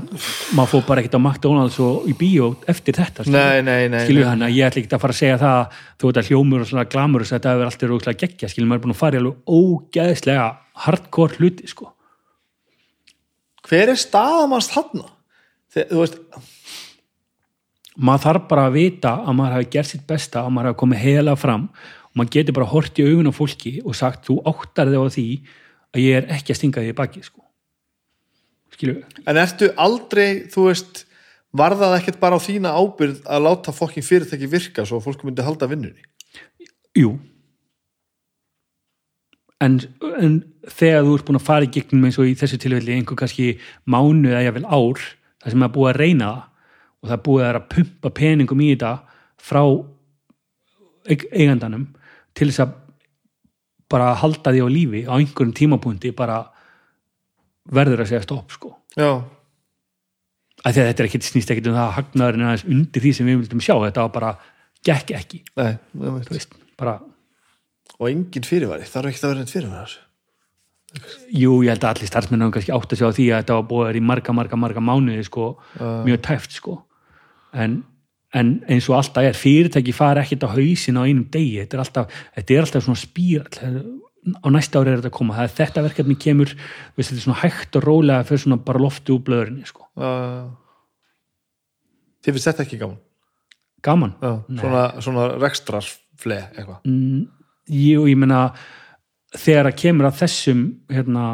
[0.56, 3.26] maður fór bara ekkit á McDonalds og í bíó eftir þetta.
[3.32, 4.24] Nei, nei, nei, nei.
[4.26, 6.64] hann að ég ætla ekki að fara að segja það að þú veit að hljómur
[6.64, 9.22] og svona glamur og þetta hefur alltaf rúkslega geggja skilur maður er búin að fara
[9.22, 10.48] alveg ógeðslega
[10.86, 11.92] hardcore hluti sko
[13.68, 15.04] hver er staðamast hann
[15.74, 16.18] þú veist,
[17.98, 21.02] maður þarf bara að vita að maður hafi gert sitt besta að maður hafi komið
[21.04, 21.64] heiðalega fram
[22.08, 25.06] og maður getur bara hort í augun á fólki og sagt þú áttar þig á
[25.16, 25.28] því
[25.94, 27.42] að ég er ekki að stinga því í baki sko.
[28.76, 31.04] skilju En ertu aldrei, þú veist
[31.58, 35.24] var það ekkert bara á þína ábyrð að láta fokkin fyrirtæki virka svo að fólk
[35.24, 36.04] myndi halda vinnunni?
[36.98, 37.16] Jú
[39.64, 39.78] en,
[40.22, 40.38] en
[40.70, 43.48] þegar þú ert búin að fara í gegnum eins og í þessu tilfelli einhver kannski
[43.90, 45.04] mánu eða jáfnvel ár
[45.42, 46.32] það sem er búið að reyna
[46.98, 48.92] og það er búið að, að pumpa peningum í þetta
[49.48, 49.62] frá
[51.08, 51.88] eigandanum
[52.36, 52.76] til þess að
[53.90, 56.42] bara halda því á lífi á einhverjum tímapunkti bara
[57.72, 58.72] verður að segja stopp sko.
[58.98, 63.04] Að því að þetta er ekkert snýst ekkert um það að hagnaðurinn er aðeins undir
[63.04, 63.74] því sem við vildum sjá.
[63.84, 64.34] Þetta var bara
[64.88, 65.40] gekk ekki.
[65.60, 65.72] Nei,
[66.32, 66.98] veist, bara,
[67.98, 69.98] og engin fyrirværi, þarf ekki að vera neitt fyrirværi
[71.34, 73.90] jú, ég held að allir starfsmennum kannski átt að sjá því að þetta var búið
[73.90, 75.48] að í marga, marga, marga mánuði sko,
[76.06, 76.76] mjög tæft sko.
[77.52, 77.82] En,
[78.36, 81.82] en eins og alltaf er fyrirtæki fara ekkert á hausin á einum degi, þetta er
[81.84, 83.72] alltaf, þetta er alltaf svona spírall
[84.44, 86.54] á næsta ári er þetta að koma, það er þetta verkefni kemur,
[86.96, 89.86] veist, þetta er svona hægt og rólega fyrir svona bara loftu úr blöðurinni sko.
[89.96, 90.50] Uh,
[92.24, 92.98] þið finnst þetta ekki gaman?
[93.84, 96.80] gaman Já, svona, svona rekstrarfle eitthvað.
[96.84, 97.20] mm,
[97.70, 98.42] jú, ég meina
[99.38, 101.26] þegar að kemur að þessum hérna,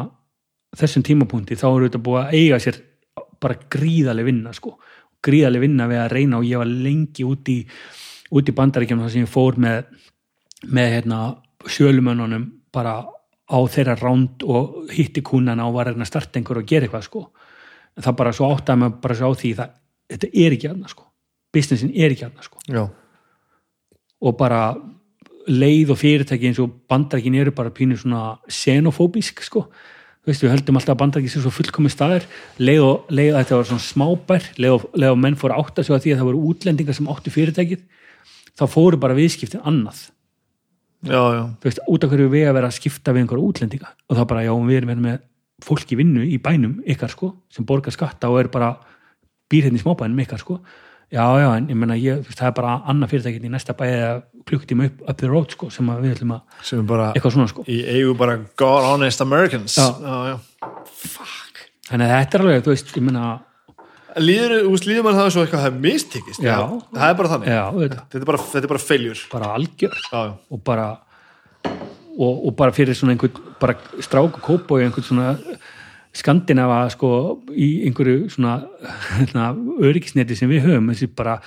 [0.77, 2.81] þessum tímapunkti þá eru þetta búið að eiga sér
[3.43, 4.77] bara gríðaleg vinna sko
[5.25, 7.59] gríðaleg vinna við að reyna og ég var lengi út í,
[8.35, 9.85] út í bandaríkjum þar sem ég fór með,
[10.69, 11.21] með hérna,
[11.65, 16.69] sjölumönnunum bara á þeirra ránd og hitti kúnana og var að að starta einhver og
[16.69, 17.25] gera eitthvað sko.
[18.01, 19.75] Það bara svo áttaði mig bara svo á því það,
[20.13, 21.09] þetta er ekki aðna sko.
[21.55, 22.63] Businessin er ekki aðna sko.
[22.67, 22.85] Já,
[24.25, 24.61] og bara
[25.45, 29.67] leið og fyrirtæki eins og bandarækin eru bara pínur svona xenofóbísk sko
[30.25, 32.25] Þú veist, við höldum alltaf að bandaræki sér svo fullkomi staðar
[32.57, 35.81] leið og leið að þetta var svona smábær leið og, leið og menn fóru átt
[35.83, 37.83] að sjá því að það voru útlendingar sem áttu fyrirtækið
[38.57, 40.01] þá fóru bara viðskiptin annað.
[41.05, 43.91] Já, já, þú veist, út af hverju við að vera að skipta við einhverja útlendinga.
[44.09, 45.21] Og það bara, já, við erum hérna með
[45.65, 48.73] fólk í vinnu í bænum ykkar sko sem borgar skatta og er bara
[49.53, 50.59] býr hérna í smábænum ykkar sko
[51.15, 51.97] já, já, en ég menna,
[52.35, 54.01] það er bara annað fyrirtækið í næsta bæði
[54.51, 57.51] klukktíma upp, up the road sko, sem við ætlum að, sem er bara eitthvað svona
[57.55, 59.79] sko í eigu bara God Honest Americans.
[59.79, 59.89] Já.
[60.03, 60.37] já, já.
[61.89, 63.27] þannig að þetta er alveg, þú veist, ég menna
[64.15, 66.43] Líður, þú veist, líður mann það svo eitthvað að það er mistekist.
[66.45, 66.59] Já.
[66.95, 67.49] Það er bara þannig.
[67.51, 69.23] já, þetta, Þetta er bara, þetta er bara feiljur.
[69.33, 70.35] bara algjör Já, já.
[70.55, 70.85] og bara
[72.15, 73.75] og, og bara fyrir svona einhvern bara
[74.07, 75.33] strák og kópa og einhvern svona
[76.15, 77.11] skandinafa sko
[77.51, 78.59] í einhverju svona,
[79.31, 79.51] svona
[79.83, 81.39] öryggisneti sem við höfum þessi bara,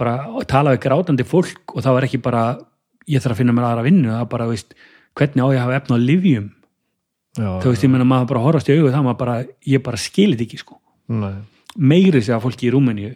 [0.00, 2.44] bara tala við grátandi fólk og það var ekki bara
[3.10, 4.74] ég þarf að finna mér aðra vinnu það var bara, veist,
[5.18, 6.50] hvernig á ég að hafa efna á livjum
[7.38, 9.38] þú veist, ég menna maður bara horfast í augu það maður bara,
[9.70, 10.80] ég bara skilit ekki sko
[11.10, 11.40] Nei.
[11.78, 13.14] meiri sér fólki í Rúmeníu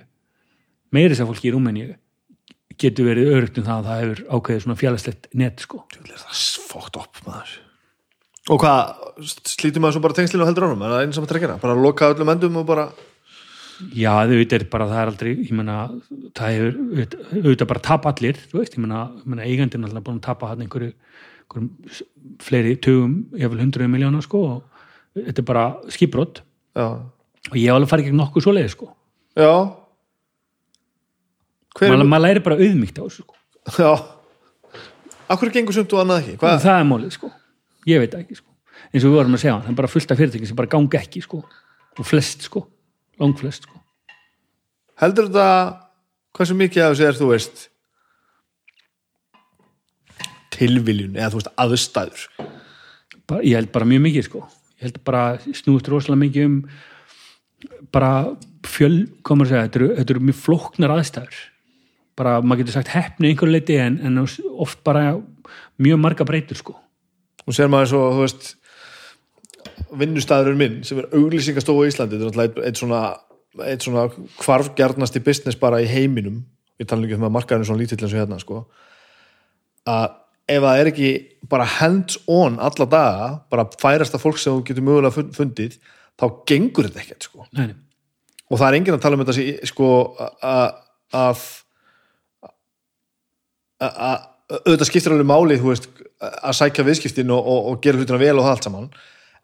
[0.95, 1.95] meiri sér fólki í Rúmeníu
[2.79, 6.35] getur verið örugt um það að það hefur ákveðið svona fjarlæslegt net sko Djúlega, það
[6.35, 7.53] er fókt upp maður.
[8.53, 9.05] Og hvað,
[9.49, 10.83] slítur maður svo bara tengslinu og heldur ánum?
[10.85, 11.55] Er það einn sem að trekkina?
[11.63, 12.89] Bara loka öllum endum og bara...
[13.97, 15.77] Já, þau veit er bara, það er aldrei, ég meina,
[16.37, 20.21] það hefur auðvitað- auðvitað bara tap allir, þú veist, ég ég eigandinn er alltaf búin
[20.21, 20.93] að tapa hann einhverju,
[21.43, 22.05] einhverjum
[22.45, 25.65] fleiri tugum, jáfnvel hundruðu miljóna, sko, og þetta er bara
[25.97, 26.43] skipbrott
[26.79, 26.87] Já.
[27.51, 28.91] og ég alveg farið gegn nokkuð svoleiði, sko.
[29.43, 29.51] Já.
[31.75, 33.41] Hver Maður maður læri bara auðmygt á þessu, sko.
[33.81, 33.93] Já.
[35.35, 36.39] Akkur gengur sumt og annað ekki?
[36.45, 36.61] Hvað?
[36.69, 37.33] Það er málið, sko.
[37.89, 38.51] Ég veit ekki, sko.
[38.91, 40.99] Eins og við vorum að segja, það er bara fullt af fyrirtæki sem bara gangi
[40.99, 41.43] ekki, sko.
[41.99, 42.65] Og flest, sko.
[43.23, 43.81] Langflest, sko.
[45.03, 45.49] Heldur þetta,
[46.35, 47.65] hversu mikið af þessu er, þú veist,
[50.55, 52.29] tilviljun eða þú veist, aðstæður?
[53.29, 56.57] bara, ég held bara mjög mikið sko ég held bara snúist rosalega mikið um
[57.95, 58.13] bara
[58.69, 61.43] fjöl komur að segja, þetta eru, þetta eru mjög flóknar aðstæður
[62.19, 65.15] bara maður getur sagt hefni einhverju leiti en, en oft bara
[65.83, 66.77] mjög marga breytur sko
[67.45, 68.47] Og sér maður svo, þú veist,
[70.01, 73.01] vinnustæðurinn minn sem er auglýsingastofu í Íslandi, þetta er náttúrulega eitt svona,
[73.69, 74.05] eitt svona
[74.41, 76.41] hvarfgjarnasti business bara í heiminum,
[76.81, 78.63] við talum ekki um að markaðinu svona lítill eins og hérna, sko,
[79.87, 80.07] að
[80.55, 81.11] ef það er ekki
[81.53, 85.77] bara hands on alla daga, bara færasta fólk sem þú getur mögulega fund- fundið,
[86.21, 87.47] þá gengur þetta ekkert, sko.
[87.57, 87.71] nei,
[88.51, 89.91] og það er enginn að tala um þetta sko
[90.43, 90.75] að-
[91.15, 91.45] að-
[93.85, 95.89] auðvitað skiptir alveg máli þú veist,
[96.45, 98.91] að sækja viðskiptin og, og, og gera hlutina vel og það allt saman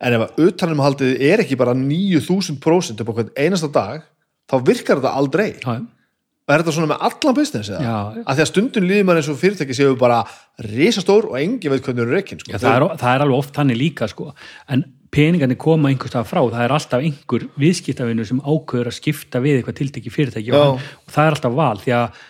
[0.01, 4.05] en ef að utanumhaldið er ekki bara 9000% upp á hvern einasta dag
[4.51, 5.75] þá virkar þetta aldrei já.
[5.77, 7.83] og er þetta svona með allan business eða?
[7.85, 10.23] Já, að því að stundum líður maður eins og fyrirtæki séu bara
[10.71, 12.55] risastór og engin veit hvernig eru reikin sko.
[12.55, 14.33] Já, það, er, það er alveg oft þannig líka sko
[14.73, 19.43] en peningarnir koma einhvers stað frá það er alltaf einhver viðskiptavinu sem ákveður að skipta
[19.43, 22.21] við eitthvað tiltekki fyrirtæki og það er alltaf val því að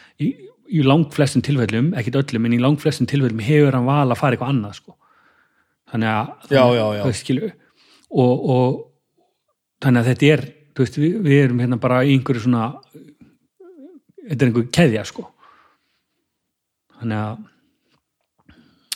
[0.70, 4.36] í, í langflestum tilfellum, ekkit öllum en í langflestum tilfellum hefur hann val að fara
[4.36, 4.96] eitthvað annað sko.
[5.90, 7.12] þannig að Já, já, já.
[7.18, 7.50] skilu,
[8.10, 8.78] og, og
[9.82, 10.44] þannig að þetta er
[10.80, 12.68] veist, við, við erum hérna bara í einhverju svona
[14.30, 15.26] þetta er einhver keðja sko
[17.00, 17.36] þannig að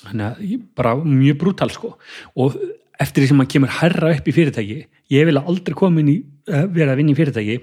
[0.05, 1.95] þannig að ég- bara mjög brútal sko
[2.37, 2.57] og
[3.01, 4.79] eftir því sem maður kemur herra upp í fyrirtæki
[5.13, 7.57] ég vil aldrei koma inn í eh, vera að vinna í fyrirtæki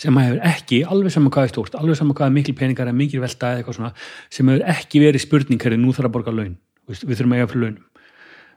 [0.00, 2.98] sem hefur ekki, alveg saman hvað er stórt alveg saman hvað er mikil peningar eða
[2.98, 3.92] mikil velta eða eitthvað svona,
[4.32, 6.56] sem hefur ekki verið spurningar nú þarf að borga laun,
[6.88, 7.84] við þurfum að eiga fyrir launum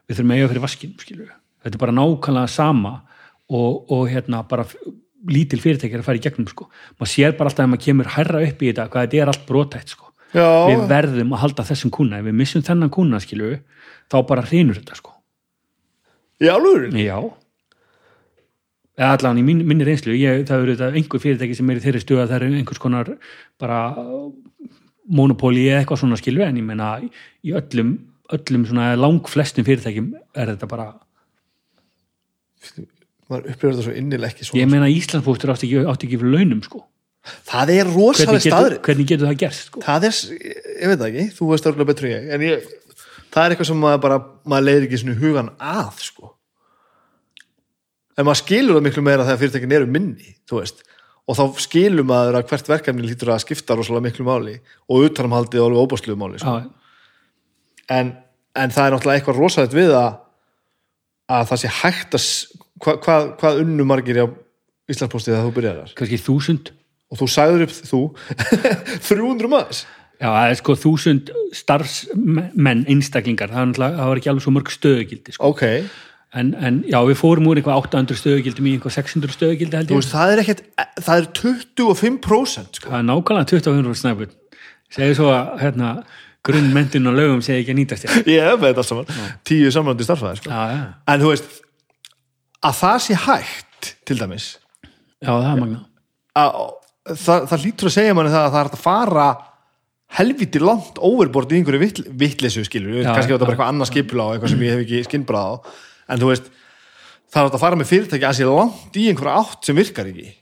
[0.08, 1.32] við þurfum að eiga fyrir vaskinum skilur.
[1.64, 2.94] þetta er bara nákvæmlega sama
[3.48, 4.66] og, og hérna bara
[5.28, 6.68] lítil fyrirtæki er að fara í gegnum sko.
[6.98, 9.48] maður sér bara alltaf að maður kemur herra upp í þetta hvað þetta er allt
[9.48, 10.12] brotætt sko.
[10.36, 13.60] Já, við verðum að halda þessum kuna ef við missum þennan kuna skilur
[14.12, 15.14] þá bara hreinur þetta sko.
[17.00, 17.16] já
[18.98, 22.02] allan í mín, minni reynslu ég, það eru þetta einhver fyrirtæki sem er í þeirri
[22.02, 23.10] stuða það eru einhvers konar
[23.60, 23.80] bara
[25.08, 27.94] monopóli eða eitthvað svona skilur en ég meina í öllum
[28.34, 30.88] öllum svona langflestum fyrirtækjum er þetta bara
[33.28, 36.34] maður upplifir þetta svo innileg ekki svona ég meina Íslandsfóstur átti ekki, átti ekki fyrir
[36.34, 36.82] launum sko.
[37.48, 39.84] það er rosalega staður hvernig getur það gerst sko?
[39.84, 40.18] það er,
[40.82, 42.66] ég veit það ekki, þú veist örgulega betur en ég
[43.28, 44.18] það er eitthvað sem maður bara,
[44.48, 46.34] maður leiðir ekki svona hugan að, sko
[48.18, 50.32] en maður skilur það miklu meira þegar fyrirtækin eru minni,
[51.28, 54.56] og þá skilur maður að hvert verkefni lítur að skipta rosalega miklu máli
[54.88, 56.56] og utanumhaldið og alveg óbásluðu máli, sko.
[56.56, 58.14] Já, en,
[58.58, 60.16] en það er náttúrulega eitthvað rosalegt við að
[61.28, 62.26] að það sé hægt að
[62.78, 64.26] hva, hvað, hvað unnu margir á
[64.88, 65.94] Íslandspostið þegar þú byrjar þar?
[65.98, 66.70] Kannski þúsund.
[67.08, 68.00] Og þú sagður upp þú
[69.08, 69.84] 300 maður
[70.18, 75.52] Já, það er sko þúsund starfsmenn einstaklingar, það var ekki alveg svo mörg stöðugildi sko.
[75.52, 75.62] ok,
[76.36, 79.96] en, en já, við fórum úr eitthvað 800 stöðugildum í eitthvað 600 stöðugildi held þú
[79.96, 80.02] ég.
[80.02, 80.62] veist, það er ekkert
[81.06, 82.90] það er 25% sko.
[82.92, 84.34] það er nákvæmlega 25 snæpun
[84.92, 85.92] segir svo að hérna,
[86.48, 88.30] grunnmentin og lögum segi ekki að nýtast þér.
[88.32, 89.10] Ég hef með þetta saman,
[89.48, 90.52] tíu samlandi starfæði sko.
[90.52, 91.58] já, já, en þú veist
[92.68, 94.48] að það sé hægt til dæmis.
[95.18, 95.84] Já, það er magna
[96.38, 96.56] að,
[97.16, 99.28] það, það lítur að segja manni það að það er að fara
[100.18, 103.72] helviti langt overbord í einhverju vitt, vittlesu skilur, Já, kannski já, var þetta bara eitthvað
[103.74, 105.54] annað skipla og eitthvað sem ég hef ekki skinnbrað á
[106.08, 106.50] en þú veist,
[107.28, 110.32] það er að fara með fyrirtæki að sé langt í einhverja átt sem virkar ekki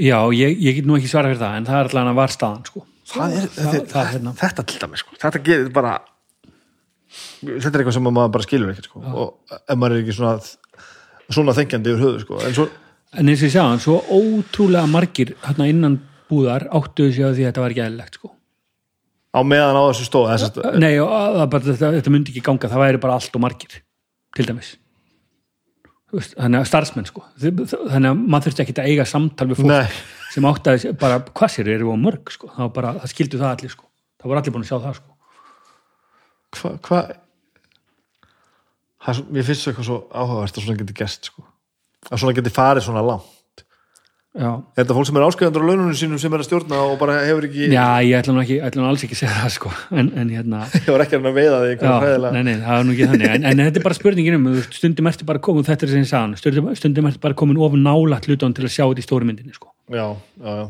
[0.00, 2.66] já, ég, ég get nú ekki svara fyrir það en það er allavega var staðan
[2.70, 2.84] sko.
[3.10, 4.34] það er, það, þetta, það, hérna.
[4.40, 5.18] þetta til dæmis sko.
[5.24, 5.94] þetta gerir bara
[7.14, 9.04] þetta er eitthvað sem maður bara skilur ekkert sko.
[9.04, 10.34] og ef maður er ekki svona
[11.28, 12.40] svona þengjandi yfir höfu sko.
[12.44, 12.68] en svo,
[13.12, 17.44] en eins og ég sagði, svo ótrúlega margir hérna innan búðar áttuðu sig á því
[17.44, 18.32] að þetta var ekki eðlilegt sko.
[19.34, 22.44] Á meðan á þessu stóð að, nei, og að, að, bara, þetta, þetta myndi ekki
[22.46, 23.78] ganga það væri bara allt og margir
[24.34, 24.74] til dæmis.
[26.14, 27.24] Þannig að starfsmenn sko.
[27.42, 29.96] Þannig að maður þurfti ekki að eiga samtal við fólk Nei.
[30.30, 33.50] sem áttaði sig bara hvað sér eru á mörg sko, það, bara, það skildu það
[33.50, 33.88] allir sko.
[34.22, 35.10] Það voru allir búin að sjá það sko.
[36.54, 37.00] Hvað hva,
[39.02, 41.48] það mér finnst svo eitthvað svo áhugavert að svona geti gerst sko.
[42.10, 43.33] að svona geti farið svona langt
[44.34, 46.94] já, er þetta fólk sem er áskrifandur á laununum sínum sem er að stjórna og
[46.98, 49.52] bara hefur ekki já ég ætla nú ekki, ætla nú alls ekki að segja það
[49.54, 53.08] sko en, en hérna hefur ekki að veiða hræðilega nei, nei, það er nú ekki
[53.12, 56.02] þannig en, en þetta er bara spurningin um, stundum ertu bara komin þetta er sem
[56.02, 59.04] ég sagði hann, stundum, stundum ertu bara komin ofur nálat hlutan til að sjá þetta
[59.04, 59.70] í stóru myndinni sko.
[59.94, 60.06] já,
[60.42, 60.66] já, já.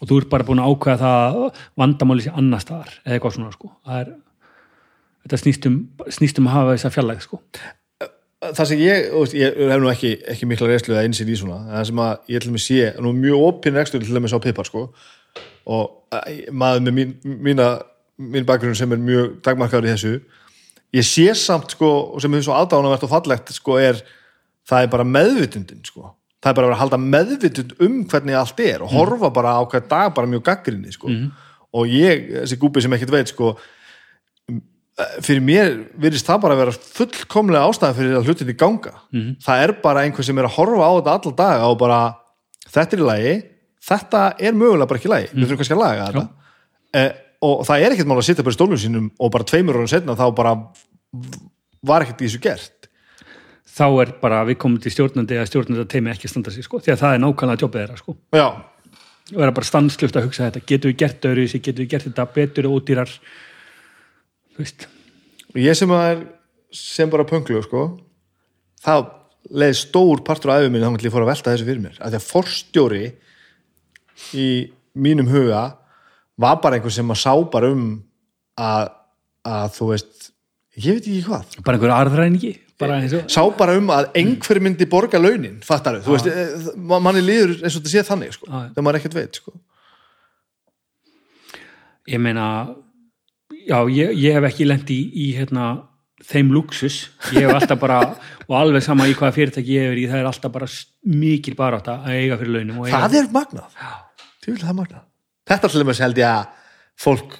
[0.00, 3.36] og þú ert bara búin að ákveða það að vandamáli sé annar staðar eða eitthvað
[3.36, 3.74] svona sko.
[4.00, 4.14] er
[5.26, 7.44] þetta snýst um, snýst um að hafa þessa fjallæg sko.
[8.52, 11.62] Það sem ég, veist, ég hef nú ekki, ekki mikla reynslu eða einsinn í svona,
[11.64, 14.38] en það sem að ég til dæmis sé, nú mjög opinn rekstur til dæmis á
[14.44, 14.86] pipar sko
[15.64, 16.16] og
[16.52, 17.68] maður með mín, mína
[18.20, 20.14] mín bakgrunn sem er mjög dagmarkaður í þessu
[20.94, 23.98] ég sé samt sko og sem er svo aðdánavert og fallegt sko er
[24.68, 26.12] það er bara meðvitundin sko.
[26.42, 29.62] Það er bara að að halda meðvitund um hvernig allt er og horfa bara á
[29.64, 31.10] hver dag bara mjög gaggrinni sko.
[31.74, 33.54] Og ég, þessi gúpi sem ekkert veit sko
[34.94, 38.92] fyrir mér virðist það bara að vera fullkomlega ástæða fyrir að hlutinni ganga.
[39.42, 41.98] Það er bara einhver sem er að horfa á þetta alla daga og bara
[42.70, 43.34] þetta er í lagi,
[43.88, 46.26] þetta er mögulega bara ekki í lagi, við þurfum kannski að laga þetta.
[46.94, 47.10] Eh,
[47.44, 49.90] og það er ekkert mál að sitja bara í stólum sínum og bara tveimur árum
[49.90, 50.54] setna þá bara
[51.84, 52.88] var ekkert í þessu gert.
[53.74, 56.78] Þá er bara við komum til stjórnandi að stjórnandi teimi ekki standa sig sko.
[56.78, 58.14] því að það er nákvæmlega jobbið þeirra sko.
[58.30, 58.46] já,
[59.34, 60.62] og vera bara stanslust að hugsa þetta.
[60.70, 63.10] Getum við gert öðru getum við gert þetta betur og ódýrar
[64.54, 64.86] þú veist.
[65.54, 66.24] Og ég sem að er
[66.74, 67.84] sem bara pönglu sko
[68.84, 68.94] þá
[69.54, 71.98] leið stór partur af minni þá ætla ég fór að velta þessu fyrir mér.
[72.00, 73.04] Að því að forstjóri
[74.40, 74.48] í
[74.94, 75.62] mínum huga
[76.40, 77.86] var bara einhver sem að sá bara um
[78.58, 78.90] að,
[79.46, 80.30] að þú veist
[80.80, 81.58] ég veit ekki hvað.
[81.66, 86.00] Bara einhver arðræningi bara eins og sá bara um að einhver myndi borga launin, fattar
[86.02, 89.14] þú veist, eh, ma- manni líður eins og þetta sé þannig sko, þegar maður ekkert
[89.14, 89.52] veit sko.
[92.10, 92.46] ég meina
[93.68, 95.68] já, ég, ég hef ekki lent í, í hérna,
[96.24, 96.98] þeim luxus
[97.34, 98.00] ég hef alltaf bara,
[98.48, 100.68] og alveg sama í hvaða fyrirtæki ég hefur í, það er alltaf bara
[101.24, 103.80] mikil barátta að eiga fyrir launum og eiga, það er magnað.
[104.44, 105.08] Vil það er magnað.
[105.50, 106.70] Þetta til dæmis held ég að
[107.04, 107.36] fólk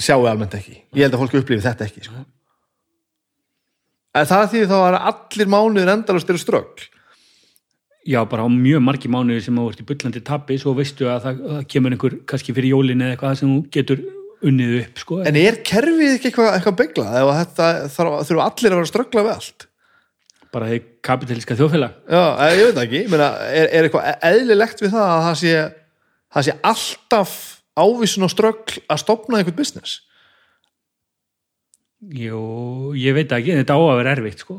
[0.00, 0.78] sjáu almennt ekki.
[0.96, 2.24] Ég held að fólk upplifi þetta ekki sko.
[4.12, 6.88] en það því þá að allir mánuðir endalust eru strögg
[8.04, 11.26] já, bara á mjög margi mánuði sem þú ert í bullandi tappi, svo veistu að
[11.26, 14.02] það, það kemur einhver kannski fyrir jólin eða eitthvað sem þú getur
[14.48, 18.46] unnið upp, sko en er kerfið ekki eitthvað, eitthvað bygglað ef að þetta þarf, þurfa
[18.48, 19.66] allir að vera að ströggla við allt?
[20.52, 21.92] Bara þeir kapitalíska þjóðfélag.
[22.12, 23.02] Já, eh, ég veit ekki.
[23.08, 25.52] Meina, er, er eitthvað eðlilegt við það að það sé,
[26.36, 27.36] það sé alltaf
[27.80, 29.94] ávísun og ströggl að stopna einhvern business?
[32.02, 32.42] Jú,
[32.98, 34.58] ég veit ekki, þetta á að vera erfitt, sko.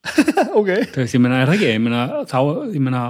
[0.58, 0.70] Ok.
[0.94, 2.38] Þú veist, ég meina, er það ekki, ég meina, þá,
[2.72, 3.04] ég meina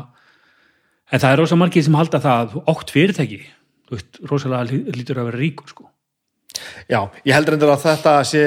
[1.10, 3.40] en það er rosa margir sem halda það átt fyrirtæki,
[3.90, 5.88] þú veist, rosalega lí- lítur að vera ríkur, sko.
[6.90, 8.42] Já, ég heldur endur að þetta sé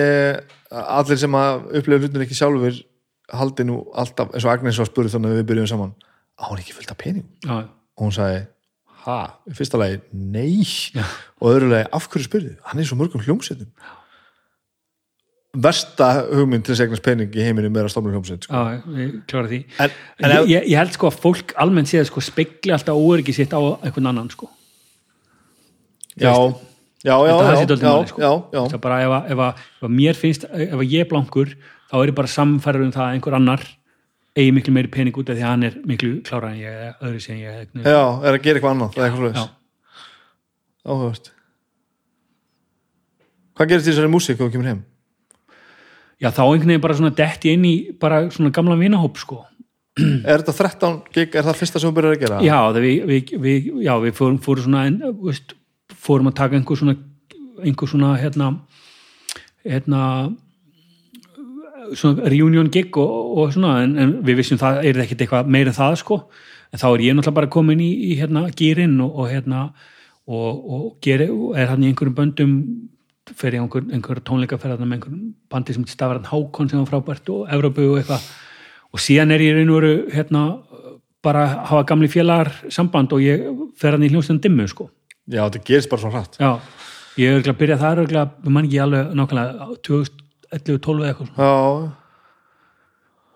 [0.72, 2.80] allir sem að upplifa hlutin ekki sjálfur
[3.34, 5.94] haldi nú alltaf, eins og Agnes var spurð þannig að við byrjum saman
[6.38, 8.42] á hún ekki fullt af pening já, og hún sagði,
[9.06, 9.18] ha,
[9.56, 10.64] fyrsta lagi nei,
[11.40, 13.70] og öðru lagi af hverju spurðu, hann er svo mörgum hljómsveitum.
[15.54, 18.54] Versta hugmynd til að eignast pening í heiminum er að stofna hljómsveit sko.
[18.58, 18.80] já,
[19.86, 23.54] en, en ég, ég held sko að fólk almennt séð sko spekli alltaf óöryggi sitt
[23.54, 24.50] á einhvern annan, sko
[26.18, 26.34] já,
[27.04, 28.22] já, já, já, sko.
[28.22, 31.04] já, já, það er bara ef að, ef, að, ef að mér finnst ef ég
[31.04, 31.56] er blankur,
[31.92, 33.66] þá er ég bara samfærður um það að einhver annar
[34.34, 37.22] eigi miklu meiri pening út af því að hann er miklu klára en ég öðru
[37.22, 39.52] sem ég er já, er að gera eitthvað annað það er eitthvað slúðis
[40.84, 41.32] áhugast
[43.54, 44.84] hvað gerist í þessari músík þegar þú kemur heim?
[46.18, 49.44] já, þá einhvern veginn bara svona detti inn í bara svona gamla vinahóp, sko
[49.94, 52.38] Er þetta 13 gig, er það fyrsta sem þú byrjar að gera?
[52.42, 55.54] Já, við, við, við, já, við fórum, fórum svona veist,
[56.04, 56.96] fórum að taka einhver svona
[57.64, 58.50] einhver svona hérna
[59.64, 60.02] hérna
[61.94, 65.74] svona reunion gig og, og svona en, en við vissum það er ekkert eitthvað meira
[65.74, 66.20] en það sko
[66.74, 69.68] en þá er ég náttúrulega bara komin í, í hérna gýrin og, og hérna
[70.28, 71.28] og, og geri,
[71.60, 72.56] er hann í einhverjum böndum
[73.40, 77.52] fer í einhver, einhver tónleikaferðar með einhverjum bandi sem stafar Hákon sem var frábært og
[77.52, 78.28] Evrópu og eitthvað
[78.94, 80.44] og síðan er ég raun og veru hérna
[81.24, 83.46] bara hafa gamli félagar samband og ég
[83.80, 84.90] fer hann í hljómsveitin dimmu sko.
[85.32, 86.52] Já, þetta gerist bara svo hratt Já,
[87.22, 91.30] ég er að byrja það er við mann ekki alveg nákvæmlega 2011-12 eða eitthvað.
[91.38, 91.52] Já,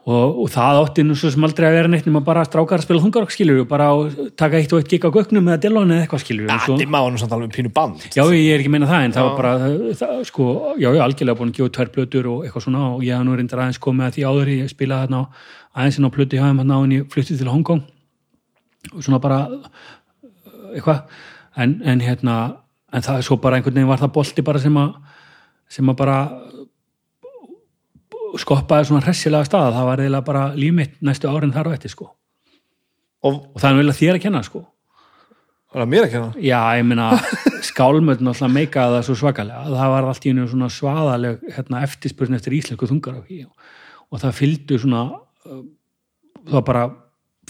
[0.07, 2.85] og, og það átti nú svo sem aldrei að vera neitt nema bara strákar að
[2.85, 5.91] spila þungarokk skilur og bara að taka eitt og eitt gig á gögnum eða delon
[5.91, 8.61] eða eitthvað skilur ja, svo, dimma var nú samt alveg pínu band Já, ég er
[8.64, 9.27] ekki að meina það en það Já.
[9.27, 10.48] var bara, það, það, sko,
[10.80, 13.27] já, ég er algjörlega búin að gefa tvær plötur og eitthvað svona og ég haf
[13.27, 15.30] nú reyndar aðeins komið að því áður ég spilaði þarna á-
[15.82, 17.83] aðeins inn á plötu hjá þeim hann áðin ég fluttið til Hongkong
[18.93, 19.41] og svona bara
[20.72, 21.03] eitthvað
[21.57, 22.37] en, en hérna,
[22.93, 24.95] en það er svo bara einhvern veginn var það bolti bara sem að
[25.71, 26.17] sem að bara
[28.37, 29.73] skoppaði svona hressilega stað.
[29.75, 32.09] Það var eiginlega bara líf mitt næstu árin þar á eftir sko.
[33.25, 34.63] Og og það er vel að þér að kenna sko.
[35.73, 36.43] Var það mér að kenna?
[36.47, 37.07] Já, ég meina,
[37.69, 39.63] skálmöld náttúrulega meikaði það svo svakalega.
[39.73, 43.73] Það var allt í einu svona svaðaleg hérna, eftirspurn eftir íslensku þungarokki og,
[44.11, 45.65] og það fylgdu svona uh,
[46.47, 46.85] það bara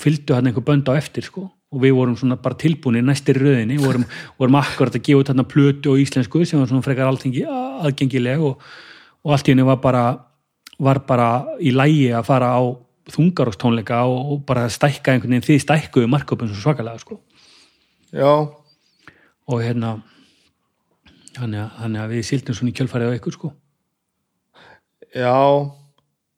[0.02, 3.78] fylgdu hann einhver bönd á eftir sko og við vorum svona bara tilbúinir næstir röðinni
[3.82, 4.06] vorum,
[4.40, 8.44] vorum akkurat að gefa út hérna plötu og íslensku sem var svona frekar alltingi aðgengileg
[8.44, 8.62] og,
[9.24, 10.04] og allt í einu var bara
[10.80, 11.30] var bara
[11.60, 12.62] í lægi að fara á
[13.12, 17.20] þungarokkstónleika og, og bara stækka einhvern veginn því stækkuðu marköpum svo svakalega sko.
[18.12, 18.32] Já,
[19.48, 19.98] og hérna
[21.38, 23.52] þannig að, þannig að við sildum svona í kjölfarið á ykkur sko.
[25.16, 25.36] Já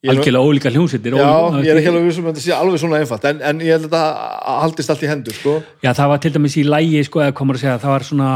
[0.08, 3.00] algjörlega ólíka hljómsveitir Já, ólíka- ég er ekki alveg vissum að þetta sé alveg svona
[3.02, 5.58] einfalt en, en ég held að þetta haldist allt í hendur sko.
[5.84, 7.20] já, það var til dæmis í lægi sko,
[7.60, 8.30] segja, það var svona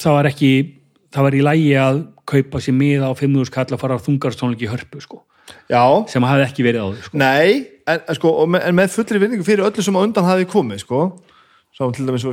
[0.00, 0.52] það var ekki
[1.12, 4.70] það var í lægi að kaupa sér miða á 5.000 kall að fara á þungarstónleiki
[4.72, 5.22] hörpu sko,
[6.08, 7.18] sem hafði ekki verið áður sko.
[7.20, 10.84] nei en, en, sko, en með fullri vinningu fyrir öllu sem á undan hafi komið
[10.84, 11.00] sko.
[11.74, 12.24] Sá til dæmis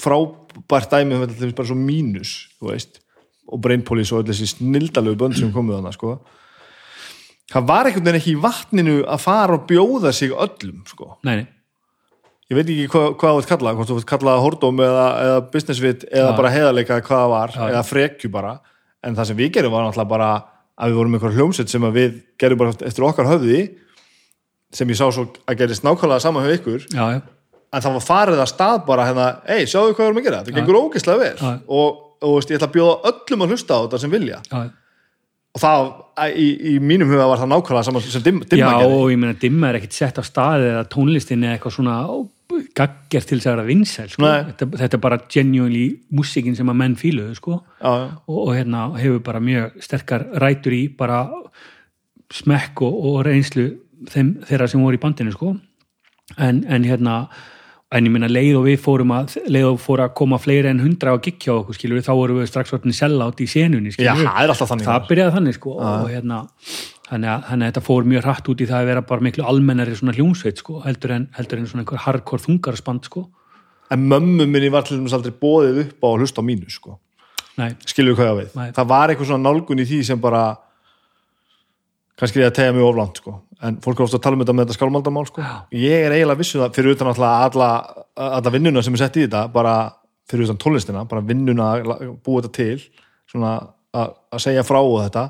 [0.00, 5.78] frábært dæmi um bara svo mínus og brainpolis og öll þessi snildalegu bönd sem komið
[5.78, 6.18] hana sko.
[7.54, 11.12] Það var einhvern veginn ekki í vatninu að fara og bjóða sig öllum sko.
[11.26, 11.46] nei, nei,
[12.50, 16.08] ég veit ekki hvað, þú vilt kalla hvort þú vilt kalla hordóm eða, eða businessvit
[16.10, 16.36] eða Já.
[16.40, 17.62] bara heiðarleika hvað það var, Já.
[17.70, 18.58] eða frekju bara.
[19.04, 20.28] En það sem við gerum var náttúrulega bara
[20.74, 23.62] að við vorum einhver hljómsett sem við gerum bara eftir okkar höfði
[24.74, 26.86] sem ég sá svo að gerist nákvæmlega sama hjá ykkur.
[26.90, 27.20] Já,
[27.74, 30.40] en það var farið að stað bara hérna ei, sjáðu hvað við erum að gera,
[30.44, 31.52] þetta gengur ógeðslega vel.
[31.68, 34.40] Og, og veist, ég ætla að bjóða öllum að hlusta á þetta sem vilja
[35.54, 35.90] og það,
[36.34, 39.20] í, í mínum huga var það nákvæmlega sama sem dim, já dimma gerði og ég
[39.22, 41.98] meina dimma er ekkit sett á staði eða tónlistin eða eitthvað svona
[42.74, 44.30] gaggert til þess að vera vinsæl sko.
[44.50, 45.84] Þetta, þetta er bara genuinely
[46.14, 47.60] músikin sem að menn fíluðu sko.
[47.78, 48.08] já, já.
[48.26, 51.22] og, og hérna hefur bara mjög sterkar rætur í bara
[52.34, 53.68] smekk og, og reynslu
[54.10, 55.54] þeim, þeirra sem voru í bandinu sko.
[56.34, 57.18] en, en hérna
[57.94, 60.82] en ég minna leið og við fórum að leið og fóru að koma fleiri en
[60.82, 63.92] hundra á gigg hjá okkur skilur við, þá vorum við strax orðin sellátt í senunni
[63.92, 64.88] já, skilur við það er alltaf þannig.
[64.88, 66.40] Það byrjaði þannig sko og hérna
[67.04, 69.46] þannig að, þannig að þetta fór mjög hratt út í það að vera bara miklu
[69.52, 73.26] almennari svona hljómsveit sko heldur en, heldur en svona einhver hardcore þungarspand sko.
[73.94, 76.98] En mömmu minni var til dæmis aldrei bóðið upp á að hlusta á mínu sko.
[77.60, 78.54] Nei, skilur við hvað ég á við?
[78.58, 78.68] Nei.
[78.74, 80.42] það var eitthvað svona nálgun í því sem bara
[82.20, 83.36] kannski er að tegja mig oflant sko.
[83.64, 85.44] en fólk er ofta að tala um þetta með þetta skálmaldamál sko.
[85.72, 87.70] ég er eiginlega vissu það fyrir utan alla,
[88.16, 89.76] alla vinnuna sem er sett í þetta bara
[90.30, 92.84] fyrir utan tónlistina bara vinnuna að búa þetta til
[93.30, 93.56] svona
[93.94, 95.24] að, að segja frá og þetta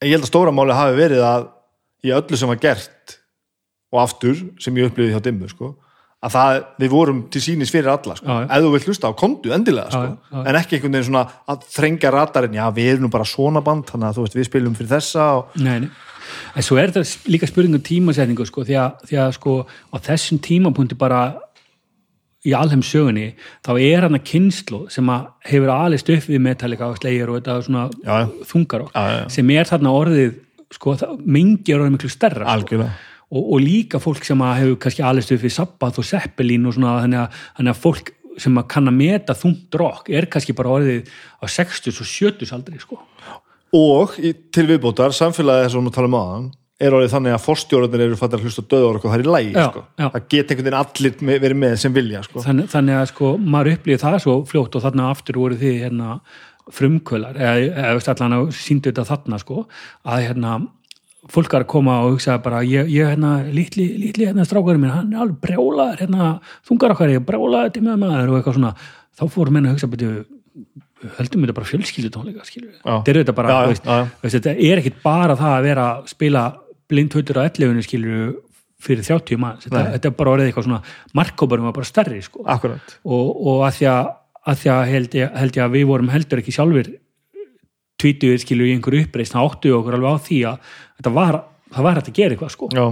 [0.00, 1.50] en ég held að stóra máli hafi verið að
[2.02, 3.18] í öllu sem var gert
[3.92, 5.74] og aftur sem ég upplifði hjá dimmu sko,
[6.22, 8.38] að það, við vorum til sínis fyrir alla sko.
[8.46, 10.04] Ef þú vilt hlusta á kondu endilega sko.
[10.06, 13.26] Já, já, en ekki einhvern veginn svona að þrengja radarinn, já við erum nú bara
[13.26, 15.54] svona band þannig að þú veist við spilum fyrir þessa og...
[15.58, 15.92] nei, nei
[16.56, 19.96] en svo er þetta líka spurning um tímasetningu sko, því að, því að sko á
[20.08, 21.22] þessum tímapunkti bara
[22.42, 23.28] í alheim sögunni,
[23.62, 25.70] þá er hann að kynslu sem að hefur
[26.16, 28.16] upp við Metallica og Slayer og þetta svona Já,
[28.50, 29.28] þungar já.
[29.30, 30.32] sem er þarna orðið
[30.74, 32.54] sko, mengi er orðið miklu stærra sko.
[32.56, 36.68] algjörlega og, og líka fólk sem að hefur kannski alist upp við Sabbath og Zeppelin
[36.68, 40.28] og svona þannig að, þannig að fólk sem að kann að meta þungt rock er
[40.32, 42.98] kannski bara orðið á 60 og 70 aldrei sko.
[43.76, 46.50] og í, til viðbótar, samfélagið þess að við talum aðan
[46.82, 49.34] er orðið þannig að forstjórnir eru fattar að hlusta á döður og það er í
[49.36, 49.82] lægi Já, sko.
[50.00, 50.06] já.
[50.06, 52.44] það geta einhvern veginn allir verið með sem vilja sko.
[52.46, 56.16] þannig, þannig að sko maður upplýði það svo fljótt og þarna aftur voru þið hérna
[56.72, 57.54] frumkvölar eða,
[57.92, 59.64] eða allan að síndu þetta þarna sko
[60.06, 60.56] að hérna
[61.30, 64.90] fólk er að koma og hugsa bara ég, ég hérna, litli, litli hérna strákurinn minn
[64.94, 66.30] hann er alveg brjálaður hérna
[66.66, 68.72] þungar okkar ég brjálaður til með maður og eitthvað svona.
[69.12, 70.24] Þá fóru menn að hugsa betur
[71.18, 74.98] höldum þetta bara fjölskyldutónleika þetta er þetta bara, Já, veist, já, veist, þetta er ekkit
[75.02, 76.42] bara það að vera að spila
[76.92, 78.34] blindhutur á 11 skilur
[78.82, 80.80] fyrir 30 manns, þetta, þetta er bara orðið eitthvað svona
[81.18, 82.42] markkóparum var bara stærri sko.
[83.06, 84.10] Og, og að því að,
[84.42, 86.90] að, því að held, ég, held ég að við vorum heldur ekki sjálfur
[88.02, 91.38] tvítuðir skilur í einhverju uppreist þá áttu við okkur alveg á því að þetta var,
[91.72, 92.68] það var hægt að gera eitthvað sko.
[92.74, 92.84] Já,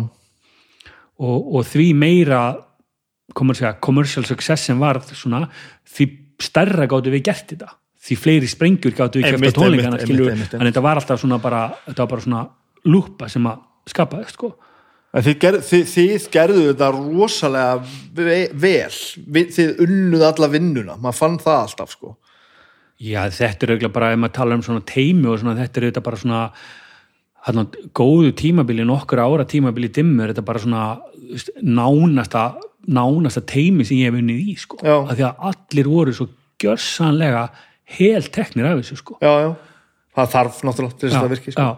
[1.20, 2.40] og, og því meira
[3.36, 5.44] komur að segja, commercial success sem var svona,
[5.90, 6.08] því
[6.42, 7.68] stærra gáttu við gert þetta,
[8.00, 11.60] því fleiri sprengjur gáttu við kæft á tónleikana þannig að þetta var alltaf svona bara,
[11.86, 12.42] þetta var bara svona
[12.90, 14.54] lúpa sem að skapaðist sko.
[15.10, 17.78] En þið, gerð, þið, þið gerðu þetta rosalega
[18.14, 18.98] ve- vel.
[19.56, 20.94] Þið unnuð alla vinnuna.
[21.02, 22.12] Maður fann það alltaf sko
[23.00, 25.86] Já, þetta er auðvitað bara, ef maður tala um svona teimi og svona, þetta er
[25.86, 26.40] auðvitað bara svona
[27.46, 27.62] hann,
[27.96, 30.82] góðu tímabili, nokkur ára tímabili dimmur, þetta er bara svona
[31.30, 32.42] veist, nánasta,
[32.92, 34.98] nánasta teimi sem ég hef unnið í, sko Já.
[35.00, 36.28] að því að allir voru svo
[36.60, 37.46] gjörsanlega
[37.96, 39.50] hel teknir af þessu, sko já, já,
[40.20, 41.68] það þarf náttúrulega til þess að það virki sko.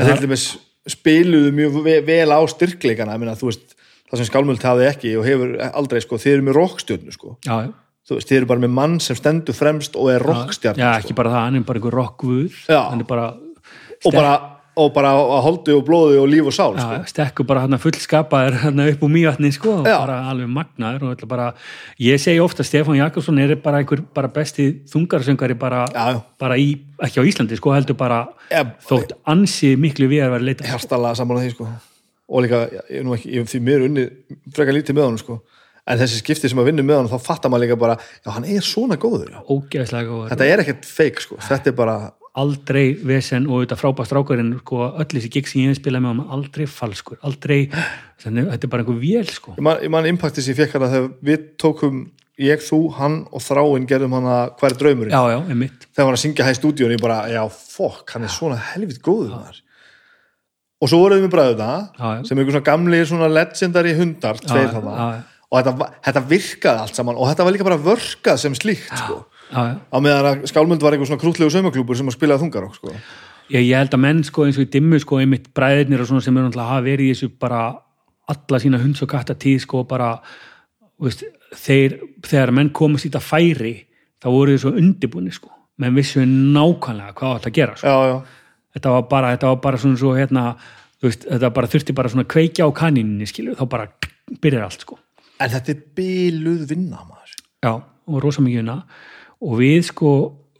[0.00, 0.46] þeir til dæmis
[0.94, 3.74] spiluðu mjög ve- vel á styrkleikana ég meina, þú veist,
[4.10, 7.34] það sem Skálmöld hafði ekki og hefur aldrei, sko, þið eru með rockstjörnu sko.
[7.44, 7.72] já, já,
[8.08, 11.14] þú veist, þið eru bara með mann sem stendur fremst og er rockstjörn já, ekki
[11.18, 12.80] bara það, hann er bara einhver rockvuð, Já.
[12.90, 13.26] hann er bara
[14.00, 14.32] og bara,
[14.80, 17.10] og bara að holdi og blóði og líf og sál Já, sko.
[17.12, 19.98] stekkur bara hann fullskapaður hann upp úr mývatni sko og Já.
[20.00, 21.50] bara alveg magnaður og bara,
[22.00, 26.22] ég segi ofta Stefán Jakobsson er bara einhver bara besti þungarsöngari bara, Já, já.
[26.40, 26.70] bara í,
[27.02, 31.14] ekki á Íslandi sko heldur bara Ja, þótt ansi miklu við að vera leita hjartalega
[31.20, 31.68] sammála því sko.
[32.30, 34.08] og líka, ég er nú ekki, ég hef því mér unni
[34.54, 35.42] frekar lítið með honum sko.
[35.90, 38.46] En þessi skipti sem að vinna með honum, þá fattar maður líka bara já, hann
[38.48, 39.34] er svona góður.
[39.50, 40.32] Ógeðslega góður.
[40.32, 41.38] Þetta er ekkert feik, sko.
[41.48, 41.98] þetta er bara
[42.40, 46.12] aldrei vesen og þetta frábæð strákurinn sko öll þessi gig sem ég hef spilað með
[46.12, 47.58] hann aldrei falskur, aldrei
[48.22, 49.54] þannig, þetta er bara einhver vél sko.
[49.58, 52.04] Ég man, man impacti sem ég fekk hana þegar við tókum
[52.40, 55.16] ég, þú, hann og þráinn gerðum hana hver er draumurinn?
[55.16, 55.40] Já, já,
[55.90, 59.34] þegar hann að syngja hæg stúdíun ég bara, já, fokk, hann er svona helvit góður
[59.34, 59.60] maður.
[60.80, 62.22] Og svo voruðum við Já, já.
[62.24, 65.10] sem einhver svona gamli svona legendary hundar tveir þarna.
[65.50, 69.24] Og þetta, þetta virkaði allt saman og þetta var líka bara vörkað sem slíkt sko.
[69.50, 72.94] á meðan að Skálmöld var einhver svona krútlegu saumaklúpur sem að spilaði þungarokk sko.
[73.50, 76.26] ég, ég held að menn sko eins og í dimmu sko einmitt bræðirnir og svona
[76.26, 77.64] sem er náttúrulega hafa verið í þessu bara
[78.30, 80.12] alla sína hunds og katta tíð sko bara
[81.02, 81.24] veist,
[81.58, 83.74] þeir, þegar menn komast í þetta færi
[84.22, 87.90] þá voru þið svo undibúni sko menn vissu nákvæmlega hvað átt að gera sko.
[87.90, 90.46] já, já, þetta var bara, þetta var bara svona svo hérna,
[91.02, 93.88] veist, þetta bara þurfti bara svona kveikja á kaninni skilju, þá bara
[94.38, 95.00] byrjar allt sko
[95.40, 97.36] en þetta er byluð vinna maður.
[97.64, 98.76] Já, og rosa mikið vinna.
[99.40, 100.12] Og við sko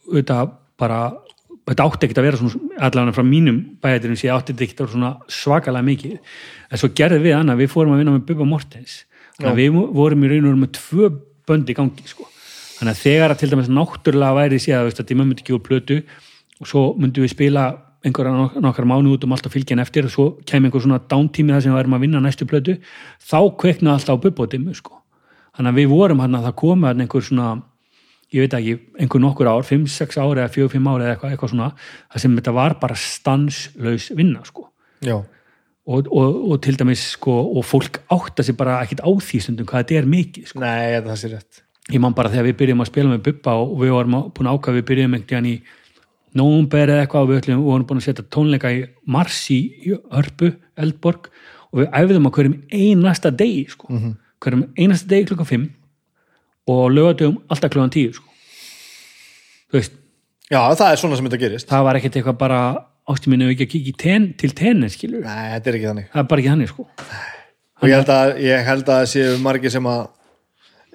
[0.09, 0.39] þetta
[0.81, 1.01] bara,
[1.69, 4.87] þetta átti ekkert að vera svona, allavega frá mínum bæðaturum sé átti þetta ekkert að
[4.87, 6.35] vera svona svakalega mikið.
[6.71, 9.03] En svo gerði við annað, við fórum að vinna með Bubba Mortens.
[9.37, 11.11] Þannig að við vorum í raun og veru með tvö
[11.51, 12.27] bönd í gangi sko.
[12.81, 15.99] þannig að þegar að til dæmis náttúrulega væri séð að tíma myndi ekki úr plötu
[16.61, 17.65] og svo myndum við spila
[18.05, 21.53] einhverja nok nokkar mánu út um alltaf fylgjan eftir og svo kemur einhver svona dántími
[21.53, 22.79] þar sem við værum að vinna næstu plötu
[23.21, 25.03] þá kveikna alltaf á bubbotimu sko.
[25.57, 27.51] þannig að við vorum hann að það komi einhver svona
[28.31, 31.71] ég veit ekki, einhver nokkur ár, 5-6 ár eða 4-5 ár eða eitthvað, eitthvað svona
[31.81, 34.69] það sem þetta var bara stanslaus vinna sko.
[35.91, 39.67] Og, og, og til dæmis sko og fólk átta sér bara ekkit á því stundum
[39.67, 40.63] hvað þetta er mikið sko.
[40.63, 41.63] Nei, það sé rétt.
[41.91, 44.59] Ég man bara þegar við byrjum að spila með Bubba og við varum búin að
[44.59, 45.57] ákvæða við byrjum einhvern veginn í
[46.37, 50.53] nógumber eða eitthvað og við ætlum, vorum búin að setja tónleika í Marsi í Hörpu,
[50.79, 51.31] Eldborg
[51.71, 54.15] og við æfðum að hverjum einasta degi sko, mm -hmm.
[54.45, 55.69] hverjum einasta degi klukkan 5
[56.71, 58.29] og lögatum alltaf klukkan 10 sko.
[59.71, 59.93] Þú veist.
[60.51, 61.69] Já, það er svona sem þetta gerist.
[61.69, 62.61] Það var ekkert eitthvað bara
[63.11, 66.09] ástíminu ekki að kikið ten, til tenni skilur Nei, þetta er ekki þannig.
[66.13, 66.87] Það er bara ekki þannig sko.
[67.81, 70.09] Og ég held að, ég held að séu margir sem að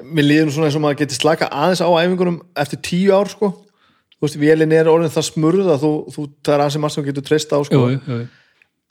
[0.04, 3.65] mér líður svona eins og maður getur slaka aðeins á æfingunum eftir tíu ár sko
[4.26, 7.08] þú veist, vélinn er orðin það smurð að þú, þú það er aðeins sem maður
[7.10, 8.18] getur treyst á sko jú, jú.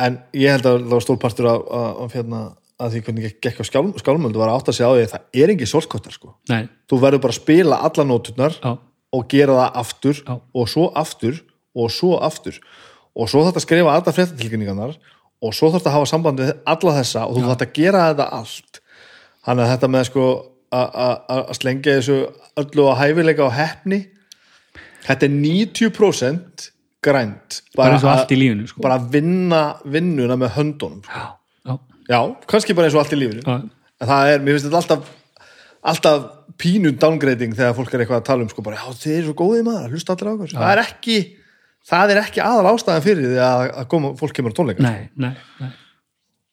[0.07, 1.65] en ég held að það var stórpartur af,
[2.05, 2.43] af, hérna,
[2.79, 5.43] að því hvernig gekk á skál, skálmöldu var átt að segja á því að það
[5.43, 6.35] er ekki solkottar sko
[6.91, 8.73] þú verður bara að spila alla nóturnar Já.
[9.19, 10.39] og gera það aftur Já.
[10.39, 11.43] og svo aftur
[11.75, 12.63] og svo aftur
[13.15, 14.97] og svo þarf þetta að skrifa alla fréttatilkynningarnar
[15.45, 17.79] og svo þarf þetta að hafa samband við alla þessa og þú þarf þetta að
[17.79, 18.83] gera þetta allt
[19.45, 20.27] þannig að þetta með sko
[20.75, 22.19] að slengja þessu
[22.61, 24.01] öllu að hæfileika á hefni
[25.05, 26.69] þetta er 90%
[27.05, 27.61] grænt.
[27.77, 28.85] Bara eins og allt í lífinu sko.
[28.85, 31.13] bara vinna vinnuna með höndunum sko.
[31.13, 31.27] já,
[31.69, 33.45] já, já, kannski bara eins og allt í lífinu.
[33.45, 33.61] Já,
[34.01, 35.13] en það er, mér finnst þetta alltaf
[35.85, 36.27] alltaf
[36.61, 39.39] pínu downgrading þegar fólk er eitthvað að tala um sko bara, já þið eru svo
[39.41, 40.53] góðið maður, hlusta allir á okkur.
[40.55, 41.17] Það er ekki,
[41.91, 45.09] það er ekki aðal ástæðan fyrir því að, að koma, fólk kemur á tónleika nei,
[45.21, 45.73] nei, nei.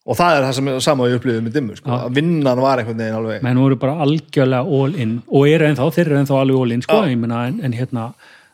[0.01, 2.81] Og það er það sem er sama ég upplifið með dimmu sko, að vinnan var
[2.81, 6.39] einhvern veginn alveg menn voru bara algjörlega all in og eru ennþá, þeir eru ennþá
[6.41, 8.07] alveg all in sko, en, en hérna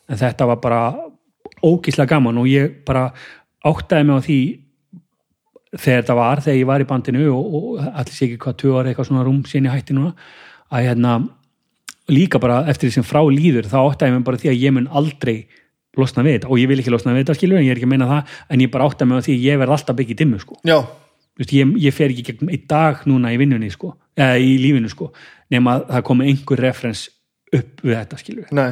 [0.07, 0.81] en þetta var bara
[1.65, 3.09] ógíslega gaman og ég bara
[3.65, 4.39] áttaði mig á því
[5.77, 8.75] þegar þetta var, þegar ég var í bandinu og, og allir sé ekki hvað tvö
[8.77, 10.13] ára eitthvað svona rúm sín í hætti núna
[10.71, 11.15] að hérna
[12.11, 14.87] líka bara eftir því sem frá líður þá áttaði mig bara því að ég mun
[14.95, 15.35] aldrei
[15.97, 17.89] losna við þetta og ég vil ekki losna við þetta skilur en ég er ekki
[17.89, 20.19] að meina það en ég bara áttaði mig á því ég verð alltaf byggja í
[20.21, 20.59] dimmu sko.
[21.37, 24.89] Veist, ég, ég fer ekki gegnum einn dag núna í vinnunni sko, eða í lífinu
[24.89, 25.11] sko
[25.53, 27.03] nema að það komi einhver referens
[27.53, 28.71] upp við þetta skilur nei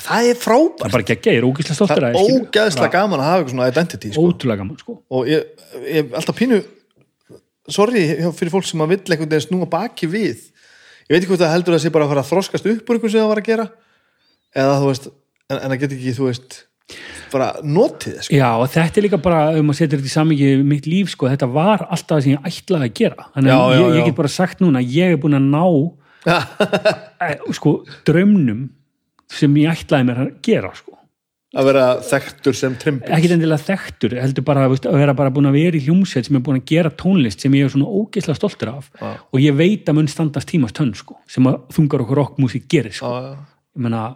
[0.00, 3.20] það er það frábært, er bara geggja, ég er ógíslega stoltur það er ógæðslega gaman
[3.20, 4.24] að hafa eitthvað svona identity sko.
[4.24, 4.96] ótrúlega gaman sko.
[5.12, 6.60] Og ég, ég alltaf pínu
[7.72, 8.06] sorry
[8.38, 10.48] fyrir fólk sem að vill einhvern veginn snúa baki við.
[11.06, 12.98] Ég veit ekki hvort það heldur að sé bara að fara að þroskast upp úr
[12.98, 13.68] einhvern sem það var að gera.
[14.62, 15.08] Eða þú veist,
[15.48, 16.58] en, en það get ekki þú veist,
[17.32, 18.36] bara notið sko.
[18.36, 21.28] Já, og þetta er líka bara, ef maður setur þetta í samingi mitt líf, sko,
[21.32, 24.32] þetta var alltaf það sem ég ætlaði að gera, þannig að ég, ég get bara
[24.32, 25.64] sagt núna, að ég er búin að ná
[27.26, 28.66] eh, sko, draumnum
[29.32, 30.98] sem ég ætlaði mér að gera, sko.
[31.52, 35.50] Að vera þekktur sem trimpil ekki endilega þekktur, heldur bara veist, að vera bara búin
[35.50, 38.38] að vera í hljómsveit sem er búin að gera tónlist sem ég er svona ógeðslega
[38.38, 38.88] stoltur af.
[38.96, 39.10] Já.
[39.20, 42.96] og ég veit að mun standast tímast tönn sko, sem að þungar okkur rockmusík gerir
[42.96, 43.12] sko.
[43.76, 44.06] Ég meina,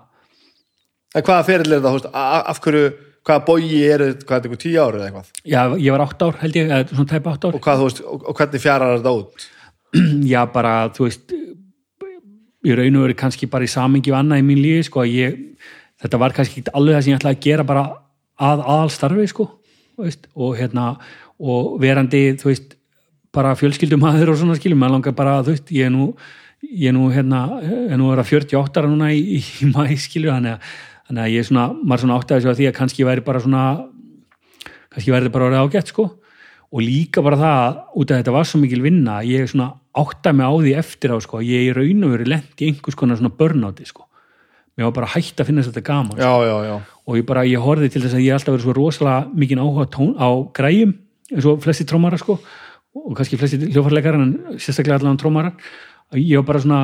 [1.17, 2.87] En hvaða ferill er það, veist, af hverju
[3.27, 5.31] hvaða bogi er, hvað er þetta, tíu ár eða eitthvað?
[5.49, 7.57] Já, ég var átt ár held ég, svona tæpa átt ár.
[7.57, 9.47] Og, hvað, veist, og, og hvernig fjarar þetta út?
[10.33, 11.37] Já, bara, þú veist
[12.67, 15.15] ég raun og verið kannski bara í samingi við annað í mín lífi, sko, að
[15.15, 15.37] ég
[16.03, 17.85] þetta var kannski ekki alveg það sem ég ætlaði að gera bara
[18.37, 19.47] að aðalstarfi, sko
[19.97, 20.89] veist, og hérna,
[21.41, 22.75] og verandi þú veist,
[23.37, 26.11] bara fjölskyldumæður og svona skilum, maður langar bara, þú veist ég er nú,
[26.67, 29.97] ég er nú hérna er nú að vera 48 ára núna í, í, í mæ
[30.01, 30.71] skilu, þannig að,
[31.09, 33.43] þannig að ég er svona maður svona áttaði sig á því að kannski væri bara
[33.45, 33.65] svona
[34.93, 36.07] kannski væri þetta bara orðið ágætt sko
[36.67, 40.37] og líka bara það út af þetta var svo mikil vinna ég er svona áttaði
[40.39, 43.19] mig á því eftir á sko ég er raun og verið lent í einhvers konar
[43.21, 44.07] svona börnáti sko.
[44.77, 46.21] Mér var bara hægt að finna þetta gaman sko.
[46.21, 46.77] já, já, já,
[47.07, 49.89] og ég bara, ég horfði til þess að ég alltaf verið svo rosalega mikinn áhuga
[49.89, 50.95] tón, á græjum
[51.33, 52.39] eins og flesti trómara sko
[52.97, 55.55] og kannski flesti hljófarleikar en sérstaklega allan trómara
[56.15, 56.81] ég var bara svona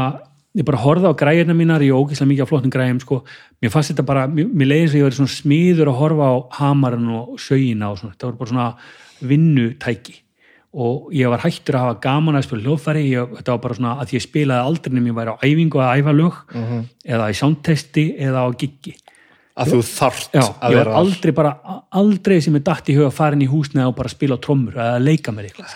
[0.53, 3.23] ég bara horfði á græjurna mínar, ég var ógeðslega mikið á flottum græjum sko,
[3.63, 6.29] mér fannst þetta bara mér, mér leiði eins og ég verið svona smiður að horfa
[6.29, 8.17] á hamarinn og sögina og svona.
[8.17, 8.69] Þetta var bara svona
[9.33, 10.19] vinnutæki
[10.73, 13.95] og ég var hættur að hafa gaman að spila hljóðfæri, ég, þetta var bara svona
[14.01, 16.39] að ég spilaði aldrei nefnum ég væri á æfingu að æfa lög
[17.05, 18.95] eða í soundtesti eða á giggi.
[19.53, 21.51] Að þú þarft Já, að ég var vera aldrei bara,
[21.93, 25.03] aldrei sem er dætt í huga inn í húsnæði og bara spila á trommur eða
[25.03, 25.75] leika mér eitthvað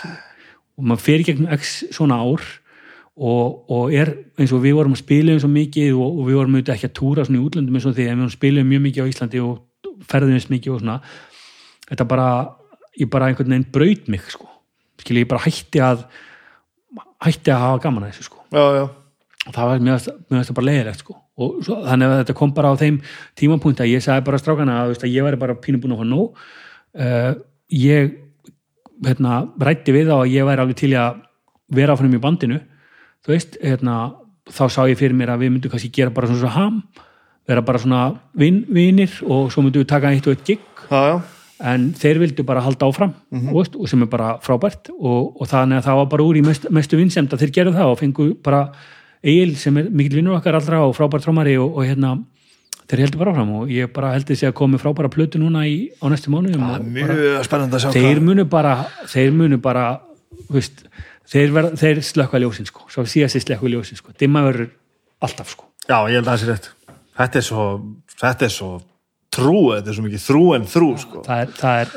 [0.76, 2.44] og maður fer gegnum x svona ár
[3.16, 6.38] og, og er eins og við vorum að spila eins og mikið og, og við
[6.40, 8.84] vorum auðvitað ekki að túra svona í útlöndum eins og því en við spilað mjög
[8.86, 10.98] mikið á Íslandi og ferðumist mikið og svona.
[11.88, 12.28] Þetta bara,
[13.00, 14.45] ég bara einhvern veginn braut mig sko,
[15.02, 16.04] skilja ég bara hætti að
[17.24, 18.42] hætti að hafa gaman að þessu sko.
[18.54, 18.84] Já, já,
[19.46, 21.16] og það var mjög, mjög bara leiðilegt sko.
[21.36, 23.00] Og svo, þannig að þetta kom bara á þeim
[23.36, 26.06] tímapunkt að ég sagði bara strákana að, að ég væri bara pínu búin að fá
[26.08, 26.44] nóg.
[26.96, 27.32] Uh,
[27.76, 28.14] ég
[29.04, 31.18] hérna, rætti við þá að ég væri alveg til að
[31.76, 32.62] vera áfram í bandinu.
[33.26, 33.98] Þú veist, hérna,
[34.48, 36.80] þá sá ég fyrir mér að við myndum kannski gera bara svona svo ham
[37.46, 38.02] vera bara svona
[38.34, 40.62] vin, vinir og svo myndum við taka eitt og eitt gig.
[40.90, 41.35] Já, já.
[41.64, 44.90] En þeir vildu bara halda áfram og, veist, og sem er bara frábært.
[44.96, 47.76] Og, og þannig að það var bara úr í mest, mestu vinsemd að þeir gerðu
[47.78, 48.62] það og fengu bara
[49.26, 52.12] Egil sem er mikill vinnur okkar allra og frábært trómari og, og hérna
[52.86, 53.54] þeir heldur bara áfram.
[53.62, 56.80] Og ég bara held þessi að komi frábæra plötu núna í, á næstu og bara,
[56.84, 58.74] mjög spennandi að sjá þeir munu bara
[59.10, 59.86] þeir munu bara
[60.52, 60.84] veist,
[61.32, 62.86] þeir, ver, þeir slökka ljósin sko.
[62.92, 64.14] Svo síðast þeir slökka ljósin sko.
[64.20, 64.70] Dimma verður
[65.24, 65.70] alltaf sko.
[65.86, 66.70] Já, ég held að það sé rétt.
[67.16, 67.66] Þetta er svo,
[68.20, 68.70] þetta er svo
[69.36, 71.22] trú, þetta er svo mikið þrú en þrú sko.
[71.26, 71.94] það er, það er,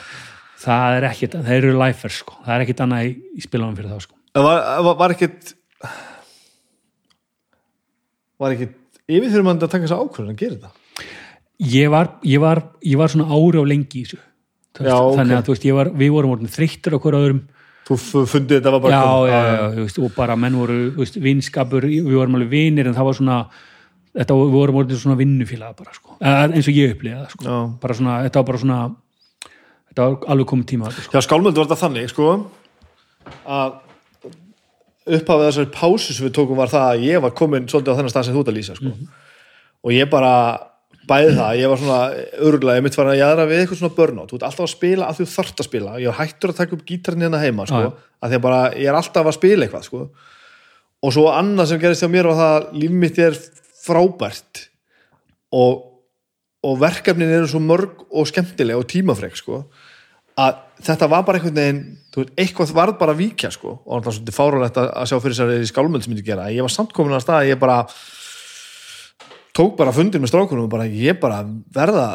[0.65, 3.93] það er ekkit, það eru lifers sko, það er ekkit annað í, í spilunum fyrir
[3.95, 4.17] þá sko.
[4.37, 5.53] Það var, var, var ekkit
[8.39, 8.75] var ekkit
[9.09, 10.75] yfirþyrmandi að taka þess ákvörðun að gera þetta?
[11.69, 14.21] Ég var, ég var, ég var svona ári á lengi í þessu
[14.79, 15.15] Já, ok.
[15.17, 17.39] þannig að þú veist, ég var, við vorum orðin þreyttur okkur öðrum.
[17.89, 17.95] Þú
[18.29, 22.15] fundið þetta var bara já, já, veist, og bara menn voru þú veist, vinskapur, við
[22.15, 23.39] vorum alveg vinir en það var svona,
[24.19, 28.15] þetta vorum orðin svona vinnufélaga bara, sko, eins og ég upplýði það, sko, bara svona,
[28.27, 28.79] þetta var bara svona
[29.89, 31.11] þetta var alveg komið tíma sko.
[31.15, 32.31] Já, skálmöldu var þetta þannig, sko
[33.49, 33.77] að
[35.09, 38.13] upphafið þessari pásu sem við tókum var það að ég var komin svolítið á þennan
[38.13, 38.91] stað sem þú ert að lýsa, sko.
[39.79, 40.33] Og ég bara
[41.09, 41.99] bæði það, ég var svona
[42.45, 45.07] örgulega, ég mitt var að jæðra við eitthvað svona burnout, þú ert alltaf að spila
[45.09, 45.95] að þú þarft að spila.
[46.03, 47.89] Ég var hættur að taka upp gítarinn hérna heima, sko Já.
[48.19, 50.03] að því að bara, ég er alltaf að spila eitthvað, sko.
[50.99, 53.39] Og svo annað sem gerist hjá mér var það að líf mitt er
[53.89, 54.65] frábært
[55.55, 55.85] og,
[56.65, 59.63] og verkefnin eru svo mörg og skemmtileg og tímafrek, sko
[60.39, 61.81] að þetta var bara einhvern veginn
[62.13, 65.17] þú veit, eitthvað varð bara að víkja sko og það er svolítið fáralegt að, sjá
[65.23, 67.61] fyrir sér í skálmöld sem myndi gera, ég var samt komin að stað að ég
[67.61, 67.79] bara
[69.57, 71.41] tók bara fundir með strákunum og bara ég bara
[71.75, 72.05] verða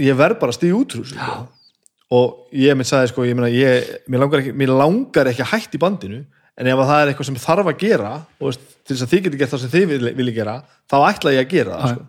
[0.00, 1.40] ég verð bara að stíða út úr þessu, sko.
[2.16, 5.52] og ég mynd sagði sko, ég meina ég, mér, langar ekki, mér langar ekki að
[5.54, 6.22] hætta í bandinu
[6.60, 9.24] en ef að það er eitthvað sem þarf að gera og til þess að þið
[9.26, 10.56] getur gert það sem þið vilji, vilji gera
[10.90, 12.06] þá ætla ég að gera það sko.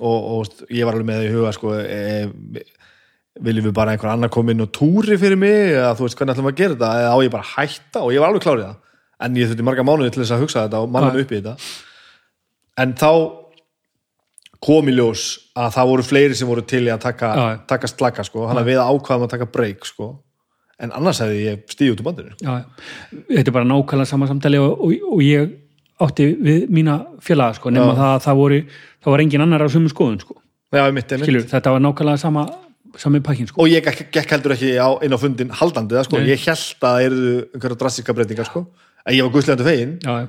[0.00, 2.64] og, og ég var alveg með það í huga sko, e,
[3.42, 6.36] viljum við bara einhver annar koma inn og túri fyrir mig eða þú veist hvernig
[6.36, 6.92] ætlum við að gera þetta?
[7.00, 8.02] Eða á ég bara hætta?
[8.02, 8.78] Og ég var alveg klárið það.
[9.26, 11.16] En ég þurfti marga mánuði til þess að hugsa þetta og manna Já.
[11.16, 11.56] mig upp í þetta.
[12.82, 13.10] En þá
[14.66, 15.24] kom í ljós
[15.56, 17.32] að það voru fleiri sem voru til í að taka,
[17.68, 20.10] taka slaka sko, hann að við ákvaðum að taka break sko.
[20.82, 22.66] En annars hefði ég stíð út úr bandinu já,
[23.30, 25.54] þetta er bara nákvæmlega sama samtali og, og, og ég
[26.02, 29.92] átti við mína félaga sko, nema það, það voru það var engin annar á sömu
[29.92, 30.36] skoðun sko.
[30.74, 31.12] Já, mitt.
[31.22, 32.46] Skilur, þetta var nákvæmlega sama
[33.00, 33.60] sami pakkin sko.
[33.62, 36.82] og ég gekk, heldur ekki á, inn á fundin haldandi það sko, ég held að
[36.84, 37.22] það eru
[37.54, 38.62] einhverja drastiska breytingar sko,
[39.04, 40.28] en ég var guðslegandi fegin já, já.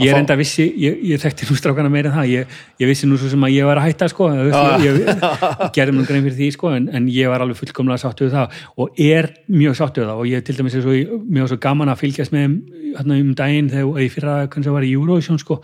[0.00, 3.08] Ég er enda vissi ég, ég þekkti nú strákana meira en það ég, ég vissi
[3.08, 4.54] nú svo sem að ég var að hætta sko, ég,
[4.86, 8.24] ég, ég gerði mér grein fyrir því sko, en, en ég var alveg fullkomlega sáttu
[8.24, 10.96] við það og er mjög sáttu við það og ég til dæmis er svo,
[11.36, 12.56] mjög svo gaman að fylgjast með
[12.96, 15.60] hérna um daginn þegar ég fyrra kannski var í Eurovision sko,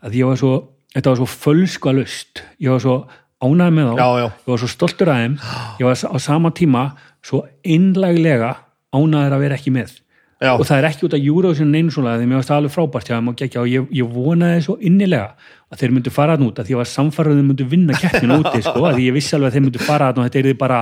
[0.00, 0.54] að ég var svo,
[0.96, 2.96] þetta var svo fölskalust ég var svo
[3.44, 4.26] ánægð með þá Já, já.
[4.32, 5.36] ég var svo stoltur af þeim
[5.82, 6.86] ég var á sama tíma
[7.20, 8.54] svo einlaglega
[8.96, 9.92] ánægður að vera ekki með
[10.36, 10.52] Já.
[10.52, 13.14] og það er ekki út af Eurovision neinu svona því mér varst alveg frábært hjá
[13.16, 15.30] þeim og gekja og ég, ég vonaði svo innilega
[15.72, 17.96] að þeir myndu fara þarna út að því ég var samfarið að þeir myndu vinna
[17.98, 20.50] keppninu úti sko, að því ég vissi alveg að þeir myndu fara þarna og þetta
[20.52, 20.80] er bara,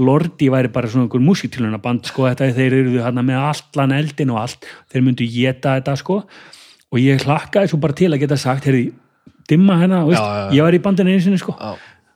[0.00, 3.96] Lordi væri bara svona einhver músiktiluna band sko, þetta er þeir eru þarna með allan
[3.98, 4.68] eldin og allt.
[4.92, 6.20] Þeir myndu geta þetta sko.
[6.92, 8.86] Og ég hlakkaði svo bara til að geta sagt heyrði,
[9.50, 11.56] dimma hérna, Já, já, ég var í bandinu einu sinni sko.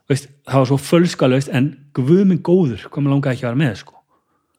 [0.09, 3.79] Veist, það var svo fölskalöst en guð minn góður, mér langaði ekki að vera með
[3.83, 3.96] sko.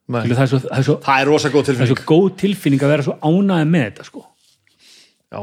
[0.08, 2.28] Það, er svo, það, er svo, það er rosa góð það er tilfinning svo góð
[2.40, 4.22] tilfinning að vera svo ánæði með þetta sko.
[5.28, 5.40] Já.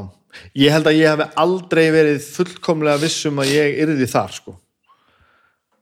[0.65, 4.55] ég held að ég hef aldrei verið fullkomlega vissum að ég yrði þar sko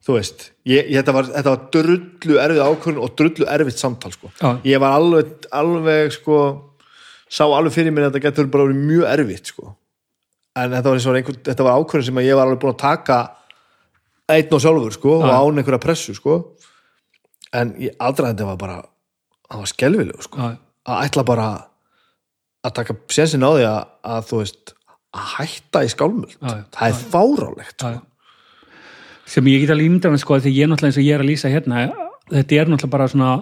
[0.03, 4.11] þú veist, ég, ég, þetta, var, þetta var drullu erfið ákvörðun og drullu erfitt samtal
[4.15, 4.33] sko.
[4.67, 6.39] Ég var alveg, alveg sko,
[7.31, 9.77] sá alveg fyrir mér að þetta getur bara verið mjög erfitt sko.
[10.59, 12.75] en þetta var, eins og einhver, þetta var ákvörðun sem að ég var alveg búin
[12.75, 13.21] að taka
[14.33, 16.35] einn og sjálfur sko, og án einhverja pressu sko.
[17.57, 18.79] En ég aðdraðandi var bara
[19.49, 20.39] það var skelfilegu sko.
[20.39, 20.57] Já.
[20.89, 21.49] að ætla bara
[22.63, 23.83] að taka sénsin á því að,
[24.15, 24.75] að þú veist
[25.13, 27.99] að hætta í skálmöld það er fárálegt já.
[29.29, 31.31] sem ég get alveg ímyndan sko, því ég er náttúrulega eins og ég er að
[31.33, 31.83] lýsa hérna
[32.31, 33.33] þetta er náttúrulega bara svona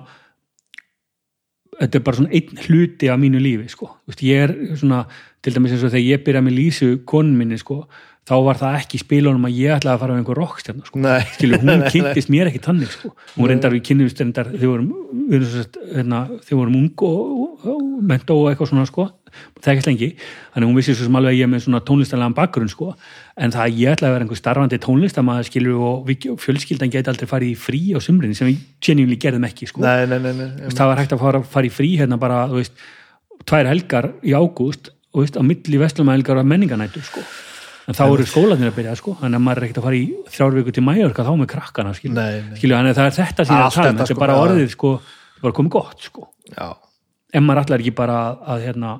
[1.80, 3.88] þetta er bara svona einn hluti af mínu lífi sko.
[4.04, 5.00] Þú veist, ég er svona
[5.40, 7.82] til dæmis eins og þegar ég byrja með lýsu konun minni sko,
[8.30, 11.00] þá var það ekki spilunum að ég ætlaði að fara með einhver rockstjarnar sko.
[11.02, 11.22] Nei.
[11.34, 13.10] skilur, hún kynntist mér ekki tannig sko.
[13.34, 14.92] hún reyndar við kynnumst reyndar þegar vorum,
[15.96, 19.08] hérna, vorum ung og, og, og mentó og eitthvað svona sko,
[19.58, 20.10] það ekki lengi.
[20.52, 22.92] Þannig að hún vissi svo sem alveg að ég er með svona tónlistarlegan bakgrunn sko,
[23.34, 27.10] en það að ég ætlaði að vera einhver starfandi tónlistamæður skilur og við, fjölskyldan geti
[27.10, 29.82] aldrei farið í frí á sumrin sem við genuinely gerðum ekki sko.
[29.82, 32.78] Nei, nei, nei, það var hægt að fara, fara í frí hérna bara, veist,
[33.42, 37.24] tvær helgar í ágúst og á milli vestlumælgar og menninganætur, sko
[37.90, 39.16] en þá eru skólanir að byrja, sko.
[39.18, 41.94] Þannig að maður er ekkert að fara í þrjár viku til mæjörka þá með krakkana,
[41.96, 44.20] skilju, þannig að það er þetta sem ég er að tala um, þetta, er sko,
[44.22, 44.92] bara orðið, sko.
[45.40, 46.28] Bara komið gott, sko.
[46.54, 46.68] Já,
[47.34, 48.20] en maður allar ekki bara
[48.54, 48.94] að, hérna,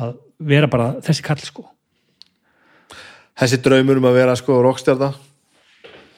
[0.00, 0.16] að
[0.52, 1.66] vera bara þessi kall, sko.
[3.42, 5.12] Þessi draumur um að vera sko rockstjarna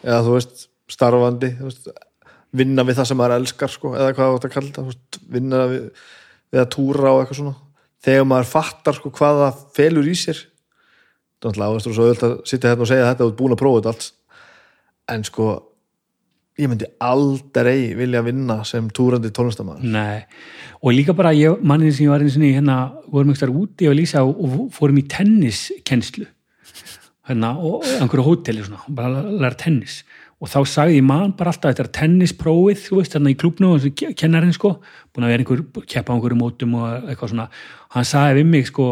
[0.04, 1.92] eða þú veist, starfandi þú veist,
[2.54, 5.86] vinna við það sem maður elskar sko, eða hvað þetta veist, vinna við,
[6.52, 7.54] við að túra og eitthvað svona.
[8.04, 10.42] Þegar maður fattar sko hvað það felur í sér
[11.52, 13.55] er veist, og svo öll að sitja hérna og segja þetta og þú ert búin
[13.56, 14.10] að prófa þetta allt.
[15.14, 15.48] En sko
[16.55, 20.23] ég myndi aldrei vilja vinna sem túrandi tónlistamæður Nei,
[20.81, 22.76] og líka bara ég, mannið sem ég var eins og hérna,
[23.10, 26.28] vorum ekki þar úti og lýsa og, og fórum í tenniskenslu
[27.28, 30.02] hérna, og einhverju hóteli og bara læra tennis.
[30.42, 33.70] Og þá sagði ég mann bara alltaf þetta er tennisprófið, þú veist, hérna í klubnu
[33.73, 34.74] og kennarinn sko,
[35.14, 37.47] búin að vera einhver keppa á einhverju mótum og eitthvað svona.
[37.97, 38.89] Hann sagði við mig sko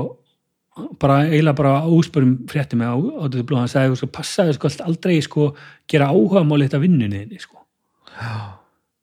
[1.01, 4.71] bara eiginlega bara úspörum frétti mig á, á þetta blóð, hann sagði sko, passaði sko
[4.87, 5.49] aldrei sko
[5.91, 7.61] gera áhuga máli þetta vinnunni þinni sko.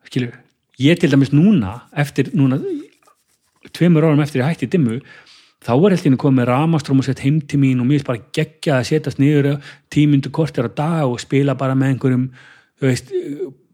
[0.09, 0.37] Skilur,
[0.81, 2.57] ég til dæmis núna eftir núna
[3.75, 4.99] tveimur árum eftir ég hætti dimmu
[5.65, 8.89] þá var heldur komið ramastróm og sett heim til mín og mér bara geggja að
[8.89, 9.57] setjast niður
[9.91, 12.29] tímundu kortir á dag og spila bara með einhverjum
[12.81, 13.11] veist,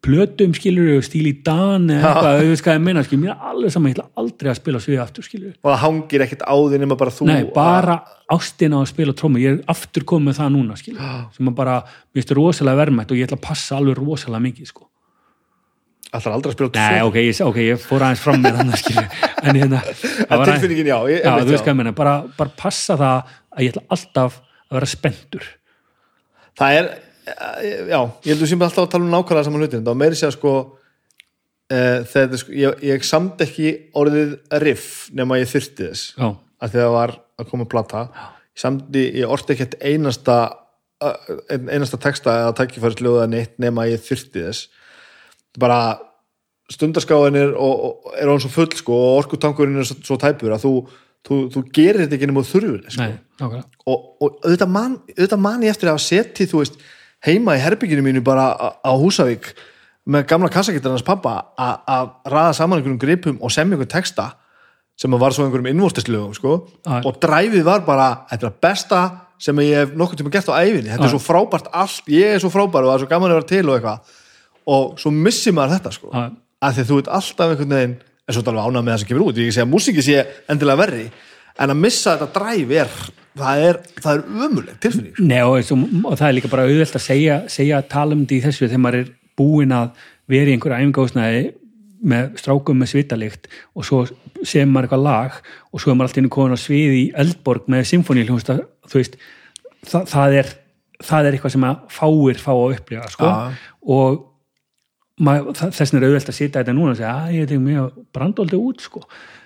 [0.06, 3.34] plötum skilur og stíl í dan eða eitthvað, þú veist hvað ég meina skilur, mér
[3.34, 6.46] er alveg saman, ég ætla aldrei að spila sviði aftur skilur, og það hangir ekkert
[6.46, 8.00] á því nema bara þú nei, bara
[8.36, 11.58] ástina á að spila trómu, ég er aftur komið með það núna skilur, sem að
[11.62, 11.78] bara,
[12.14, 14.88] mér finnst rosalega verðmætt og ég ætla að passa alveg rosalega mikið sko.
[16.16, 18.90] Alltaf aldrei að spila Nei, ok, ég, ok, ég fór aðeins fram með þannig
[19.46, 22.96] en hérna það tilfinningin, já, ég, já, þú veist hvað ég meina, bara, bara passa
[23.00, 24.38] það að ég ætla alltaf
[24.70, 25.48] að vera spenntur.
[26.56, 26.90] Það er,
[27.26, 30.52] já, ég heldur sem alltaf að tala um nákvæmlega saman hlutin, var meiri sér sko
[31.72, 31.80] e,
[32.12, 36.76] þegar sko, ég, ég samt ekki orðið riff nema ég þyrfti þess Já, að að
[36.80, 38.06] það var að koma plata.
[38.56, 40.36] Samdi, ég orti ekkert einasta
[41.04, 44.70] eh, ein- einasta texta eða tækifærisljóða neitt nema ég þyrfti þess.
[45.60, 45.80] Bara
[47.60, 50.72] og er hann svo full sko og orkutankurinn er svo, svo tæpur að þú,
[51.28, 53.10] þú, þú gerir þetta ekki nema þurfur sko.
[53.86, 56.80] Og, og auðvitað, man, auðvitað man ég eftir að setið, þú veist,
[57.26, 59.52] heima í herbygginu mínu bara á, Húsavík
[60.06, 64.32] með gamla kassakittarnas pappa að raða saman einhverjum gripum og semja einhverjum texta
[64.96, 66.54] sem var svo einhverjum innvortislögum, sko,
[66.88, 69.00] og dræfið var bara, þetta er að besta
[69.42, 71.08] sem ég hef nokkuð tíma gert á æfinni, þetta Já.
[71.10, 73.50] er svo frábært allt, ég er svo frábær og það er svo gaman að vera
[73.50, 74.14] til og eitthvað.
[74.76, 76.12] Og svo missi maður þetta, sko.
[76.14, 76.30] Já.
[76.66, 79.02] að því þú veit alltaf einhvern veginn en svo er þetta alveg ánað með það
[79.02, 79.42] sem kemur út.
[79.42, 80.16] Ég segja að músíki sé
[80.50, 81.04] endilega verri.
[81.62, 82.96] En að missa þetta dræf er
[83.40, 86.98] það er, það er ömuleg tilfinning Nei, og, svo, og það er líka bara auðvelt
[87.00, 90.82] að segja, segja um þetta í þessu þegar maður er búinn að vera í einhverja
[90.84, 91.42] æfingáðsnaði
[92.06, 94.04] með strákum með svitalikt og svo
[94.46, 95.40] sem maður eitthvað lag
[95.72, 98.56] og svo er maður alltaf inn komin á svið í Eldborg með symfóníuljónsta,
[98.90, 99.16] þú veist
[99.90, 100.52] það, það, er,
[101.10, 103.30] það er eitthvað sem að fáir fá að upplifa sko.
[103.32, 103.72] Já.
[103.96, 104.24] og
[105.26, 107.64] maður, það- þess vegna er auðvelt að sita þetta núna og segja að ég er
[107.66, 109.04] mjög brandoldi út sko.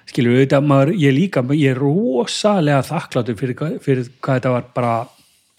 [0.09, 4.93] Skilur þetta, maður, ég líka ég er rosalega þakkláttur fyrir, fyrir hvað þetta var bara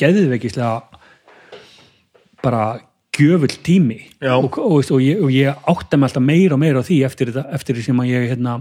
[0.00, 1.00] geðveikislega
[2.40, 2.64] bara
[3.16, 6.86] gjöfull tími og, og, og, ég, og ég átta mig alltaf meira og meira á
[6.86, 8.56] því eftir, því sem að ég hérna,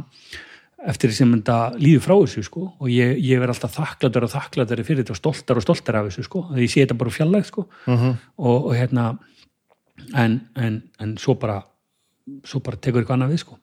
[0.90, 2.66] eftir því sem þetta líður frá þessu sko.
[2.80, 6.10] og ég, ég verð alltaf þakkláttur og þakkláttur fyrir þetta og stoltar og stoltar af
[6.10, 6.46] þessu sko.
[6.52, 7.66] því ég sé þetta bara fjallægt sko.
[7.88, 8.16] Mhm.
[8.38, 9.10] og, og hérna
[10.16, 11.62] en, en, en svo bara
[12.46, 13.60] svo bara tekur eitthvað annað við sko.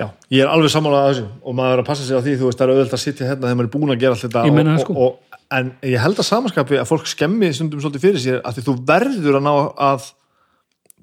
[0.00, 2.36] Já, ég er alveg sammálað að þessu og maður er að passa sig á því,
[2.40, 4.24] þú veist, það er auðvitað að sitja hérna þegar maður er búin að gera allt
[4.24, 4.94] þetta Ég meina og, sko.
[4.94, 8.56] og, og, en ég held að samanskapi að fólk skemmi stundum svolítið fyrir sér að
[8.56, 9.52] því þú verður að ná
[9.90, 10.06] að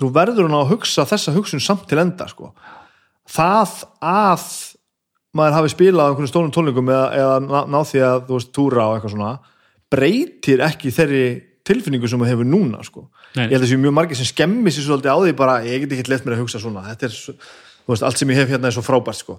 [0.01, 2.49] þú verður að ná að hugsa þessa hugsun samt til enda sko.
[3.27, 4.47] það að
[5.37, 8.87] maður hafi spilað á einhvern stórum tónleikum eða, eða ná, því að þú veist túra
[8.87, 9.31] og eitthvað svona
[9.93, 11.23] breytir ekki þeirri
[11.67, 13.05] tilfinningu sem maður hefur núna sko.
[13.35, 15.97] Ég held að þessi mjög margir sem skemmi sér svolítið á því bara, ég get
[15.97, 17.17] ekki lett mér að hugsa svona þetta er,
[17.93, 19.37] veist, allt sem ég hef hérna er svo frábært sko.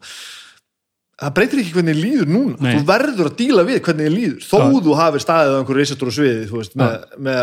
[1.18, 2.73] það breytir ekki hvernig þér líður núna Nei.
[2.77, 4.68] þú verður að díla við hvernig þér líður þó Já.
[4.86, 6.97] þú hafir staðið á einhverju reisastóru sviði þú veist, með,
[7.28, 7.41] með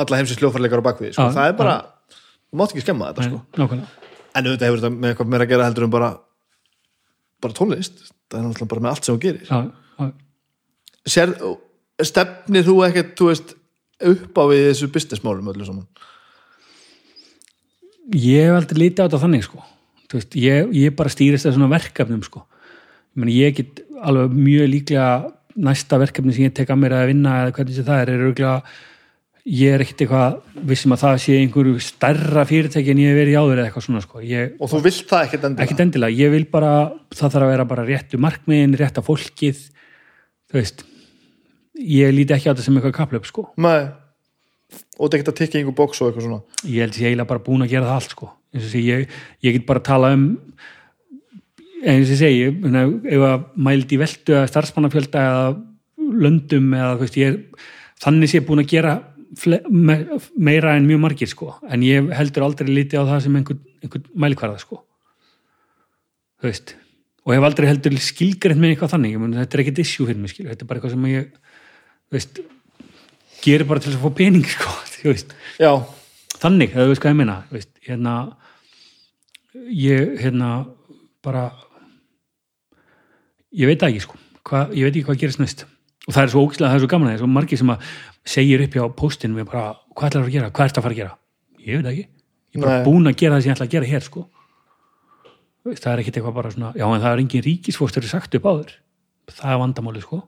[0.00, 1.26] alla heimsins hljófarleikar á bakvið sko.
[1.26, 1.76] Já, það er bara,
[2.50, 3.40] þú mátt ekki skemma þetta sko.
[4.30, 6.10] en auðvitað hefur þetta með eitthvað meira að gera heldur en bara
[7.40, 9.72] bara tónlist það er náttúrulega bara með allt sem þú gerir.
[11.10, 11.32] Sér,
[12.06, 13.54] stefnir þú ekkert þú veist,
[14.12, 15.88] upp á við þessu businessmálum öllu saman
[18.14, 19.64] ég hef aldrei litið á þetta þannig sko
[20.18, 22.44] veist, ég, ég bara stýrist það svona verkefnum sko.
[23.14, 25.10] Ég, meni, ég get alveg mjög líklega
[25.60, 28.24] næsta verkefni sem ég tek að mér að vinna eða hvernig sem það er, er
[28.28, 28.54] örgulega
[29.50, 33.38] ég er ekkert eitthvað vissum að það sé einhverju stærra fyrirtæki en ég hef verið
[33.40, 34.22] áður eða eitthvað svona sko.
[34.26, 35.66] Ég, og þú vilt það ekkert endilega?
[35.66, 36.72] Ekkert endilega, ég vil bara
[37.14, 39.62] það þarf að vera bara réttu markmiðin, rétta fólkið
[40.50, 40.84] þú veist.
[41.80, 43.48] Ég líti ekki á þetta sem eitthvað kaplöp sko.
[43.56, 43.88] Nei.
[44.98, 46.42] og þetta ekkert að tikka einhver bóks og eitthvað svona?
[46.66, 49.10] Ég held að ég eiginlega bara búin að gera það allt sko ég,
[49.44, 50.26] ég get bara að tala um
[51.80, 55.46] eins og ég segi ef að mældi veldu eða starfsmannafjölda eða
[56.20, 57.38] löndum eða veist ég
[58.02, 58.98] þannig sé búin að gera
[60.34, 61.52] meira en mjög margir sko.
[61.70, 64.80] En ég heldur aldrei lítið á það sem einhvern, einhvern mælikvarða sko.
[66.40, 66.74] Þú veist
[67.20, 69.14] og hef aldrei heldur skilgreint með eitthvað þannig.
[69.14, 70.50] Ég mun, þetta er ekkert issue fyrir mig skilur.
[70.50, 71.28] Þetta er bara eitthvað sem ég
[72.10, 72.40] veist,
[73.44, 74.72] gerir bara til að fá pening sko
[76.40, 78.14] þannig, það veist hvað ég veist, hérna
[79.54, 80.50] ég, hérna
[81.24, 81.50] bara
[83.50, 84.18] ég veit það ekki sko.
[84.46, 85.64] Hva, ég veit ekki hvað gerist næst.
[86.08, 87.72] Og það er svo ógislega, það er svo gaman að það er svo margir sem
[87.74, 87.88] að
[88.30, 89.64] segir upp hjá postin við bara,
[89.96, 91.14] hvað ætlar að gera, hvað ert að fara að gera?
[91.60, 92.06] Ég veit það ekki,
[92.50, 92.84] ég er bara Nei.
[92.86, 94.22] búin að gera það sem ég ætla að gera hér sko.
[95.70, 98.70] Það er ekkit eitthvað bara svona já en það er engin ríkisfóstur sagt upp áður.
[99.30, 100.22] Það er vandamáli sko.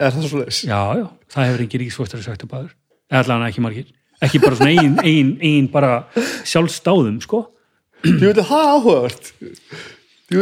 [0.00, 2.72] Er það svo leis já, já, það hefur engin ríkisfóstur sagt upp áður.
[3.12, 3.90] Eða allan ekki margir.
[4.24, 5.92] Ekki bara svona ein, ein, ein bara
[6.48, 7.44] sjálfstáðum sko
[8.04, 8.72] ég veit að það er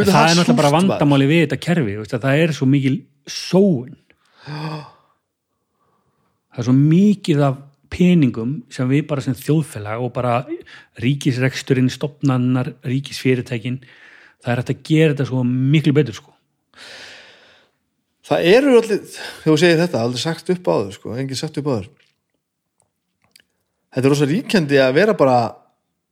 [0.03, 2.95] að það er náttúrulega bara vandamáli við þetta kerfi það er svo mikil
[3.29, 3.93] sóun.
[6.53, 7.61] Það er svo mikið af
[7.93, 10.39] peningum sem við bara sem þjóðfélag og bara
[11.01, 13.81] ríkisreksturinn, stopnannar ríkisfyrirtækin
[14.43, 16.31] það er hægt að gera þetta svo miklu betur sko.
[18.27, 21.69] það eru allir, þegar þú segir þetta aldrei sagt upp áður, sko, engin sagt upp
[21.69, 21.89] áður
[23.93, 25.37] þetta er rosa ríkjandi að vera bara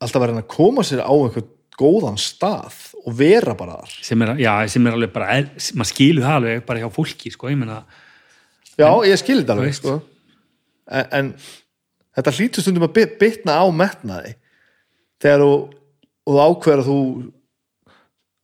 [0.02, 1.50] alltaf að reyna að koma sér á einhvern
[1.82, 3.98] góðan stað og vera bara þar.
[4.06, 5.40] Sem er, já, sem er alveg bara
[5.80, 7.82] maður skilur það alveg bara hjá fólki sko, ég meina,
[8.76, 9.98] já, ég skilði þetta Þú alveg, sko.
[10.92, 11.34] En, en
[12.18, 14.36] þetta hlýtur stundum að bitna á metnaði.
[15.22, 15.54] Þegar þú,
[16.28, 17.00] þú ákveður að þú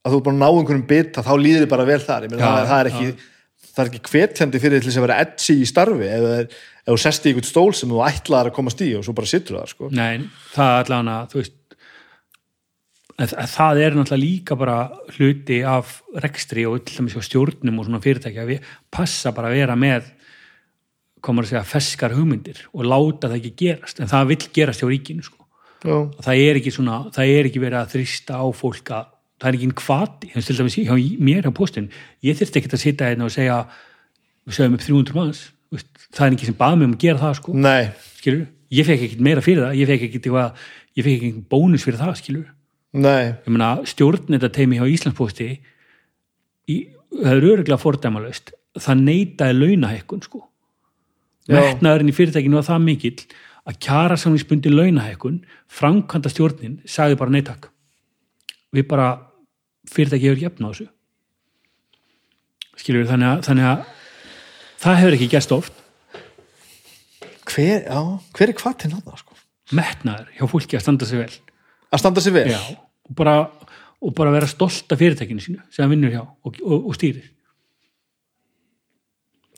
[0.07, 2.25] að þú bara ná einhverjum bita þá líður þið bara vel þar.
[2.25, 3.33] Ég meina, Já, það, það er ekki
[3.77, 6.47] það er ekki hvetjandi fyrir þess að vera edsi í starfi það er,
[6.87, 9.29] ef þú sest í einhvern stól sem þú ætlaðar að komast í og svo bara
[9.29, 9.89] sittur það sko.
[9.91, 11.57] Nei, það er allavega þú veist
[13.17, 14.77] að, að það er náttúrulega líka bara
[15.17, 20.13] hluti af rekstri og stjórnum og svona fyrirtækja að við passa bara að vera með
[21.25, 24.89] komur að segja feskar hugmyndir og láta það ekki gerast en það vill gerast hjá
[24.91, 25.43] ríkinu sko.
[25.85, 25.97] Já.
[26.25, 29.57] það er ekki svona, það er ekki verið að þrista á fólk að það er
[29.57, 30.95] ekki einn kvati, þannig til dæmis hjá
[31.27, 31.89] mér á postin,
[32.25, 33.57] ég þyrfti ekki að sitja hérna og segja,
[34.47, 35.43] við sögum upp 300 manns
[35.73, 37.55] það er ekki sem bað mig um að gera það sko.
[37.67, 37.89] Nei,
[38.19, 39.79] skilur, ég fekk ekkert meira fyrir það.
[39.79, 42.45] Ég fekk ekkert eitthvað, ég fekk ekkert bónus fyrir það, skilur,
[42.97, 45.49] nei, ég meina stjórnenda teimi hjá Íslandsposti
[46.67, 46.77] í,
[47.17, 50.43] það er öruglega fordæmalöst það neitaði launahækkun sko.
[51.47, 51.61] Já.
[51.61, 53.21] metnaðurinn í fyrirtækinu var það mikill
[53.67, 55.37] að kjara samlingsbundi launahækkun
[55.71, 57.69] framkvæmda stjórnin sagði bara neittak
[58.75, 59.07] við bara
[59.87, 60.89] fyrirtæki hefur gefna á þessu.
[62.77, 63.85] Skilur þannig að, þannig að
[64.81, 65.83] það hefur ekki gerst oft.
[67.47, 68.01] Hver, já,
[68.35, 69.37] hver er hvað til náða sko?
[69.75, 71.31] metnaður hjá fólki að standa sig vel.
[71.91, 72.45] Að standa sér vel?
[72.51, 72.61] Já,
[73.07, 73.35] og bara,
[74.03, 77.27] og bara vera stolt af fyrirtækinu sínu sem hann vinnur hjá og, og, og stýrir.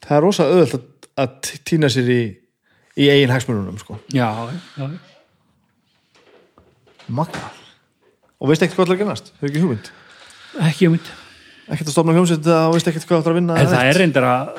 [0.05, 0.89] Það er rosa öðvöld að,
[1.21, 2.19] að týna sér í,
[2.97, 3.99] í eigin hagsmununum sko.
[4.15, 4.27] já,
[4.79, 4.89] já,
[7.09, 7.47] magna
[8.39, 9.89] og veist ekkert hvað það er að gennast, hefur ekki hugmynd?
[10.69, 11.09] Ekki um mynd
[11.69, 13.99] ekkert að stofna hljómsveit og veist ekkert hvað það er að vinna en það er
[13.99, 14.51] reyndar að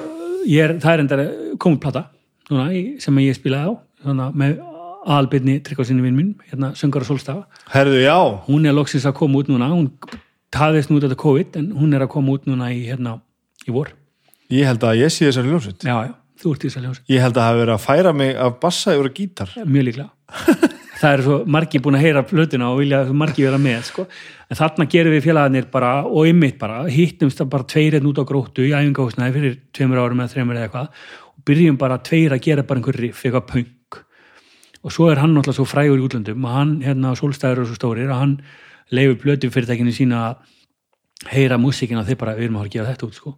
[0.58, 1.22] er, það er reyndar
[1.62, 2.02] komið plata
[2.50, 2.66] núna,
[3.02, 3.72] sem ég spilaði á
[4.02, 4.58] svona, með
[5.06, 7.62] aðalbyrni tryggvarsinni vinn minn hérna söngar og sólstafa.
[7.72, 8.16] Herðu, já,
[8.48, 9.70] hún er loksins að koma út núna.
[9.72, 9.88] Hún
[10.52, 13.18] taðist nú út af þetta COVID en hún er að koma út núna í, hérna,
[13.64, 13.94] í vor.
[14.50, 15.86] Ég held að ég sé þessar hljómsveit.
[15.86, 16.12] Já, já,
[16.42, 18.36] þú ert í þess að ljósa ég held að það hafi verið að færa mig
[18.48, 19.56] af bassa yfir gítar.
[19.64, 20.10] Mjög líklega
[21.00, 24.06] það eru svo margi búin að heyra plötuna og vilja margi vera með sko.
[24.50, 28.24] en þarna gerum við félagarnir bara og ymmit bara, hittumst bara tveir einn út á
[28.28, 30.88] gróttu í æfingahúsnaði fyrir tveimur árum eða þreimur eða eitthvað
[31.30, 34.00] og byrjum bara tveir að gera bara einhver riff, eitthvað punk
[34.80, 37.70] og svo er hann náttúrulega svo frægur í útlöndum og hann hérna á sólstæður og
[37.70, 38.34] svo stórir að hann
[38.90, 43.18] leifur plötu fyrirtækinu sína að heyra músíkina þeir bara, við erum að gefa þetta út
[43.18, 43.36] sko.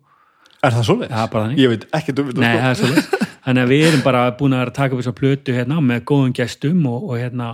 [0.63, 0.77] er
[1.11, 1.63] það bara þannig.
[1.63, 2.43] ég veit ekki Nei, sko.
[2.63, 3.29] það er svolítið.
[3.43, 6.35] Þannig að við erum bara búin að að taka upp þessa plötu hérna með góðum
[6.37, 7.53] gestum og, og hérna,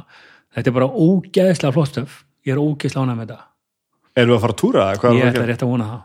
[0.56, 2.18] þetta er bara ógeðslega flott stöf.
[2.44, 3.46] Ég er ógeðslega ánægð með þetta.
[4.18, 5.16] erum við að fara að túra það?
[5.18, 6.02] Ég ætla að rétt að vona það.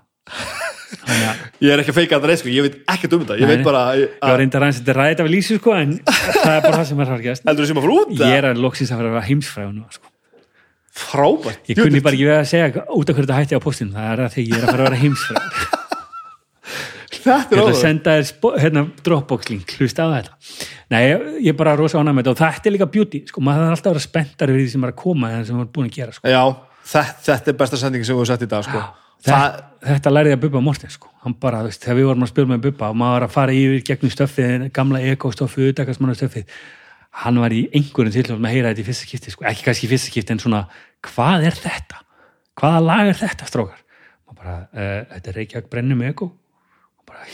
[1.03, 3.37] þannig að ég er ekki að feika þetta reið sko, ég veit ekkert um þetta
[3.41, 6.53] ég veit bara að, ég var reyndar aðeins þetta ræðið af lýsi sko en það
[6.53, 8.63] er bara það sem er harkjast heldur þú sem að fara út ég er að
[8.63, 10.11] loksins að vera að vera heimsfræð nú sko.
[11.03, 13.97] frábært ég kunni bara ekki við að segja út af hverju þetta hætti á postinu
[13.97, 15.82] það er að því ég er að fara að vera heimsfræð
[17.23, 20.35] þetta ég er ætla að senda þér hérna, Dropbox link, hlusta á þetta
[20.93, 23.43] nei, ég, ég er bara rosa ánægð með þetta og þetta er líka beauty, sko,
[23.45, 25.69] maður er alltaf að vera spenntar við því sem er að koma en sem maður
[25.69, 26.33] er búin að gera sko.
[26.33, 26.43] já,
[26.91, 28.83] þetta, þetta er besta sendingi sem við sett í dag sko.
[29.23, 29.57] þetta, það,
[29.89, 31.11] þetta lærði ég að Bubba Morten sko.
[31.25, 33.57] hann bara, veist, þegar við vorum að spila með Bubba og maður var að fara
[33.57, 36.61] yfir gegnum stöffið gamla ekostöffið, utakastmannu stöffið
[37.23, 39.45] hann var í einhverjum tilhjóðum að heyra þetta í fyrsta skipti, sko.
[39.45, 40.63] ekki kannski í fyrsta skipti en svona,
[41.05, 42.01] hvað er þetta?
[42.59, 43.81] hvaða lag er þetta, strókar?
[44.29, 46.31] og bara, uh, þetta er Reykjavík brennum eko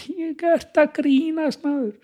[0.09, 1.95] ég ert að grínast maður.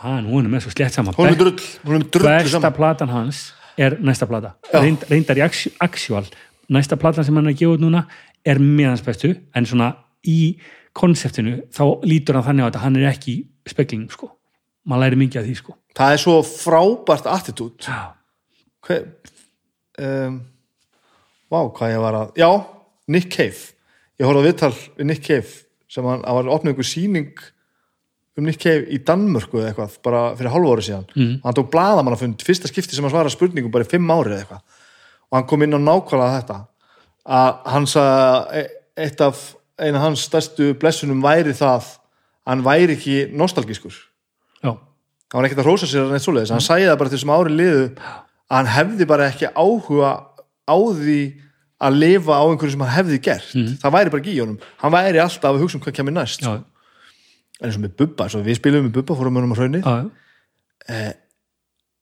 [0.00, 1.16] Hann, hún er með svo slett saman.
[1.18, 2.76] Hún er drull hún er drull besta saman.
[2.76, 3.42] platan hans
[3.80, 4.54] er næsta plata.
[4.70, 4.78] Já.
[4.80, 6.24] Reynd, reyndar í actual
[6.70, 8.04] næsta platan sem hann er að gefa út núna
[8.46, 9.92] er meðans bestu en svona
[10.26, 10.56] í
[10.96, 13.36] konseptinu þá lítur hann þannig á þetta hann er ekki
[13.68, 14.30] spekling sko.
[14.88, 15.76] Maður læri mikið af því sko.
[15.98, 17.88] Það er svo frábært attitút.
[18.86, 19.02] Hver
[20.00, 20.38] um,
[21.50, 22.48] vá, hvað ég var að já,
[23.10, 23.74] Nick Cave.
[24.20, 25.52] Ég horfði að viðtal við Nick Cave
[25.90, 27.32] sem hann, hann var opnið einhver sýning
[28.38, 31.32] um Nick Cave í Danmörku eða eitthvað bara fyrir hálfu ári síðan mm.
[31.44, 34.62] hann tók blaðamannafund, fyrsta skipti sem hann svara spurningum bara í fimm ári eða eitthvað
[35.30, 36.60] og hann kom inn á nákvæmlega þetta
[37.30, 38.20] að hann sagði
[38.60, 38.70] að
[39.00, 39.42] eitt af
[39.80, 41.90] eina hans stærstu blessunum væri það að
[42.50, 43.94] hann væri ekki nostalgískur
[44.62, 44.72] Já.
[44.74, 47.34] hann var ekkert að rósa sér að neitt svoleiðis hann sæði það bara til sem
[47.34, 50.12] ári liðu að hann hefði bara ekki áhuga
[50.66, 51.20] á því
[51.80, 53.52] að lifa á einhverju sem hann hefði gert
[53.82, 56.42] það væri bara ekki í honum hann væri alltaf að hugsa um hvað kemur næst
[56.42, 56.52] sko.
[56.52, 59.80] en eins og með Bubba, svo við spilum með Bubba fórum með honum á hraunni,
[59.84, 61.12] Já, já.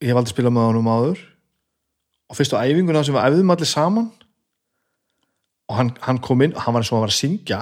[0.02, 1.22] ég hef aldrei spilað með honum áður
[2.28, 4.08] og fyrst á æfinguna sem við æfðum allir saman
[5.68, 7.60] og hann, hann kom inn og hann var eins og hann var að syngja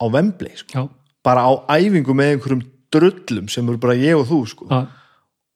[0.00, 0.72] á Wembley sko.
[0.74, 0.82] Já.
[1.24, 4.68] bara á æfingu með einhverjum drullum sem eru bara ég og þú sko.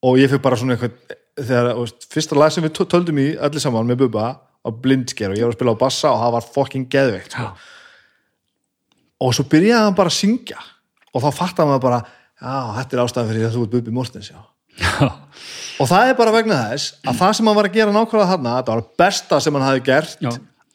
[0.05, 3.63] Og ég fikk bara svona eitthvað þegar, veist, fyrsta lag sem við töldum í allir
[3.63, 4.27] saman með Bubba
[4.65, 7.51] var blindsker og ég var að spila á bassa og það var fucking geðveikt sko.
[9.25, 10.61] og svo byrjaði hann bara að syngja
[11.15, 14.33] og þá fattaði maður bara já, þetta er ástæðan fyrir að þú ert Bubbi Mortens
[14.35, 18.57] og það er bara vegna þess að það sem hann var að gera nákvæmlega þarna
[18.59, 20.31] þetta var það besta sem hann hafi gert Já.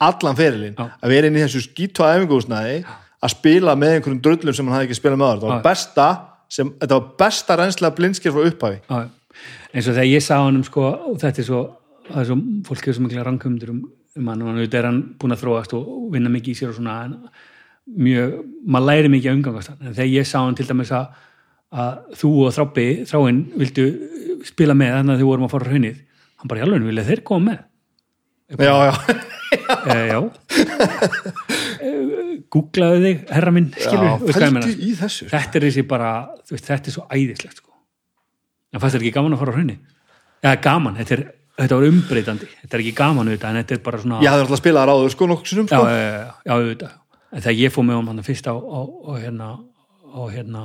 [0.10, 0.88] allan ferilinn, Já.
[1.04, 2.82] að vera inn í þessu skítu æfingúsnæði
[3.20, 6.08] að spila með einhverjum drullum sem hann hafi ekki spilað með þetta var besta,
[6.52, 8.80] sem, þetta var besta reynslega blindskir frá upphafi.
[8.88, 9.00] Já,
[9.74, 11.64] eins og þegar ég sá hann sko, og þetta er svo,
[12.10, 13.80] það er svo fólk hefur svo mikla ranghumdur um,
[14.18, 16.78] um hann og hann er hann búin að þróast og vinna mikið í sér og
[16.80, 17.16] svona en
[17.90, 21.08] mjög, maður læri mikið að umgangast hann, en þegar ég sá hann til dæmis að,
[21.74, 23.88] að þú og þráppi þráinn vildu
[24.48, 25.98] spila með þannig að þið vorum að fara á hraunið
[26.40, 27.66] hann bara, jálfur, vilja þeir koma með?
[28.50, 28.94] Já, já,
[29.94, 30.20] e, já.
[31.80, 31.90] E,
[32.50, 34.16] googlaðu þig, herra minn skilur, já
[35.00, 35.32] þessu sko.
[35.36, 36.14] þetta er þessi bara,
[36.50, 37.76] veist, þetta er svo æðislegt sko.
[38.74, 39.78] en fannst þetta ekki gaman að fara á hraunni
[40.40, 41.24] eða gaman, þetta, er,
[41.60, 44.46] þetta var umbreytandi þetta er ekki gaman auðvitað, en þetta er bara svona ég hafði
[44.46, 45.88] alltaf spilað ráður sko nokkuð sinum já, sko.
[45.90, 46.94] já, já, já, auðvitað
[47.30, 49.50] en þegar ég fór með um hann fyrst á, á, á hérna
[50.10, 50.64] á hérna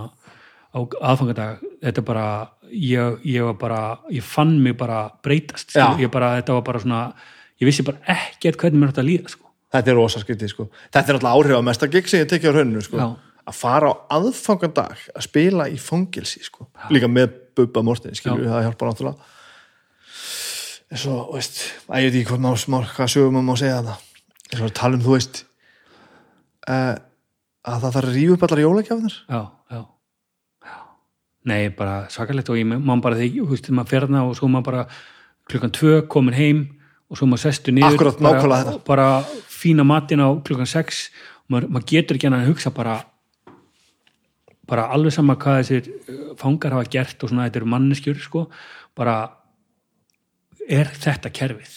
[0.75, 2.27] á aðfangadag, þetta er bara
[2.73, 5.85] ég, ég var bara, ég fann mig bara breytast, Já.
[5.85, 7.03] skilur, ég bara, þetta var bara svona
[7.61, 9.53] ég vissi bara ekkert hvernig mér að líða sko.
[9.75, 10.67] þetta er rosa skytið sko.
[10.91, 12.99] þetta er alltaf áhrif að mesta gig sem ég tekið á rauninu sko.
[12.99, 13.07] Já.
[13.45, 16.69] að fara á aðfangandag að spila í fangilsi sko.
[16.91, 19.34] líka með Bubba Morten skilur, það hjálpar náttúrulega
[20.93, 23.81] en svo, veist, að ég veit ekki hvað, má, má, hvað sögum maður má segja
[23.81, 23.97] þetta
[24.45, 25.41] en svo að tala um, þú veist
[26.69, 26.95] uh,
[27.65, 29.41] að það þarf að rífa upp allar jólagjafnir já,
[29.75, 29.81] já,
[30.69, 30.79] já.
[31.51, 34.51] Nei, bara svakalegt og ég man bara þegar, þú veist, maður fer þarna og svo
[34.53, 34.87] maður bara
[35.51, 36.63] klukkan tvö komin heim
[37.09, 39.09] og svo maður sestu niður Akkúrat, bara, bara
[39.53, 41.09] fína matinn á klukkan sex.
[41.45, 42.97] Og maður, maður getur ekki að hugsa bara
[44.65, 48.47] bara alveg sama hvað þessir uh, fangar hafa gert og svona þetta eru manneskjur sko,
[48.97, 49.17] bara
[50.69, 51.75] er þetta kerfið?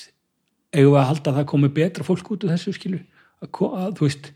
[0.78, 3.00] Eigum við að halda að það komi betra fólk út úr þessu skilu
[3.42, 4.32] að, þú veist,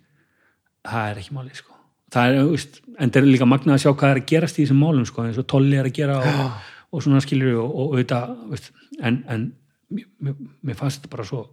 [0.87, 1.73] það er ekki máli sko.
[2.11, 4.65] það er, veist, en það er líka magnað að sjá hvað er að gerast í
[4.65, 7.95] þessum málum sko, eins og tolli er að gera og, og svona skilur og, og
[7.95, 8.71] auðvitað, veist,
[9.01, 9.47] en, en
[9.91, 10.35] mér,
[10.67, 11.45] mér- fannst þetta bara svo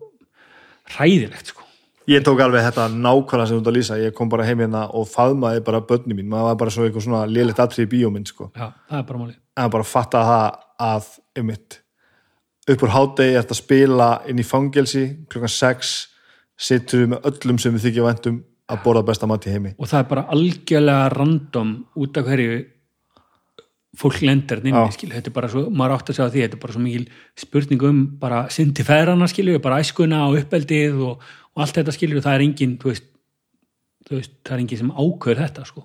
[0.95, 1.65] hræðilegt sko.
[2.09, 3.97] Ég tók alveg þetta nákvæmlega sem þú ert að lýsa.
[4.01, 6.31] Ég kom bara heim hérna og faðmaði bara börni mín.
[6.33, 8.47] Maður var bara svo eitthvað svona lélegt atrið í bíómynd sko.
[8.57, 10.47] já, það er bara máli en bara fatta það
[10.89, 11.77] að einmitt,
[12.69, 15.93] upp úr hádegi ert að spila inn í fangelsi klukkan 6
[16.59, 19.75] sittur við með öllum sem við þykja væntum að borða besta mat í heimi.
[19.79, 22.59] Og það er bara algjörlega random út af hverju
[23.99, 24.85] fólk lendir inn Já.
[24.85, 26.83] í skil, þetta er bara svo, maður átt að segja því, þetta er bara svo
[26.85, 27.07] mikil
[27.41, 31.25] spurning um bara syndi feðrana skilju, bara æskuna og uppeldið og,
[31.55, 33.09] og allt þetta skilju, það er engin, þú veist
[34.09, 35.85] það er engin sem ákveður þetta sko.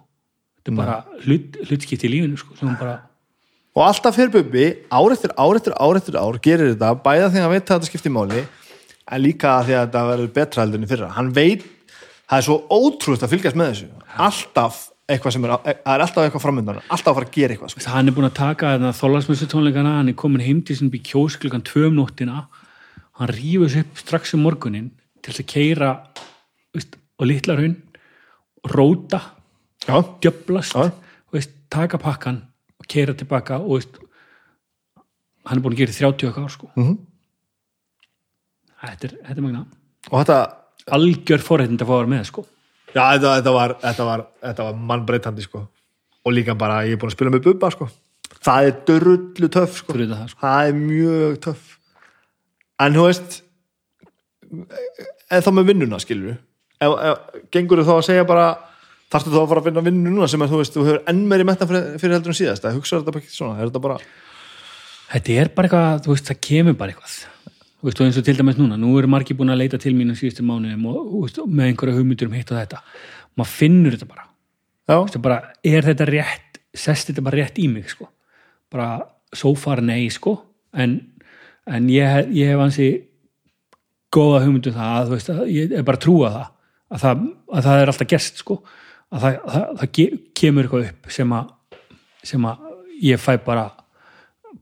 [0.60, 3.00] Þetta er bara hlut, hlutskipt í lífinu sko sem bara,
[3.74, 7.64] og alltaf fyrir Bubbi ár eftir ár eftir ár gerir þetta bæða að hann veit
[7.64, 11.12] að þetta skiptir máli en líka því að þetta verður betra heldur en í fyrra.
[11.18, 11.64] Hann veit,
[12.30, 13.88] það er svo ótrúst að fylgjast með þessu.
[14.28, 17.74] Alltaf eitthvað sem er, það er alltaf eitthvað framöndan alltaf að fara að gera eitthvað
[17.74, 17.84] sko.
[17.92, 21.04] hann er búin að taka þarna þólasmessu tónleikana, hann er komin heim til sinni í
[21.04, 22.46] kjós klukkan tvö um nóttina.
[23.20, 24.92] Hann rífur sig upp strax um morgunin
[25.26, 25.92] til að keira
[26.74, 27.76] veist, og litla raun
[28.70, 29.20] róta,
[30.24, 30.78] djöblast
[31.74, 32.53] taka pakkan
[32.84, 34.00] og keira tilbaka og veist,
[35.48, 36.70] hann er búin að gera í 30 okkar sko.
[36.76, 36.98] Mhm.
[38.84, 39.66] þetta er, þetta er magna
[40.12, 40.40] og þetta
[40.98, 42.46] algjör forréttind að fá að vera með sko.
[42.94, 44.26] já, þetta, þetta var, var,
[44.60, 45.68] var mannbreytandi sko.
[46.24, 47.88] og líka bara ég er búin að spila með Bubba sko.
[48.44, 49.94] það er dörrullu töff sko.
[49.94, 50.40] það sko.
[50.44, 51.80] það er mjög töff
[52.84, 53.42] en þú veist
[55.32, 56.36] eða þá með vinnuna skilur
[56.84, 58.48] ef, ef, gengur þú þá að segja bara
[59.14, 61.24] þarftu þá að fara að vinna vinnu núna sem að þú veist þú hefur enn
[61.30, 62.66] meiri metna fyrir, fyrir heldur en síðast?
[62.66, 64.00] Að hugsa þetta bara ekki svona, er þetta bara
[65.14, 67.18] þetta er bara eitthvað, þú veist, það kemur bara eitthvað.
[67.84, 69.94] Þú veist, og eins og til dæmis núna nú eru margir búin að leita til
[69.98, 72.80] mín á síðustu mánuðum og, og veist, með einhverja hugmyndur um hitt og þetta.
[73.38, 74.28] Maður finnur þetta bara.
[74.88, 78.10] Já, Þú veist, bara, er þetta rétt sest þetta bara rétt í mig sko.
[78.74, 80.40] bara so far nei sko.
[80.74, 80.96] en,
[81.70, 82.88] en ég, ég hef ansi
[84.14, 86.48] góða hugmyndu það að, þú veist, ég er bara að trúa það.
[86.94, 87.22] Að það,
[87.54, 88.58] að það er alltaf gerst sko.
[89.14, 91.54] Að það, það, það kemur eitthvað upp sem að,
[92.26, 92.68] sem að
[93.04, 93.70] ég fæ bara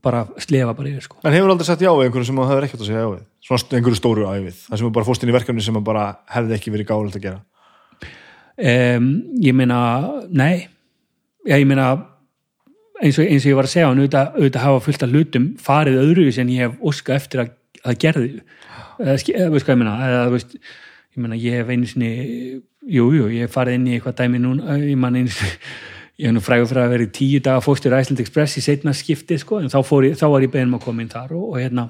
[0.02, 1.20] bara slefa bara yfir sko.
[1.22, 3.24] en hefur aldrei sagt já við einhverjum sem þú hefur ekkert að segja já við?
[3.42, 6.56] Svona einhverju stóru æfið, það sem þú bara fórst inn í verkefni sem bara hefði
[6.56, 7.40] ekki verið gáðilegt að gera.
[8.62, 9.06] Um,
[9.42, 9.78] ég meina
[10.30, 10.68] nei.
[11.42, 11.86] Já, ég meina
[13.02, 15.48] eins og, eins og ég var að segja hann auðvitað, auðvitað hafa fullt af hlutum
[15.62, 18.28] farið öðru en ég hef óska eftir að, að gerði
[19.02, 19.16] eða
[19.54, 19.96] veist hvað ég meina?
[20.06, 20.54] Eða veist,
[21.16, 22.12] ég meina ég hef einu sinni
[22.82, 25.32] jú, jú, ég farið inn í eitthvað dæmi núna, ég man sinni
[26.22, 28.92] ég hef nú frægur fyrir að vera í tíu daga fóstur Iceland Express í setna
[28.94, 31.46] skipti sko, en þá, ég, þá var ég beðin um að koma inn þar og,
[31.48, 31.88] og hérna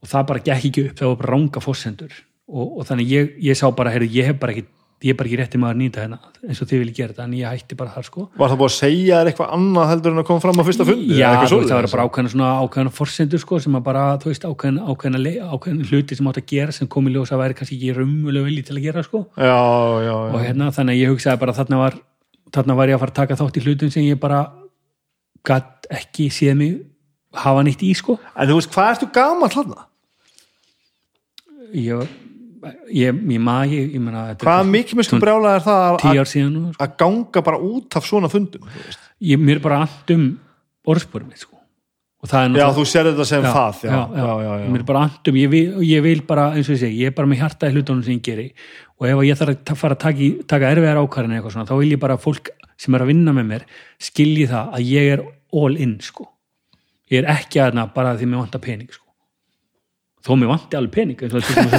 [0.00, 2.14] og það bara gekk ekki upp, það var bara ranga fórsendur
[2.50, 4.66] og, og þannig ég, ég sá bara heyrðu, ég hef bara ekki,
[5.00, 7.24] ég er bara ekki rétti maður að nýta hérna eins og þið vilja gera þetta,
[7.24, 8.24] en ég hætti bara þar sko.
[8.36, 11.16] Var það búið að segja eitthvað annað heldur en að koma fram á fyrsta fundi
[11.16, 14.84] Já, það var bara ákveðna svona ákveðna fórsendur sko sem að bara, þú veist, ákveðna,
[14.92, 17.96] ákveðna, ákveðna hluti sem átt að gera sem kom í ljós að væri kannski ekki
[17.96, 19.24] raumulega vilji til að gera sko.
[19.40, 19.56] Já,
[20.04, 22.00] já, og já, hérna þannig að ég hugsaði bara þarna var
[22.54, 24.40] þarna var ég að fara að taka þátt í hlutum sem ég bara
[25.46, 26.80] gatt ekki séð mig
[27.40, 28.18] hafa nýtt í sko.
[28.34, 29.86] En þú veist, hvað ertu gaman hlanna?
[31.74, 32.08] ég,
[32.92, 36.84] ég, ég maður ég, ég er hvað mikið mjög brjála er það að, síðan sko.
[36.84, 38.66] að ganga bara út af svona fundum
[39.20, 40.26] ég, mér er bara and um
[40.90, 41.56] orðspórum mitt sko.
[42.20, 45.36] Það já, þú sér þetta sem það já, já, já, já, mér er bara andum,
[45.40, 47.76] ég vil, ég vil bara eins og ég segi, ég er bara með hjarta í
[47.76, 48.44] hlutunum sem ég geri.
[49.00, 51.76] Og ef ég þarf að fara að taka, í- taka erfiðar ákvarðin eitthvað svona, þá
[51.80, 53.64] vil ég bara að fólk sem er að vinna með mér
[54.04, 55.22] skilji það að ég er
[55.62, 56.28] all in sko.
[57.08, 59.09] Ég er ekki aðna bara því mér vantar pening sko
[60.26, 61.22] þó mér vanti alveg pening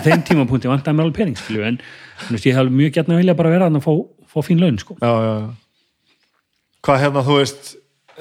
[0.05, 1.79] þeim tímapunkti vantar mér alveg pening skilju, en
[2.31, 3.93] veist, ég hef mjög gætna að vilja bara vera að fá,
[4.33, 5.47] fá fín laun sko já, já, já.
[6.87, 7.71] hvað hérna, þú veist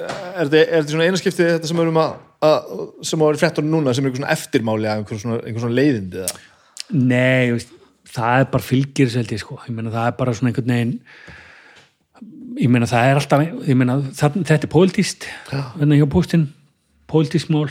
[0.01, 2.15] er þetta, svona einaskiptið þetta sem erum að,
[2.47, 2.71] að
[3.09, 5.65] sem á að vera fréttunum núna sem er einhver svona eftirmáli að einhver svona, einhver
[5.65, 6.41] svona leiðindi eða?
[6.91, 7.75] Nei, veist,
[8.11, 9.59] það er bara fylgir seldi, sko.
[9.67, 10.97] ég meina það er bara svona einhvern veginn
[12.61, 16.49] ég meina það er alltaf ég meina það, þetta er pólitíst hérna hjá póstin,
[17.11, 17.69] pólitísk mál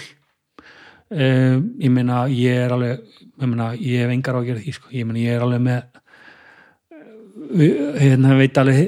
[1.10, 3.00] um, ég meina ég er alveg,
[3.40, 5.64] ég meina ég hef engar á að gera því, sko, ég meina ég er alveg
[5.66, 5.82] með
[8.00, 8.78] hérna veit alveg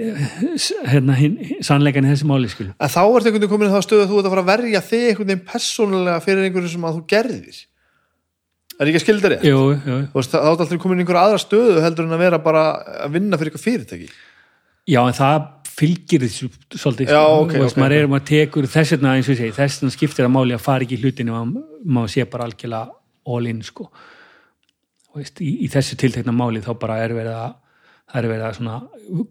[0.92, 3.84] hérna hinn- sannleikan í þessi máli, skil en þá ertu einhvern veginn komin í það
[3.86, 6.84] stöðu að þú ert að fara að verja þig einhvern veginn persónulega fyrir einhverju sem
[6.88, 7.60] að þú gerðir.
[8.80, 9.46] Er ekki að skilda rétt?
[9.46, 12.38] Jú, jú, veist, þá er alltaf komin í einhverja aðra stöðu heldur en að vera
[12.42, 12.62] bara
[13.06, 14.08] að vinna fyrir eitthvað fyrirtæki.
[14.90, 17.42] Já, en það fylgir þessu svolítið, Já, sko.
[17.42, 19.82] ok, Þú veist, ok, maður, er, maður tekur þess vegna eins og ég segi, þess
[19.82, 21.64] vegna skiptir að máli að fara ekki í hlutinu maður,
[21.96, 22.98] maður sé bara algjörlega
[23.32, 23.88] all in sko.
[25.16, 27.58] Veist, í, í þessu tiltekna máli þá bara er verið að
[28.12, 28.78] það er verið að svona,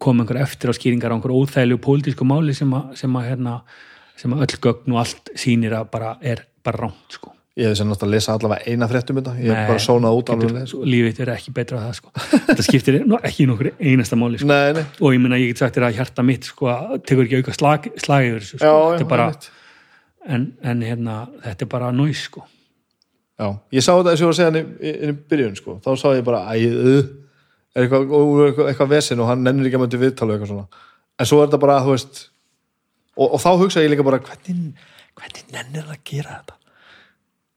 [0.02, 3.58] koma einhver eftir á skýringar á einhver óþægilegu pólitísku máli sem að, sem að, hérna,
[4.18, 7.34] sem að öll gögn og allt sýnir að bara er bara rámt sko.
[7.58, 10.30] Ég hef sem náttúrulega að lesa allavega eina fréttum þetta ég hef bara sónað út
[10.32, 10.78] alveg sko.
[10.88, 12.12] lífið er ekki betra að það sko.
[12.48, 14.48] þetta skiptir nú ekki í nokkur einasta máli sko.
[14.48, 17.42] nei, nei, og ég meina ég get sagt þér að hjarta mitt sko, tekur ekki
[17.42, 18.72] auka slag, slag yfir þessu sko.
[18.94, 19.26] þetta er bara,
[20.36, 22.46] en, en hérna, þetta er bara næs sko.
[23.36, 25.60] já, ég sá þetta eins og ég var að segja hann í, í, í byrjun
[25.60, 25.76] sko.
[25.84, 27.12] þá sá ég bara, æ, uh,
[27.76, 30.88] er eitthvað, eitthvað, vesen og hann nennir ekki að möndi viðtala eitthvað svona
[31.20, 32.24] en svo er þetta bara, þú veist
[33.12, 36.61] og, og þá hugsa ég líka bara, hvernig hvernig nennir hann að gera þetta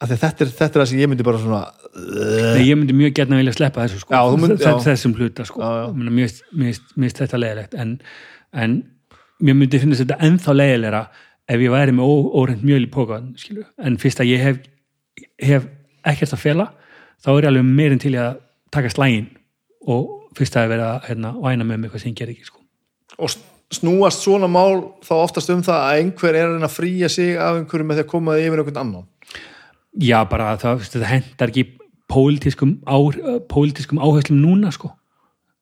[0.04, 1.62] þetta er, þetta er það sem ég myndi bara svona
[1.96, 4.12] Nei, ég myndi mjög gætna vilja sleppa þessu sko.
[4.12, 4.74] Já, Þess- já.
[4.84, 5.62] þessum hluta sko.
[5.96, 7.94] Mér finnst- þetta leiðilegt en,
[8.52, 8.74] en
[9.40, 11.02] mér myndi finnast þetta ennþá leiðilegra
[11.48, 13.32] ef ég væri með óreint mjöl í pókan
[13.80, 14.60] en fyrst að ég hef,
[15.40, 15.68] hef
[16.04, 16.68] ekkert að fela
[17.24, 18.40] þá er ég alveg meirinn til að
[18.76, 19.30] taka slægin
[19.88, 22.60] og fyrst að vera að hérna, væna með mig eitthvað sem ég ger ekki sko.
[23.18, 23.30] og
[23.72, 27.86] snúast svona mál þá oftast um það að einhver er að fríja sig af einhverju
[27.88, 29.08] með því að koma því yfir einhvern annan
[30.02, 31.66] Já, bara það, þetta hendar ekki
[32.12, 32.98] pólitískum, á,
[33.52, 34.92] pólitískum áherslum núna sko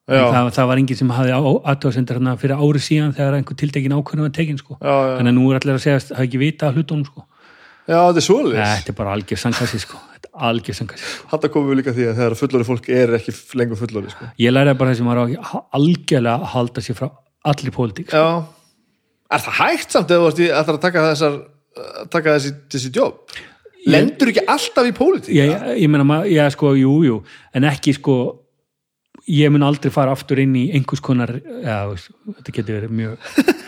[0.09, 4.27] það, það var enginn sem hafði aðtöðasendur hérna fyrir ári síðan þegar einhver tiltekin ákvörðum
[4.27, 4.75] var tekin sko.
[4.81, 5.13] já, já.
[5.17, 7.23] þannig að nú er allir að segja að hafa ekki vita hlutunum sko.
[7.87, 10.01] já, þetta er svoleiðis þetta er bara algjör sangkassi sko.
[10.15, 11.29] þetta er algjör sangkassi sko.
[11.31, 14.27] Þetta komum við líka því að þegar fullori fólk er ekki lengur fullori sko.
[14.43, 15.23] ég læriði bara þessum að
[15.79, 17.07] algjörlega að halda sér frá
[17.53, 18.19] allir pólitík sko.
[18.19, 18.61] Já
[19.33, 21.37] Er það hægt samt ef þú ætlar að taka þessar
[21.73, 23.31] að taka þessi, þessi jobb
[23.89, 25.35] Lendur ekki alltaf í pólitík?
[25.35, 27.17] ég, ég, meina, já sko, jú, jú.
[27.53, 28.17] En ekki sko
[29.29, 31.77] ég mun aldrei fara aftur inn í einhvers konar já,
[32.39, 33.27] þetta getur verið mjög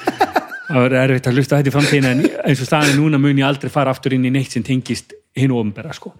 [0.67, 3.47] það verður erfitt að hlusta þetta í framtíðina en eins og staðin núna mun ég
[3.47, 6.13] aldrei fara aftur inn í neitt sem tengist hinn og ofnbera sko.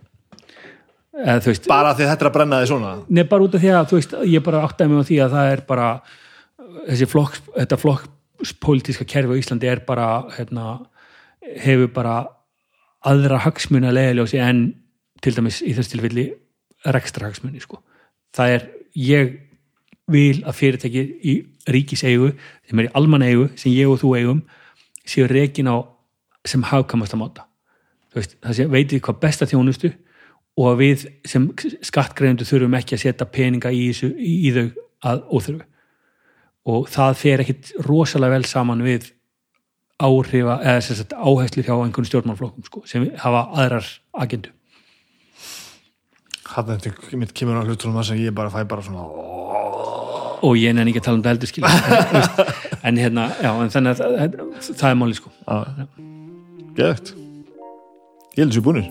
[1.16, 2.94] Eða veist, Bara því þetta er að brenna því svona?
[3.08, 5.52] Nefn bara út af því að veist, ég bara áttaði mig á því að það
[5.54, 5.90] er bara
[6.90, 10.66] þessi flokks, þetta flokkspolítiska kerfi á Íslandi er bara hérna,
[11.64, 12.18] hefur bara
[13.06, 14.68] aðra hagsmuna leiðiljósi en
[15.24, 16.30] til dæmis í þess tilfelli
[16.94, 17.82] rekstra hagsmuni sko.
[18.36, 19.36] það er, ég
[20.12, 21.36] vil að fyrirtæki í
[21.72, 22.32] ríkiseigu
[22.70, 24.42] sem er í almaneigu, sem ég og þú eigum
[25.06, 25.82] séu reikin á
[26.46, 27.46] sem hafkamast að máta
[28.16, 29.92] það sé, veitir hvað besta þjónustu
[30.56, 31.48] og að við sem
[31.84, 34.68] skattgreðendur þurfum ekki að setja peninga í, þessu, í þau
[35.06, 35.66] að óþurfu
[36.66, 39.12] og það fer ekkit rosalega vel saman við
[40.02, 43.90] áhrifa eða sagt, áherslu hjá einhvern stjórnmálflokkum sko, sem hafa aðrar
[44.26, 44.52] agendu
[46.46, 49.08] Hann er þetta mitt kemur á hlutunum þess að ég bara fæ bara svona
[50.46, 52.48] og ég nenni ekki að tala um þetta heldur skilja
[52.86, 55.32] en, hérna, já, en þannig að það, það er máli sko.
[56.76, 57.16] Geðvægt
[58.36, 58.88] Ég held þessu búnir.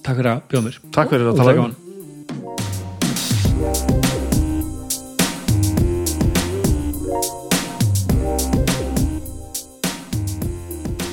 [0.00, 0.76] Takk fyrir að bjóða mér.
[0.96, 1.85] Takk fyrir að tala það um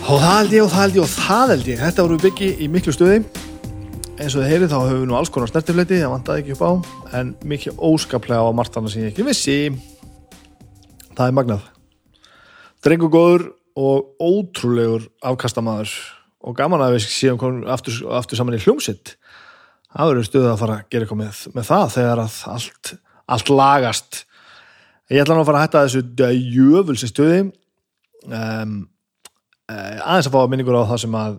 [0.03, 1.80] Og það held ég og það held ég og það held ég.
[1.80, 3.22] Þetta voru byggi í miklu stuði.
[4.19, 6.64] Eins og þið heyrið þá höfum við nú alls konar snertifleiti það vantaði ekki upp
[6.67, 6.72] á
[7.19, 9.57] en mikið óskaplega á martana sem ég ekki vissi.
[11.15, 11.65] Það er magnað.
[12.83, 13.48] Drengur góður
[13.80, 15.95] og ótrúlegur afkastamaður.
[16.43, 19.15] Og gaman að við séum komin aftur, aftur saman í hljómsitt
[19.93, 22.93] það verður stuðið að fara að gera eitthvað með, með það þegar að allt,
[23.35, 24.23] allt lagast.
[25.11, 27.43] Ég ætla nú að fara að hætta þessu jöfulsi stuði.
[28.23, 28.75] Um,
[29.72, 31.35] aðeins að fá minningur á það sem að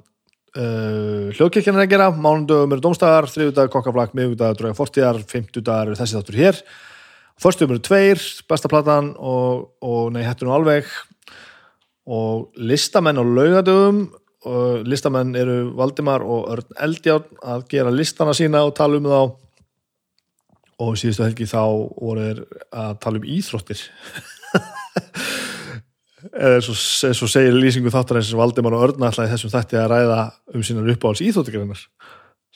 [0.57, 2.09] uh, hljóðkirkjan er að gera.
[2.15, 6.61] Mánundögum eru dómstagar, þriðudag kokkaflak miðugudag drauga fortíðar, fimmtudagar eru þessi þáttur hér.
[7.43, 10.91] Förstum eru tveir besta platan og, og nei, hættu nú alveg.
[12.05, 14.05] Og listamenn á laugadögum
[14.45, 19.23] og listamenn eru Valdimar og Örn Eldjárn að gera listana sína og tala um þá.
[20.85, 22.41] Og síðustu helgi þá voru þeir
[22.75, 23.85] að tala um íþróttir
[26.33, 29.91] eða eins og, segir lýsingu þáttar eins og Valdimar og Örn ætlaði þessum þætti að
[29.93, 30.21] ræða
[30.55, 31.83] um sínar uppáhalds íþróttigreinar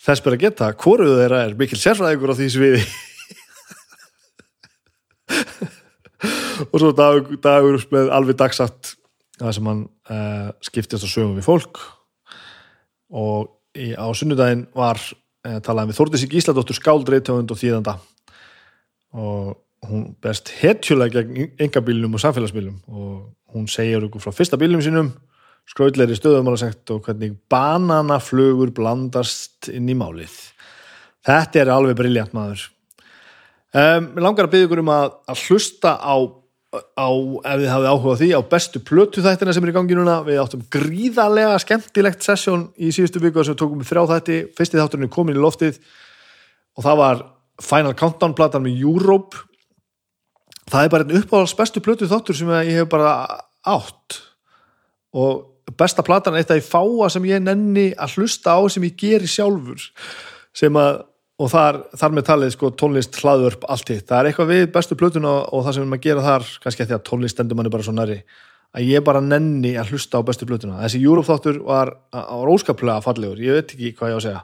[0.04, 2.82] þess ber að geta, hvoruðu þeirra er mikil sérfræðingur á því sviði.
[6.72, 8.94] Og svo dag, dagur með alveg dagsatt
[9.38, 11.80] það sem hann uh, skiptist á sögum við fólk.
[13.14, 13.40] Og
[13.78, 17.94] í, á sunnudaginn var uh, talaði við Þórdísi Gísladóttur skáldreitöfund og þýðanda.
[19.18, 19.54] Og
[19.86, 25.12] hún best hetjulega gegn engabílnum og samfélagsbílnum og hún segir okkur frá fyrsta bílnum sínum
[25.68, 30.32] skrautleiri stöðumálasekt og hvernig bananaflugur blandast inn í málið.
[31.28, 32.64] Þetta er alveg briljant maður.
[33.76, 36.16] Um, Mér langar að byggja ykkur um að, að hlusta á,
[36.96, 37.08] á
[37.52, 40.22] ef þið hafið áhuga á því á bestu plötu þættina sem er í gangi núna.
[40.24, 44.38] Við áttum gríðarlega skemmtilegt sessjón í síðustu viku sem við tókum við þrjá þætti.
[44.56, 45.82] Fyrsti þátturinn er komin í loftið
[46.78, 47.22] og það var
[47.68, 49.44] Final Countdown platan með Europe
[50.68, 53.12] það er bara einn uppáhalds bestu plötu þáttur sem ég hef bara
[53.66, 54.20] átt.
[55.16, 58.96] Og besta platan er af því fáa sem ég nenni að hlusta á sem ég
[58.98, 59.88] geri sjálfur
[60.56, 61.04] sem að
[61.38, 64.96] og þar, þar með talið sko tónlist hlaðvörp allt hitt, það er eitthvað við bestu
[64.98, 67.86] plötuna og það sem að gera þar, kannski að því að tónlist stendur manni bara
[67.86, 68.16] svo næri,
[68.74, 73.04] að ég bara nenni að hlusta á bestu plötuna, þessi Europe þáttur var, var óskaplega
[73.04, 73.38] fallegur.
[73.38, 74.42] Ég veit ekki hvað ég á að segja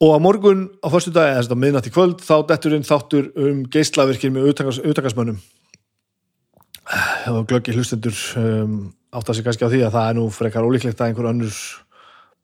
[0.00, 3.64] og að morgun á förstu dag, eða miðnætt í kvöld þá dettur inn þáttur um
[3.68, 4.48] geislavirkir með
[6.90, 8.74] það var glöggi hlustendur um,
[9.14, 11.60] átt að sig kannski á því að það er nú frekar ólíklegt að einhver önnur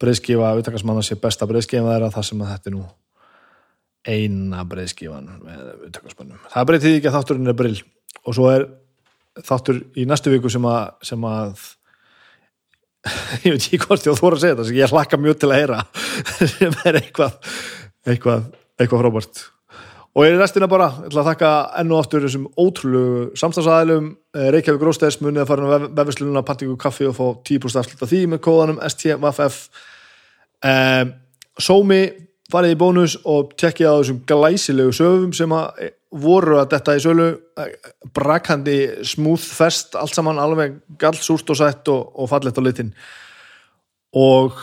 [0.03, 2.85] breyðskifa utakasmanna sé besta breyðskifa þeirra þar sem að þetta er nú
[4.07, 6.43] eina breyðskifan með utakasmannum.
[6.53, 7.79] Það breytið ekki að þátturinn er brill.
[8.27, 8.67] Og svo er
[9.47, 11.65] þáttur í næstu viku sem að, sem að
[13.47, 15.61] ég veit ekki hvort ég á þóra að segja þetta ég hlakka mjög til að
[15.61, 15.81] heyra
[16.55, 17.37] sem er eitthvað
[18.07, 18.49] eitthvað,
[18.81, 19.45] eitthvað frábært.
[20.17, 21.51] Og ég er restina bara, ég ætla að þakka
[21.83, 24.07] ennu áttur þessum ótrúlegu samstagsæðilum
[24.55, 28.23] Reykjavík Róstæðis munið að fara á vefverslununa Pantingu kaffi og fá 10% afslut af því
[28.33, 29.59] með kóðanum STVFF
[30.71, 31.13] um,
[31.61, 32.01] Sómi
[32.53, 37.03] farið í bónus og tekkið á þessum glæsilegu sögum sem að voru að detta í
[37.03, 37.29] sölu.
[38.17, 42.95] Brakandi smúð fest allt saman alveg gallsúrt og sætt og, og fallett á litin
[44.17, 44.57] og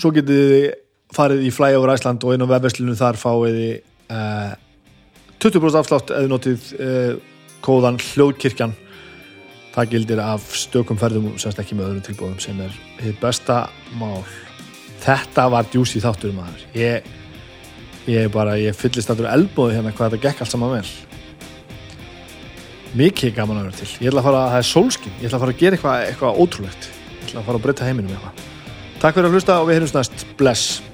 [0.00, 0.68] svo getið þið
[1.12, 3.74] farið í Flyover Iceland og inn á vefverslunum þar fáið þið
[4.16, 4.54] uh,
[5.42, 7.12] 20% afslátt eða notið uh,
[7.64, 8.74] kóðan hljóðkirkjan.
[9.72, 13.64] Það gildir af stökum ferðum semst ekki með öðrum tilbúðum sem er hitt besta
[14.00, 14.20] mál.
[15.02, 16.66] Þetta var djúsi þáttur maður.
[16.76, 17.08] Ég,
[18.10, 20.86] ég bara, ég fyllist allur elbóði hérna hvað þetta gekk allt saman vel.
[23.00, 23.90] Mikið gaman að vera til.
[24.04, 26.40] Ég ætla að fara, það er sólskinn ég ætla að fara að gera eitthvað, eitthvað
[26.44, 26.90] ótrúlegt.
[26.92, 28.50] Ég ætla að fara að breyta heiminum eitthvað
[29.02, 30.91] takk fyrir að hlusta og við heyrjumst næst, bless